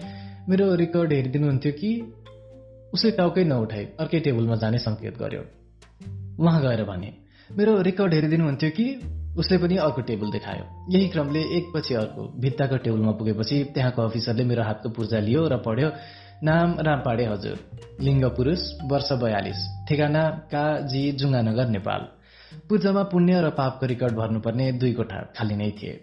मेरो 0.49 0.67
रेकर्ड 0.85 1.13
हेरिदिनुहुन्थ्यो 1.13 1.73
कि 1.81 1.91
उसले 2.95 3.11
टाउकै 3.11 3.45
नउठाई 3.45 3.85
अर्कै 4.01 4.21
टेबलमा 4.21 4.57
जाने 4.57 4.79
सङ्केत 4.79 5.19
गर्यो। 5.19 5.43
उहाँ 6.39 6.61
गएर 6.63 6.85
भने 6.85 7.13
मेरो 7.51 7.81
रेकर्ड 7.83 8.15
हेरिदिनुहुन्थ्यो 8.15 8.71
कि? 8.71 8.87
उसले 9.37 9.59
पनि 9.59 9.77
अर्को 9.77 10.01
टेबल 10.01 10.31
देखायो। 10.31 10.65
यही 10.91 11.09
क्रमले 11.09 11.41
एकपछि 11.57 11.95
अर्को 11.95 12.23
भित्ताको 12.41 12.77
टेबलमा 12.77 13.13
पुगेपछि 13.13 13.57
त्यहाँको 13.75 14.03
अफिसरले 14.03 14.45
मेरो 14.45 14.63
हातको 14.63 14.89
पूर्जा 14.89 15.19
लियो 15.19 15.43
र 15.49 15.57
पढ्यो 15.57 15.89
नाम 16.43 16.69
रामपाडे 16.81 17.25
हजुर 17.25 17.57
लिङ्ग 18.01 18.25
पुरुष 18.37 18.63
वर्ष 18.91 19.13
बयालिस 19.13 19.61
ठेगाना 19.89 20.23
का 20.53 20.65
जी 20.87 21.03
जुङ्गानगर 21.13 21.69
नेपाल। 21.69 22.01
पूजामा 22.69 23.03
पुण्य 23.13 23.41
र 23.41 23.51
पापको 23.51 23.87
रेकर्ड 23.87 24.15
भर्नुपर्ने 24.17 24.73
दुई 24.73 24.93
कोठा 24.93 25.21
खाली 25.37 25.57
नै 25.57 25.71
थिए। 25.71 25.95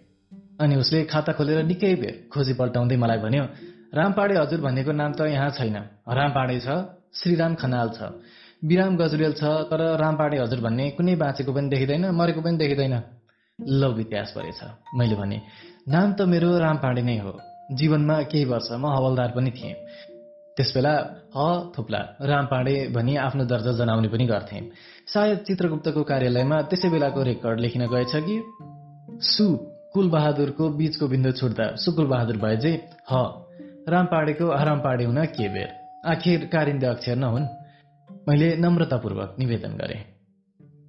अनि 0.62 0.76
उसले 0.76 1.04
खाता 1.06 1.32
खोलेर 1.34 1.64
निकै 1.66 1.96
बेर 1.96 2.16
खोजी 2.34 2.54
पल्टाउँदै 2.54 2.98
मलाई 2.98 3.18
भन्यो 3.18 3.44
रामपाडे 3.94 4.36
हजुर 4.38 4.62
भन्नेको 4.62 4.92
नाम 4.92 5.12
त 5.14 5.22
यहाँ 5.30 5.50
छैन। 5.58 5.78
रामपाडे 6.10 6.60
छ 6.60 6.68
श्रीराम 7.14 7.56
खनाल 7.62 7.90
छ 7.98 8.10
बिराम 8.66 8.96
गजुरेल 8.98 9.34
छ 9.34 9.44
तर 9.70 9.82
रामपाडे 10.02 10.38
हजुर 10.40 10.60
भन्ने 10.66 10.90
कुनै 10.98 11.16
बाँचेको 11.16 11.54
पनि 11.54 11.70
देखिँदैन 11.70 12.06
मरेको 12.12 12.42
पनि 12.42 12.58
देखिँदैन। 12.58 12.96
लौ 13.60 13.90
इतिहास 14.00 14.34
परेछ 14.36 14.62
मैले 14.98 15.16
भने 15.16 15.38
नाम 15.88 16.08
त 16.18 16.22
मेरो 16.26 16.50
रामपाडे 16.58 17.02
नै 17.02 17.18
हो। 17.22 17.34
जीवनमा 17.72 18.18
केही 18.32 18.46
वर्ष 18.46 18.72
म 18.72 18.86
हवलदार 18.96 19.30
पनि 19.38 19.52
थिएँ। 19.52 19.76
त्यसबेला 20.58 20.94
ह 21.38 21.46
थुप्ला 21.78 22.02
रामपाडे 22.22 22.76
भनी 22.96 23.16
आफ्नो 23.18 23.46
दर्जा 23.46 23.72
जनाउने 23.78 24.10
पनि 24.10 24.26
गर्थे। 24.26 24.60
सायद 25.14 25.38
चित्रगुप्तको 25.48 26.02
कार्यालयमा 26.10 26.62
त्यसै 26.70 26.90
बेलाको 26.90 27.22
रेकर्ड 27.30 27.60
लेखिन 27.60 27.86
गएछ 27.94 28.14
कि? 28.26 28.38
सु 29.22 29.46
कुलबहादुरको 29.94 30.70
बीचको 30.78 31.08
बिन्दु 31.08 31.32
छुट्दा 31.40 31.66
सुकुल 31.78 32.06
बहादुर 32.08 32.38
भए 32.38 32.58
जे 32.58 32.72
ह। 33.12 33.43
रामपाडेको 33.90 34.52
हरामपाडे 34.56 35.04
हुन 35.04 35.26
के 35.26 35.50
बेर? 35.50 35.70
आखिर 36.06 36.46
कारिन्दे 36.46 36.86
अक्षर 36.86 37.16
नहुन्। 37.16 37.46
मैले 38.30 38.56
नम्रतापूर्वक 38.56 39.36
निवेदन 39.40 39.70
गरे। 39.70 40.06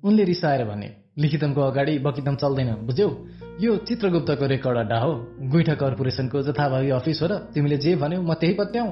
उनले 0.05 0.24
रिसाएर 0.24 0.64
भने 0.64 0.97
लिखितमको 1.18 1.61
अगाडि 1.61 1.99
बकितम 1.99 2.34
चल्दैन 2.34 2.74
बुझ्यौ? 2.74 3.26
यो 3.61 3.76
चित्रगुप्तको 3.76 4.47
रेकर्ड 4.47 4.78
अड्डा 4.78 4.99
हो। 4.99 5.12
गुइठा 5.42 5.74
कर्पोरेसनको 5.74 6.42
जथाभावी 6.42 6.90
अफिस 6.90 7.22
हो 7.22 7.26
र 7.26 7.34
तिमीले 7.34 7.76
जे 7.76 7.97
भन्यौ 7.97 8.22
म 8.22 8.34
त्यही 8.34 8.55
पत्याउ। 8.55 8.86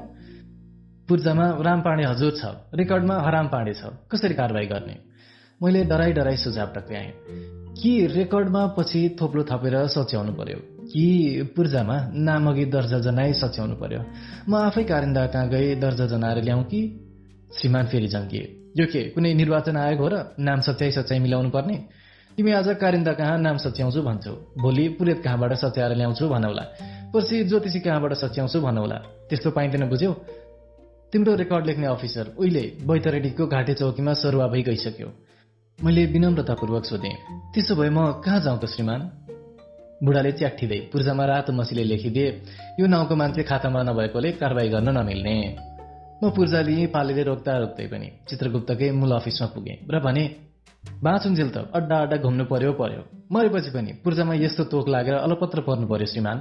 पूर्जामा 1.09 1.47
रामपाडे 1.61 2.05
हजुर 2.05 2.31
छ। 2.31 2.45
रेकर्डमा 2.75 3.15
हराम 3.21 3.49
पाडे 3.49 3.75
छ। 3.75 3.83
कसरी 4.11 4.35
कारवाही 4.35 4.67
गर्ने? 4.67 4.99
मैले 5.63 5.85
डराई 5.85 6.13
डराई 6.13 6.37
सुझाव 6.37 6.67
टक्राएँ 6.67 7.13
कि 7.79 8.07
रेकर्डमा 8.07 8.67
पछि 8.67 9.17
थोप्लो 9.21 9.43
थपेर 9.43 9.87
सच्याउनु 9.87 10.33
पर्यो? 10.33 10.72
कि 10.93 11.43
पूर्जामा 11.57 11.97
नाम 12.15 12.51
अघि 12.51 12.65
दर्जा 12.65 12.99
जनाई 12.99 13.33
सच्याउनु 13.33 13.75
पर्यो। 13.75 14.01
म 14.49 14.55
आफै 14.55 14.85
कारिन्दा 14.85 15.27
कहाँ 15.27 15.49
गए 15.49 15.75
दर्जा 15.75 16.07
जनाएर 16.07 16.43
ल्याउँ 16.45 16.65
कि? 16.65 16.81
श्रीमान 17.57 17.87
फेरि 17.87 18.09
जङ्गिए 18.09 18.45
यो 18.79 18.87
के? 18.87 19.03
कुनै 19.15 19.35
निर्वाचन 19.35 19.77
आयोग 19.77 20.01
हो 20.01 20.09
र 20.09 20.17
नाम 20.39 20.61
सच्याइ 20.61 20.91
सच्याइ 20.91 21.19
मिलाउनु 21.19 21.51
पर्ने? 21.51 21.77
तिमी 22.37 22.51
आज 22.53 22.69
कारिन्दा 22.81 23.13
कहाँ 23.13 23.39
नाम 23.39 23.57
सच्याउँछु 23.57 24.03
भन्छौ? 24.03 24.33
भोलि 24.59 24.89
पुरेत 24.97 25.19
कहाँबाट 25.25 25.53
सच्याएर 25.65 25.97
ल्याउँछु 25.97 26.29
भनौला। 26.29 26.65
पर्सि 27.13 27.45
ज्योतिषी 27.45 27.81
कहाँबाट 27.81 28.13
सच्याउँछु 28.13 28.61
भनौला। 28.61 28.99
त्यस्तो 29.29 29.51
पाइँदैन 29.51 29.89
बुझ्यौ? 29.89 30.13
तिम्रो 31.13 31.35
रेकर्ड 31.35 31.67
लेख्ने 31.67 31.87
अफिसर 31.87 32.27
उहिले 32.39 32.65
बैतरेडीको 32.89 33.47
घाटे 33.47 33.75
चौकीमा 33.75 34.13
सरुवा 34.13 34.47
भइ 34.47 34.63
गइसक्यो 34.63 35.09
मैले 35.79 36.05
विनम्रतापूर्वक 36.07 36.85
सोधेँ 36.85 37.17
त्यसो 37.53 37.75
भए 37.77 37.91
म 37.91 38.23
कहाँ 38.25 38.41
जाउँ 38.41 38.59
त 38.61 38.65
श्रीमान? 38.65 39.01
बुढाले 40.03 40.33
च्याठिँदै 40.39 40.79
पूर्जामा 40.93 41.25
रातो 41.25 41.53
मसीले 41.53 41.85
लेखिदिए 41.85 42.29
यो 42.81 42.87
नाउँको 42.87 43.15
मान्छे 43.17 43.43
खातामा 43.51 43.83
नभएकोले 43.89 44.31
कारवाही 44.41 44.69
गर्न 44.75 44.89
नमिल्ने। 44.99 45.37
म 46.23 46.31
पूर्जा 46.37 46.61
लिएँ 46.63 46.87
पालेले 46.95 47.23
रोक्दा 47.31 47.53
रोक्दै 47.63 47.87
पनि 47.87 48.09
चित्रगुप्तकै 48.29 48.91
मूल 48.99 49.13
अफिसमा 49.13 49.47
पुगेँ 49.55 49.77
र 49.91 49.99
भने 50.07 50.25
बाँचुन्जेल 51.03 51.51
त 51.55 51.71
अड्डा 51.71 51.97
अड्डा 52.05 52.17
घुम्नु 52.17 52.45
पर्यो 52.51 52.73
पर्यो। 52.81 53.03
मरेपछि 53.31 53.71
पनि 53.71 53.93
पूर्जामा 54.03 54.35
यस्तो 54.35 54.65
तोक 54.73 54.89
लागेर 54.89 55.15
अलपत्र 55.17 55.61
पर्नु 55.69 55.87
पर्यो 55.87 56.07
श्रीमान। 56.13 56.39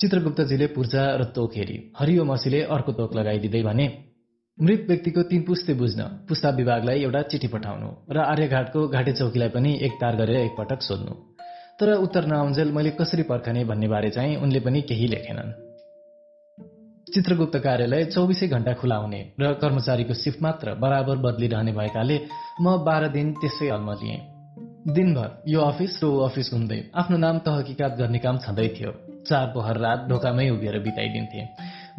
चित्रगुप्तजीले 0.00 0.66
पूर्जा 0.74 1.02
र 1.20 1.24
तोक 1.36 1.50
हेरी 1.56 1.76
हरियो 1.98 2.24
मसीले 2.24 2.60
अर्को 2.74 2.92
तोक 2.98 3.10
लगाइदिँदै 3.18 3.62
भने 3.62 3.86
मृत 4.58 4.84
व्यक्तिको 4.88 5.22
तीन 5.30 5.42
पुस्ते 5.42 5.74
बुझ्न 5.74 6.00
पुस्ता 6.28 6.48
विभागलाई 6.50 7.02
एउटा 7.02 7.20
चिठी 7.30 7.48
पठाउनु 7.48 7.88
र 8.10 8.18
आर्यघाटको 8.24 8.80
घाटे 8.88 9.12
चौकीलाई 9.12 9.48
पनि 9.56 9.70
एक 9.86 9.92
तार 10.00 10.16
गरेर 10.16 10.36
एकपटक 10.36 10.80
सोध्नु। 10.82 11.12
तर 11.80 11.92
उत्तर 11.96 12.26
नआउन्जेल 12.26 12.72
मैले 12.72 12.90
कसरी 12.90 13.22
पर्खने 13.22 13.64
भन्ने 13.64 13.88
बारे 13.88 14.10
चाहिँ 14.10 14.36
उनले 14.36 14.60
पनि 14.60 14.80
केही 14.82 15.06
लेखेनन्। 15.08 15.52
चित्रगुप्त 17.06 17.56
कार्यालय 17.56 18.04
चौबिसै 18.04 18.48
घण्टा 18.48 18.72
खुला 18.72 18.96
हुने 18.96 19.20
र 19.40 19.52
कर्मचारीको 19.54 20.14
सिफ्ट 20.14 20.42
मात्र 20.42 20.74
बराबर 20.76 21.16
बदलिरहने 21.16 21.72
भएकाले 21.72 22.18
म 22.60 22.76
बाह्र 22.84 23.08
दिन 23.08 23.32
त्यसै 23.40 23.68
हलमा 23.68 23.94
लिएँ। 23.94 24.20
दिनभर 24.92 25.30
यो 25.48 25.60
अफिस 25.60 25.98
र 26.04 26.12
अफिस 26.28 26.52
घुम्दै 26.52 26.80
आफ्नो 26.94 27.16
नाम 27.16 27.38
तहकिकात 27.48 27.96
गर्ने 27.96 28.18
काम 28.18 28.38
छँदै 28.44 28.68
थियो। 28.76 28.92
चार 29.28 29.46
पहर 29.56 29.76
रात 29.78 30.06
ढोकामै 30.08 30.48
उभिएर 30.50 30.78
बिताइदिन्थे। 30.84 31.40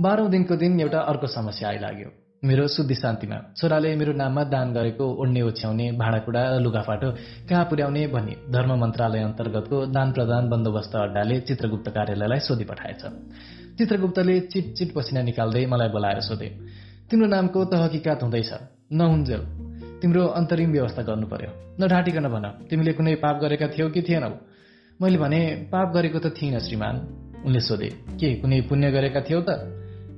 बाह्रौँ 0.02 0.30
दिनको 0.30 0.56
दिन 0.56 0.80
एउटा 0.80 1.00
अर्को 1.12 1.28
समस्या 1.28 1.70
आइलाग्यो। 1.70 2.21
मेरो 2.44 2.68
शुद्धि 2.68 2.96
शान्तिमा। 2.96 3.38
छोराले 3.58 3.96
मेरो 3.96 4.14
नाममा 4.14 4.44
दान 4.44 4.74
गरेको 4.74 5.06
ओड्ने 5.22 5.42
ओछ्याउने 5.42 5.86
भाँडाकुँडा 5.94 6.42
र 6.50 6.60
लुगाफाटो 6.60 7.10
कहाँ 7.46 7.66
पुर्याउने 7.70 8.06
भनी 8.08 8.34
धर्म 8.50 8.72
मन्त्रालय 8.82 9.22
अन्तर्गतको 9.22 9.78
दान 9.94 10.12
प्रदान 10.12 10.50
बन्दोबस्त 10.50 10.96
अड्डाले 10.98 11.40
चित्रगुप्त 11.40 11.90
कार्यालयलाई 11.90 12.40
सोधी 12.40 12.66
पठाएछ। 12.66 13.02
चित्रगुप्तले 13.78 14.40
चिट 14.50 14.74
चिट 14.74 14.90
पसिना 14.96 15.22
निकाल्दै 15.22 15.66
मलाई 15.66 15.90
बोलाएर 15.94 16.20
सोधे 16.22 16.50
तिम्रो 17.10 17.28
नामको 17.30 17.60
त 17.66 17.74
हुँदैछ। 17.78 18.52
नहुन्जेल। 18.92 19.42
तिम्रो 20.02 20.26
अन्तरिम 20.34 20.72
व्यवस्था 20.72 21.02
गर्नु 21.06 21.28
पर्यो 21.30 21.52
नढाँटिकन 21.78 22.26
भन। 22.26 22.46
तिमीले 22.70 22.94
कुनै 22.98 23.16
पाप 23.22 23.36
गरेका 23.38 23.68
थियौ 23.70 23.90
कि 23.94 24.02
थिएनौ? 24.02 24.34
मैले 25.00 25.18
भने 25.18 25.42
पाप 25.70 25.94
गरेको 25.94 26.20
त 26.20 26.34
थिइनँ 26.34 26.60
श्रीमान। 26.60 26.96
उनले 27.46 27.62
सोधे 27.62 27.90
के 28.18 28.28
कुनै 28.42 28.62
पुण्य 28.66 28.92
गरेका 28.92 29.22
थियौ 29.30 29.42
त? 29.46 29.50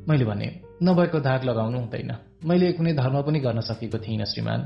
मैले 0.08 0.26
भने 0.26 0.48
नभएको 0.84 1.20
धाक 1.20 1.44
लगाउनु 1.44 1.78
हुँदैन। 1.80 2.12
मैले 2.46 2.72
कुनै 2.72 2.94
धर्म 2.94 3.22
पनि 3.22 3.40
गर्न 3.40 3.60
सकेको 3.60 3.98
थिइनँ 3.98 4.26
श्रीमान। 4.26 4.62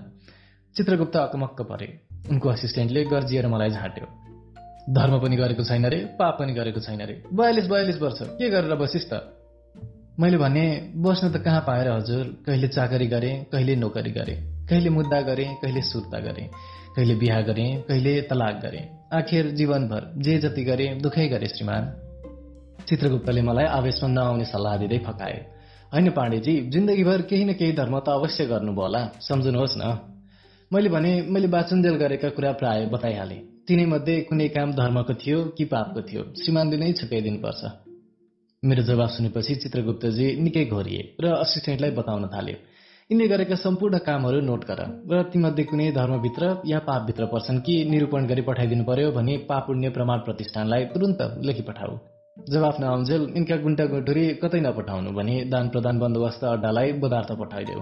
चित्रगुप्त 0.76 1.15
अकमक्क 1.18 1.61
परे। 1.61 1.99
उनको 2.30 2.49
असिस्टेन्टले 2.49 3.03
गर्जिएर 3.03 3.47
मलाई 3.47 3.70
झाँट्यो। 3.70 4.05
धर्म 4.93 5.20
पनि 5.20 5.36
गरेको 5.36 5.63
छैन 5.63 5.86
रे 5.86 5.97
पाप 6.20 6.38
पनि 6.39 6.53
गरेको 6.53 6.80
छैन 6.80 7.01
रे। 7.01 7.24
बयालिस 7.34 7.65
बयालिस 7.68 8.01
वर्ष 8.01 8.20
के 8.22 8.49
गरेर 8.49 8.76
बसिस् 8.76 9.09
त? 9.13 9.13
मैले 10.20 10.38
भने 10.38 10.93
बस्न 10.95 11.30
त 11.32 11.38
कहाँ 11.38 11.61
पाएर 11.61 11.91
हजुर? 11.91 12.24
कहिले 12.45 12.68
चाकरी 12.68 13.07
गरेँ 13.07 13.43
कहिले 13.43 13.76
नोकरी 13.76 14.11
गरेँ। 14.11 14.65
कहिले 14.70 14.89
मुद्दा 14.89 15.22
गरेँ 15.22 15.55
कहिले 15.61 15.82
सुर्ता 15.82 16.20
गरेँ। 16.20 16.49
कहिले 16.95 17.15
बिहा 17.15 17.41
गरेँ 17.41 17.82
कहिले 17.82 18.22
तलाक 18.22 18.55
गरेँ। 18.55 18.84
आखिर 19.13 19.51
जीवनभर 19.51 20.13
जे 20.18 20.38
जति 20.38 20.63
गरेँ 20.63 20.99
दुखै 20.99 21.28
गरेँ 21.28 21.47
श्रीमान। 21.47 21.84
चित्रगुप्तले 22.89 23.41
मलाई 23.41 23.65
आवेशमा 23.65 24.09
नआउने 24.09 24.45
सल्लाह 24.45 24.78
दिँदै 24.78 24.97
फकाए। 24.97 25.56
होइन 25.93 26.09
पाण्डेजी 26.09 26.53
जिन्दगीभर 26.69 27.21
केही 27.21 27.43
न 27.43 27.53
केही 27.53 27.71
धर्म 27.71 27.99
त 27.99 28.09
अवश्य 28.09 28.45
गर्नुभयो 28.45 28.81
होला। 28.81 29.01
सम्झनुहोस् 29.19 29.77
न। 29.77 29.83
मैले 30.71 30.89
भने 30.89 31.11
मैले 31.21 31.47
बाचुन्जेल 31.47 31.95
गरेका 31.95 32.29
कुरा 32.29 32.51
प्राय 32.51 32.85
बताइहालेँ। 32.85 33.39
तिनैमध्ये 33.67 34.15
कुनै 34.21 34.47
काम 34.47 34.71
धर्मको 34.73 35.13
थियो 35.13 35.43
कि 35.57 35.65
पापको 35.65 36.01
थियो 36.01 36.23
श्रीमानले 36.43 36.77
नै 36.77 36.91
छुट्याइदिनुपर्छ। 36.91 37.61
मेरो 38.63 38.83
जवाब 38.83 39.09
सुनेपछि 39.09 39.55
चित्रगुप्तजी 39.55 40.27
निकै 40.41 40.65
घोरिए 40.65 41.15
र 41.23 41.25
असिस्टेन्टलाई 41.38 41.91
बताउन 41.91 42.27
थाले। 42.27 42.55
यिनले 43.09 43.27
गरेका 43.27 43.55
सम्पूर्ण 43.55 43.97
कामहरू 43.97 44.39
नोट 44.41 44.61
गर 44.67 44.83
र 45.11 45.23
तीमध्ये 45.31 45.63
कुनै 45.63 45.91
धर्मभित्र 45.91 46.43
या 46.67 46.79
पापभित्र 46.79 47.25
पर्छन् 47.25 47.63
कि 47.63 47.75
निरूपण 47.89 48.27
गरी 48.27 48.41
पठाइदिनु 48.41 48.83
पर्यो 48.83 49.11
भने 49.11 49.38
पापुण्य 49.47 49.89
प्रमाण 49.89 50.19
प्रतिष्ठानलाई 50.19 50.85
तुरन्त 50.91 51.21
लेखी 51.45 51.61
पठाऊ। 51.61 52.16
जवाफ 52.45 52.79
नआउन्जेल 52.79 53.21
यिनका 53.35 53.55
गुन्टा 53.57 53.85
गुन्टुरी 53.85 54.23
कतै 54.41 54.59
नपठाउनु 54.59 55.11
भने 55.11 55.35
दान 55.45 55.69
प्रदान 55.69 55.99
बन्दोबस्त 55.99 56.43
अड्डालाई 56.43 56.91
पदार्थ 57.03 57.31
पठाइदेऊ। 57.31 57.81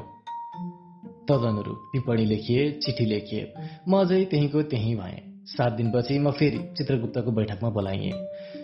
तदनुरूप 1.27 1.79
टिप्पणी 1.93 2.25
लेखिए 2.25 2.63
चिठी 2.81 3.05
लेखिए। 3.05 3.43
म 3.87 3.91
अझै 3.99 4.23
त्यहीँको 4.25 4.61
त्यहीँ 4.63 4.95
भएँ। 4.97 5.21
सात 5.47 5.73
दिनपछि 5.73 6.17
म 6.19 6.31
फेरि 6.31 6.59
चित्रगुप्तको 6.77 7.31
बैठकमा 7.31 7.69
बोलाइएँ। 7.69 8.13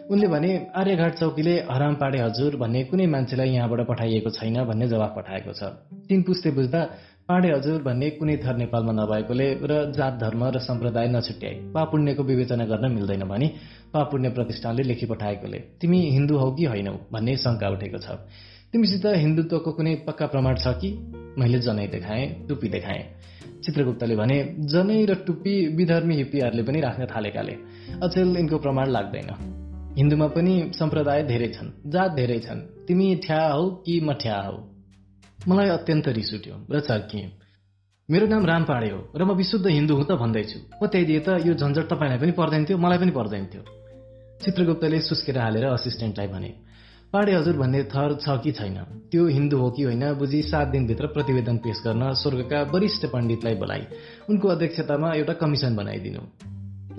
उनले 0.09 0.27
भने 0.27 0.51
आर्यघाट 0.75 1.13
चौकीले 1.13 1.55
हराम 1.69 1.95
पाडे 1.95 2.19
हजुर 2.19 2.55
भन्ने 2.57 2.83
कुनै 2.83 3.05
मान्छेलाई 3.05 3.49
यहाँबाट 3.49 3.81
पठाइएको 3.87 4.29
छैन 4.29 4.57
भन्ने 4.65 4.87
जवाफ 4.87 5.11
पठाएको 5.17 5.53
छ। 5.53 5.63
तिन 6.09 6.21
पुस्ते 6.23 6.51
बुझ्दा 6.51 6.81
पाडे 7.31 7.49
हजुर 7.51 7.81
भन्ने 7.81 8.09
कुनै 8.09 8.35
थर 8.37 8.55
नेपालमा 8.55 8.91
नभएकोले 8.91 9.47
र 9.63 9.91
जात 9.95 10.13
धर्म 10.13 10.41
र 10.45 10.59
सम्प्रदाय 10.59 11.07
नछुट्याए। 11.07 11.53
पापुण्यको 11.73 12.23
विवेचना 12.23 12.65
गर्न 12.65 12.91
मिल्दैन 12.91 13.23
भने 13.23 13.47
पापुण्य 13.93 14.29
प्रतिष्ठानले 14.29 14.83
लेखी 14.83 15.05
पठाएकोले 15.05 15.59
तिमी 15.81 15.99
हिन्दू 16.11 16.37
हौ 16.37 16.51
कि 16.51 16.65
होइनौ? 16.65 16.95
भन्ने 17.11 17.35
शङ्का 17.37 17.69
उठेको 17.69 17.97
छ। 17.97 18.07
तिमीसित 18.71 19.05
हिन्दुत्वको 19.05 19.71
कुनै 19.71 19.95
पक्का 20.07 20.25
प्रमाण 20.25 20.55
छ 20.55 20.67
कि? 20.67 20.89
मैले 21.39 21.59
जनै 21.59 21.87
देखाएँ 21.87 22.27
टुप्पी 22.47 22.69
देखाएँ। 22.69 23.03
चित्रगुप्तले 23.63 24.15
भने 24.15 24.37
जनै 24.73 25.05
र 25.05 25.15
टुप्पी 25.27 25.55
विधर्मी 25.75 26.15
हिप्पीहरूले 26.15 26.63
पनि 26.63 26.79
राख्न 26.81 27.05
थालेकाले। 27.05 27.55
अचेल 28.03 28.35
यिनको 28.37 28.57
प्रमाण 28.57 28.87
लाग्दैन। 28.87 29.31
हिन्दूमा 29.97 30.27
पनि 30.27 30.71
सम्प्रदाय 30.75 31.23
धेरै 31.23 31.47
छन् 31.47 31.71
जात 31.91 32.11
धेरै 32.11 32.39
छन्। 32.39 32.59
तिमी 32.87 33.15
ठ्या 33.15 33.41
हौ 33.53 33.69
कि 33.85 33.99
म 34.03 34.13
ठ्या 34.13 34.41
हौ? 34.41 34.57
मलाई 35.47 35.69
अत्यन्त 35.69 36.07
रिस 36.07 36.33
उठ्यो 36.33 36.55
र 36.71 36.79
चर्किएँ। 36.79 37.29
मेरो 38.09 38.25
नाम 38.27 38.45
राम 38.45 38.63
पाडे 38.63 38.89
हो 38.89 38.99
र 39.17 39.23
म 39.25 39.33
विशुद्ध 39.33 39.67
हिन्दू 39.67 39.93
हुँ 39.95 40.05
त 40.05 40.11
भन्दैछु। 40.13 40.59
दिए 40.85 41.19
त 41.19 41.41
यो 41.45 41.53
झन्झट 41.53 41.85
तपाईँलाई 41.89 42.17
पनि 42.17 42.31
पर्दैन 42.31 42.65
थियो 42.65 42.77
मलाई 42.77 42.97
पनि 42.97 43.11
पर्दैन 43.11 43.45
थियो 43.45 43.63
चित्रगुप्तले 44.45 44.99
सुस्केर 45.01 45.37
हालेर 45.37 45.65
असिस्टेन्टलाई 45.65 46.27
भने 46.27 46.51
पाडे 47.13 47.31
हजुर 47.33 47.57
भन्ने 47.57 47.83
थर 47.83 48.21
छ 48.21 48.37
कि 48.43 48.51
छैन? 48.51 48.77
त्यो 49.11 49.27
हिन्दू 49.27 49.57
हो 49.57 49.69
कि 49.69 49.83
होइन 49.83 50.13
बुझी 50.13 50.41
सात 50.41 50.67
दिनभित्र 50.67 51.05
प्रतिवेदन 51.07 51.57
पेश 51.57 51.81
गर्न 51.85 52.13
स्वर्गका 52.13 52.61
वरिष्ठ 52.61 53.05
पण्डितलाई 53.05 53.55
बोलाइ। 53.55 53.81
उनको 54.29 54.47
अध्यक्षतामा 54.47 55.13
एउटा 55.13 55.33
कमिसन 55.33 55.75
बनाइदिनु। 55.75 56.21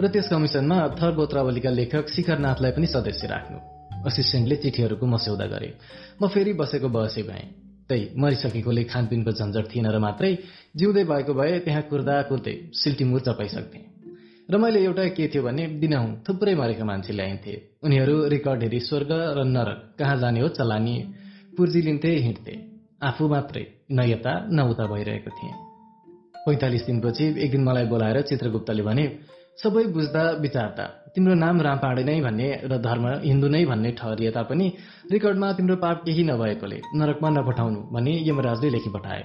र 0.01 0.09
त्यस 0.09 0.28
कमिसनमा 0.28 0.78
थर 0.99 1.14
गोत्रावलीका 1.14 1.70
लेखक 1.70 2.09
शिखरनाथलाई 2.09 2.70
पनि 2.70 2.86
सदस्य 2.86 3.26
राख्नु। 3.26 3.59
असिस्टेन्टले 4.07 4.57
चिठीहरूको 4.57 5.07
मस्यौदा 5.07 5.47
गरे। 5.47 5.70
म 6.22 6.28
फेरि 6.28 6.53
बसेको 6.53 6.88
बहसै 6.88 7.22
भएँ। 7.22 7.72
त्यही 7.93 8.09
मरिसकेकोले 8.16 8.82
खानपिनको 8.88 9.32
झन्झट 9.38 9.64
थिएन 9.68 9.86
र 9.93 9.99
मात्रै 10.01 10.32
जिउँदै 10.76 11.05
भएको 11.05 11.32
भए 11.34 11.59
त्यहाँ 11.61 11.82
कुर्दा 11.90 12.14
कुर्दै 12.28 12.55
सिल्टिमुर 12.72 13.20
चपाइसक्थे 13.20 13.80
र 14.51 14.59
मैले 14.59 14.80
एउटा 14.84 15.05
के 15.16 15.28
थियो 15.28 15.43
भने 15.43 15.66
दिनहुँ 15.80 16.24
थुप्रै 16.24 16.55
मरेका 16.55 16.84
मान्छे 16.84 17.12
ल्याइन्थे। 17.12 17.53
उनीहरू 17.84 18.14
रेकर्ड 18.28 18.62
हेरी 18.62 18.80
स्वर्ग 18.80 19.11
र 19.36 19.45
नरक 19.47 19.78
कहाँ 19.99 20.16
जाने 20.20 20.40
हो 20.40 20.49
चलानी 20.49 20.95
पुर्जी 21.57 21.80
लिन्थे 21.82 22.11
हिँड्थे। 22.16 22.55
आफू 23.03 23.28
मात्रै 23.28 23.64
न 23.93 24.03
यता 24.03 24.32
न 24.51 24.61
उता 24.72 24.86
भइरहेको 24.86 25.30
थिएँ। 25.30 25.55
पैँतालिस 26.47 26.82
दिनपछि 26.86 27.24
एक 27.45 27.51
दिन 27.51 27.62
मलाई 27.64 27.86
बोलाएर 27.86 28.20
चित्रगुप्तले 28.22 28.82
भने 28.82 29.05
सबै 29.62 29.84
बुझ्दा 29.95 30.24
विचारता 30.40 30.84
तिम्रो 31.16 31.34
नाम 31.34 31.60
रामपाडे 31.60 32.02
नै 32.04 32.20
भन्ने 32.24 32.48
र 32.64 32.76
धर्म 32.80 33.06
हिन्दू 33.22 33.48
नै 33.54 33.64
भन्ने 33.70 33.90
ठहरिए 34.00 34.30
तापनि 34.32 34.66
रेकर्डमा 35.12 35.48
तिम्रो 35.52 35.76
पाप 35.76 35.98
केही 36.06 36.22
नभएकोले 36.24 36.78
नरकमा 36.98 37.28
नपठाउनु 37.30 37.80
भनी 37.94 38.12
यमराजले 38.28 38.68
लेखी 38.74 38.90
पठाए। 38.94 39.22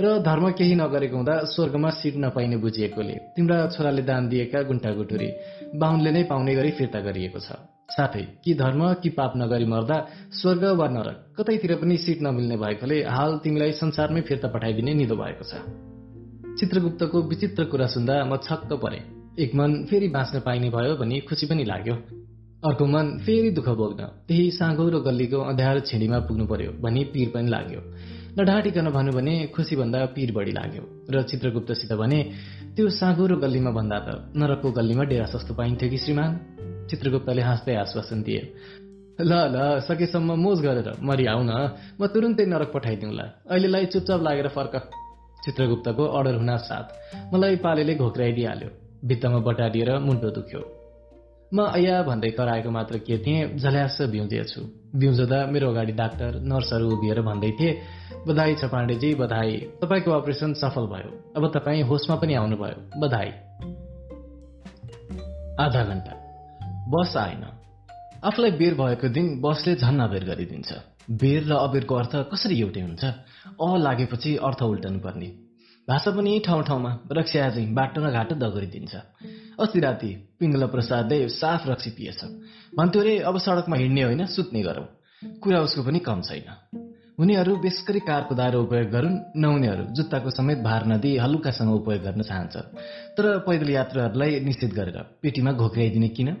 र 0.00 0.06
धर्म 0.24 0.44
केही 0.58 0.74
नगरेको 0.80 1.16
हुँदा 1.16 1.34
स्वर्गमा 1.52 1.90
सिट 2.00 2.16
नपाइने 2.24 2.56
बुझिएकोले 2.56 3.16
तिम्रा 3.36 3.58
छोराले 3.68 4.02
दान 4.02 4.28
दिएका 4.28 4.62
गुन्टा 4.64 4.90
गुटुरी 4.96 5.28
बाहुनले 5.76 6.10
नै 6.10 6.22
पाउने 6.24 6.54
गरी 6.56 6.70
फिर्ता 6.80 7.00
गरिएको 7.04 7.38
छ। 7.38 7.60
साथै 7.90 8.24
कि 8.40 8.54
धर्म 8.54 8.80
कि 9.02 9.08
पाप 9.12 9.32
नगरी 9.36 9.66
मर्दा 9.68 9.98
स्वर्ग 10.40 10.64
वा 10.80 10.88
नरक 10.88 11.16
कतैतिर 11.36 11.74
पनि 11.84 11.96
सिट 12.00 12.18
नमिल्ने 12.22 12.56
भएकोले 12.56 12.98
हाल 13.12 13.38
तिमीलाई 13.44 13.72
संसारमै 13.76 14.20
फिर्ता 14.24 14.48
पठाइदिने 14.48 14.92
निदो 14.96 15.16
भएको 15.20 15.44
छ। 15.44 15.52
चित्रगुप्तको 16.58 17.22
विचित्र 17.28 17.64
कुरा 17.68 17.86
सुन्दा 17.92 18.24
म 18.24 18.36
छक्क 18.40 18.72
परे। 18.80 19.19
एक 19.38 19.54
मन 19.54 19.74
फेरि 19.90 20.08
बाँच्न 20.08 20.40
पाइने 20.40 20.68
भयो 20.70 20.94
भनी 20.96 21.18
खुसी 21.28 21.46
पनि 21.46 21.64
लाग्यो। 21.64 21.94
अर्को 22.66 22.86
मन 22.86 23.06
फेरि 23.26 23.50
दुःख 23.50 23.68
भोग्न 23.78 24.04
त्यही 24.28 24.50
साँगौरो 24.50 25.00
गल्लीको 25.00 25.40
अँध्यारो 25.40 25.80
छिँडीमा 25.86 26.18
पुग्नु 26.26 26.46
पर्यो 26.46 26.72
भनी 26.82 27.04
पिर 27.14 27.28
पनि 27.34 27.48
लाग्यो। 27.48 27.80
नढाँटिकन 28.38 28.90
भन्नु 28.90 29.12
भने 29.12 29.34
खुसी 29.54 29.76
भन्दा 29.76 30.04
पिर 30.14 30.32
बढी 30.32 30.52
लाग्यो 30.52 30.82
र 31.10 31.22
चित्रगुप्तसित 31.30 31.92
भने 31.94 32.20
त्यो 32.76 32.88
साँगौरो 32.90 33.36
गल्लीमा 33.38 33.70
भन्दा 33.70 33.98
त 33.98 34.34
नरकको 34.34 34.70
गल्लीमा 34.72 35.04
डेरा 35.06 35.26
सस्तो 35.30 35.54
पाइन्थ्यो 35.54 35.88
कि 35.90 35.98
श्रीमान? 35.98 36.30
चित्रगुप्तले 36.90 37.42
हाँस्दै 37.42 37.74
आश्वासन 37.76 38.22
दिए 38.22 38.42
ल 39.20 39.32
ल 39.54 39.80
सकेसम्म 39.86 40.34
मोज 40.42 40.58
गरेर 40.66 40.90
मरि 41.06 41.26
आऊ 41.30 41.42
न 41.46 41.52
म 42.00 42.06
तुरुन्तै 42.10 42.44
नरक 42.50 42.70
पठाइदिउँला 42.74 43.24
अहिलेलाई 43.46 43.86
चुपचाप 43.94 44.20
लागेर 44.22 44.48
फर्क 44.58 44.74
चित्रगुप्तको 45.44 46.04
अर्डर 46.18 46.34
हुन 46.34 46.56
साथ 46.66 46.86
मलाई 47.32 47.56
पालेले 47.64 47.94
घोक्राइदिइहाल्यो। 47.94 48.70
भित्तामा 49.04 49.38
बटारिएर 49.38 49.98
मुन्टो 49.98 50.30
दुख्यो। 50.30 50.60
म 51.54 51.66
अया 51.66 52.02
भन्दै 52.02 52.30
कराएको 52.30 52.70
मात्र 52.70 52.98
के 52.98 53.18
थिएँ 53.18 53.58
झल्यास 53.58 54.02
बिउजिएछु 54.02 54.60
बिउजदा 54.94 55.46
मेरो 55.46 55.70
अगाडि 55.70 55.92
डाक्टर 55.92 56.40
नर्सहरू 56.40 56.90
उभिएर 56.90 57.20
भन्दै 57.22 57.50
थिए 57.50 57.80
बधाई 58.26 58.54
छ 58.54 58.64
पाण्डेजी 58.64 59.14
बधाई। 59.14 59.56
तपाईँको 59.82 60.10
अपरेसन 60.10 60.52
सफल 60.52 60.86
भयो। 60.86 61.10
अब 61.36 61.52
तपाईँ 61.52 61.82
होसमा 61.82 62.16
पनि 62.16 62.34
आउनुभयो। 62.34 63.00
बधाई। 63.00 63.30
आधा 65.60 65.84
घन्टा। 65.84 66.12
बस 66.88 67.16
आएन। 67.16 67.44
आफूलाई 68.24 68.50
बेर 68.50 68.74
भएको 68.74 69.08
दिन 69.08 69.40
बसले 69.40 69.74
झन् 69.74 70.00
अबेर 70.00 70.24
गरिदिन्छ। 70.24 70.72
बेर 71.10 71.44
र 71.44 71.52
अबेरको 71.52 71.94
अर्थ 71.94 72.16
कसरी 72.32 72.60
एउटै 72.60 72.80
हुन्छ? 72.80 73.04
अ 73.60 73.76
लागेपछि 73.76 74.36
अर्थ 74.36 74.62
उल्टनु 74.62 74.98
पर्ने 74.98 75.49
भाषा 75.90 76.10
पनि 76.10 76.38
ठाउँ 76.46 76.62
ठाउँमा 76.62 76.90
रक्सी 77.12 77.38
आज 77.38 77.58
बाटो 77.74 78.00
र 78.00 78.10
घाटो 78.10 78.34
दगरिदिन्छ। 78.34 78.94
अस्ति 79.60 79.80
राति 79.80 80.10
पिङ्गल 80.40 80.66
प्रसादले 80.66 81.28
साफ 81.28 81.66
रक्सी 81.68 81.90
पिएछ। 81.90 82.20
भन्थ्यो 82.78 83.02
रे 83.02 83.18
अब 83.18 83.38
सडकमा 83.38 83.76
हिँड्ने 83.76 84.02
होइन 84.02 84.26
सुत्ने 84.26 84.62
गरौँ। 84.62 84.86
कुरा 85.42 85.60
उसको 85.60 85.82
पनि 85.82 85.98
कम 85.98 86.20
छैन। 86.22 86.46
उनीहरू 87.18 87.56
बेसकरी 87.56 88.00
कार 88.00 88.22
कुदाएर 88.22 88.54
उपयोग 88.54 88.90
गरून् 88.90 89.18
नहुनेहरू 89.36 89.84
जुत्ताको 89.90 90.30
समेत 90.30 90.58
भार 90.58 90.86
नदिई 90.86 91.16
हलुकासँग 91.16 91.74
उपयोग 91.74 92.02
गर्न 92.02 92.22
चाहन्छ। 92.22 92.56
तर 93.18 93.38
पैदल 93.38 93.70
यात्रुहरूलाई 93.70 94.40
निश्चित 94.40 94.74
गरेर 94.74 94.98
पेटीमा 95.22 95.52
घोक्राइदिने 95.52 96.08
किन? 96.08 96.36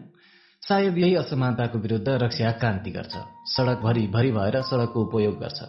सायद 0.62 0.98
यही 0.98 1.14
असमानताको 1.14 1.78
विरुद्ध 1.78 2.08
रक्षा 2.08 2.50
क्रान्ति 2.52 2.90
गर्छ। 2.90 3.14
सडकभरि 3.50 4.06
भरि 4.06 4.30
भएर 4.30 4.62
सडकको 4.62 4.98
उपयोग 5.04 5.34
गर्छ। 5.40 5.60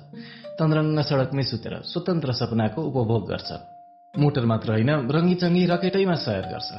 तन्द्रङ्ग 0.60 1.00
सडकमै 1.02 1.44
सुतेर 1.44 1.82
स्वतन्त्र 1.82 2.32
सपनाको 2.32 2.80
उपभोग 2.84 3.30
गर्छ। 3.30 3.52
मोटर 4.20 4.46
मात्र 4.46 4.72
होइन 4.72 4.90
रङ्गी 4.90 5.66
रकेटैमा 5.66 6.14
सयर 6.14 6.42
गर्छ। 6.42 6.72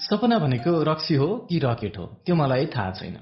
सपना 0.00 0.38
भनेको 0.38 0.82
रक्सी 0.82 1.14
हो 1.14 1.26
कि 1.48 1.58
रकेट 1.58 1.98
हो 1.98 2.04
त्यो 2.26 2.34
मलाई 2.34 2.66
थाहा 2.66 2.90
छैन। 2.90 3.16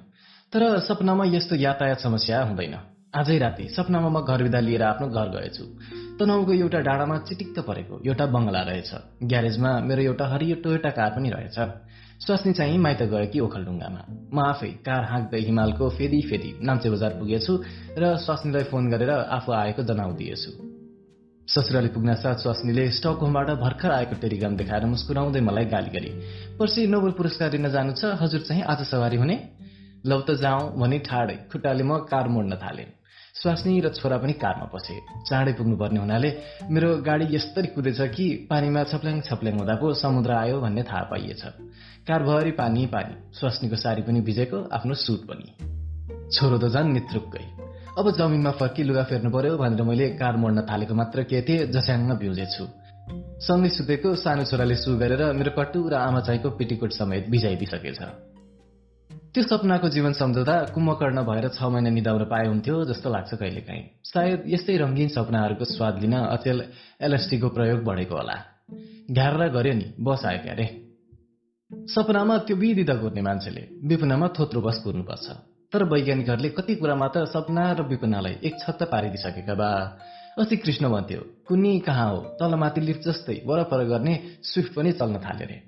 तर 0.52 0.78
सपनामा 0.78 1.24
यस्तो 1.24 1.56
यातायात 1.56 1.98
समस्या 1.98 2.42
हुँदैन। 2.42 2.74
आजै 3.14 3.38
राति 3.38 3.68
सपनामा 3.68 4.08
म 4.08 4.26
घर 4.26 4.42
विदा 4.42 4.60
लिएर 4.60 4.82
आफ्नो 4.82 5.08
घर 5.08 5.28
गएछु। 5.28 5.64
तनहुको 6.18 6.52
एउटा 6.52 6.78
डाँडामा 6.78 7.18
चिटिक्क 7.18 7.58
परेको 7.58 8.02
एउटा 8.06 8.26
बङ्गला 8.26 8.62
रहेछ। 8.62 8.90
ग्यारेजमा 9.22 9.80
मेरो 9.80 10.02
एउटा 10.02 10.26
हरियो 10.26 10.56
टोयोटा 10.56 10.90
कार 10.90 11.10
पनि 11.10 11.30
रहेछ। 11.30 11.58
स्वास्नी 12.26 12.52
चाहिँ 12.52 12.78
माइत 12.78 13.02
गयो 13.02 13.26
कि 13.26 13.40
ओखलढुङ्गामा। 13.40 14.02
म 14.34 14.36
आफै 14.40 14.70
कार 14.82 15.02
हाँक्दै 15.04 15.40
हिमालको 15.40 15.88
फेदी 15.88 16.20
फेदी 16.22 16.50
नाम्चे 16.58 16.90
बजार 16.90 17.12
पुगेछु 17.22 17.52
र 17.98 18.16
स्वास्नीलाई 18.16 18.62
फोन 18.62 18.90
गरेर 18.90 19.10
आफू 19.10 19.52
आएको 19.52 19.82
जनाउदिएछु 19.82 20.75
ससुराली 21.46 21.88
पुग्न 21.88 22.14
साथ 22.14 22.36
स्वास्नीले 22.36 22.84
स्टकहोमबाट 22.90 23.50
भर्खर 23.62 23.90
आएको 23.90 24.14
टेलिग्राम 24.18 24.56
देखाएर 24.56 24.84
मुस्कुराउँदै 24.84 25.40
मलाई 25.40 25.64
गाली 25.64 25.90
गरे। 25.90 26.10
पर्सि 26.58 26.86
नोबेल 26.86 27.12
पुरस्कार 27.14 27.50
दिन 27.50 27.68
जानु 27.70 27.92
छ 27.92 28.18
हजुर 28.18 28.40
चाहिँ 28.40 28.62
आज 28.62 28.82
सवारी 28.82 29.16
हुने। 29.16 29.36
लौ 30.06 30.20
त 30.20 30.34
जाउँ 30.42 30.74
भनी 30.74 30.98
ठाडै 31.06 31.36
खुट्टाले 31.46 31.84
म 31.86 32.02
कार 32.10 32.28
मोड्न 32.28 32.58
थालेँ। 32.58 32.86
स्वास्नी 33.38 33.78
र 33.80 33.88
छोरा 33.94 34.18
पनि 34.18 34.32
कारमा 34.42 34.66
पसे। 34.74 34.98
चाँडै 35.22 35.52
पुग्नुपर्ने 35.54 36.00
हुनाले 36.00 36.30
मेरो 36.66 36.88
गाडी 37.06 37.26
यस्तरी 37.30 37.68
कुदेछ 37.78 38.00
कि 38.10 38.26
पानीमा 38.50 38.82
छप्ल्याङ 38.90 39.20
छप्ल्याङ 39.22 39.54
हुँदा 39.56 39.74
पो 39.78 39.94
समुद्र 39.94 40.30
आयो 40.32 40.60
भन्ने 40.60 40.82
थाहा 40.82 41.02
पाइएछ। 41.14 41.42
कारभरि 42.10 42.50
पानी 42.58 42.86
पानी। 42.86 43.14
स्वास्नीको 43.38 43.76
साडी 43.76 44.02
पनि 44.02 44.20
भिजेको 44.20 44.58
आफ्नो 44.72 44.94
सुट 44.94 45.20
पनि। 45.30 45.46
छोरो 46.34 46.58
त 46.58 46.74
झन् 46.74 46.92
नित्रुक्कै। 46.92 47.55
अब 47.96 48.10
जमिनमा 48.16 48.50
फर्की 48.60 48.82
लुगा 48.82 49.02
फेर्नु 49.10 49.30
पर्यो 49.30 49.56
भनेर 49.56 49.82
मैले 49.82 50.08
कार 50.20 50.36
मोड्न 50.36 50.62
थालेको 50.70 50.94
मात्र 50.94 51.22
के 51.24 51.40
थिएँ 51.42 51.66
जस्याङ्ग 51.72 52.12
भिउजेछु 52.20 52.64
सँगै 53.46 53.68
सुतेको 53.68 54.14
सानो 54.20 54.44
छोराले 54.44 54.76
सु 54.76 54.96
गरेर 55.00 55.22
मेरो 55.32 55.50
कट्टु 55.56 55.80
र 55.88 55.94
आमा 55.96 56.20
चाहिँको 56.26 56.50
पेटिकोट 56.58 56.92
समेत 56.92 57.28
भिजाइदिइसकेछ। 57.32 58.00
त्यो 59.32 59.42
सपनाको 59.42 59.88
जीवन 59.88 60.12
सम्झौता 60.12 60.56
कुम्भकर्ण 60.74 61.24
भएर 61.24 61.48
छ 61.56 61.62
महिना 61.72 61.90
निदाउन 61.96 62.24
पाए 62.28 62.46
हुन्थ्यो 62.46 62.84
जस्तो 62.84 63.08
लाग्छ 63.16 63.34
कहिलेकाहीँ। 63.34 63.84
सायद 64.04 64.44
यस्तै 64.54 64.76
रङ्गीन 64.76 65.08
सपनाहरूको 65.16 65.64
स्वाद 65.64 65.94
लिन 66.04 66.14
अचेल 66.20 66.62
एलएसटीको 67.00 67.48
प्रयोग 67.56 67.80
बढेको 67.88 68.14
होला। 68.16 68.36
घ्यार 69.10 69.48
गर्यो 69.56 69.74
नि 69.80 69.86
बस 70.00 70.24
आयो 70.26 70.40
क्यारे। 70.44 70.66
सपनामा 71.96 72.38
त्यो 72.44 72.56
त 72.60 73.00
कुर्ने 73.00 73.22
मान्छेले 73.28 73.62
विपनामा 73.88 74.26
थोत्रो 74.36 74.60
बस 74.60 74.76
कुर्नुपर्छ। 74.84 75.55
तर 75.76 75.84
वैज्ञानिकहरूले 75.84 76.48
कति 76.48 76.74
कुरामा 76.74 77.06
त 77.08 77.28
सपना 77.28 77.64
र 77.72 77.82
विपनालाई 77.84 78.36
एक 78.42 78.54
छत्त 78.60 78.82
पारिदिइसकेका 78.92 79.54
बा। 79.54 79.70
अस्ति 80.40 80.56
कृष्ण 80.56 80.88
भन्थ्यो 80.88 81.20
कुनी 81.48 81.78
कहाँ 81.80 82.08
हो? 82.10 82.20
तलमाथि 82.40 82.80
लिफ्ट 82.80 83.02
जस्तै 83.08 83.36
वरपर 83.46 83.84
गर्ने 83.84 84.14
स्विफ्ट 84.42 84.72
पनि 84.74 84.92
चल्न 84.92 85.20
थाल्यो 85.20 85.46
रे। 85.46 85.58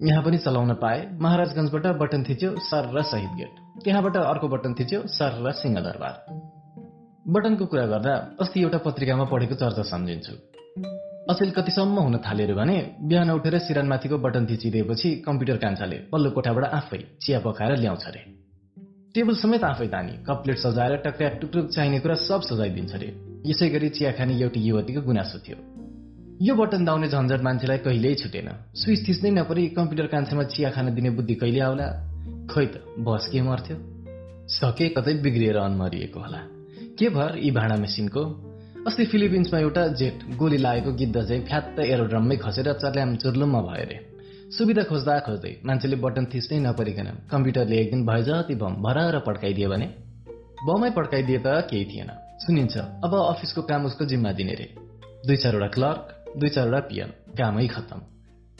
यहाँ 0.00 0.22
पनि 0.22 0.38
चलाउन 0.38 0.72
पाए। 0.74 0.98
महाराजगंजबाट 1.20 1.86
बटन 1.96 2.24
थिच्यो 2.28 2.50
सर 2.60 2.90
र 2.92 3.02
शहीद 3.02 3.32
गेट। 3.36 3.54
त्यहाँबाट 3.84 4.16
अर्को 4.16 4.48
बटन 4.48 4.74
थिच्यो 4.74 5.00
सर 5.06 5.40
र 5.46 5.52
सिंहदरबार। 5.52 6.14
बटनको 7.24 7.66
कुरा 7.66 7.86
गर्दा 7.86 8.14
अस्ति 8.40 8.62
एउटा 8.62 8.78
पत्रिकामा 8.84 9.24
पढेको 9.32 9.54
चर्चा 9.54 9.82
सम्झिन्छु। 9.92 10.36
अचेल 11.30 11.50
कतिसम्म 11.56 11.96
हुन 12.00 12.18
थाल्यो 12.18 12.54
भने 12.54 12.76
बिहान 13.00 13.30
उठेर 13.30 13.58
सिरानमाथिको 13.64 14.18
बटन 14.18 14.46
थिचिदिएपछि 14.46 15.16
कम्प्युटर 15.26 15.56
कान्छाले 15.56 15.98
पल्लो 16.12 16.30
कोठाबाट 16.30 16.64
आफै 16.64 17.02
चिया 17.22 17.40
पकाएर 17.40 17.76
ल्याउँछ 17.80 18.06
अरे 18.06 18.41
टेबल 19.14 19.34
समेत 19.34 19.64
आफै 19.64 19.86
तानी। 19.86 20.12
कप्लेट 20.24 20.56
सजाएर 20.56 20.96
टक्र्याक 20.96 21.38
टुक्रुक 21.40 21.66
चाहिने 21.68 21.98
कुरा 22.00 22.14
सब 22.14 22.40
सजाइदिन्छ 22.40 22.94
अरे। 22.94 23.08
यसै 23.46 23.68
गरी 23.68 23.88
चिया 23.88 24.10
एउटी 24.10 24.60
युवतीको 24.60 25.00
गुनासो 25.02 25.38
थियो। 25.38 25.56
यो 26.42 26.54
बटन 26.54 26.84
दाउने 26.84 27.08
झन्झट 27.08 27.40
मान्छेलाई 27.40 27.78
कहिल्यै 27.78 28.14
छुटेन। 28.14 28.48
स्विच 28.74 29.08
थिच्नै 29.08 29.30
नपरी 29.30 29.68
कम्प्युटर 29.68 30.06
कान्छामा 30.06 30.42
चिया 30.42 30.70
खान 30.70 30.94
दिने 30.94 31.10
बुद्धि 31.10 31.34
कहिले 31.34 31.60
आउला? 31.60 31.88
खै 32.50 32.66
त 32.66 32.74
बस 32.98 33.28
के 33.32 33.42
मर्थ्यो? 33.42 33.76
सके 34.48 34.88
कतै 34.88 35.14
बिग्रिएर 35.14 35.56
अनमरिएको 35.56 36.20
होला। 36.20 36.40
के 36.98 37.08
भर 37.08 37.38
यी 37.38 37.50
भाँडा 37.50 37.76
मेसिनको? 37.76 38.22
अस्ति 38.86 39.04
फिलिपिन्समा 39.04 39.60
एउटा 39.60 39.86
जेट 39.86 40.36
गोली 40.36 40.56
लागेको 40.56 40.92
गिद्ध 40.92 41.22
चाहिँ 41.22 41.44
फ्यात्त 41.44 41.78
एरोड्रममै 41.80 42.36
खसेर 42.36 42.72
चर्ल्याम 42.72 43.16
चुर्लुममा 43.16 43.60
भयो 43.60 43.82
अरे। 43.82 44.11
सुविधा 44.52 44.82
खोज्दा 44.82 45.12
खोज्दै 45.26 45.50
मान्छेले 45.64 45.96
बटन 45.96 46.24
थिच्नै 46.32 46.56
नपरिकन 46.60 47.06
कम्प्युटरले 47.30 47.76
एक 47.82 47.90
दिन 47.90 48.00
भए 48.06 48.22
जति 48.22 48.54
बम 48.54 48.74
भर 48.84 49.18
पड्काइदियो 49.26 49.68
भने 49.70 49.86
बमै 50.66 50.90
पड्काइदिए 50.90 51.38
त 51.38 51.48
केही 51.70 51.84
थिएन। 51.84 52.10
सुनिन्छ 52.38 52.76
अब 52.76 53.14
अफिसको 53.14 53.62
काम 53.62 53.86
उसको 53.86 54.04
जिम्मा 54.04 54.32
दिने 54.32 54.54
रे। 54.54 54.66
दुई 55.26 55.36
चारवटा 55.36 55.68
क्लर्क 55.76 56.02
दुई 56.36 56.48
चारवटा 56.48 56.80
पिएन 56.88 57.10
कामै 57.38 57.66
खत्तम। 57.66 58.00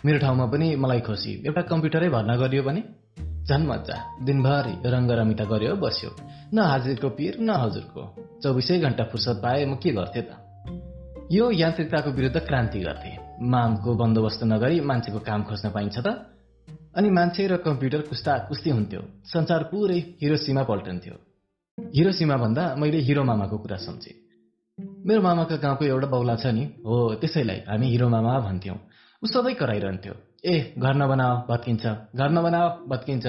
मेरो 0.04 0.18
ठाउँमा 0.18 0.46
पनि 0.46 0.68
मलाई 0.76 1.00
खुसी 1.00 1.32
एउटा 1.46 1.62
कम्प्युटरै 1.62 2.08
भर्ना 2.08 2.36
गरियो 2.36 2.62
भने? 2.62 2.82
झन् 3.44 3.66
मजा 3.66 3.96
दिनभरि 4.24 4.74
रङ्गरमिता 4.86 5.44
गर्यो 5.44 5.74
बस्यो। 5.76 6.10
न 6.54 6.58
हाजिरको 6.58 7.08
पिर 7.08 7.36
न 7.40 7.50
हजुरको। 7.62 8.02
चौबिसै 8.42 8.78
घन्टा 8.80 9.04
फुर्सद 9.04 9.36
पाए 9.44 9.64
म 9.64 9.76
के 9.76 9.92
गर्थेँ 9.92 10.24
त? 10.24 10.30
यो 11.32 11.50
यान्त्रिकताको 11.50 12.10
विरुद्ध 12.10 12.38
क्रान्ति 12.40 12.80
गर्थे। 12.80 13.12
मामको 13.42 13.90
बन्दोबस्त 13.94 14.42
नगरी 14.44 14.80
मान्छेको 14.80 15.18
काम 15.18 15.42
खोज्न 15.42 15.70
पाइन्छ 15.70 15.98
त। 15.98 16.08
अनि 16.96 17.08
मान्छे 17.10 17.46
र 17.46 17.56
कम्प्युटर 17.56 18.00
कुस्ता 18.08 18.32
कुस्ती 18.48 18.70
हुन्थ्यो। 18.70 19.02
संसार 19.24 19.62
पुरै 19.70 19.98
हिरो 20.22 20.36
सीमा 20.36 20.62
पल्टन्थ्यो 20.62 21.14
हिरो 21.96 22.12
सीमा 22.12 22.36
भन्दा 22.36 22.64
मैले 22.78 22.98
हिरो 22.98 23.22
मामाको 23.24 23.56
कुरा 23.58 23.76
सम्झेँ। 23.76 24.14
मेरो 25.06 25.20
मामाका 25.22 25.56
गाउँको 25.56 25.84
एउटा 25.84 26.08
बौला 26.08 26.34
छ 26.36 26.46
नि। 26.52 26.64
हो 26.86 27.14
त्यसैलाई 27.20 27.58
हामी 27.68 27.86
हिरो 27.86 28.08
मामा 28.08 28.38
भन्थ्यौँ। 28.46 28.78
ऊ 29.22 29.26
सधैँ 29.26 29.54
कराइरहन्थ्यो। 29.54 30.14
ए 30.44 30.74
घर 30.78 30.94
नबनाओ 30.94 31.34
भत्किन्छ। 31.48 31.84
घर 32.14 32.30
नबनाओ 32.30 32.68
भत्किन्छ। 32.88 33.26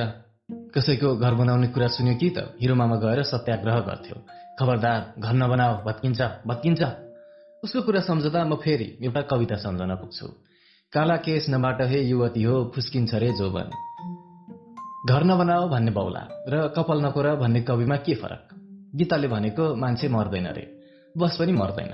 कसैको 0.76 1.16
घर 1.18 1.34
बनाउने 1.34 1.68
कुरा 1.74 1.88
सुन्यो 1.88 2.16
कि 2.20 2.30
त? 2.30 2.38
हिरो 2.62 2.76
मामा 2.76 2.96
गएर 3.00 3.24
सत्याग्रह 3.24 3.80
गर्थ्यो। 3.80 4.16
खबरदार 4.60 5.00
घर 5.20 5.34
नबनाओ 5.34 5.74
भत्किन्छ 5.86 6.22
भत्किन्छ। 6.48 7.03
उसको 7.64 7.82
कुरा 7.82 8.00
सम्झदा 8.02 8.44
म 8.44 8.56
फेरि 8.56 8.88
एउटा 9.02 9.22
कविता 9.22 9.56
सम्झन 9.56 9.96
पुग्छु। 9.96 10.28
काला 10.94 11.16
केस 11.16 11.46
नबाट 11.50 11.82
हे 11.82 12.00
युवती 12.04 12.44
हो 12.44 12.56
फुस्किन्छ 12.76 13.14
रे 13.16 13.30
जोबन 13.40 13.70
घर 15.10 15.24
नबनाओ 15.24 15.70
भन्ने 15.70 15.92
बौला 15.92 16.24
र 16.48 16.68
कपाल 16.76 17.00
नकोर 17.06 17.28
भन्ने 17.36 17.62
कविमा 17.62 17.96
के 18.04 18.14
फरक? 18.16 18.44
गीताले 18.96 19.28
भनेको 19.28 19.76
मान्छे 19.76 20.08
मर्दैन 20.08 20.48
रे 20.48 20.66
बस 21.16 21.38
पनि 21.40 21.52
मर्दैन। 21.52 21.94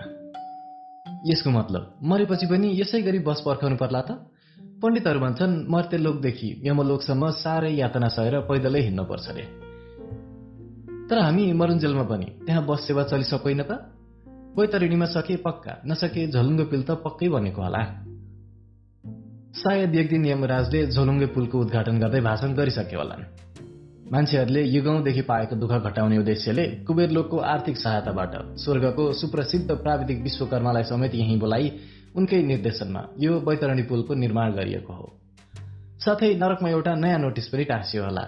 यसको 1.28 1.50
मतलब 1.50 1.84
मरेपछि 2.04 2.46
पनि 2.48 2.68
यसै 2.82 3.02
गरी 3.02 3.20
बस 3.30 3.42
पर्खाउनु 3.46 3.78
पर्ला 3.78 4.02
त? 4.02 4.12
पण्डितहरू 4.82 5.20
भन्छन् 5.20 5.54
मर्ते 5.70 5.98
लोकदेखि 5.98 6.50
यमलोकसम्म 6.66 7.30
साह्रै 7.44 7.72
यातना 7.76 8.08
सहेर 8.18 8.40
पैदलै 8.50 8.82
हिँड्नुपर्छ 8.82 9.28
अरे 9.30 9.46
तर 11.10 11.18
हामी 11.20 11.54
मरुन्जेलमा 11.54 12.06
पनि 12.10 12.28
त्यहाँ 12.46 12.66
बस 12.66 12.80
सेवा 12.88 13.04
चलिसक्दैन 13.04 13.64
त? 13.64 13.99
बैतरणीमा 14.60 15.06
सके 15.06 15.36
पक्का 15.36 15.82
नसके 15.88 16.28
झलुङ्गो 16.28 16.64
पुल 16.64 16.82
त 16.84 16.92
पक्कै 17.06 17.28
बनेको 17.30 17.62
होला। 17.62 17.84
सायद 19.56 19.96
एक 19.96 20.10
दिन 20.10 20.26
यमराजले 20.26 20.88
झोलुङ्गे 20.88 21.26
पुलको 21.26 21.60
उद्घाटन 21.60 22.00
गर्दै 22.00 22.22
भाषण 22.22 22.54
गरिसके 22.54 22.96
होलान्। 22.96 23.24
मान्छेहरूले 24.12 24.62
युगौंदेखि 24.64 25.22
पाएको 25.22 25.56
दुःख 25.56 25.72
घटाउने 25.72 26.18
उद्देश्यले 26.18 26.66
कुबेर 26.88 27.10
लोकको 27.10 27.38
आर्थिक 27.38 27.78
सहायताबाट 27.78 28.32
स्वर्गको 28.58 29.04
सुप्रसिद्ध 29.14 29.70
प्राविधिक 29.72 30.22
विश्वकर्मालाई 30.24 30.84
समेत 30.84 31.16
यहीँ 31.16 31.40
बोलाई 31.40 31.72
उनकै 32.16 32.42
निर्देशनमा 32.44 33.02
यो 33.20 33.40
वैतरणी 33.40 33.84
पुलको 33.84 34.14
निर्माण 34.14 34.52
गरिएको 34.52 34.94
हो। 34.94 35.08
साथै 36.06 36.34
नरकमा 36.36 36.70
एउटा 36.70 36.96
नयाँ 36.96 37.20
नोटिस 37.20 37.48
पनि 37.48 37.64
टाँसियो 37.64 38.04
होला। 38.04 38.26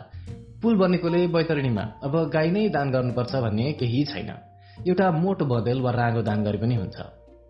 पुल 0.62 0.76
बनेकोले 0.76 1.26
वैतरणीमा 1.28 1.82
अब 2.04 2.30
गाई 2.30 2.52
नै 2.52 2.70
दान 2.70 2.92
गर्नुपर्छ 2.92 3.36
भन्ने 3.36 3.74
केही 3.74 4.04
छैन। 4.06 4.51
एउटा 4.88 5.12
मोटो 5.12 5.46
बदेल 5.46 5.82
वा 5.82 5.92
राँगो 5.92 6.22
दान 6.22 6.44
गरे 6.44 6.58
पनि 6.58 6.76
हुन्छ। 6.76 6.98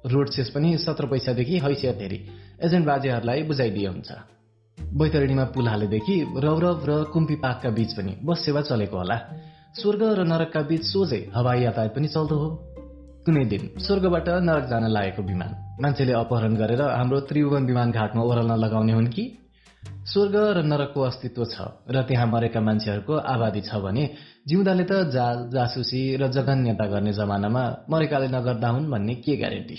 रोड 0.05 0.29
सेस 0.29 0.49
पनि 0.49 0.77
सत्र 0.77 1.05
पैसादेखि 1.05 1.57
हैसियत 1.59 1.97
हेरी 2.01 2.19
एजेन्ट 2.63 2.85
बाजेहरूलाई 2.85 3.43
बुझाइदिए 3.43 3.87
हुन्छ। 3.87 4.09
बैतरणीमा 4.77 5.45
पुल 5.55 5.67
हालेदेखि 5.67 6.15
रौरव 6.37 6.83
र 6.89 7.03
कुम्पी 7.13 7.35
पाकका 7.35 7.69
बीच 7.69 7.91
पनि 7.93 8.13
बस 8.25 8.45
सेवा 8.45 8.61
चलेको 8.61 8.97
होला। 8.97 9.17
स्वर्ग 9.79 10.01
र 10.19 10.23
नरकका 10.23 10.61
बीच 10.61 10.83
सोझै 10.83 11.21
हवाई 11.35 11.61
यातायात 11.63 11.95
पनि 11.95 12.07
चल्दो 12.07 12.35
हो। 12.35 12.49
कुनै 13.25 13.45
दिन 13.45 13.63
स्वर्गबाट 13.79 14.27
नरक 14.43 14.65
जान 14.67 14.83
लागेको 14.91 15.21
विमान। 15.21 15.51
मान्छेले 15.81 16.13
अपहरण 16.13 16.53
गरेर 16.55 16.81
हाम्रो 16.81 17.19
त्रिभुवन 17.29 17.63
विमान 17.65 17.91
घाटमा 17.91 18.21
ओह्राल्न 18.21 18.53
लगाउने 18.59 18.93
हुन् 18.93 19.07
कि? 19.07 19.23
स्वर्ग 20.11 20.35
र 20.35 20.59
नरकको 20.63 21.01
अस्तित्व 21.01 21.45
छ 21.45 21.55
र 21.87 22.01
त्यहाँ 22.03 22.27
मरेका 22.27 22.59
मान्छेहरूको 22.59 23.13
आबादी 23.13 23.61
छ 23.61 23.79
भने 23.79 24.03
जिउँदाले 24.47 24.83
त 24.83 24.91
जाल 24.91 25.49
जासुसी 25.49 26.15
र 26.15 26.27
जगन्यता 26.27 26.85
गर्ने 26.85 27.13
जमानामा 27.13 27.85
मरेकाले 27.89 28.27
नगर्दा 28.27 28.69
हुन् 28.69 28.91
भन्ने 28.91 29.15
के 29.15 29.37
ग्यारेन्टी? 29.37 29.77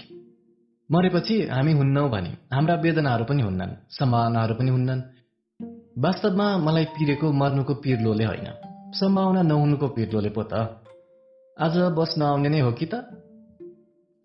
मरेपछि 0.91 1.47
हामी 1.47 1.73
हुन्नौ 1.73 2.09
भने 2.09 2.31
हाम्रा 2.53 2.75
वेदनाहरू 2.75 3.25
पनि 3.25 3.43
हुन्नन् 3.43 3.71
सम्भावनाहरू 3.91 4.55
पनि 4.55 4.71
हुन्नन्। 4.71 5.03
वास्तवमा 5.99 6.57
मलाई 6.57 6.85
पिरेको 6.85 7.33
मर्नुको 7.33 7.75
पिर्लोले 7.75 8.25
होइन। 8.25 8.47
सम्भावना 8.95 9.43
नहुनुको 9.43 9.89
पिर्लोले 9.89 10.29
पो 10.29 10.43
त। 10.43 10.55
आज 11.61 11.77
बस 11.77 12.15
नआउने 12.19 12.49
नै 12.49 12.61
हो 12.61 12.73
कि 12.73 12.87
त? 12.87 12.95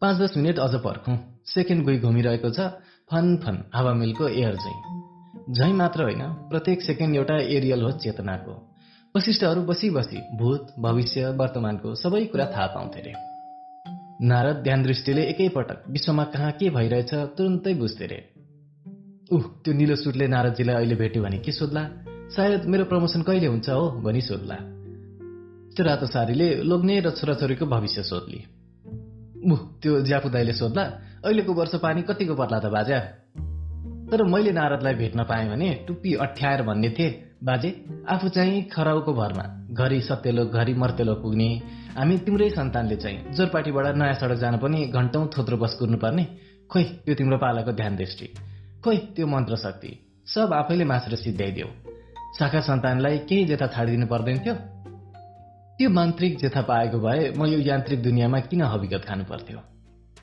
पाँच 0.02 0.18
दस 0.18 0.38
मिनट 0.38 0.60
अझ 0.60 0.76
पर्खौँ। 0.76 1.18
सेकेन्ड 1.46 1.86
गई 1.86 2.00
घुमिरहेको 2.00 2.50
छ 2.50 2.60
फन 3.12 3.38
फन 3.38 3.64
हावामिलको 3.74 4.28
एयर 4.28 4.56
झैँ। 4.56 4.78
झैँ 5.54 5.74
मात्र 5.74 6.04
होइन 6.04 6.22
प्रत्येक 6.50 6.82
सेकेन्ड 6.82 7.16
एउटा 7.16 7.38
एरियल 7.38 7.82
हो 7.82 7.92
चेतनाको। 7.92 8.67
वशिष्ठहरू 9.18 9.62
बसी 9.62 9.90
बसी 9.90 10.18
भूत 10.38 10.68
भविष्य 10.80 11.30
वर्तमानको 11.30 11.96
सबै 11.96 12.26
कुरा 12.26 12.46
थाहा 12.46 12.68
पाउँथे 12.68 13.02
रे। 13.02 13.14
नारद 14.28 14.56
ध्यान 14.56 14.84
दृष्टिले 14.84 15.24
एकैपटक 15.24 15.84
विश्वमा 15.90 16.24
कहाँ 16.24 16.52
के 16.52 16.70
भइरहेछ 16.70 17.14
तुरन्तै 17.14 17.74
बुझ्थे 17.74 18.06
रे। 18.06 18.30
उह 19.32 19.42
त्यो 19.42 19.74
निलो 19.74 19.96
सुटले 19.96 20.28
नारदजीलाई 20.28 20.76
अहिले 20.76 20.96
भेट्यो 20.96 21.24
भने 21.24 21.38
के 21.38 21.52
सोध्ला? 21.52 21.90
सायद 22.36 22.66
मेरो 22.66 22.86
प्रमोसन 22.86 23.22
कहिले 23.22 23.48
हुन्छ 23.48 23.70
हो 23.70 23.92
भनी 23.92 24.22
सोध्ला। 24.22 24.56
त्यो 25.76 25.86
रातो 25.86 26.06
सारीले 26.06 26.56
लोग्ने 26.64 27.00
र 27.00 27.10
छोराछोरीको 27.10 27.66
भविष्य 27.66 28.04
सोध्ली। 28.04 28.40
उह 29.52 29.60
त्यो 29.82 30.02
ज्यापुदाईले 30.02 30.54
सोध्ला 30.54 30.84
अहिलेको 31.26 31.54
वर्ष 31.54 31.76
पानी 31.76 32.02
कतिको 32.02 32.36
पर्ला 32.36 32.60
त 32.60 32.66
बाजा? 32.66 33.00
तर 34.12 34.24
मैले 34.24 34.52
नारदलाई 34.52 34.94
भेट्न 34.94 35.24
पाएँ 35.24 35.50
भने 35.50 35.86
टुप्पी 35.88 36.14
अठ्याएर 36.14 36.62
भन्ने 36.62 36.90
थिएँ 36.90 37.27
बाजे 37.44 37.70
आफू 38.10 38.30
चाहिँ 38.30 38.62
खराउको 38.70 39.14
भरमा 39.14 39.44
घरि 39.72 40.00
सत्यलो 40.02 40.46
घरि 40.48 40.74
मर्तेलो 40.74 41.14
पुग्ने। 41.16 41.50
हामी 41.98 42.18
तिम्रै 42.26 42.50
सन्तानले 42.50 42.96
चाहिँ 42.96 43.34
जोरपाटीबाट 43.34 43.96
नयाँ 43.96 44.14
सडक 44.14 44.38
जान 44.38 44.58
पनि 44.58 44.86
घन्टौँ 44.88 45.26
थोत्रो 45.38 45.58
बस 45.58 45.74
कुर्नुपर्ने। 45.80 46.24
खोइ 46.70 46.84
त्यो 47.06 47.16
तिम्रो 47.16 47.38
पालाको 47.38 47.72
ध्यान 47.72 47.96
दृष्टि। 47.96 48.28
खोइ 48.84 48.98
त्यो 49.16 49.28
मन्त्र 49.28 49.56
शक्ति 49.56 49.92
सब 50.28 50.54
आफैले 50.54 50.86
मासेर 50.86 51.16
सिद्ध्याइदेऊ। 51.16 51.68
शाखा 52.40 52.60
सन्तानलाई 52.60 53.18
केही 53.30 53.46
जेथा 53.46 53.68
छाडिदिनु 53.68 54.08
पर्दैन 54.08 54.40
थियो। 54.46 54.56
त्यो 55.78 55.90
मान्त्रिक 55.90 56.38
जेथा 56.40 56.62
पाएको 56.62 56.98
भए 57.00 57.32
म 57.38 57.46
यो 57.46 57.60
यान्त्रिक 57.62 58.02
दुनियाँमा 58.04 58.40
किन 58.50 58.62
हविगत 58.64 59.06
खानु 59.06 59.24
पर्थ्यो 59.30 59.60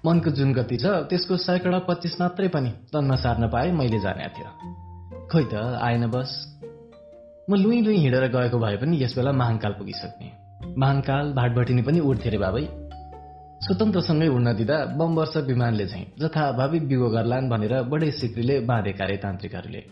मनको 0.07 0.31
जुन 0.31 0.53
गति 0.53 0.77
छ 0.77 0.87
त्यसको 1.09 1.37
सयकडा 1.37 1.79
पच्चिस 1.89 2.21
मात्रै 2.21 2.49
पनि 2.49 2.71
तन्न 2.93 3.17
सार्न 3.17 3.49
पाए 3.49 3.71
मैले 3.73 4.01
जाने 4.01 4.29
थियो 4.35 4.51
खोइ 5.31 5.45
त 5.53 5.55
आएन 5.81 6.07
बस। 6.11 6.54
म 7.51 7.55
लुई 7.55 7.81
लुई 7.81 7.97
हिँडेर 7.97 8.25
गएको 8.33 8.59
भए 8.59 8.77
पनि 8.81 8.97
यस 9.03 9.15
बेला 9.17 9.33
महाङ्काल 9.33 9.73
पुगिसक्ने। 9.73 10.29
महाङ्काल 10.81 11.33
भाटभटिनी 11.33 11.83
पनि 11.83 12.01
उड्थे 12.01 12.31
रे 12.31 12.39
बाबै। 12.39 12.65
स्वतन्त्रसँगै 13.65 14.29
उड्न 14.29 14.55
दिँदा 14.57 14.77
बम 14.97 15.15
वर्ष 15.15 15.37
विमानले 15.49 15.87
चाहिँ 15.87 16.07
जथाभावी 16.21 16.81
बिगो 16.89 17.09
गर्लान् 17.11 17.51
भनेर 17.51 17.75
बडै 17.93 18.11
सिक्रीले 18.11 18.59
बाँधेका 18.61 19.05
रे 19.05 19.17
तान्त्रिकहरूले। 19.17 19.83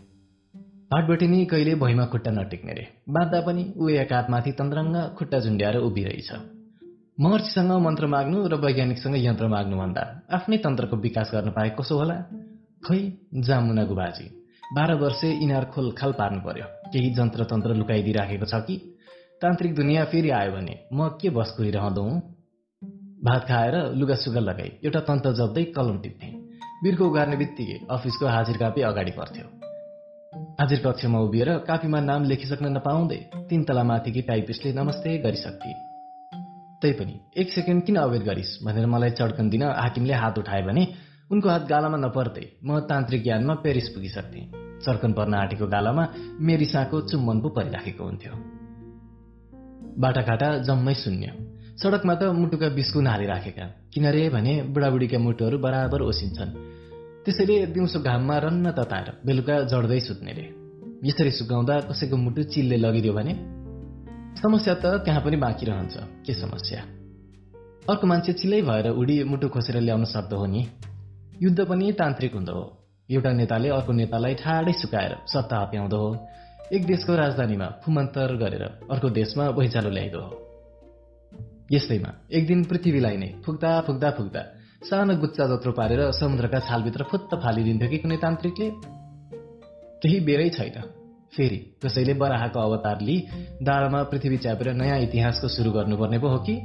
भाटबटिनी 0.92 1.44
कहिले 1.44 1.74
भुइँमा 1.74 2.04
खुट्टा 2.06 2.30
नटेक्ने 2.30 2.72
रे। 2.72 2.84
बाँध्दा 3.08 3.40
पनि 3.46 3.62
ऊ 3.76 3.88
एक 4.00 4.12
हातमाथि 4.12 4.52
तन्त्रङ्ग 4.56 4.96
खुट्टा 5.18 5.38
झुन्ड्याएर 5.44 5.76
उभिरहेछ। 5.78 6.30
महर्षिसँग 7.20 7.72
मन्त्र 7.86 8.06
माग्नु 8.06 8.48
र 8.48 8.54
वैज्ञानिकसँग 8.64 9.16
यन्त्र 9.20 9.46
माग्नु 9.48 9.76
भन्दा 9.76 10.02
आफ्नै 10.32 10.56
तन्त्रको 10.64 10.96
विकास 10.96 11.30
गर्न 11.34 11.50
पाए 11.52 11.76
कसो 11.78 11.98
होला? 12.00 12.16
खै 12.86 13.00
जामुना 13.44 13.84
गुबाजी 13.84 14.26
बाह्र 14.74 14.94
वर्षे 15.04 15.28
इनार 15.44 15.64
खोल 15.74 15.92
खाल 15.92 16.12
पार्नु 16.16 16.40
पर्यो। 16.40 16.81
केही 16.93 17.10
तन्त्र 17.16 17.74
लुकाइदिइराखेको 17.74 18.47
छ 18.47 18.55
कि? 18.66 18.77
तान्त्रिक 19.43 19.74
दुनियाँ 19.74 20.05
फेरि 20.06 20.31
आयो 20.31 20.52
भने 20.52 20.74
म 20.93 21.09
के 21.20 21.31
बस 21.31 21.56
हुँ? 21.59 22.20
भात 23.24 23.44
खाएर 23.44 23.74
लुगा 23.94 24.14
सुगा 24.14 24.40
लगाई 24.40 24.70
एउटा 24.85 25.01
तन्त्र 25.01 25.32
जप्दै 25.32 25.64
कलम 25.77 25.98
टिप्थे। 25.98 26.28
बिर्को 26.82 27.06
उगार्ने 27.06 27.36
बित्तिकै 27.36 27.78
अफिसको 27.90 28.27
हाजिर 28.27 28.56
कापी 28.56 28.81
अगाडि 28.82 29.10
पर्थ्यो। 29.10 29.47
हाजिर 30.60 30.78
कक्षमा 30.86 31.19
उभिएर 31.19 31.51
कापीमा 31.59 32.01
नाम 32.01 32.24
लेखिसक्न 32.24 32.66
नपाउँदै 32.66 33.20
तीन 33.51 33.62
तला 33.64 33.82
माथिकी 33.82 34.23
टाइपिस्टले 34.23 34.73
नमस्ते 34.73 35.16
गरिसक्थे। 35.19 35.73
तैपनि 36.82 37.14
एक 37.36 37.52
सेकेन्ड 37.52 37.85
किन 37.85 37.97
अवेर 37.97 38.23
गरिस् 38.23 38.52
भनेर 38.64 38.86
मलाई 38.86 39.10
चड्कन 39.10 39.51
दिन 39.51 39.62
हाकिमले 39.62 40.14
हात 40.14 40.39
उठाए 40.39 40.62
भने 40.62 40.86
उनको 41.31 41.48
हात 41.48 41.69
गालामा 41.69 41.98
नपर्दै 41.98 42.47
म 42.64 42.81
तान्त्रिक 42.90 43.23
ज्ञानमा 43.23 43.55
पेरिस 43.55 43.89
पुगिसक्थेँ। 43.89 44.72
चर्कन 44.84 45.12
पर्न 45.12 45.34
आँटेको 45.34 45.66
गालामा 45.66 46.04
मेरिसाको 46.40 47.00
चुम्बन 47.00 47.40
पो 47.40 47.48
परिराखेको 47.48 48.04
हुन्थ्यो। 48.04 48.32
बाटाघाटा 49.98 50.59
जम्मै 50.59 50.94
शून्य 50.94 51.26
सडकमा 51.82 52.14
त 52.14 52.22
मुटुका 52.22 52.68
बिस्कुन 52.68 53.06
हालिराखेका। 53.06 53.66
किनरे 53.92 54.28
भने 54.28 54.62
बुढाबुढीका 54.62 55.18
मुटुहरू 55.18 55.59
बराबर 55.59 56.00
ओसिन्छन्। 56.00 56.50
त्यसैले 57.24 57.66
दिउँसो 57.66 58.00
घाममा 58.00 58.38
रन्न 58.38 58.70
तताएर 58.70 59.09
बेलुका 59.26 59.62
जड्दै 59.62 60.00
सुत्ने 60.00 60.32
रे 60.32 60.46
यसरी 61.04 61.30
सुकाउँदा 61.30 61.80
कसैको 61.80 62.16
मुटु 62.16 62.42
चिलले 62.42 62.76
लगिदियो 62.76 63.12
भने? 63.12 63.34
समस्या 64.42 64.74
त 64.74 64.86
त्यहाँ 65.04 65.22
पनि 65.22 65.36
बाँकी 65.36 65.66
रहन्छ। 65.66 65.94
के 66.26 66.34
समस्या? 66.34 66.80
अर्को 67.90 68.06
मान्छे 68.06 68.32
चिल्लै 68.32 68.62
भएर 68.62 68.90
उडी 68.90 69.24
मुटु 69.24 69.48
खोसेर 69.48 69.80
ल्याउन 69.80 70.04
सक्दो 70.04 70.36
हो 70.36 70.46
नि? 70.46 70.66
युद्ध 71.42 71.60
पनि 71.64 71.92
तान्त्रिक 71.92 72.34
हुँदो 72.34 72.52
हो। 72.52 72.81
एउटा 73.12 73.32
नेताले 73.32 73.68
अर्को 73.68 73.93
नेतालाई 73.93 74.34
ठाडै 74.34 74.72
सुकाएर 74.72 75.12
सत्ता 75.26 75.56
हप्याउँदो 75.59 75.97
हो। 75.97 76.10
एक 76.72 76.86
देशको 76.86 77.16
राजधानीमा 77.16 77.66
फुमन्तर 77.84 78.36
गरेर 78.36 78.62
अर्को 78.90 79.09
देशमा 79.10 79.51
भैँचालो 79.51 79.90
ल्याइदो 79.90 80.20
हो। 80.20 80.30
यस्तैमा 81.72 82.10
एक 82.32 82.47
दिन 82.47 82.64
पृथ्वीलाई 82.64 83.16
नै 83.16 83.28
फुक्दा 83.44 83.80
फुक्दा 83.80 84.10
फुक्दा 84.10 84.43
सानो 84.84 85.16
गुच्चा 85.16 85.47
जत्रो 85.47 85.72
पारेर 85.72 86.01
समुद्रका 86.12 86.59
छालभित्र 86.59 87.02
फुत्त 87.02 87.34
फालिदिन्थ्यो 87.34 87.89
कि 87.89 87.98
कुनै 87.98 88.16
तान्त्रिकले? 88.16 88.68
केही 90.02 90.20
बेरै 90.20 90.48
छैन। 90.48 90.82
फेरि 91.36 91.59
कसैले 91.84 92.14
बराहको 92.14 92.60
अवतार 92.60 93.01
लिई 93.01 93.18
दाँडामा 93.62 94.02
पृथ्वी 94.02 94.36
च्यापेर 94.36 94.72
नयाँ 94.72 94.98
इतिहासको 94.98 95.48
सुरु 95.48 95.70
गर्नुपर्ने 95.70 96.18
पो 96.18 96.28
हो 96.28 96.39
कि? 96.39 96.56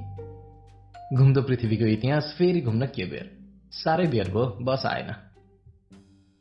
घुम्दो 1.17 1.41
पृथ्वीको 1.41 1.85
इतिहास 1.85 2.35
फेरि 2.37 2.61
घुम्न 2.61 2.85
के 2.85 3.05
बेर? 3.05 3.25
साह्रै 3.71 4.07
बेर 4.07 4.27
भयो 4.29 4.45
बस 4.61 4.85
आएन। 4.85 5.11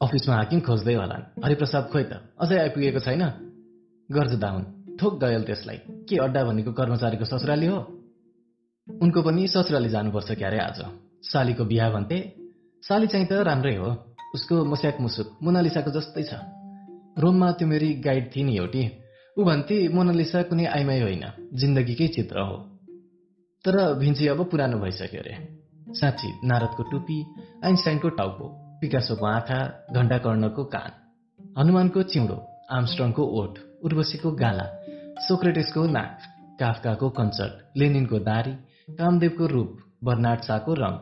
अफिसमा 0.00 0.34
हाकिम 0.36 0.60
खोज्दै 0.60 0.94
होलान् 0.94 1.44
हरिप्रसाद 1.44 1.84
खोइ 1.92 2.04
त 2.04 2.12
अझै 2.40 2.56
आइपुगेको 2.58 3.00
छैन? 3.00 3.22
गर्ज 4.10 4.32
दाहुन 4.34 4.64
ठोक 5.00 5.14
गयल 5.24 5.42
त्यसलाई। 5.42 5.78
के 6.08 6.16
अड्डा 6.16 6.44
भनेको 6.44 6.72
कर्मचारीको 6.72 7.24
ससुराली 7.24 7.66
हो? 7.66 7.78
उनको 8.88 9.22
पनि 9.22 9.48
ससुराली 9.48 9.88
जानुपर्छ 9.88 10.32
क्यारे 10.32 10.58
आज। 10.58 10.78
सालीको 11.22 11.64
बिहा 11.64 11.90
भन्थे 11.90 12.18
साली 12.82 13.06
चाहिँ 13.06 13.26
त 13.26 13.32
राम्रै 13.32 13.76
हो। 13.76 13.88
उसको 14.34 14.64
मुस्याक 14.64 15.00
मुसुक 15.00 15.26
मोनालिसाको 15.42 15.90
जस्तै 15.90 16.22
छ। 16.22 16.32
रोममा 17.18 17.50
त्यो 17.52 17.68
मेरी 17.68 17.94
गाइड 17.94 18.36
थिए 18.36 18.44
नि 18.44 18.56
एउटी। 18.56 18.82
ऊ 19.38 19.44
भन्थे 19.44 19.88
मोनालिसा 19.88 20.42
कुनै 20.42 20.66
आइमाई 20.66 21.00
होइन 21.00 21.24
जिन्दगीकै 21.54 22.08
चित्र 22.08 22.36
हो। 22.40 22.56
तर 23.64 23.94
भिन्ची 23.94 24.28
अब 24.28 24.44
पुरानो 24.44 24.76
भइसक्यो 24.78 25.20
अरे। 25.20 25.34
साँच्ची 25.94 26.28
नारदको 26.44 26.82
टुपी 26.82 27.18
आइन्स्टाइनको 27.64 28.08
टाउको। 28.08 28.65
पिकासोको 28.80 29.26
आँखा 29.26 29.58
घण्टा 29.92 30.18
कर्णको 30.18 30.64
कान 30.64 30.90
हनुमानको 31.58 32.02
चिउँडो 32.02 32.36
आमस्ट्रङको 32.70 33.24
ओठ 33.40 33.58
उर्वशीको 33.84 34.30
गाला 34.30 34.66
सोक्रेटिसको 35.28 35.86
नाक 35.86 36.18
काफकाको 36.60 37.08
कन्सर्ट 37.08 37.78
लेनिनको 37.78 38.18
दारी 38.18 38.52
कामदेवको 38.98 39.46
रूप 39.46 39.78
बर्नाट 40.04 40.44
शाहको 40.44 40.74
रङ 40.74 40.94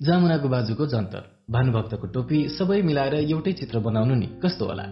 जामुनाको 0.00 0.48
बाजुको 0.48 0.86
जन्तर 0.86 1.22
भानुभक्तको 1.50 2.06
टोपी 2.06 2.48
सबै 2.48 2.82
मिलाएर 2.82 3.14
एउटै 3.14 3.52
चित्र 3.52 3.78
बनाउनु 3.78 4.14
नि 4.14 4.26
कस्तो 4.42 4.64
होला? 4.66 4.86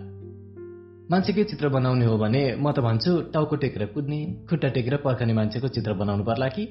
मान्छेकै 1.11 1.45
चित्र 1.45 1.69
बनाउने 1.69 2.05
हो 2.05 2.19
भने 2.19 2.43
म 2.57 2.73
त 2.73 2.79
भन्छु 2.81 3.21
टाउको 3.33 3.57
टेकेर 3.57 3.87
कुद्ने 3.87 4.21
खुट्टा 4.51 4.69
टेकेर 4.69 4.97
पर्खने 4.97 5.33
मान्छेको 5.33 5.69
चित्र 5.69 5.93
बनाउनु 5.93 6.25
पर्ला 6.25 6.49
कि? 6.49 6.65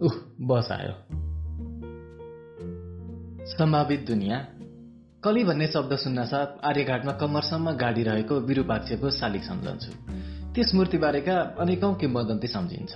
उह 0.00 0.14
बस 0.40 0.68
आयो। 0.72 1.27
सम्भावित 3.48 4.04
दुनियाँ। 4.06 4.38
कली 5.24 5.44
भन्ने 5.44 5.66
शब्द 5.66 5.94
सुन्न 5.96 6.24
साथ 6.24 6.64
आर्यघाटमा 6.64 7.12
कम्मरसम्म 7.12 7.70
गाडी 7.72 8.02
रहेको 8.02 8.34
विरूपाक्षको 8.40 9.10
शालिक 9.10 9.44
सम्झन्छु 9.44 9.92
त्यस 10.54 10.74
मूर्तिबारेका 10.74 11.36
अनेकौं 11.58 11.94
किम्बदन्ती 11.94 12.46
सम्झिन्छ। 12.46 12.92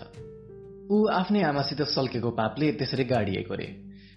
ऊ 0.90 1.06
आफ्नै 1.08 1.42
आमासित 1.42 1.82
सल्केको 1.82 2.30
पापले 2.30 2.70
त्यसरी 2.72 3.04
गाडिएको 3.04 3.54
रे। 3.54 3.66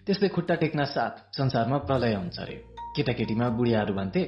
त्यसले 0.05 0.27
खुट्टा 0.27 0.55
टेक्न 0.55 0.85
साथ 0.85 1.35
संसारमा 1.37 1.77
प्रलय 1.87 2.13
हुन्छ 2.13 2.39
रे। 2.39 2.55
केटाकेटीमा 2.95 3.49
बुढियाहरू 3.49 3.93
भन्थे 3.93 4.23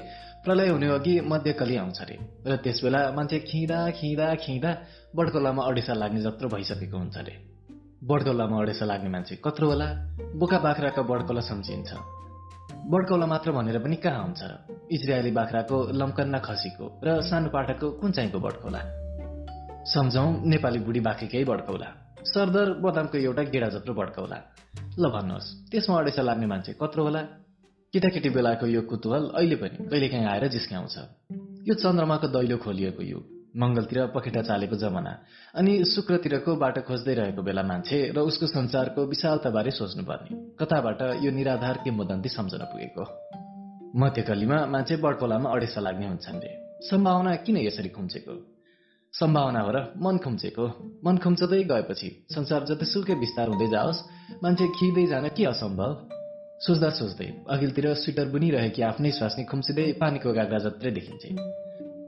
प्रलय 0.45 0.69
हुने 0.69 0.87
अघि 0.87 1.19
मध्यकली 1.27 1.75
आउँछ 1.75 2.01
रे। 2.01 2.17
र 2.47 2.55
त्यस 2.63 2.83
बेला 2.83 3.11
मान्छे 3.11 3.39
खिँदा 3.39 3.79
खिँदा 3.91 4.33
खिँदा 4.35 4.71
बडकोलामा 5.15 5.63
अडेसा 5.63 5.93
लाग्ने 5.93 6.21
जत्रो 6.21 6.49
भइसकेको 6.49 6.97
हुन्छ 6.97 7.17
रे। 7.17 7.35
बडकौलामा 8.03 8.61
अडेसा 8.61 8.85
लाग्ने 8.85 9.09
मान्छे 9.09 9.35
कत्रो 9.43 9.67
होला? 9.67 9.87
बोका 10.37 10.57
बाख्राका 10.59 11.01
बडकौला 11.01 11.41
सम्झिन्छ। 11.41 11.93
बडकौला 12.93 13.25
मात्र 13.25 13.51
भनेर 13.51 13.77
पनि 13.81 13.95
कहाँ 13.95 14.23
हुन्छ? 14.23 14.41
इजरायली 14.91 15.31
बाख्राको 15.31 15.77
लम्कन्ना 15.91 16.39
खसीको 16.39 16.85
र 17.03 17.21
सानो 17.21 17.49
पाठाको 17.49 17.87
कुन 17.97 18.11
चाहिँको 18.11 18.39
बडकौला? 18.39 18.81
सम्झौँ 19.85 20.29
नेपाली 20.45 20.79
बुढी 20.79 20.99
बाख्रीकै 20.99 21.43
बडकौला। 21.43 21.89
सरदर 22.21 22.73
बदामको 22.83 23.17
एउटा 23.17 23.43
गेडा 23.49 23.69
जत्रो 23.69 23.93
भड्काउला 23.93 24.37
ल 24.99 25.03
भन्नुहोस् 25.09 25.71
त्यसमा 25.71 25.95
अडेसा 25.99 26.21
लाग्ने 26.21 26.45
मान्छे 26.45 26.73
कत्रो 26.81 27.03
होला? 27.03 27.21
केटाकेटी 27.93 28.29
बेलाको 28.29 28.65
यो 28.67 28.81
कुतुहल 28.81 29.23
अहिले 29.33 29.55
पनि 29.55 29.89
कहिलेकाहीँ 29.89 30.27
आएर 30.27 30.47
जिस्क्याउँछ। 30.47 30.95
यो 31.67 31.73
चन्द्रमाको 31.73 32.27
दैलो 32.27 32.57
खोलिएको 32.57 33.03
युग। 33.03 33.36
मङ्गलतिर 33.57 33.99
पखेटा 34.15 34.41
चालेको 34.41 34.75
जमाना। 34.75 35.13
अनि 35.55 35.73
शुक्रतिरको 35.85 36.55
बाटो 36.55 36.81
खोज्दै 36.81 37.13
रहेको 37.13 37.41
बेला 37.41 37.63
मान्छे 37.63 37.97
र 38.15 38.17
उसको 38.19 38.47
संसारको 38.47 39.01
विशालताबारे 39.05 39.71
सोच्नुपर्ने। 39.71 40.31
कताबाट 40.59 41.01
यो 41.25 41.31
निराधार 41.31 41.77
किम्बदन्ती 41.83 42.29
सम्झन 42.29 42.61
पुगेको। 42.71 43.03
मध्यकलीमा 43.95 44.57
मान्छे 44.65 44.95
बडकोलामा 45.01 45.47
अडेसा 45.49 45.81
लाग्ने 45.81 46.07
हुन्छन् 46.07 46.41
रे। 46.43 46.51
सम्भावना 46.85 47.35
किन 47.45 47.57
यसरी 47.57 47.89
खुम्चेको? 47.89 48.33
सम्भावना 49.13 49.59
हो 49.59 49.71
र 49.71 49.77
मन 49.97 50.17
खुम्चेको। 50.17 50.65
मन 51.05 51.17
खुम्चदै 51.17 51.63
गएपछि 51.63 52.09
संसार 52.29 52.61
जतिसुकै 52.69 53.15
विस्तार 53.17 53.47
हुँदै 53.49 53.67
जाओस् 53.73 53.99
मान्छे 54.43 54.65
खिँदै 54.77 55.05
जान 55.07 55.25
के 55.33 55.43
असम्भव? 55.45 55.91
सोच्दा 56.61 56.89
सोच्दै 56.89 57.29
अघिल्तिर 57.49 57.85
स्वेटर 57.93 58.27
बुनिरहेकी 58.29 58.81
आफ्नै 58.81 59.11
स्वास्नी 59.11 59.43
खुम्चिँदै 59.45 59.87
पानीको 60.01 60.29
गाग्रा 60.33 60.59
जत्रै 60.59 60.91
देखिन्छे 60.91 61.29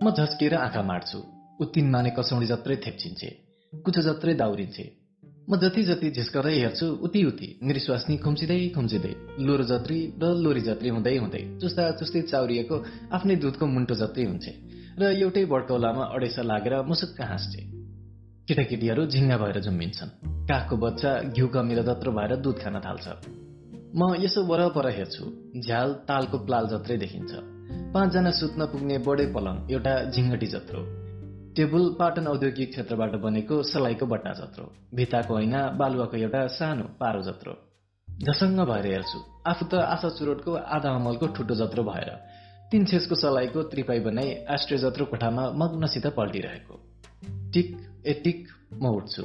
म 0.03 0.05
झस्किएर 0.11 0.53
आँखा 0.55 0.81
मार्छु। 0.81 1.39
उत्तिन 1.60 1.90
माने 1.90 2.10
कसौडी 2.18 2.45
जत्रै 2.45 2.76
थेप्चिन्छे 2.86 3.30
कुचो 3.86 4.02
जत्रै 4.02 4.34
दाउरिन्छे। 4.41 4.86
म 5.49 5.57
जति 5.57 5.81
जति 5.84 6.10
झिस्कदै 6.11 6.53
हेर्छु 6.53 6.88
उति 7.06 7.23
उति 7.26 7.48
मेरी 7.64 7.80
स्वास्नी 7.80 8.15
खुम्चिँदै 8.23 8.57
खुम्चिँदै 8.76 9.14
लोरो 9.48 9.64
जत्री 9.72 9.99
र 10.22 10.26
लोरी 10.44 10.61
जत्री 10.61 10.90
हुँदै 10.90 11.15
हुँदै 11.18 11.41
चुस्ता 11.61 11.90
चुस्ती 11.99 12.22
चाउरिएको 12.31 12.77
आफ्नै 13.18 13.36
दुधको 13.44 13.65
मुन्टो 13.76 13.95
जत्रै 14.02 14.26
हुन्छे 14.26 14.53
र 14.99 15.11
एउटै 15.23 15.44
बड्कौलामा 15.53 16.03
अडेसा 16.15 16.41
लागेर 16.52 16.76
मुसुक्क 16.86 17.22
हाँस्छे। 17.31 17.61
केटाकेटीहरू 18.48 19.06
झिङ्गा 19.14 19.38
भएर 19.41 19.57
जुम्बिन्छन् 19.65 20.11
कागको 20.49 20.76
बच्चा 20.86 21.11
घिउ 21.34 21.48
कमिलो 21.56 21.84
जत्रो 21.90 22.11
भएर 22.11 22.36
दुध 22.45 22.57
खान 22.61 22.76
थाल्छ। 22.86 23.06
म 23.99 24.02
यसो 24.22 24.40
वरपर 24.45 24.88
हेर्छु 24.98 25.23
झ्याल 25.65 25.90
तालको 26.07 26.38
प्लाल 26.45 26.65
जत्रै 26.73 26.98
देखिन्छ। 27.03 27.31
पाँचजना 27.94 28.31
सुत्न 28.40 28.61
पुग्ने 28.72 28.98
बडे 29.07 29.26
पलङ 29.34 29.56
एउटा 29.73 29.94
झिङ्गटी 30.14 30.48
जत्रो। 30.56 30.81
टेबुल 31.60 31.95
पाटन 31.99 32.27
औद्योगिक 32.27 32.69
क्षेत्रबाट 32.72 33.15
बनेको 33.15 33.56
सलाइको 33.64 34.06
बट्टा 34.06 34.31
जत्रो। 34.31 34.65
भित्ताको 34.95 35.40
ऐना 35.40 35.61
बालुवाको 35.69 36.18
एउटा 36.18 36.48
सानो 36.48 36.84
पारो 36.99 37.22
जत्रो। 37.22 37.53
झसङ्ग 38.07 38.60
भएर 38.60 38.86
हेर्छु 38.88 39.19
आफू 39.48 39.65
त 39.65 39.73
आशा 39.76 40.10
चुरोटको 40.10 40.53
आधा 40.56 40.90
अमलको 40.90 41.27
ठुटो 41.27 41.56
जत्रो 41.56 41.84
भएर 41.84 42.10
तीन 42.72 42.86
छेसको 42.86 43.15
सलाइको 43.15 43.64
त्रिपाई 43.64 43.99
बनाई 43.99 44.30
आष्ट्रे 44.49 44.77
जत्रो 44.77 45.06
कोठामा 45.06 45.44
मग्नसित 45.52 46.07
पल्टिरहेको। 46.07 46.80
टिक 47.52 47.76
ए 48.07 48.14
टिक 48.23 48.48
म 48.80 48.95
उठ्छु। 48.95 49.23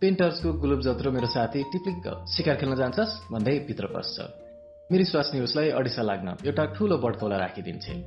पेन्टर्सको 0.00 0.52
गुलुब 0.52 0.80
जत्रो 0.80 1.12
मेरो 1.12 1.26
साथी 1.26 1.62
टिप्लिक्क 1.62 2.24
सिकार 2.24 2.56
खेल्न 2.56 2.76
जान्छस्? 2.76 3.12
भन्दै 3.32 3.58
भित्र 3.68 3.92
पस्छ। 3.92 4.16
मेरी 4.92 5.04
स्वास्नी 5.04 5.40
उसलाई 5.40 5.68
अडिसा 5.76 6.02
लाग्न 6.02 6.36
एउटा 6.46 6.64
ठूलो 6.72 6.98
बडकौला 6.98 7.36
राखिदिन्छे। 7.36 8.00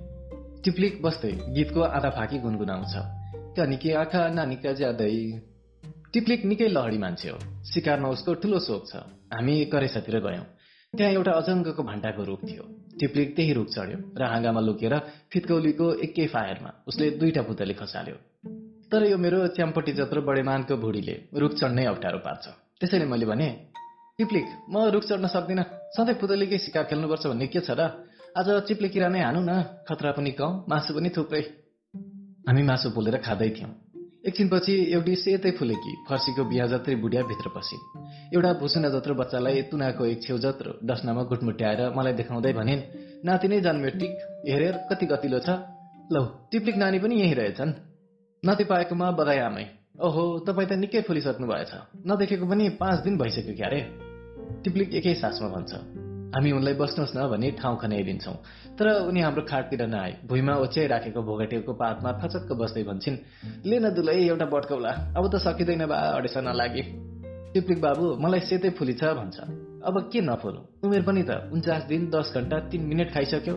टिप्लिक 0.63 1.01
बस्दै 1.03 1.31
गीतको 1.53 1.81
आधा 1.81 2.09
फाकी 2.09 2.37
गुनगुनाउँछ। 2.39 3.18
कनिके 3.57 3.91
आँखा 3.93 4.21
नानीका 4.29 4.71
ज्यादै 4.73 5.13
टिप्लिक 6.13 6.41
निकै 6.45 6.67
लहडी 6.69 6.97
मान्छे 6.97 7.29
हो। 7.29 7.37
सिकारमा 7.65 8.09
उसको 8.09 8.33
ठूलो 8.41 8.59
सोख 8.59 8.81
छ। 8.89 8.93
हामी 9.33 9.55
करेसातिर 9.73 10.15
गयौं। 10.19 10.45
त्यहाँ 10.93 11.11
एउटा 11.13 11.31
अजङ्गको 11.31 11.81
भान्टाको 11.83 12.23
रुख 12.23 12.41
थियो। 12.45 12.63
टिप्लिक 12.99 13.29
त्यही 13.35 13.53
रुख 13.53 13.67
चढ्यो 13.69 13.97
र 14.17 14.21
हाँगामा 14.23 14.61
लुकेर 14.61 14.93
फितकौलीको 15.31 15.87
एकै 16.05 16.25
फायरमा 16.33 16.71
उसले 16.87 17.05
दुईटा 17.19 17.41
पुतली 17.49 17.73
खसाल्यो। 17.73 18.17
तर 18.91 19.01
यो 19.11 19.17
मेरो 19.17 19.39
च्याम्पटी 19.57 19.91
जत्रो 19.99 20.21
बडेमानको 20.21 20.75
भुडीले 20.77 21.15
रुख 21.33 21.51
चढ्नै 21.59 21.85
अप्ठ्यारो 21.85 22.19
पार्छ। 22.25 22.45
त्यसैले 22.79 23.05
मैले 23.05 23.25
भने 23.25 23.49
टिप्लिक 24.17 24.45
म 24.69 24.75
रुख 24.93 25.03
चढ्न 25.09 25.25
सक्दिनँ। 25.25 25.65
सधैँ 25.93 26.15
पुतलीकै 26.21 26.57
शिकार 26.57 26.83
खेल्नुपर्छ 26.89 27.25
भन्ने 27.27 27.47
के 27.49 27.61
छ 27.65 27.73
र? 27.73 27.81
आज 28.29 28.47
चिप्ले 28.67 28.89
किरा 28.93 29.09
नै 29.09 29.21
हानु 29.25 29.41
न। 29.41 29.51
खतरा 29.89 30.11
पनि 30.17 30.31
कम 30.37 30.69
मासु 30.69 30.93
पनि 30.93 31.09
थुप्रै। 31.09 31.43
हामी 32.47 32.63
मासु 32.63 32.89
पोलेर 32.89 33.17
खाँदै 33.17 33.49
थियौँ। 33.49 33.71
एकछिनपछि 34.27 34.73
एउटी 34.93 35.15
सेतै 35.15 35.51
फुलेकी 35.51 35.91
फर्सीको 36.09 36.43
बिहा 36.43 36.65
जत्रै 36.67 36.95
बुढिया 36.95 37.23
भित्र 37.23 37.49
पसिन् 37.55 37.83
एउटा 38.35 38.53
भुसुना 38.53 38.89
जत्रो 38.89 39.13
बच्चालाई 39.15 39.61
तुनाको 39.61 40.05
एक 40.05 40.23
छेउ 40.23 40.37
जत्रो 40.37 40.71
डस्नामा 40.83 41.23
गुटमुट्याएर 41.23 41.81
मलाई 41.95 42.13
देखाउँदै 42.13 42.53
भनिन् 42.53 42.81
नाति 43.25 43.47
नै 43.47 43.61
जन्म्यो 43.61 43.91
टिक 43.99 44.11
हेर 44.49 44.63
कति 44.89 45.05
गतिलो 45.05 45.39
छ। 45.39 45.49
लौ 46.11 46.23
टिप्लिक 46.51 46.75
नानी 46.75 46.99
पनि 46.99 47.15
यही 47.21 47.33
रहेछन्। 47.33 47.71
नाति 48.43 48.63
पाएकोमा 48.63 49.11
बधाई 49.11 49.39
आमै। 49.39 49.65
ओहो 50.01 50.23
तपाईँ 50.39 50.67
त 50.67 50.71
निकै 50.73 51.01
फुलिसक्नु 51.01 51.47
भएछ। 51.47 51.71
नदेखेको 52.07 52.45
पनि 52.45 52.69
पाँच 52.81 52.99
दिन 52.99 53.17
भइसक्यो 53.17 53.55
क्यारे? 53.55 53.79
टिप्लिक 54.63 54.93
एकै 54.95 55.13
सासमा 55.13 55.47
भन्छ। 55.47 56.08
हामी 56.29 56.51
उनलाई 56.51 56.73
बस्नुहोस् 56.77 57.15
न 57.17 57.25
भनी 57.29 57.51
ठाउँ 57.57 57.77
खनाइदिन्छौँ 57.81 58.35
तर 58.77 58.87
उनी 59.09 59.21
हाम्रो 59.21 59.41
खाटतिर 59.49 59.81
नआए। 59.89 60.11
भुइँमा 60.29 60.53
ओछ्याइराखेको 60.63 61.21
भोगटेको 61.25 61.73
पातमा 61.73 62.11
फचक्क 62.21 62.49
बस्दै 62.53 62.83
भन्छन् 62.85 63.17
ले 63.65 63.77
न 63.79 63.89
दुलै 63.97 64.17
एउटा 64.29 64.45
बट्कौला। 64.45 64.91
अब 65.17 65.23
त 65.25 65.41
सकिँदैन 65.41 65.85
बा 65.89 65.97
अडेसा 66.21 66.41
नलागे। 66.45 66.83
टिप्लिक 67.53 67.79
बाबु 67.81 68.05
मलाई 68.21 68.41
सेतै 68.45 68.69
फुली 68.77 68.93
छ 68.93 69.03
भन्छ। 69.17 69.37
अब 69.81 69.95
के 70.13 70.21
नफुलु 70.21 70.61
उमेर 70.85 71.01
पनि 71.01 71.23
त 71.25 71.49
उन्चास 71.49 71.83
दिन 71.89 72.09
दस 72.13 72.27
घन्टा 72.37 72.57
तिन 72.69 72.81
मिनट 72.85 73.09
खाइसक्यो 73.09 73.55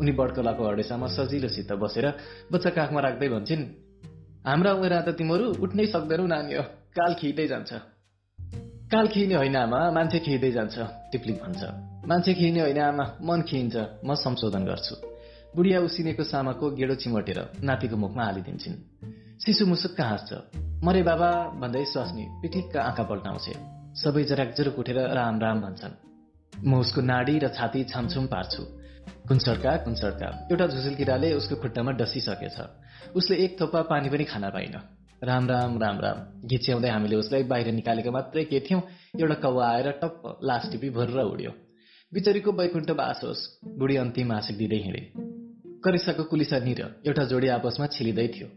उनी 0.00 0.12
बड्कलाको 0.12 0.62
अडेसामा 0.64 1.06
सजिलोसित 1.16 1.72
बसेर 1.72 2.06
बच्चा 2.52 2.70
काखमा 2.76 3.00
राख्दै 3.00 3.28
भन्छन् 3.32 3.64
हाम्रा 4.44 4.70
उमेर 4.76 4.94
त 5.00 5.08
तिमीहरू 5.18 5.46
उठ्नै 5.64 5.86
सक्दैनौ 5.88 6.26
नानी 6.26 6.52
हो 6.54 6.64
काल 6.96 7.12
खिँदै 7.20 7.46
जान्छ। 7.48 7.72
काल 8.90 9.06
खिने 9.06 9.34
होइन 9.34 9.56
आमा 9.56 9.78
मान्छे 9.90 10.18
खिँदै 10.18 10.50
जान्छ 10.50 10.76
टिप्लिक 11.12 11.36
भन्छ। 11.44 11.62
मान्छे 12.08 12.32
खिने 12.34 12.60
होइन 12.60 12.78
आमा 12.80 13.04
मन 13.20 13.42
खिइन्छ 13.42 13.76
म 14.04 14.14
संशोधन 14.16 14.64
गर्छु। 14.64 14.94
बुढिया 15.56 15.80
उसिनेको 15.80 16.24
सामाको 16.24 16.70
गेडो 16.70 16.94
चिमटेर 16.94 17.38
नातिको 17.62 17.96
मुखमा 17.96 18.24
हालिदिन्छन्। 18.24 18.76
शिशु 19.44 19.66
मुसुक्क 19.66 20.00
हाँस्छ। 20.00 20.30
मरे 20.84 21.02
बाबा 21.02 21.30
भन्दै 21.60 21.84
स्वास्नी 21.84 22.24
पिक्लिक्क 22.42 22.76
आँखा 22.80 23.04
पल्टाउँछे। 23.04 23.54
सबै 23.94 24.24
जराक 24.24 24.54
जुरुक 24.56 24.78
उठेर 24.78 24.98
राम 25.12 25.40
राम 25.40 25.60
भन्छन्। 25.60 25.94
म 26.64 26.80
उसको 26.80 27.00
नाडी 27.04 27.38
र 27.38 27.48
छाती 27.48 27.84
छामछुम 27.84 28.26
पार्छु। 28.26 28.62
कुन्सड्का 29.28 29.76
कुन्सड्का 29.84 30.28
एउटा 30.48 30.66
झुसुल 30.66 30.94
किराले 30.94 31.32
उसको 31.36 31.56
खुट्टामा 31.56 31.92
डसिसकेछ। 31.92 32.56
उसले 33.12 33.36
एक 33.36 33.60
थोपा 33.60 33.82
पानी 33.82 34.08
पनि 34.08 34.24
खान 34.24 34.48
पाइन। 34.50 34.97
राम 35.24 35.48
राम 35.48 35.78
राम 35.78 35.98
राम। 36.00 36.48
घिच्याउँदै 36.48 36.88
हामीले 36.88 37.16
उसलाई 37.16 37.42
बाहिर 37.42 37.72
निकालेको 37.72 38.10
मात्रै 38.10 38.44
के 38.44 38.60
थियौँ? 38.60 38.82
एउटा 39.20 39.34
कौवा 39.34 39.68
आएर 39.68 39.90
टप्प 39.90 40.38
लास 40.42 40.68
टिपी 40.72 40.90
भर्र 40.90 41.20
उड्यो। 41.22 41.50
बिचरीको 42.12 42.52
बैकुण्ठ 42.52 42.90
बास 42.90 43.20
होस् 43.24 43.42
बुढी 43.78 43.96
अन्तिम 43.96 44.32
आशिक 44.32 44.56
दिँदै 44.56 44.76
हिँडे। 44.76 45.02
करिसाको 45.84 46.24
कुलिसा 46.24 46.58
निर 46.58 47.02
एउटा 47.06 47.24
जोडी 47.24 47.48
आपसमा 47.48 47.86
छिलिँदै 47.86 48.28
थियो। 48.28 48.48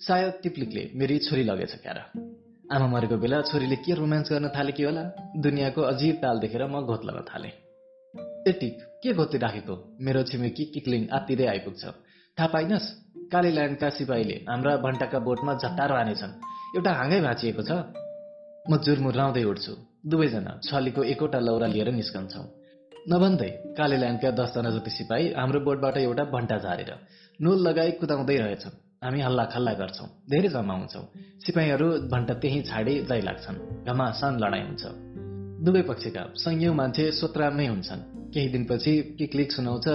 सायद 0.00 0.32
टिप्लिकले 0.42 0.90
मेरी 0.94 1.18
छोरी 1.18 1.42
लगेछ 1.42 1.74
क्यार। 1.74 1.98
आमा 2.72 2.86
मरेको 2.86 3.16
बेला 3.16 3.42
छोरीले 3.42 3.76
के 3.76 3.94
रोमान्स 3.94 4.32
गर्न 4.32 4.48
थाले 4.48 4.72
कि 4.72 4.82
होला? 4.82 5.02
दुनियाँको 5.36 5.82
अजीब 5.82 6.14
ताल 6.14 6.38
देखेर 6.38 6.66
म 6.66 6.82
घोत्लन 6.82 7.22
थालेँ। 7.30 7.54
एटिक 8.48 8.74
के 9.02 9.12
घोत्ती 9.12 9.38
राखेको? 9.38 9.74
मेरो 10.00 10.22
छिमेकी 10.22 10.64
किक्लिङ 10.64 11.08
आत्तिँदै 11.08 11.46
आइपुग्छ। 11.46 11.84
थाहा 12.38 12.46
पाइनस्? 12.46 12.84
काली 13.32 13.50
ल्यान्डका 13.50 13.88
सिपाहीले 13.90 14.36
हाम्रा 14.48 14.76
भन्टाका 14.76 15.18
बोटमा 15.18 15.54
झट्टारो 15.54 15.94
हानेछन्। 15.94 16.32
एउटा 16.76 16.92
हाँगै 16.92 17.20
भाँचिएको 17.20 17.62
छ। 17.62 17.72
म 18.70 18.76
जुरमुराउँदै 18.76 19.44
उठ्छु। 19.44 19.72
दुवैजना 20.06 20.60
छलीको 20.64 21.02
एकवटा 21.02 21.38
लौरा 21.38 21.66
लिएर 21.66 21.88
निस्कन्छौँ। 21.92 22.46
नभन्दै 23.08 23.50
काले 23.76 23.96
ल्यान्डका 23.96 24.30
दसजना 24.30 24.70
जति 24.70 24.90
सिपाही 24.90 25.32
हाम्रो 25.32 25.60
बोटबाट 25.60 25.96
एउटा 25.96 26.24
भन्टा 26.24 26.58
झारेर 26.58 26.90
नोल 27.40 27.58
लगाई 27.68 27.90
कुदाउँदै 27.90 28.36
रहेछन्। 28.36 28.74
हामी 29.04 29.20
हल्ला 29.20 29.44
खल्ला 29.44 29.72
गर्छौँ। 29.72 30.08
धेरै 30.30 30.48
जम्मा 30.48 30.74
हुन्छौँ। 30.74 31.04
सिपाहीहरू 31.46 31.88
भन्टा 32.12 32.34
त्यही 32.34 32.60
छाडी 32.62 32.94
दै 33.00 33.20
लाग्छन्। 33.20 33.56
घमासान 33.86 34.32
लडाइँ 34.40 34.64
हुन्छ। 34.64 34.84
दुवै 35.64 35.82
पक्षका 35.82 36.22
सयौं 36.36 36.74
मान्छे 36.74 37.12
सोत्रामै 37.12 37.66
हुन्छन्। 37.66 38.00
केही 38.32 38.48
दिनपछि 38.48 38.92
क्लिक 39.32 39.52
सुनाउँछ। 39.52 39.88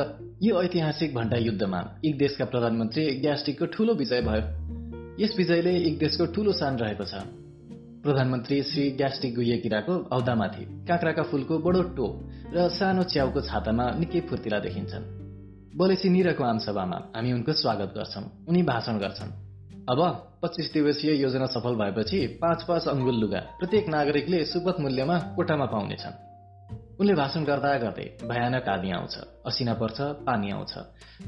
यो 0.43 0.61
ऐतिहासिक 0.61 1.13
भण्डा 1.15 1.37
युद्धमा 1.37 1.79
एक 2.05 2.17
देशका 2.17 2.45
प्रधानमन्त्री 2.45 3.03
ग्यास्टिकको 3.15 3.65
ठूलो 3.65 3.93
विजय 3.93 4.21
भयो। 4.21 5.23
यस 5.23 5.35
विजयले 5.37 5.75
एक 5.77 5.99
देशको 5.99 6.25
ठूलो 6.25 6.51
सान 6.51 6.77
रहेको 6.77 7.03
छ। 7.03 7.13
प्रधानमन्त्री 8.03 8.63
श्री 8.63 8.89
ग्यास्टिक 8.91 9.35
गुहिएकिराको 9.35 9.93
औदामाथि 10.11 10.65
काँक्राका 10.87 11.23
फूलको 11.23 11.59
बडो 11.59 11.81
टोप 11.81 12.13
र 12.55 12.67
सानो 12.69 13.03
च्याउको 13.03 13.41
छातामा 13.41 13.85
निकै 13.99 14.19
फुर्तिला 14.19 14.59
देखिन्छन्। 14.59 15.07
बलेसी 15.77 16.09
निरको 16.09 16.43
आमसभामा 16.43 16.97
हामी 17.15 17.31
उनको 17.33 17.53
स्वागत 17.53 17.95
गर्छौं। 17.95 18.23
उनी 18.49 18.63
भाषण 18.63 18.99
गर्छन्। 18.99 19.31
अब 19.89 19.99
पच्चिस 20.43 20.73
दिवसीय 20.73 21.21
योजना 21.21 21.45
सफल 21.45 21.75
भएपछि 21.75 22.19
पाँच 22.43 22.63
पाँच 22.63 22.87
अङ्गुल 22.87 23.15
लुगा 23.15 23.39
प्रत्येक 23.59 23.89
नागरिकले 23.89 24.45
सुपथ 24.45 24.79
मूल्यमा 24.79 25.17
कोठामा 25.35 25.65
पाउनेछन्। 25.65 26.32
उनले 26.99 27.13
भाषण 27.13 27.43
गर्दा 27.43 27.69
गर्दै 27.77 28.05
भयानक 28.29 28.67
आदि 28.69 28.89
आउँछ 28.91 29.15
असिना 29.45 29.73
पर्छ 29.73 29.97
पानी 30.27 30.51
आउँछ। 30.51 30.73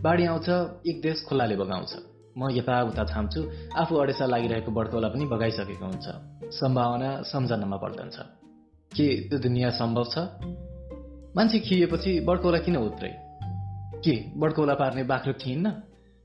बाढी 0.02 0.26
आउँछ 0.26 0.50
एक 0.88 1.02
देश 1.02 1.26
खोलाले 1.30 1.56
बगाउँछ। 1.56 1.94
म 2.38 2.50
यताउता 2.52 3.04
छाम्छु 3.06 3.42
आफू 3.78 3.96
अडेसा 3.96 4.26
लागिरहेको 4.26 4.72
बड्कौला 4.72 5.08
पनि 5.08 5.26
बगाइसकेको 5.26 5.86
हुन्छ। 5.86 6.08
सम्भावना 6.54 7.10
सम्झनामा 7.22 7.78
पल्टन्छ 7.78 8.18
के 8.92 9.08
त्यो 9.30 9.40
दुनियाँ 9.40 9.72
सम्भव 9.72 10.06
छ? 10.14 10.18
मान्छे 11.36 11.60
खिएपछि 11.60 12.20
बड्कौला 12.20 12.60
किन 12.60 12.78
उत्रै? 12.78 13.14
के 14.06 14.16
बड्कौला 14.38 14.74
पार्ने 14.74 15.04
बाख्रो 15.04 15.34
थिइन्न 15.34 15.68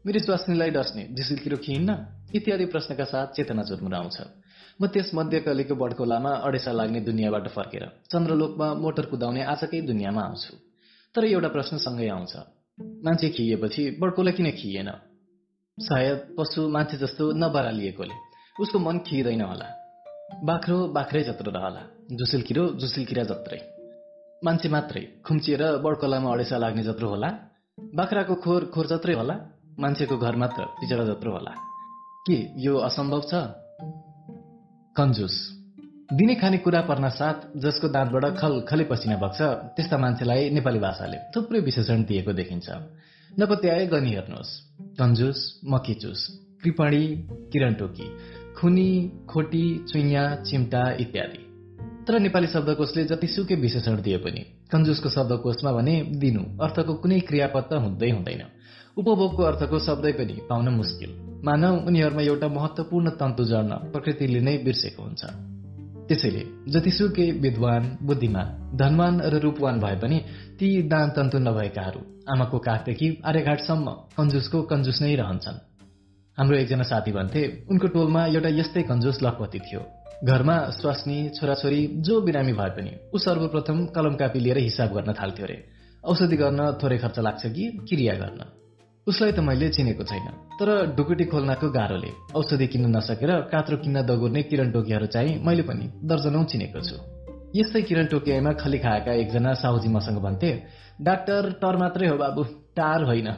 मेरो 0.06 0.20
स्वास्नीलाई 0.20 0.70
डस्ने 0.70 1.02
झिसिल 1.16 1.38
किरो 1.38 1.56
खिइन्न? 1.56 1.90
इत्यादि 2.34 2.66
प्रश्नका 2.66 3.04
साथ 3.04 3.26
चेतना 3.26 3.62
आउँछ 3.96 4.16
म 4.81 4.86
त्यस 4.89 5.11
मध्यकालीको 5.15 5.74
बडकोलामा 5.77 6.31
अडेसा 6.47 6.73
लाग्ने 6.73 7.01
दुनियाँबाट 7.05 7.47
फर्केर 7.52 7.85
चन्द्रलोकमा 8.12 8.69
मोटर 8.82 9.07
कुदाउने 9.12 9.43
आजकै 9.52 9.81
दुनियाँमा 9.85 10.23
आउँछु। 10.23 10.52
तर 11.15 11.24
एउटा 11.27 11.48
प्रश्न 11.57 11.77
सँगै 11.85 12.09
आउँछ। 12.09 12.35
मान्छे 13.05 13.28
खिएपछि 13.36 13.82
बडकोला 14.01 14.31
किन 14.36 14.51
खिएन? 14.57 14.89
सायद 15.78 16.19
पशु 16.39 16.69
मान्छे 16.69 16.97
जस्तो 16.97 17.24
नबरालिएकोले 17.43 18.16
उसको 18.57 18.78
मन 18.78 18.98
खिइँदैन 19.07 19.43
होला। 19.43 19.69
बाख्रो 20.48 20.77
बाख्रै 20.97 21.23
जत्रो 21.28 21.51
रहला। 21.52 21.82
झुसिल 22.16 22.43
किरो 22.48 23.24
जत्रै। 23.31 23.61
मान्छे 24.44 24.69
मात्रै 24.69 25.02
खुम्चिएर 25.27 25.62
बडकोलामा 25.85 26.28
अडेसा 26.32 26.57
लाग्ने 26.57 26.82
जत्रो 26.89 27.09
होला। 27.09 27.28
बाख्राको 27.98 28.35
खोर 28.44 28.62
खोर 28.74 28.86
जत्रै 28.93 29.15
होला। 29.20 29.36
मान्छेको 29.78 30.16
घर 30.16 30.35
मात्र 30.36 30.62
पिचडा 30.81 31.05
जत्रो 31.05 31.31
होला। 31.32 31.52
के 32.27 32.36
यो 32.65 32.74
असम्भव 32.89 33.20
छ? 33.31 33.35
कन्जुस। 35.01 35.35
दिने 36.12 36.35
खाने 36.35 36.59
कुरा 36.59 36.81
पर्न 36.81 37.09
साथ 37.09 37.56
जसको 37.56 37.89
दाँतबाट 37.89 38.24
खल 38.36 38.60
खलै 38.68 38.85
पसिना 38.85 39.16
बग्छ 39.16 39.40
त्यस्ता 39.77 39.98
मान्छेलाई 39.98 40.51
नेपाली 40.51 40.78
भाषाले 40.78 41.16
थुप्रै 41.32 41.60
विशेषण 41.60 42.05
दिएको 42.05 42.32
देखिन्छ। 42.32 42.68
नपत्याए 43.39 43.86
गनी 43.86 44.10
हेर्नुहोस्। 44.10 44.51
कन्जुस 45.01 45.39
मकिचुस 45.64 46.20
कृपणी 46.64 47.05
किरण 47.52 47.74
टोकी 47.74 48.06
खुनी 48.55 48.90
खोटी 49.28 49.64
चुइया 49.89 50.24
चिम्टा 50.44 50.82
इत्यादि। 51.01 51.43
तर 52.05 52.20
नेपाली 52.20 52.47
शब्दकोशले 52.47 53.05
जतिसुकै 53.05 53.55
विशेषण 53.55 54.02
दिए 54.02 54.18
पनि 54.18 54.43
कन्जुसको 54.72 55.09
शब्दकोशमा 55.09 55.72
भने 55.72 55.97
दिनु 56.20 56.43
अर्थको 56.60 56.94
कुनै 56.94 57.20
क्रियापत्ता 57.20 57.77
हुँदै 57.77 58.10
हुँदैन। 58.10 58.43
उपभोगको 59.01 59.43
अर्थको 59.43 59.78
शब्दै 59.78 60.12
पनि 60.12 60.35
पाउन 60.48 60.68
मुस्किल। 60.68 61.10
मानव 61.44 61.74
उनीहरूमा 61.86 62.22
एउटा 62.22 62.48
महत्वपूर्ण 62.48 63.10
तन्तु 63.20 63.44
जड्न 63.44 63.72
प्रकृतिले 63.93 64.40
नै 64.40 64.56
बिर्सेको 64.59 65.02
हुन्छ। 65.02 65.22
त्यसैले 66.09 66.43
जतिसुकै 66.68 67.27
विद्वान 67.40 67.82
बुद्धिमान 68.02 68.48
धनवान 68.77 69.14
र 69.32 69.39
रूपवान 69.39 69.81
भए 69.81 69.97
पनि 69.97 70.18
ती 70.59 70.68
दान 70.82 71.10
तन्तु 71.10 71.39
नभएकाहरू 71.39 72.01
आमाको 72.28 72.59
काखदेखि 72.59 73.09
आर्यघाटसम्म 73.24 73.86
कन्जुसको 74.18 74.62
कन्जुस 74.62 75.02
नै 75.02 75.14
रहन्छन्। 75.14 75.59
हाम्रो 76.39 76.56
एकजना 76.56 76.82
साथी 76.82 77.12
भन्थे 77.12 77.43
उनको 77.70 77.86
टोलमा 77.97 78.27
एउटा 78.27 78.51
यस्तै 78.60 78.82
कन्जुस 78.82 79.22
लखपति 79.22 79.59
थियो। 79.59 79.82
घरमा 80.24 80.56
स्वास्नी 80.70 81.18
छोराछोरी 81.31 81.82
जो 82.06 82.20
बिरामी 82.20 82.52
भए 82.52 82.70
पनि 82.77 82.93
ऊ 83.14 83.18
सर्वप्रथम 83.18 83.85
कलम 83.97 84.14
कापी 84.14 84.39
लिएर 84.40 84.59
हिसाब 84.59 84.89
गर्न 84.93 85.12
थाल्थ्यो 85.12 85.47
अरे 85.47 85.59
औषधि 86.05 86.36
गर्न 86.36 86.60
थोरै 86.82 86.98
खर्च 86.98 87.18
लाग्छ 87.18 87.43
कि 87.47 87.64
क्रिया 87.89 88.14
गर्न? 88.14 88.60
उसलाई 89.06 89.32
त 89.32 89.40
मैले 89.40 89.68
चिनेको 89.68 90.05
छैन। 90.05 90.27
तर 90.60 90.68
ढुकुटी 90.97 91.24
खोल्नको 91.24 91.68
गाह्रोले 91.70 92.10
औषधि 92.35 92.66
किन्न 92.66 92.97
नसकेर 92.97 93.31
कात्रो 93.52 93.77
किन्न 93.77 94.02
दगुर्ने 94.06 94.43
किरण 94.43 94.70
टोकियाहरू 94.70 95.06
चाहिँ 95.06 95.32
मैले 95.47 95.62
पनि 95.62 95.86
दर्जनौ 96.05 96.43
चिनेको 96.44 96.81
छु। 96.81 96.97
यस्तै 97.56 97.82
किरण 97.82 98.06
टोकियामा 98.06 98.52
खली 98.62 98.78
खाएका 98.78 99.12
एकजना 99.22 99.55
साहुजी 99.55 99.89
मसँग 99.89 100.18
भन्थे 100.22 100.51
डाक्टर 101.01 101.51
टर 101.62 101.77
मात्रै 101.77 102.09
हो 102.09 102.16
बाबु 102.16 102.43
टार 102.77 103.05
होइन। 103.05 103.28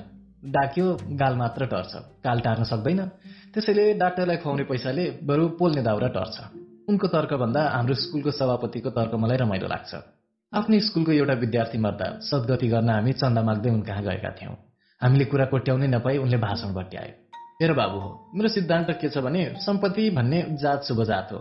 डाक्यो 0.51 0.87
गाल 1.21 1.35
मात्र 1.37 1.67
टर्छ 1.67 1.93
काल 2.25 2.41
टार्न 2.41 2.65
सक्दैन। 2.65 3.01
त्यसैले 3.55 3.85
डाक्टरलाई 3.95 4.37
खुवाउने 4.37 4.65
पैसाले 4.65 5.05
बरु 5.23 5.49
पोल्ने 5.59 5.83
दाउरा 5.83 6.09
टर्छ। 6.09 6.37
उनको 6.91 7.07
तर्कभन्दा 7.07 7.63
हाम्रो 7.69 7.95
स्कुलको 7.95 8.31
सभापतिको 8.31 8.91
तर्क 8.91 9.15
मलाई 9.15 9.37
रमाइलो 9.37 9.69
लाग्छ। 9.69 9.93
आफ्नै 10.53 10.81
स्कुलको 10.81 11.13
एउटा 11.13 11.35
विद्यार्थी 11.45 11.79
मर्दा 11.79 12.07
सद्गति 12.29 12.69
गर्न 12.69 12.91
हामी 12.91 13.13
चन्दा 13.13 13.43
माग्दै 13.43 13.71
उन 13.71 13.83
कहाँ 13.83 14.03
गएका 14.03 14.31
थियौँ। 14.37 14.57
हामीले 15.03 15.25
कुरा 15.25 15.45
कोट्याउनै 15.53 15.87
नपाई 15.89 16.17
उनले 16.19 16.37
भाषण 16.39 16.75
बट्याए 16.75 17.11
हेर 17.63 17.73
बाबु 17.73 17.99
हो। 17.99 18.11
मेरो 18.35 18.49
सिद्धान्त 18.49 18.91
के 19.01 19.09
छ 19.09 19.19
भने 19.19 19.43
सम्पत्ति 19.61 20.11
भन्ने 20.11 20.39
जात 20.63 20.85
शुभ 20.85 21.03
जात 21.05 21.29
हो। 21.33 21.39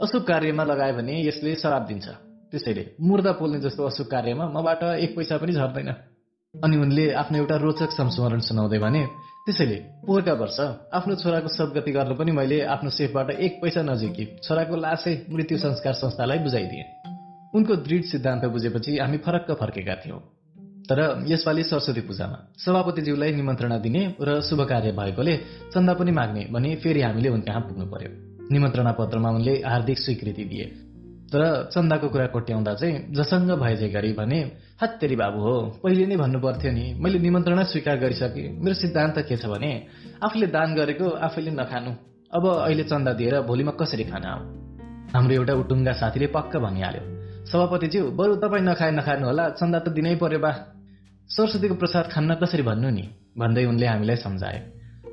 अशुभ 0.00 0.22
कार्यमा 0.24 0.64
लगायो 0.64 0.94
भने 0.94 1.14
यसले 1.28 1.54
शराब 1.54 1.84
दिन्छ। 1.86 2.08
त्यसैले 2.50 2.84
मुर्दा 3.00 3.32
पोल्ने 3.38 3.60
जस्तो 3.60 3.82
अशुभ 3.84 4.06
कार्यमा 4.06 4.44
मबाट 4.56 4.82
एक 5.04 5.16
पैसा 5.16 5.36
पनि 5.36 5.52
झर्दैन। 5.52 5.90
अनि 6.54 6.76
उनले 6.76 7.04
आफ्नो 7.12 7.38
एउटा 7.38 7.56
रोचक 7.56 7.90
संस्मरण 7.92 8.40
सुनाउँदै 8.40 8.78
भने 8.78 9.02
त्यसैले 9.46 9.78
पोहोरका 10.06 10.32
वर्ष 10.32 10.58
आफ्नो 10.94 11.14
छोराको 11.22 11.48
सद्गति 11.48 11.92
गर्न 11.92 12.14
पनि 12.16 12.32
मैले 12.32 12.60
आफ्नो 12.74 12.90
सेफबाट 12.90 13.30
एक 13.30 13.60
पैसा 13.62 13.82
नजिकी 13.82 14.24
छोराको 14.44 14.76
लासै 14.76 15.14
मृत्यु 15.30 15.58
संस्कार 15.58 15.92
संस्थालाई 15.94 16.38
बुझाइदिएँ। 16.38 16.86
उनको 17.54 17.76
दृढ 17.84 18.04
सिद्धान्त 18.04 18.44
बुझेपछि 18.46 18.98
हामी 18.98 19.18
फरक्क 19.18 19.50
फर्केका 19.60 19.94
थियौँ। 19.94 20.20
तर 20.88 21.00
यसपालि 21.26 21.62
सरस्वती 21.64 22.00
पूजामा 22.08 22.38
सभापतिज्यूलाई 22.64 23.32
निमन्त्रणा 23.32 23.78
दिने 23.84 24.02
र 24.20 24.40
शुभ 24.48 24.60
कार्य 24.70 24.92
भएकोले 24.92 25.34
चन्दा 25.72 25.92
पनि 25.98 26.12
माग्ने 26.12 26.42
भने 26.52 26.74
फेरि 26.82 27.00
हामीले 27.02 27.28
उन 27.28 27.40
कहाँ 27.40 27.60
पुग्नु 27.66 27.86
पर्यो। 27.92 28.10
निमन्त्रणा 28.52 28.92
पत्रमा 28.92 29.28
उनले 29.30 29.54
हार्दिक 29.64 29.98
स्वीकृति 29.98 30.44
दिए। 30.44 30.66
तर 31.32 31.42
चन्दाको 31.72 32.08
कुरा 32.08 32.26
कोट्याउँदा 32.34 32.74
चाहिँ 32.74 32.96
जसङ्ग 33.16 33.50
भए 33.62 33.88
गरी 33.90 34.12
भने 34.12 34.38
हत्तेरी 34.82 35.16
बाबु 35.16 35.40
हो 35.40 35.54
पहिले 35.82 36.06
नै 36.06 36.16
भन्नु 36.16 36.38
पर्थ्यो 36.40 36.72
नि 36.72 36.84
मैले 37.00 37.18
निमन्त्रणा 37.18 37.62
स्वीकार 37.72 37.96
गरिसकेँ 38.04 38.48
मेरो 38.60 38.74
सिद्धान्त 38.74 39.18
के 39.28 39.36
छ 39.36 39.46
भने 39.48 39.70
आफूले 40.22 40.46
दान 40.52 40.74
गरेको 40.76 41.06
आफैले 41.26 41.50
नखानु। 41.60 41.92
अब 42.36 42.44
अहिले 42.68 42.84
चन्दा 42.84 43.12
दिएर 43.18 43.40
भोलिमा 43.48 43.72
कसरी 43.80 44.04
खान 44.04 44.24
आऊ? 44.24 44.40
हाम्रो 45.14 45.34
एउटा 45.34 45.54
उटुङ्गा 45.62 45.92
साथीले 46.02 46.26
पक्क 46.36 46.52
भनिहाल्यो 46.60 47.02
सभापतिज्यू 47.50 48.02
बरु 48.18 48.36
तपाईँ 48.44 48.64
नखाए 48.68 48.92
नखानु 49.00 49.26
होला 49.26 49.44
चन्दा 49.58 49.78
त 49.78 49.88
दिनै 49.96 50.14
पर्यो 50.22 50.38
बा। 50.44 50.52
सरस्वतीको 51.28 51.74
प्रसाद 51.74 52.04
खान्न 52.12 52.34
कसरी 52.34 52.62
भन्नु 52.62 52.90
नि? 52.90 53.08
भन्दै 53.38 53.64
उनले 53.64 53.86
हामीलाई 53.86 54.16
सम्झाए। 54.16 54.58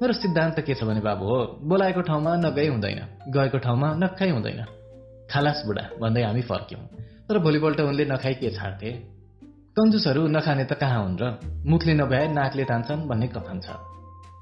मेरो 0.01 0.13
सिद्धान्त 0.13 0.59
के 0.59 0.73
छ 0.73 0.83
भने 0.83 0.99
बाबु 0.99 1.25
हो? 1.25 1.59
बोलाएको 1.63 2.01
ठाउँमा 2.01 2.35
नगई 2.35 2.67
हुँदैन। 2.67 2.99
गएको 3.31 3.57
ठाउँमा 3.57 3.93
नखाइ 3.95 4.29
हुँदैन। 4.29 4.65
खालास 5.31 5.63
बुढा 5.65 5.89
भन्दै 6.01 6.23
हामी 6.23 6.41
फर्क्यौँ। 6.41 6.81
तर 7.29 7.37
भोलिपल्ट 7.39 7.79
उनले 7.79 8.05
नखाइ 8.05 8.33
के 8.33 8.49
छाड्थे? 8.51 8.91
कन्जुसहरू 9.77 10.27
नखाने 10.27 10.65
त 10.65 10.73
कहाँ 10.73 11.03
हुन् 11.03 11.17
र? 11.21 11.39
मुखले 11.65 11.93
नभ्याए 11.93 12.27
नाकले 12.27 12.63
तान्छन् 12.63 13.07
भन्ने 13.07 13.27
कथन 13.27 13.59
छ। 13.63 13.69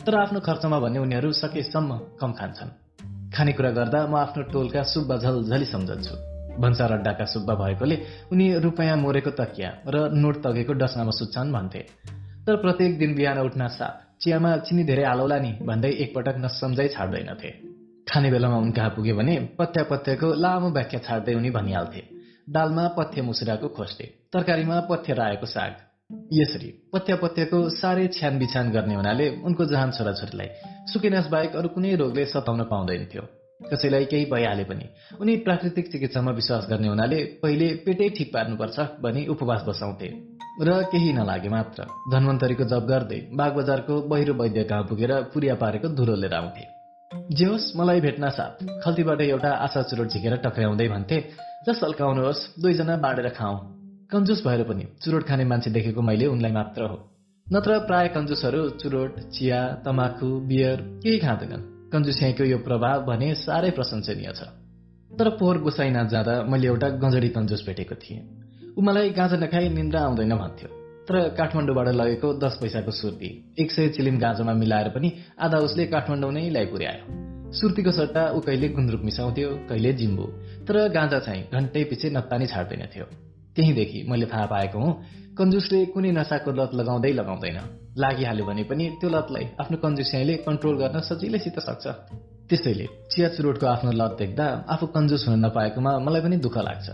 तर 0.06 0.16
आफ्नो 0.16 0.40
खर्चमा 0.40 0.80
भन्ने 0.80 1.00
उनीहरू 1.00 1.32
सकेसम्म 1.32 1.98
कम 2.20 2.32
खान्छन्। 2.34 2.70
खानेकुरा 3.32 3.72
गर्दा 3.72 4.08
म 4.08 4.16
आफ्नो 4.16 4.44
टोलका 4.44 4.84
सुब्बा 4.84 5.18
झलझली 5.18 5.66
सम्झन्छु। 5.66 6.39
भन्सार 6.57 6.91
अड्डाका 6.91 7.26
सुब्बा 7.26 7.53
भएकोले 7.55 7.97
उनी 8.31 8.45
रुपियाँ 8.59 8.97
मोरेको 8.97 9.31
तकिया 9.31 9.69
र 9.88 10.09
नोट 10.13 10.35
तगेको 10.43 10.73
डसनामा 10.73 11.11
सुत्छन् 11.11 11.53
भन्थे। 11.53 11.81
तर 12.45 12.55
प्रत्येक 12.55 12.97
दिन 12.99 13.15
बिहान 13.15 13.39
उठ्न 13.39 13.67
साथ 13.69 14.21
चियामा 14.21 14.55
चिनी 14.67 14.84
धेरै 14.84 15.03
हालौला 15.05 15.38
नि 15.39 15.51
भन्दै 15.61 15.91
एकपटक 16.03 16.35
नसम्झै 16.38 16.88
छाड्दैनथे। 16.95 17.51
खाने 18.07 18.30
बेलामा 18.31 18.57
उन 18.57 18.71
कहाँ 18.71 18.89
पुग्यो 18.89 19.15
भने 19.15 19.35
पत्या 19.59 19.84
पत्याको 19.84 20.27
लामो 20.34 20.69
व्याख्या 20.69 20.99
छाड्दै 20.99 21.34
उनी 21.34 21.49
भनिहाल्थे 21.49 22.01
दालमा 22.49 22.88
पथ्य 22.97 23.21
मुसुराको 23.21 23.67
खोस्टे 23.77 24.05
तरकारीमा 24.34 24.80
पथ्य 24.89 25.13
राएको 25.13 25.45
साग। 25.45 25.73
यसरी 26.34 26.69
पत्या 26.93 27.15
पत्याको 27.15 27.57
साह्रै 27.69 28.07
छ्यान 28.17 28.39
बिछान 28.39 28.71
गर्ने 28.71 28.95
हुनाले 28.95 29.26
उनको 29.45 29.65
जहान 29.65 29.91
छोराछोरीलाई 29.91 30.49
सुकेनास 30.91 31.27
बाहेक 31.30 31.55
अरू 31.55 31.69
कुनै 31.69 31.95
रोगले 31.95 32.26
सताउन 32.26 32.63
पाउँदैन 32.65 33.05
थियो। 33.13 33.23
कसैलाई 33.61 34.06
केही 34.06 34.26
भइहाले 34.26 34.64
पनि। 34.64 34.86
उनी 35.22 35.36
प्राकृतिक 35.38 35.91
चिकित्सामा 35.91 36.31
विश्वास 36.31 36.68
गर्ने 36.69 36.88
हुनाले 36.88 37.23
पहिले 37.44 37.68
पेटै 37.76 38.10
ठिक 38.10 38.34
पार्नुपर्छ 38.34 38.80
भनी 38.80 39.26
उपवास 39.27 39.64
बसाउँथे। 39.68 40.10
र 40.61 40.84
केही 40.84 41.14
नलागे 41.14 41.49
मात्र। 41.49 41.84
धन्वन्तरीको 42.11 42.64
जब 42.64 42.86
गर्दै 42.88 43.19
बागबजारको 43.34 44.02
बहिरो 44.02 44.34
वैद्य 44.34 44.64
कहाँ 44.64 44.84
पुगेर 44.84 45.14
पुरिया 45.34 45.56
पारेको 45.56 45.88
धुलो 45.90 46.15
लिएर 46.15 46.34
आउँथे। 46.34 46.68
जे 47.36 47.45
होस् 47.45 47.76
मलाई 47.77 48.02
भेट्न 48.02 48.30
साथ। 48.30 48.64
खल्तीबाट 48.84 49.22
एउटा 49.22 49.52
आशा 49.65 49.81
चुरोट 49.81 50.07
झिकेर 50.07 50.36
टक्राउँदै 50.36 50.88
भन्थे 50.88 51.19
जस 51.68 51.80
सल्काउनुहोस् 51.80 52.61
दुईजना 52.61 52.98
बाँडेर 52.98 53.30
खाउँ 53.30 53.57
कन्जुस 54.11 54.45
भएर 54.48 54.64
पनि 54.64 54.86
चुरोट 55.02 55.23
खाने 55.27 55.45
मान्छे 55.45 55.72
देखेको 55.72 56.02
मैले 56.02 56.26
उनलाई 56.26 56.52
मात्र 56.52 56.81
हो। 56.84 56.98
नत्र 57.48 57.80
प्राय 57.80 58.07
कन्जुसहरू 58.07 58.69
चुरोट 58.69 59.19
चिया 59.19 59.60
तमाखु 59.86 60.30
बियर 60.48 60.81
केही 61.03 61.19
खाँदैनन्। 61.19 61.78
कन्जुस्याईको 61.94 62.44
यो 62.44 62.57
प्रभाव 62.57 63.06
भने 63.06 63.34
साह्रै 63.36 63.70
प्रशंसनीय 63.72 64.32
छ। 64.36 64.41
तर 65.11 65.30
पोहोर 65.30 65.57
गोसाई 65.61 65.91
जाँदा 65.91 66.34
मैले 66.44 66.68
एउटा 66.68 66.90
गजडी 67.03 67.30
कन्जुस 67.30 67.64
भेटेको 67.68 67.95
थिएँ। 67.95 68.22
ऊ 68.78 68.82
मलाई 68.82 69.10
गाँजा 69.10 69.38
नखाई 69.38 69.70
निन्द्रा 69.70 70.02
आउँदैन 70.02 70.34
भन्थ्यो। 70.36 70.70
तर 71.07 71.16
काठमाडौँबाट 71.38 71.88
लगेको 71.88 72.34
दस 72.38 72.57
पैसाको 72.61 72.91
सुर्ती 72.91 73.30
एक 73.60 73.72
सय 73.72 73.88
चिलिम 73.90 74.20
गाँजामा 74.20 74.53
मिलाएर 74.53 74.90
पनि 74.90 75.10
आधा 75.41 75.57
उसले 75.57 75.86
काठमाडौँ 75.86 76.32
नै 76.32 76.49
ल्याइ 76.49 76.66
पुर्यायो 76.66 77.52
सुर्तीको 77.52 77.91
सट्टा 77.91 78.24
ऊ 78.32 78.40
कहिले 78.40 78.70
गुन्द्रुक 78.70 79.02
मिसाउँथ्यो 79.02 79.49
कहिले 79.70 79.94
जिम्बु। 79.94 80.26
तर 80.68 80.76
गाँजा 80.94 81.20
चाहिँ 81.20 81.44
घन्टै 81.49 81.84
पछि 81.84 82.10
नत्तानी 82.10 82.45
छाड्दैन 82.48 82.86
थियो। 82.94 83.06
त्यहीँदेखि 83.56 84.06
मैले 84.10 84.26
थाहा 84.26 84.45
पाएको 84.45 84.78
हुँ 84.80 84.94
कन्जुसले 85.38 85.86
कुनै 85.86 86.11
नसाको 86.11 86.52
लत 86.52 86.72
लगाउँदै 86.76 87.11
लगाउँदैन। 87.14 87.57
लागिहाल्यो 87.99 88.45
भने 88.45 88.63
पनि 88.63 88.85
त्यो 88.99 89.09
लतलाई 89.09 89.45
आफ्नो 89.61 89.77
कन्जुस्याईले 89.77 90.35
कन्ट्रोल 90.47 90.76
गर्न 90.77 90.99
सजिलैसित 90.99 91.59
सक्छ। 91.59 91.85
त्यसैले 92.49 92.85
चिया 93.11 93.27
चुरोटको 93.30 93.65
आफ्नो 93.65 93.91
लत 93.91 94.15
देख्दा 94.19 94.45
आफू 94.69 94.85
कन्जुस 94.88 95.27
हुन 95.27 95.45
नपाएकोमा 95.45 95.91
मलाई 95.99 96.21
पनि 96.21 96.38
दुःख 96.38 96.57
लाग्छ। 96.57 96.89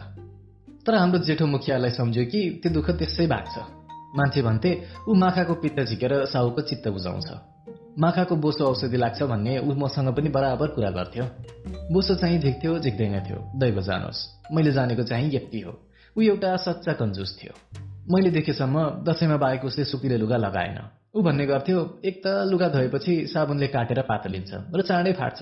तर 0.85 0.95
हाम्रो 0.95 1.19
जेठो 1.19 1.45
मुखियालाई 1.45 1.91
सम्झ्यो 1.91 2.25
कि 2.25 2.41
त्यो 2.63 2.71
दुःख 2.73 2.89
त्यसै 2.91 3.27
भाग्छ। 3.27 3.55
मान्छे 4.17 4.41
भन्थे 4.41 4.71
ऊ 5.07 5.13
माखाको 5.13 5.53
पित्त 5.53 5.79
झिकेर 5.79 6.13
साहुको 6.25 6.61
चित्त 6.61 6.87
बुझाउँछ। 6.87 7.29
माखाको 7.99 8.35
बोसो 8.35 8.65
औषधि 8.65 8.97
लाग्छ 8.97 9.23
भन्ने 9.23 9.57
ऊ 9.59 9.73
मसँग 9.75 10.09
पनि 10.15 10.29
बराबर 10.29 10.67
कुरा 10.67 10.89
गर्थ्यो। 10.89 11.25
बोसो 11.93 12.15
चाहिँ 12.15 12.39
झिक्थ्यो 12.39 12.79
झिक्दैन 12.79 13.19
थियो। 13.19 13.39
दैव 13.55 13.81
जानोस् 13.81 14.27
मैले 14.51 14.71
जानेको 14.71 15.03
चाहिँ 15.03 15.35
यति 15.35 15.59
हो। 15.59 15.79
ऊ 16.17 16.21
एउटा 16.21 16.55
सच्चा 16.57 16.93
कन्जुस 16.93 17.39
थियो। 17.43 17.84
मैले 18.05 18.29
देखेसम्म 18.29 18.79
दसैँमा 19.03 19.37
बाहेक 19.37 19.63
उसले 19.65 19.83
सुकिले 19.85 20.17
लुगा 20.17 20.37
लगाएन। 20.37 20.77
ऊ 21.15 21.21
भन्ने 21.23 21.45
गर्थ्यो 21.45 21.79
एक 22.05 22.21
त 22.25 22.27
लुगा 22.45 22.67
धोएपछि 22.69 23.13
साबुनले 23.27 23.67
काटेर 23.67 24.01
पातलिन्छ 24.01 24.51
र 24.75 24.81
चाँडै 24.81 25.13
फाट्छ। 25.13 25.41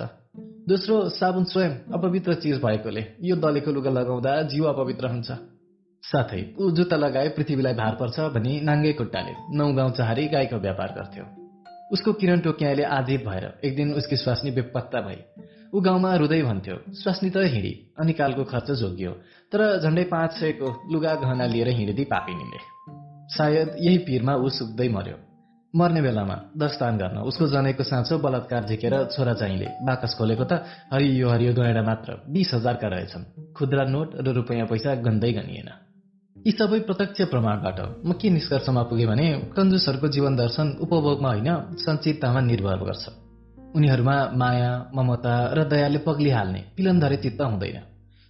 दोस्रो 0.67 0.95
साबुन 1.09 1.43
स्वयं 1.43 1.73
अपवित्र 1.93 2.33
चिज 2.35 2.61
भएकोले 2.63 3.03
यो 3.21 3.35
दलेको 3.35 3.71
लुगा 3.71 3.91
लगाउँदा 3.91 4.41
जिउ 4.47 4.63
अपवित्र 4.63 5.07
हुन्छ। 5.07 5.31
साथै 6.03 6.41
ऊ 6.55 6.69
जुत्ता 6.71 6.95
लगाए 6.95 7.29
पृथ्वीलाई 7.35 7.73
भार 7.73 7.95
पर्छ 7.99 8.19
भनी 8.31 8.59
नाङ्गे 8.61 8.93
खुट्टाले 8.93 9.33
नौ 9.57 9.71
गाउँ 9.73 9.91
चाहारी 9.91 10.27
गाईको 10.29 10.57
व्यापार 10.59 10.95
गर्थ्यो। 10.97 11.25
उसको 11.91 12.13
किरण 12.13 12.39
टोकियाले 12.39 12.83
आजित 12.93 13.25
भएर 13.27 13.45
एक 13.63 13.75
दिन 13.75 13.93
उसकी 13.93 14.15
स्वास्नी 14.17 14.51
बेपत्ता 14.51 15.01
भई 15.01 15.19
ऊ 15.73 15.79
गाउँमा 15.81 16.09
रुँदै 16.15 16.41
भन्थ्यो 16.43 16.75
स्वास्नी 16.93 17.29
त 17.29 17.37
हिँडी 17.49 17.73
अनि 17.97 18.13
कालको 18.13 18.43
खर्च 18.45 18.69
जोगियो 18.79 19.11
तर 19.51 19.61
झन्डै 19.81 20.03
पाँच 20.05 20.31
सयको 20.39 20.67
लुगा 20.93 21.13
गहना 21.21 21.45
लिएर 21.49 21.69
हिँडिदी 21.77 22.03
पापिनीले 22.13 22.59
सायद 23.33 23.69
यही 23.81 23.97
पिरमा 24.05 24.33
ऊ 24.37 24.49
सुक्दै 24.57 24.87
मर्यो 24.95 25.17
मर्ने 25.73 26.01
बेलामा 26.01 26.35
दस्तान 26.61 26.97
गर्न 26.97 27.17
उसको 27.29 27.47
जनेको 27.49 27.83
साँचो 27.83 28.17
बलात्कार 28.21 28.69
झिकेर 28.69 28.95
छोरा 29.15 29.33
चाहिँले 29.33 29.67
बाकस 29.81 30.13
खोलेको 30.17 30.45
त 30.45 30.61
हरियो 30.93 31.29
हरियो 31.29 31.53
गैँडा 31.57 31.81
मात्र 31.89 32.09
बिस 32.29 32.53
हजारका 32.53 32.87
रहेछन्। 32.93 33.23
खुद्रा 33.57 33.83
नोट 33.89 34.09
र 34.21 34.27
रुपियाँ 34.37 34.67
पैसा 34.69 34.95
गन्दै 35.01 35.31
गनिएन। 35.33 35.69
यी 36.35 36.51
सबै 36.53 36.79
प्रत्यक्ष 36.85 37.21
प्रमाणबाट 37.33 37.79
म 38.05 38.13
के 38.21 38.29
निष्कर्षमा 38.29 38.83
पुगेँ 38.93 39.09
भने 39.09 39.27
कन्जुसहरूको 39.57 40.07
जीवन 40.15 40.33
दर्शन 40.37 40.67
उपभोगमा 40.85 41.29
होइन 41.33 41.49
सञ्चिततामा 41.81 42.41
निर्भर 42.51 42.77
गर्छ। 42.85 43.03
उनीहरूमा 43.75 44.17
माया 44.35 44.71
ममता 44.95 45.35
र 45.53 45.63
दयाले 45.69 45.99
पग्लिहाल्ने 46.05 46.61
पिलनधरे 46.77 47.17
चित्त 47.17 47.41
हुँदैन। 47.41 47.77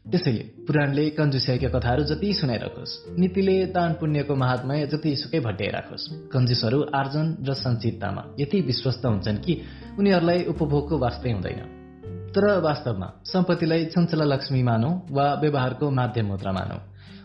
त्यसैले 0.05 0.43
पुराणले 0.67 1.03
कन्जुसियाका 1.09 1.69
कथाहरू 1.75 2.03
जति 2.03 2.29
सुनाइराखोस् 2.33 2.93
नीतिले 3.19 3.55
दान 3.75 3.93
पुण्यको 3.99 4.35
महात्मय 4.35 4.85
जति 4.93 5.15
सुकै 5.15 5.39
भट्याइराखोस् 5.39 6.05
कन्जुसहरू 6.33 6.79
आर्जन 6.93 7.27
र 7.47 7.53
सञ्चिततामा 7.53 8.23
यति 8.39 8.61
विश्वस्त 8.61 9.05
हुन्छन् 9.05 9.37
कि 9.37 9.53
उनीहरूलाई 9.99 10.43
उपभोगको 10.51 10.95
वास्तै 10.97 11.31
हुँदैन। 11.31 11.61
तर 12.35 12.45
वास्तवमा 12.59 13.07
सम्पत्तिलाई 13.25 13.85
चञ्चला 13.85 14.25
लक्ष्मी 14.25 14.63
मानौ 14.63 14.91
वा 15.11 15.27
व्यवहारको 15.41 15.91
माध्यम 15.91 16.25
मुद्रा 16.25 16.51
मानौ 16.51 16.77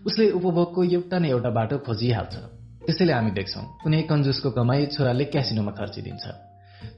उसले 0.06 0.30
उपभोगको 0.38 0.84
एउटा 0.84 1.18
न 1.18 1.24
एउटा 1.24 1.50
बाटो 1.50 1.78
खोजिहाल्छ। 1.86 2.34
त्यसैले 2.86 3.12
हामी 3.12 3.30
देख्छौँ 3.30 3.64
कुनै 3.82 4.02
कन्जुसको 4.10 4.50
कमाई 4.50 4.86
छोराले 4.94 5.24
क्यासिनोमा 5.24 5.72
खर्चिदिन्छ। 5.78 6.47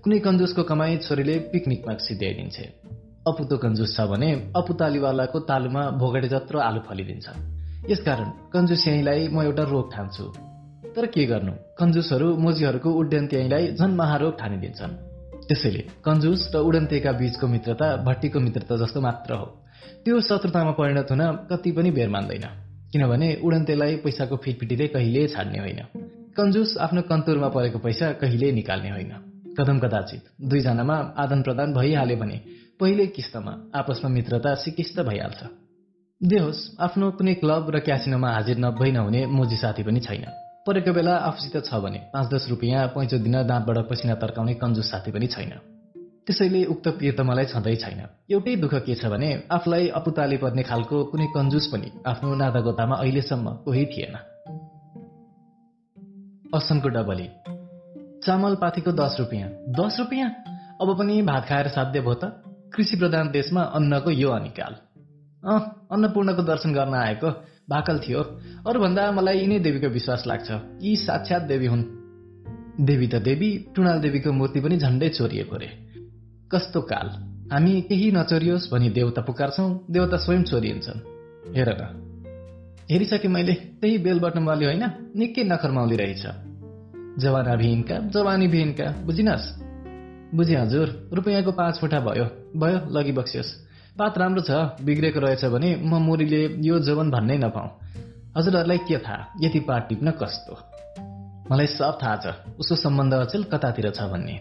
कुनै 0.03 0.19
कन्जुसको 0.19 0.63
कमाई 0.63 0.97
छोरीले 0.97 1.39
पिकनिकमा 1.39 1.95
सिध्याइदिन्छ 1.95 2.57
अपुतो 3.27 3.57
कन्जुस 3.57 3.97
छ 3.97 4.01
भने 4.01 4.53
अपुतालीवालाको 4.57 5.39
तालुमा 5.41 5.83
भोगडे 5.91 6.29
जत्रो 6.29 6.59
आलु 6.59 6.81
फलिदिन्छ। 6.81 7.27
यसकारण 7.91 8.29
कन्जुस्याईलाई 8.53 9.29
म 9.29 9.43
एउटा 9.43 9.63
रोग 9.63 9.93
ठान्छु। 9.93 10.25
तर 10.97 11.07
के 11.07 11.25
गर्नु? 11.27 11.53
कन्जुसहरू 11.79 12.37
मोजीहरूको 12.37 12.91
उड्डन्त्याईलाई 12.91 13.67
झन् 13.77 13.97
महारोग 13.97 14.33
ठानिदिन्छन्। 14.41 14.93
त्यसैले 15.49 15.83
कन्जुस 16.05 16.51
र 16.55 16.57
उडन्तेका 16.59 17.13
बीचको 17.13 17.47
मित्रता 17.47 17.97
भट्टीको 17.97 18.41
मित्रता 18.41 18.77
जस्तो 18.77 19.01
मात्र 19.01 19.35
हो। 19.35 19.47
त्यो 20.05 20.21
शत्रुतामा 20.21 20.71
परिणत 20.71 21.11
हुन 21.11 21.23
कति 21.51 21.73
पनि 21.73 21.91
बेर 21.91 22.09
मान्दैन। 22.09 22.47
किनभने 22.93 23.41
उडन्तेलाई 23.45 23.97
पैसाको 23.97 24.37
फिटफिटीले 24.37 24.87
कहिले 24.87 25.29
छाड्ने 25.29 25.59
होइन। 25.59 25.81
कन्जुस 26.37 26.79
आफ्नो 26.79 27.03
कन्तुरमा 27.03 27.49
परेको 27.49 27.79
पैसा 27.79 28.13
कहिले 28.13 28.53
निकाल्ने 28.53 28.91
होइन। 28.91 29.30
कदम 29.59 29.79
कदाचित 29.79 30.23
दुईजनामा 30.43 30.97
आदान 31.17 31.43
प्रदान 31.43 31.73
भइहाल्यो 31.75 32.17
भने 32.17 32.37
पहिले 32.81 33.07
किस्तमा 33.07 33.53
आपसमा 33.75 34.09
मित्रता 34.11 34.55
सिकिस्त 34.55 35.01
भइहाल्छ। 35.01 35.41
जे 36.21 36.39
होस् 36.39 36.61
आफ्नो 36.81 37.11
कुनै 37.19 37.35
क्लब 37.35 37.71
र 37.75 37.79
क्यासिनोमा 37.81 38.31
हाजिर 38.33 38.59
नभई 38.59 38.91
नहुने 38.93 39.27
मोजी 39.27 39.57
साथी 39.57 39.83
पनि 39.83 40.01
छैन। 40.01 40.25
परेको 40.67 40.93
बेला 40.93 41.15
आफूसित 41.29 41.57
छ 41.65 41.75
भने 41.81 42.01
पाँच 42.13 42.27
दस 42.33 42.47
रुपियाँ 42.51 42.87
पैँचो 42.95 43.19
दिन 43.19 43.37
दाँतबाट 43.43 43.79
पसिना 43.91 44.15
तर्काउने 44.15 44.55
कन्जुस 44.55 44.91
साथी 44.91 45.11
पनि 45.11 45.27
छैन। 45.27 45.53
त्यसैले 46.27 46.65
उक्त 46.65 46.89
पिर 46.99 47.15
त 47.17 47.21
मलाई 47.21 47.45
छँदै 47.53 47.77
छैन। 47.77 48.01
एउटै 48.31 48.57
दुःख 48.57 48.75
के 48.87 48.95
छ 48.95 49.09
भने 49.09 49.31
आफूलाई 49.51 49.89
अपुताले 49.99 50.37
पर्ने 50.37 50.63
खालको 50.63 51.05
कुनै 51.11 51.27
कन्जुस 51.37 51.67
पनि 51.73 51.89
आफ्नो 52.07 52.35
नादागोतामा 52.35 52.97
अहिलेसम्म 52.97 53.47
कोही 53.65 53.85
थिएन। 53.93 54.15
असनको 56.55 56.89
डबली 56.89 57.29
चामल 58.25 58.55
पाथीको 58.55 58.93
दस 58.93 59.17
रुपियाँ। 59.21 59.49
दस 59.49 59.97
रुपियाँ? 60.01 60.31
अब 60.81 60.99
पनि 60.99 61.23
भात 61.23 61.47
खाएर 61.49 61.69
साध्य 61.69 62.01
भयो 62.01 62.15
त। 62.15 62.25
कृषि 62.75 62.97
प्रधान 62.97 63.31
देशमा 63.31 63.63
अन्नको 63.63 64.11
यो 64.11 64.31
अनिकाल। 64.31 64.75
अँ 65.45 65.89
अन्नपूर्णको 65.93 66.43
दर्शन 66.43 66.73
गर्न 66.73 66.95
आएको। 66.95 67.31
भाकल 67.71 67.99
थियो। 67.99 68.21
अरूभन्दा 68.69 69.13
मलाई 69.13 69.39
यिनै 69.39 69.59
देवीको 69.59 69.89
विश्वास 69.89 70.25
लाग्छ। 70.27 70.51
यी 70.83 70.97
साक्षात 70.97 71.43
देवी 71.43 71.67
हुन्। 71.67 71.85
देवी 72.81 73.07
त 73.07 73.15
देवी 73.15 73.67
टुणाल 73.77 74.01
देवीको 74.01 74.33
मूर्ति 74.33 74.61
पनि 74.61 74.77
झन्डै 74.77 75.09
चोरिएको 75.09 75.57
रे 75.57 75.71
कस्तो 76.53 76.81
काल। 76.81 77.09
हामी 77.53 77.81
केही 77.81 78.11
नचोरियोस् 78.11 78.71
भनी 78.73 78.91
देवता 78.91 79.23
पुकार्छौँ। 79.23 79.87
देवता 79.91 80.17
स्वयं 80.17 80.43
चोरिन्छन्। 80.43 81.01
हेर 81.57 81.69
न 81.81 81.83
हेरिसके 82.91 83.29
मैले 83.29 83.53
त्यही 83.53 83.99
बेलबटमवाली 83.99 84.65
होइन। 84.65 84.85
निकै 85.17 85.43
नखरमाउली 85.45 85.97
रहेछ। 85.97 86.27
जवाना 87.19 87.57
भिनका 87.57 87.99
जवानी 88.11 88.49
भिनका। 88.49 88.91
बुझिनस्? 89.07 89.45
बुझेँ 90.35 90.57
हजुर 90.57 91.11
रुपियाँको 91.13 91.53
पाँच 91.53 91.79
फुटा 91.81 92.01
भयो। 92.01 92.25
भयो 92.57 92.79
लगी 92.91 93.13
बक्सियोस्। 93.13 93.51
पात 93.99 94.19
राम्रो 94.19 94.43
छ 94.43 94.51
बिग्रेको 94.85 95.21
रहेछ 95.21 95.45
भने 95.45 95.75
म 95.77 95.99
मुरीले 96.03 96.43
यो 96.63 96.79
जवन 96.79 97.11
भन्नै 97.11 97.37
नपाऊ 97.39 97.69
हजुरहरूलाई 98.37 98.79
के 98.79 98.99
थाहा? 98.99 99.35
यति 99.43 99.61
पाट 99.61 99.89
टिप्न 99.89 100.11
कस्तो? 100.11 100.55
मलाई 101.51 101.67
सब 101.67 101.99
थाहा 102.03 102.17
छ। 102.17 102.27
उसको 102.59 102.75
सम्बन्ध 102.77 103.15
अचेल 103.15 103.43
कतातिर 103.45 103.91
छ 103.91 104.07
भन्ने। 104.07 104.39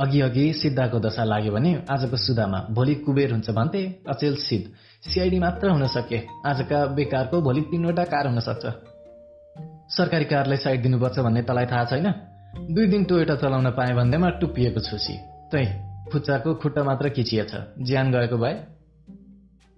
अघि 0.00 0.20
अघि 0.20 0.52
सिद्धाको 0.52 0.98
दशा 1.00 1.24
लाग्यो 1.24 1.52
भने 1.52 1.72
आजको 1.90 2.16
सुदामा 2.16 2.58
भोलि 2.70 2.94
कुबेर 2.94 3.32
हुन्छ 3.32 3.50
भन्थे 3.50 3.82
अचेल 4.08 4.36
सिद्ध। 4.36 4.66
सिआइडी 5.08 5.38
मात्र 5.38 5.70
हुन 5.70 5.86
सके। 5.86 6.20
आजका 6.46 6.86
बेकारको 6.86 7.40
भोलि 7.40 7.60
तिनवटा 7.60 8.04
कार 8.04 8.26
हुन 8.26 8.40
सक्छ। 8.40 8.64
सरकारी 9.90 10.24
कारलाई 10.24 10.56
साइड 10.56 10.82
दिनुपर्छ 10.82 11.18
भन्ने 11.18 11.42
तलाई 11.42 11.66
थाहा 11.66 11.84
छैन? 11.84 12.12
दुई 12.74 12.86
दिन 12.86 13.04
टोयोटा 13.04 13.34
चलाउन 13.34 13.70
पाएँ 13.70 13.94
भन्दैमा 13.94 14.30
टुप्पिएको 14.30 14.80
छुसी। 14.80 15.18
तै 15.52 15.64
खुच्चाको 16.12 16.54
खुट्टा 16.54 16.84
मात्र 16.84 17.08
खिचिएछ 17.08 17.52
ज्यान 17.82 18.12
गएको 18.12 18.38
भए? 18.38 18.64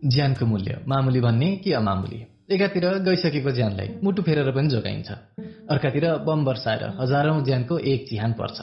ज्यानको 0.07 0.47
मूल्य। 0.47 0.81
मामुली 0.89 1.21
भन्ने 1.21 1.57
कि 1.57 1.73
अमामुली? 1.73 2.27
एकातिर 2.51 2.99
गइसकेको 2.99 3.51
ज्यानलाई 3.51 3.95
मुटु 4.05 4.23
फेरेर 4.23 4.51
पनि 4.51 4.69
जोगाइन्छ। 4.69 5.11
अर्कातिर 5.71 6.17
बम 6.17 6.45
वर्षाएर 6.45 6.85
हजारौं 7.01 7.45
ज्यानको 7.45 7.79
एक 7.79 8.09
चिहान 8.09 8.33
पर्छ। 8.33 8.61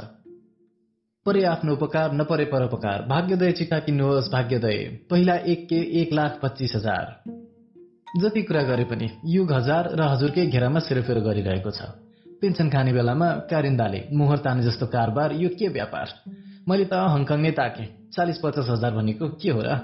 परे 1.26 1.44
आफ्नो 1.44 1.74
उपकार 1.74 2.14
नपरे 2.14 2.46
परोपकार। 2.46 3.02
भाग्योदय 3.02 3.52
चिठा 3.52 3.80
किन्नुहोस् 3.80 4.32
भाग्योदय। 4.32 5.00
पहिला 5.10 5.36
एक 5.36 5.70
के 5.70 6.02
एक 6.02 6.14
लाख 6.14 6.40
पच्चिस 6.44 6.76
हजार। 6.76 7.24
जति 8.18 8.42
कुरा 8.42 8.62
गरे 8.62 8.84
पनि 8.84 9.10
युग 9.26 9.52
हजार 9.54 9.90
र 9.94 10.02
हजुरकै 10.02 10.46
घेरामा 10.46 10.80
सेरोफेरो 10.80 11.22
गरिरहेको 11.22 11.72
छ। 11.72 11.82
पेन्सन 12.42 12.70
खाने 12.70 12.94
बेलामा 12.94 13.30
कारिन्दाले 13.46 14.10
मोहर 14.14 14.38
ताने 14.38 14.64
जस्तो 14.64 14.86
कारोबार 14.86 15.34
यो 15.34 15.50
के 15.50 15.68
व्यापार? 15.68 16.08
मैले 16.70 16.86
त 16.86 16.94
हङकङ 16.94 17.40
नै 17.42 17.52
ताकेँ। 17.52 18.10
चालिस 18.10 18.38
पचास 18.38 18.70
हजार 18.70 18.92
भनेको 18.92 19.28
के 19.38 19.50
हो 19.50 19.62
र? 19.62 19.78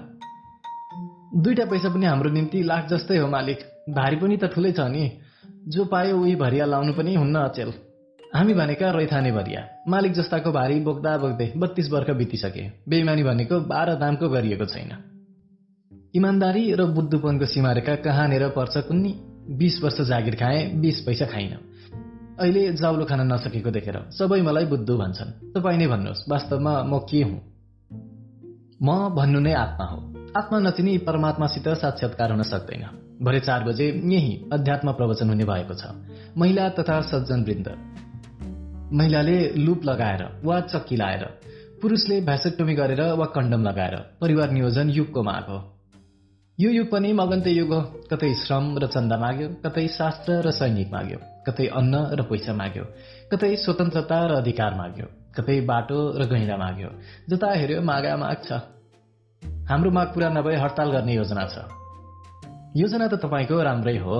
दुईटा 1.37 1.65
पैसा 1.65 1.89
पनि 1.93 2.05
हाम्रो 2.05 2.29
निम्ति 2.29 2.63
लाख 2.63 2.87
जस्तै 2.89 3.17
हो 3.17 3.27
मालिक। 3.27 3.59
भारी 3.93 4.15
पनि 4.15 4.37
त 4.37 4.45
ठुलै 4.49 4.71
छ 4.71 4.79
नि। 4.89 5.21
जो 5.69 5.85
पायो 5.85 6.17
उही 6.17 6.35
भरिया 6.35 6.65
लाउनु 6.65 6.93
पनि 6.93 7.15
हुन्न 7.15 7.35
अचेल। 7.35 7.73
हामी 8.35 8.53
भनेका 8.53 8.91
रैथाने 8.91 9.31
भरिया। 9.31 9.61
मालिक 9.87 10.11
जस्ताको 10.11 10.51
भारी 10.51 10.79
बोक्दा 10.79 11.17
बोक्दै 11.17 11.53
बत्तीस 11.57 11.91
वर्ष 11.91 12.09
बितिसके। 12.09 12.89
बेइमानी 12.89 13.23
भनेको 13.23 13.59
बाह्र 13.59 13.95
दामको 13.95 14.29
गरिएको 14.29 14.65
छैन। 14.65 15.14
इमान्दारी 16.15 16.71
र 16.71 16.85
बुद्धुपनको 16.85 17.45
सीमारेखा 17.45 17.95
कहाँनिर 17.95 18.47
पर्छ 18.49 18.77
कुन्नी? 18.77 19.15
बिस 19.49 19.83
वर्ष 19.83 20.01
जागिर 20.01 20.35
खाए 20.35 20.65
बिस 20.75 20.99
पैसा 21.01 21.25
खाइन। 21.25 21.57
अहिले 22.39 22.73
जाउलो 22.73 23.05
खान 23.05 23.33
नसकेको 23.33 23.71
देखेर 23.71 23.97
सबै 24.11 24.41
मलाई 24.41 24.65
बुद्धु 24.65 24.97
भन्छन्। 24.97 25.51
तपाईँ 25.53 25.77
नै 25.77 25.87
भन्नुहोस् 25.87 26.29
वास्तवमा 26.29 26.83
म 26.83 26.99
के 26.99 27.23
हुँ? 27.23 27.39
म 28.83 29.09
भन्नु 29.09 29.39
नै 29.39 29.53
आत्मा 29.53 29.85
हो। 29.85 29.97
आत्मा 30.37 30.59
नचिनी 30.59 30.97
परमात्मासित 30.97 31.67
साक्षात्कार 31.67 32.31
हुन 32.31 32.43
सक्दैन। 32.43 32.87
भरे 33.21 33.39
चार 33.39 33.63
बजे 33.63 33.91
यही 34.05 34.49
अध्यात्म 34.53 34.91
प्रवचन 34.91 35.29
हुने 35.29 35.43
भएको 35.43 35.73
छ। 35.73 35.83
महिला 36.37 36.69
तथा 36.69 37.01
सज्जन 37.01 37.43
वृन्द 37.43 37.67
महिलाले 38.93 39.37
लुप 39.57 39.85
लगाएर 39.85 40.27
वा 40.43 40.59
चक्की 40.59 40.95
लाएर 40.95 41.23
पुरुषले 41.81 42.21
भ्यासेक्टोमी 42.21 42.73
गरेर 42.73 43.01
वा 43.01 43.25
कन्डम 43.25 43.63
लगाएर 43.63 43.95
परिवार 44.21 44.51
नियोजन 44.51 44.89
युगको 44.89 45.23
माग 45.23 45.43
हो। 45.43 45.74
यो 46.59 46.69
युग 46.71 46.87
पनि 46.87 47.11
मगन्ते 47.13 47.51
युग। 47.51 47.71
हो 47.73 47.81
कतै 48.11 48.31
श्रम 48.33 48.65
र 48.79 48.87
चन्दा 48.87 49.15
माग्यो 49.19 49.47
कतै 49.63 49.87
शास्त्र 49.91 50.31
र 50.39 50.51
सैनिक 50.51 50.87
माग्यो 50.91 51.19
कतै 51.43 51.67
अन्न 51.67 51.93
र 52.15 52.23
पैसा 52.31 52.53
माग्यो 52.55 52.83
कतै 53.31 53.49
स्वतन्त्रता 53.59 54.19
र 54.27 54.31
अधिकार 54.39 54.71
माग्यो 54.73 55.07
कतै 55.35 55.57
बाटो 55.67 55.99
र 56.15 56.21
गैँडा 56.31 56.55
माग्यो। 56.55 56.89
जता 57.29 57.47
हेऱ्यो 57.59 57.81
मागा 57.81 58.15
माग 58.15 58.39
छ। 58.47 58.51
हाम्रो 59.67 59.91
माग 59.91 60.07
पुरा 60.15 60.29
नभए 60.31 60.55
हडताल 60.55 60.89
गर्ने 60.95 61.13
योजना 61.15 61.43
छ। 61.51 61.55
योजना 62.79 63.05
त 63.07 63.19
तपाईँको 63.19 63.55
राम्रै 63.59 63.97
हो 63.99 64.15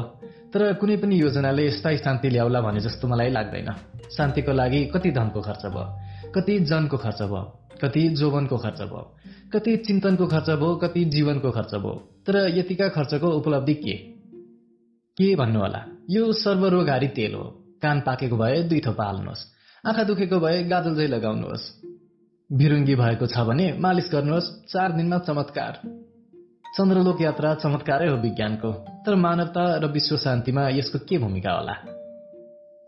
तर 0.52 0.62
कुनै 0.76 0.96
पनि 1.00 1.16
योजनाले 1.16 1.72
स्थायी 1.72 1.98
शान्ति 2.04 2.28
ल्याउला 2.36 2.60
भने 2.62 2.80
जस्तो 2.84 3.08
मलाई 3.08 3.32
लाग्दैन। 3.32 3.70
शान्तिको 4.12 4.52
लागि 4.52 4.80
कति 4.92 5.10
धनको 5.12 5.40
खर्च 5.40 5.64
भयो? 5.72 5.88
कति 6.36 6.60
जनको 6.60 6.98
खर्च 6.98 7.22
भयो 7.22 7.44
कति 7.82 8.10
जोवनको 8.10 8.58
खर्च 8.58 8.82
भयो 8.82 9.16
कति 9.54 9.78
चिन्तनको 9.78 10.28
खर्च 10.28 10.50
भयो 10.50 10.76
कति 10.76 11.06
जीवनको 11.06 11.52
खर्च 11.52 11.76
भयो। 11.76 12.24
तर 12.28 12.58
यतिका 12.58 12.88
खर्चको 12.88 13.28
उपलब्धि 13.28 13.74
के? 13.74 13.94
के 15.18 15.36
भन्नु 15.36 15.60
होला 15.60 15.86
यो 16.10 16.34
सर्वरोगहारी 16.34 17.08
तेल 17.08 17.34
हो। 17.34 17.44
कान 17.82 18.02
पाकेको 18.02 18.38
भए 18.38 18.64
दुई 18.64 18.80
थोपा 18.80 19.04
हाल्नुहोस्। 19.04 19.44
आँखा 19.88 20.04
दुखेको 20.04 20.40
भए 20.40 20.64
गाजलजै 20.64 21.08
लगाउनुहोस्। 21.08 21.66
भिरुङ्गी 22.52 22.96
भएको 22.96 23.26
छ 23.26 23.38
भने 23.38 23.78
मालिस 23.80 24.10
गर्नुहोस्। 24.12 24.66
चार 24.66 24.92
दिनमा 24.92 25.18
चमत्कार। 25.18 25.74
चन्द्रलोक 26.78 27.22
यात्रा 27.22 27.56
चमत्कारै 27.56 28.10
हो 28.10 28.18
विज्ञानको। 28.18 28.72
तर 29.06 29.16
मानवता 29.16 29.76
र 29.76 29.86
विश्व 29.86 30.18
शान्तिमा 30.18 30.70
यसको 30.70 31.00
के 31.00 31.18
भूमिका 31.18 31.52
होला? 31.52 31.76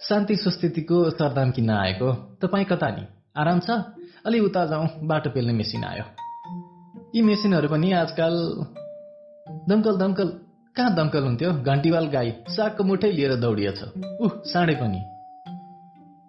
शान्ति 0.02 0.36
सुस्थितिको 0.36 1.10
सरदाम 1.10 1.52
किन्न 1.52 1.70
आएको? 1.70 2.14
तपाईँ 2.14 2.66
कता 2.66 2.90
नि? 2.90 3.17
आराम 3.38 3.60
छ? 3.60 3.70
अलि 4.26 4.40
उता 4.40 4.66
जाउँ 4.66 4.88
बाटो 5.04 5.30
पेल्ने 5.30 5.54
मेसिन 5.54 5.84
आयो। 5.84 6.06
यी 7.16 7.22
मेसिनहरू 7.22 7.68
पनि 7.70 7.92
आजकल 7.94 8.34
दमकल 9.70 9.98
दमकल। 9.98 10.28
कहाँ 10.76 10.96
दमकल 10.96 11.24
हुन्थ्यो? 11.24 11.52
घन्टीवाल 11.64 12.06
गाई 12.08 12.32
सागको 12.50 12.84
मुठै 12.84 13.12
लिएर 13.12 13.36
दौडिएछ। 13.36 13.80
उह 14.22 14.32
साँडे 14.46 14.76
पनि। 14.82 15.02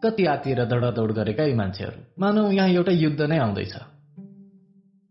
कति 0.02 0.24
आतिएर 0.26 0.64
दौडादौड 0.64 1.12
गरेका 1.12 1.44
यी 1.44 1.54
मान्छेहरू? 1.54 1.98
मानौ 2.20 2.50
यहाँ 2.50 2.68
एउटा 2.68 2.92
युद्ध 2.92 3.20
नै 3.22 3.38
आउँदैछ। 3.38 3.74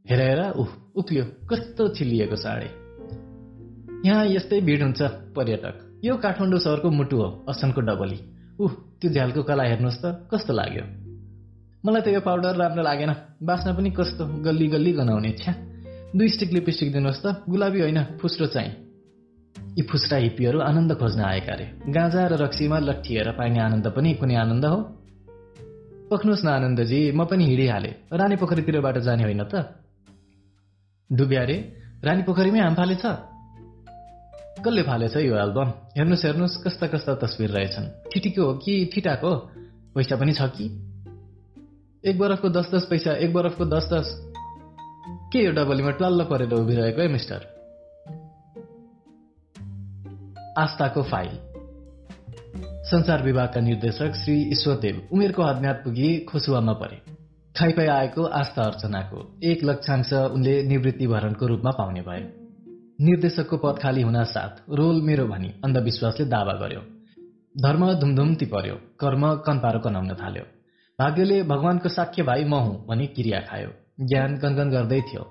हेर 0.06 0.22
हेर 0.22 0.42
उह 0.54 0.70
उक्लियो। 0.96 1.24
कस्तो 1.50 1.88
छिलिएको 1.96 2.36
साँडे 2.36 2.70
यहाँ 4.06 4.26
यस्तै 4.28 4.62
भिड 4.62 4.82
हुन्छ 4.84 5.02
पर्यटक। 5.36 5.76
यो 6.06 6.16
काठमाडौँ 6.18 6.60
सहरको 6.60 6.90
मुटु 6.90 7.18
हो 7.18 7.28
असनको 7.50 7.82
डबली। 7.82 8.20
उह 8.60 8.72
त्यो 9.02 9.12
झ्यालको 9.12 9.44
कला 9.44 9.64
हेर्नुहोस् 9.64 10.02
त 10.02 10.06
कस्तो 10.32 10.54
लाग्यो। 10.54 11.07
मलाई 11.88 12.02
त 12.02 12.08
यो 12.08 12.20
पाउडर 12.20 12.56
राम्रो 12.60 12.84
लागेन। 12.84 13.12
बास्ना 13.40 13.72
पनि 13.72 13.90
कस्तो 13.96 14.44
गल्ली 14.44 14.68
गल्ली 14.68 14.92
गनाउने 14.92 15.32
छ्या 15.40 15.54
दुई 16.12 16.28
स्टिक 16.28 16.52
लिपस्टिक 16.52 16.92
दिनुहोस् 16.92 17.24
त 17.24 17.48
गुलाबी 17.48 17.80
होइन 17.80 18.00
फुस्रो 18.20 18.46
चाहिँ। 18.52 18.72
यी 19.78 19.84
फुस्रा 19.88 20.18
हिप्पीहरू 20.18 20.60
आनन्द 20.60 20.92
खोज्न 21.00 21.22
आएका 21.24 21.54
रे। 21.56 21.66
गाँजा 21.88 22.28
र 22.28 22.34
रक्सीमा 22.44 22.80
लट्ठिएर 22.80 23.32
पाइने 23.32 23.60
आनन्द 23.60 23.88
पनि 23.88 24.14
कुनै 24.20 24.36
आनन्द 24.36 24.66
हो। 24.66 24.78
पख्नुहोस् 26.12 26.44
न 26.46 26.48
आनन्दजी 26.48 27.00
म 27.12 27.24
पनि 27.24 27.44
हिँडिहालेँ। 27.46 27.94
रानी 28.12 28.36
पोखरीतिरबाट 28.36 28.98
जाने 28.98 29.24
होइन 29.24 29.44
त। 29.48 29.56
डुब्या 31.12 31.44
रे 31.44 31.58
रानी 32.04 32.24
पोखरीमै 32.24 32.60
हाम 32.60 32.76
फालेछ। 32.76 33.06
कसले 34.60 34.84
फालेछ 34.84 35.16
यो 35.24 35.36
एल्बम 35.40 35.70
हेर्नुहोस् 35.96 36.26
हेर्नुहोस् 36.26 36.58
कस्ता 36.64 36.88
कस्ता 36.88 37.16
तस्विर 37.16 37.50
रहेछन्। 37.50 38.12
ठिटीको 38.12 38.44
हो 38.44 38.54
कि 38.60 38.92
ठिटाको? 38.94 39.32
पैसा 39.96 40.16
पनि 40.16 40.34
छ 40.34 40.52
कि? 40.52 40.87
एक 42.08 42.20
बरफको 42.20 42.50
दस 42.50 42.70
दस 42.76 42.86
पैसा 42.90 43.12
एक 43.12 43.34
बरफको 43.34 43.66
दस 43.66 43.90
दस 43.94 44.12
के 45.34 45.40
यो 45.40 45.52
डबलीमा 45.52 45.92
टल्ल 45.92 46.24
परेर 46.24 46.54
उभिरहेको 46.54 47.02
है 47.02 47.08
मिस्टर? 47.08 47.42
आस्थाको 50.58 51.04
फाइल। 51.04 51.36
संसार 52.84 53.24
विभागका 53.24 53.62
निर्देशक 53.62 54.16
श्री 54.16 54.36
ईश्वरदेव 54.52 55.08
उमेरको 55.12 55.44
हदम्याद 55.44 55.76
पुगी 55.76 56.20
खुसुवामा 56.20 56.74
परे। 56.74 57.02
खाइपाइ 57.58 57.88
आएको 57.88 58.24
आस्था 58.24 58.64
अर्चनाको 58.64 59.40
एक 59.44 59.64
लक्षांश 59.64 60.14
उनले 60.14 60.64
निवृत्ति 60.64 61.08
भरणको 61.08 61.48
रूपमा 61.48 61.72
पाउने 61.72 62.02
भए। 62.02 62.26
निर्देशकको 63.06 63.58
पद 63.58 63.80
खाली 63.80 64.02
हुन 64.02 64.24
साथ 64.24 64.70
रोल 64.70 65.02
मेरो 65.02 65.28
भनी 65.28 65.54
अन्धविश्वासले 65.66 66.26
दावा 66.26 66.54
गर्यो। 66.54 66.82
धर्म 67.62 67.94
धुमधुम्ती 67.94 68.46
पर्यो 68.46 68.76
कर्म 69.00 69.34
कन्पारो 69.36 69.80
कनाउन 69.80 70.14
थाल्यो। 70.14 70.57
भाग्यले 71.00 71.44
भगवानको 71.44 71.90
साक्य 71.90 72.24
भाइ 72.24 72.44
म 72.44 72.54
हुँ 72.54 72.86
भनी 72.88 73.06
क्रिया 73.08 73.40
खायो। 73.40 73.70
ज्ञान 74.02 74.38
गनगन 74.38 74.70
गर्दै 74.70 75.02
थियो। 75.02 75.22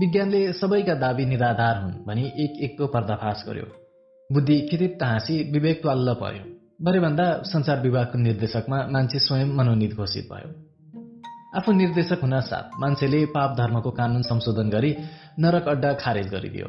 विज्ञानले 0.00 0.40
सबैका 0.52 0.94
दावी 0.94 1.24
निराधार 1.26 1.76
हुन् 1.82 1.94
भनी 2.06 2.24
एक 2.44 2.60
एकको 2.62 2.86
पर्दाफास 2.86 3.44
गर्यो। 3.48 3.64
बुद्धि 4.30 4.60
खितित 4.60 5.02
हाँसी 5.02 5.36
विवेक 5.52 5.80
त्वाल्ल 5.82 6.14
पर्यो। 6.14 6.44
भरेभन्दा 6.84 7.26
संसार 7.42 7.80
विभागको 7.80 8.18
निर्देशकमा 8.18 8.78
मान्छे 8.86 9.18
स्वयं 9.18 9.56
मनोनित 9.56 9.94
घोषित 9.94 10.28
भयो। 10.32 10.50
आफू 11.56 11.72
निर्देशक 11.72 12.20
हुन 12.22 12.40
साथ 12.40 12.80
मान्छेले 12.80 13.24
पाप 13.26 13.56
धर्मको 13.56 13.90
कानून 13.90 14.22
संशोधन 14.22 14.70
गरी 14.70 14.94
नरक 15.38 15.68
अड्डा 15.68 15.92
खारेज 15.94 16.28
गरिदियो। 16.28 16.68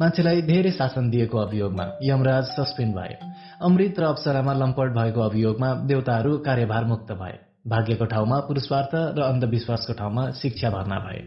मान्छेलाई 0.00 0.42
धेरै 0.42 0.70
शासन 0.70 1.10
दिएको 1.10 1.38
अभियोगमा 1.38 1.92
यमराज 2.02 2.44
सस्पेन्ड 2.44 2.94
भए 2.96 3.14
अमृत 3.62 3.94
र 3.98 4.02
अप्सरामा 4.02 4.52
लम्पट 4.52 4.88
भएको 4.88 5.20
अभियोगमा 5.20 5.74
देवताहरू 5.74 6.38
कार्यभार 6.38 6.84
मुक्त 6.84 7.12
भए। 7.12 7.38
भाग्यको 7.66 8.04
ठाउँमा 8.04 8.40
पुरुषार्थ 8.40 8.90
र 8.94 9.22
अन्धविश्वासको 9.22 9.92
ठाउँमा 9.92 10.30
शिक्षा 10.30 10.70
भर्ना 10.70 10.98
भए। 10.98 11.18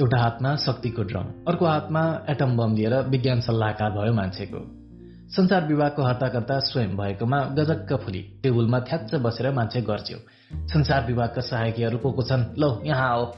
एउटा 0.00 0.18
हातमा 0.18 0.56
शक्तिको 0.56 1.02
ड्रम 1.02 1.24
अर्को 1.48 1.66
हातमा 1.66 2.26
एटम 2.28 2.56
बम 2.56 2.74
लिएर 2.74 2.94
विज्ञान 2.94 3.40
सल्लाहकार 3.40 3.90
भयो 3.90 4.12
मान्छेको। 4.12 4.60
संसार 5.36 5.66
विभागको 5.66 6.02
हर्ताकर्ता 6.02 6.58
स्वयं 6.58 6.96
भएकोमा 6.96 7.40
गजक्क 7.40 7.92
फुली 7.92 8.40
टेबुलमा 8.42 8.80
थ्याच्च 8.80 9.14
बसेर 9.14 9.50
मान्छे 9.52 9.80
गर्छ्यो। 9.80 10.18
संसार 10.68 11.06
विभागका 11.06 11.40
सहायकीहरू 11.40 11.98
को 11.98 12.12
को 12.12 12.22
छन्? 12.22 12.44
लौ 12.58 12.80
यहाँ 12.84 13.10
आओ। 13.10 13.34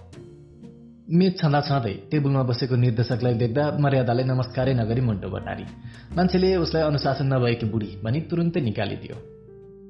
मेच 1.10 1.38
छँदा 1.40 1.60
छँदै 1.60 1.92
टेबुलमा 2.10 2.42
बसेको 2.42 2.76
निर्देशकलाई 2.76 3.34
देख्दा 3.34 3.62
मर्यादाले 3.78 4.24
नमस्कारै 4.24 4.74
नगरी 4.74 5.00
मुन्टो 5.00 5.28
बटारी 5.28 5.64
मान्छेले 6.16 6.50
उसलाई 6.56 6.82
अनुशासन 6.82 7.26
नभएकी 7.26 7.66
बुढी 7.66 7.88
भनी 8.04 8.20
तुरुन्तै 8.30 8.60
निकालिदियो। 8.60 9.16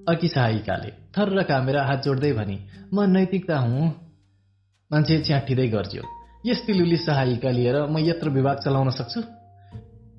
अर्की 0.09 0.28
सहायिकाले 0.28 0.90
थर 1.14 1.28
र 1.36 1.43
कामेरा 1.43 1.82
हात 1.84 2.01
जोड्दै 2.05 2.32
भनी 2.32 2.56
म 2.94 3.05
नैतिकता 3.12 3.59
हुँ। 3.59 3.89
मान्छे 4.90 5.18
च्याठिँदै 5.28 5.68
गर्छ्यो 5.68 6.02
यस्ती 6.47 6.72
लुली 6.72 6.97
सहायिका 6.97 7.51
लिएर 7.51 7.76
म 7.86 8.01
यत्र 8.01 8.28
विभाग 8.28 8.56
चलाउन 8.64 8.90
सक्छु? 8.90 9.20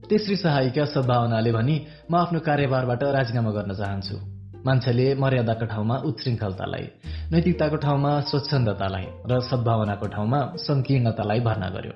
तेस्री 0.10 0.36
सहायिका 0.36 0.86
सद्भावनाले 0.94 1.52
भनी 1.52 1.76
म 2.12 2.16
आफ्नो 2.16 2.40
कार्यभारबाट 2.40 3.04
राजीनामा 3.18 3.52
गर्न 3.52 3.74
चाहन्छु। 3.74 4.33
मान्छेले 4.66 5.16
मर्यादाको 5.16 5.66
ठाउँमा 5.66 5.96
उच्छृङ्खलतालाई 5.98 6.86
नैतिकताको 7.32 7.76
ठाउँमा 7.76 8.20
स्वच्छन्दतालाई 8.20 9.06
र 9.32 9.40
सद्भावनाको 9.40 10.08
ठाउँमा 10.08 10.40
संकीर्णतालाई 10.56 11.40
भर्ना 11.40 11.70
गर्यो। 11.70 11.96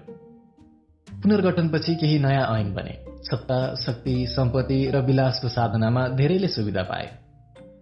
पुनर्गठनपछि 1.08 1.96
केही 1.96 2.20
नयाँ 2.20 2.60
ऐन 2.60 2.74
बने। 2.74 2.96
सत्ता 3.24 3.76
शक्ति 3.76 4.28
सम्पत्ति 4.30 4.92
र 4.92 5.02
विलासको 5.02 5.48
साधनामा 5.48 6.08
धेरैले 6.08 6.48
सुविधा 6.48 6.84
पाए। 6.84 7.08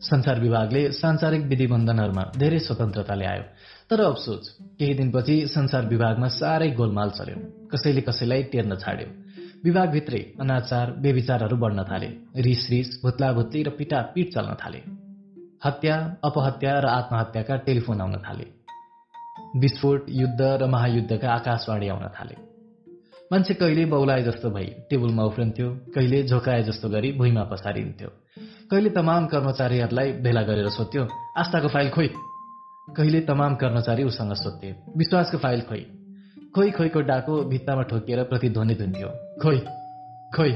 संसार 0.02 0.40
विभागले 0.40 0.91
सांसारिक 0.91 1.41
विधिबन्धनहरूमा 1.41 2.32
धेरै 2.38 2.60
स्वतन्त्रता 2.60 3.16
ल्यायो। 3.16 3.44
तर 3.90 4.02
अफसोच 4.02 4.49
केही 4.80 4.94
दिनपछि 4.94 5.48
संसार 5.48 5.86
विभागमा 5.86 6.28
साह्रै 6.28 6.72
गोलमाल 6.72 7.10
चल्यो। 7.10 7.68
कसैले 7.68 8.02
कसैलाई 8.02 8.44
टेर्न 8.44 8.76
छाड्यो। 8.76 9.25
विभागभित्रै 9.66 10.20
अनाचार 10.40 10.92
बेविचारहरू 10.92 11.56
बढ्न 11.58 11.84
थाले। 11.84 12.08
रिस 12.42 12.70
रिस 12.70 12.90
भुत्ला 13.04 13.32
भुत्ली 13.34 13.64
र 13.64 13.70
पिटापिट 13.70 14.34
चल्न 14.34 14.54
थाले। 14.54 14.82
हत्या 15.66 15.96
अपहत्या 16.24 16.74
र 16.80 16.86
आत्महत्याका 16.86 17.56
टेलिफोन 17.56 18.02
आउन 18.02 18.16
थाले। 18.18 18.46
विस्फोट 19.60 20.06
युद्ध 20.10 20.42
र 20.42 20.66
महायुद्धका 20.66 21.34
आकाशवाणी 21.34 21.90
आउन 21.90 22.06
थाले। 22.08 22.36
मान्छे 23.32 23.54
कहिले 23.54 23.86
बौलाए 23.86 24.24
जस्तो 24.24 24.50
भई 24.50 24.66
टेबुलमा 24.90 25.24
उफ्रन्थ्यो 25.24 25.70
कहिले 25.96 26.24
झोकाए 26.24 26.64
जस्तो 26.64 26.90
गरी 26.90 27.12
भुइँमा 27.12 27.44
पसारिन्थ्यो। 27.44 28.10
कहिले 28.72 28.90
तमाम 28.90 29.28
कर्मचारीहरूलाई 29.28 30.12
भेला 30.22 30.42
गरेर 30.42 30.70
सोध्थ्यो 30.70 31.08
आस्थाको 31.38 31.68
फाइल 31.68 31.90
खोइ? 31.90 32.10
कहिले 32.98 33.20
तमाम 33.22 33.56
कर्मचारी 33.56 34.04
उसँग 34.04 34.34
सोध्थे 34.38 34.76
विश्वासको 34.98 35.38
फाइल 35.38 35.62
खोइ? 35.62 35.86
खोइ 36.56 36.72
खोइको 36.72 37.02
डाको 37.02 37.44
भित्तामा 37.44 37.82
ठोकिएर 37.82 38.24
प्रतिध्वनि 38.24 38.74
हुन्थ्यो 38.74 39.25
खोइ 39.41 39.60
खोइ 40.36 40.52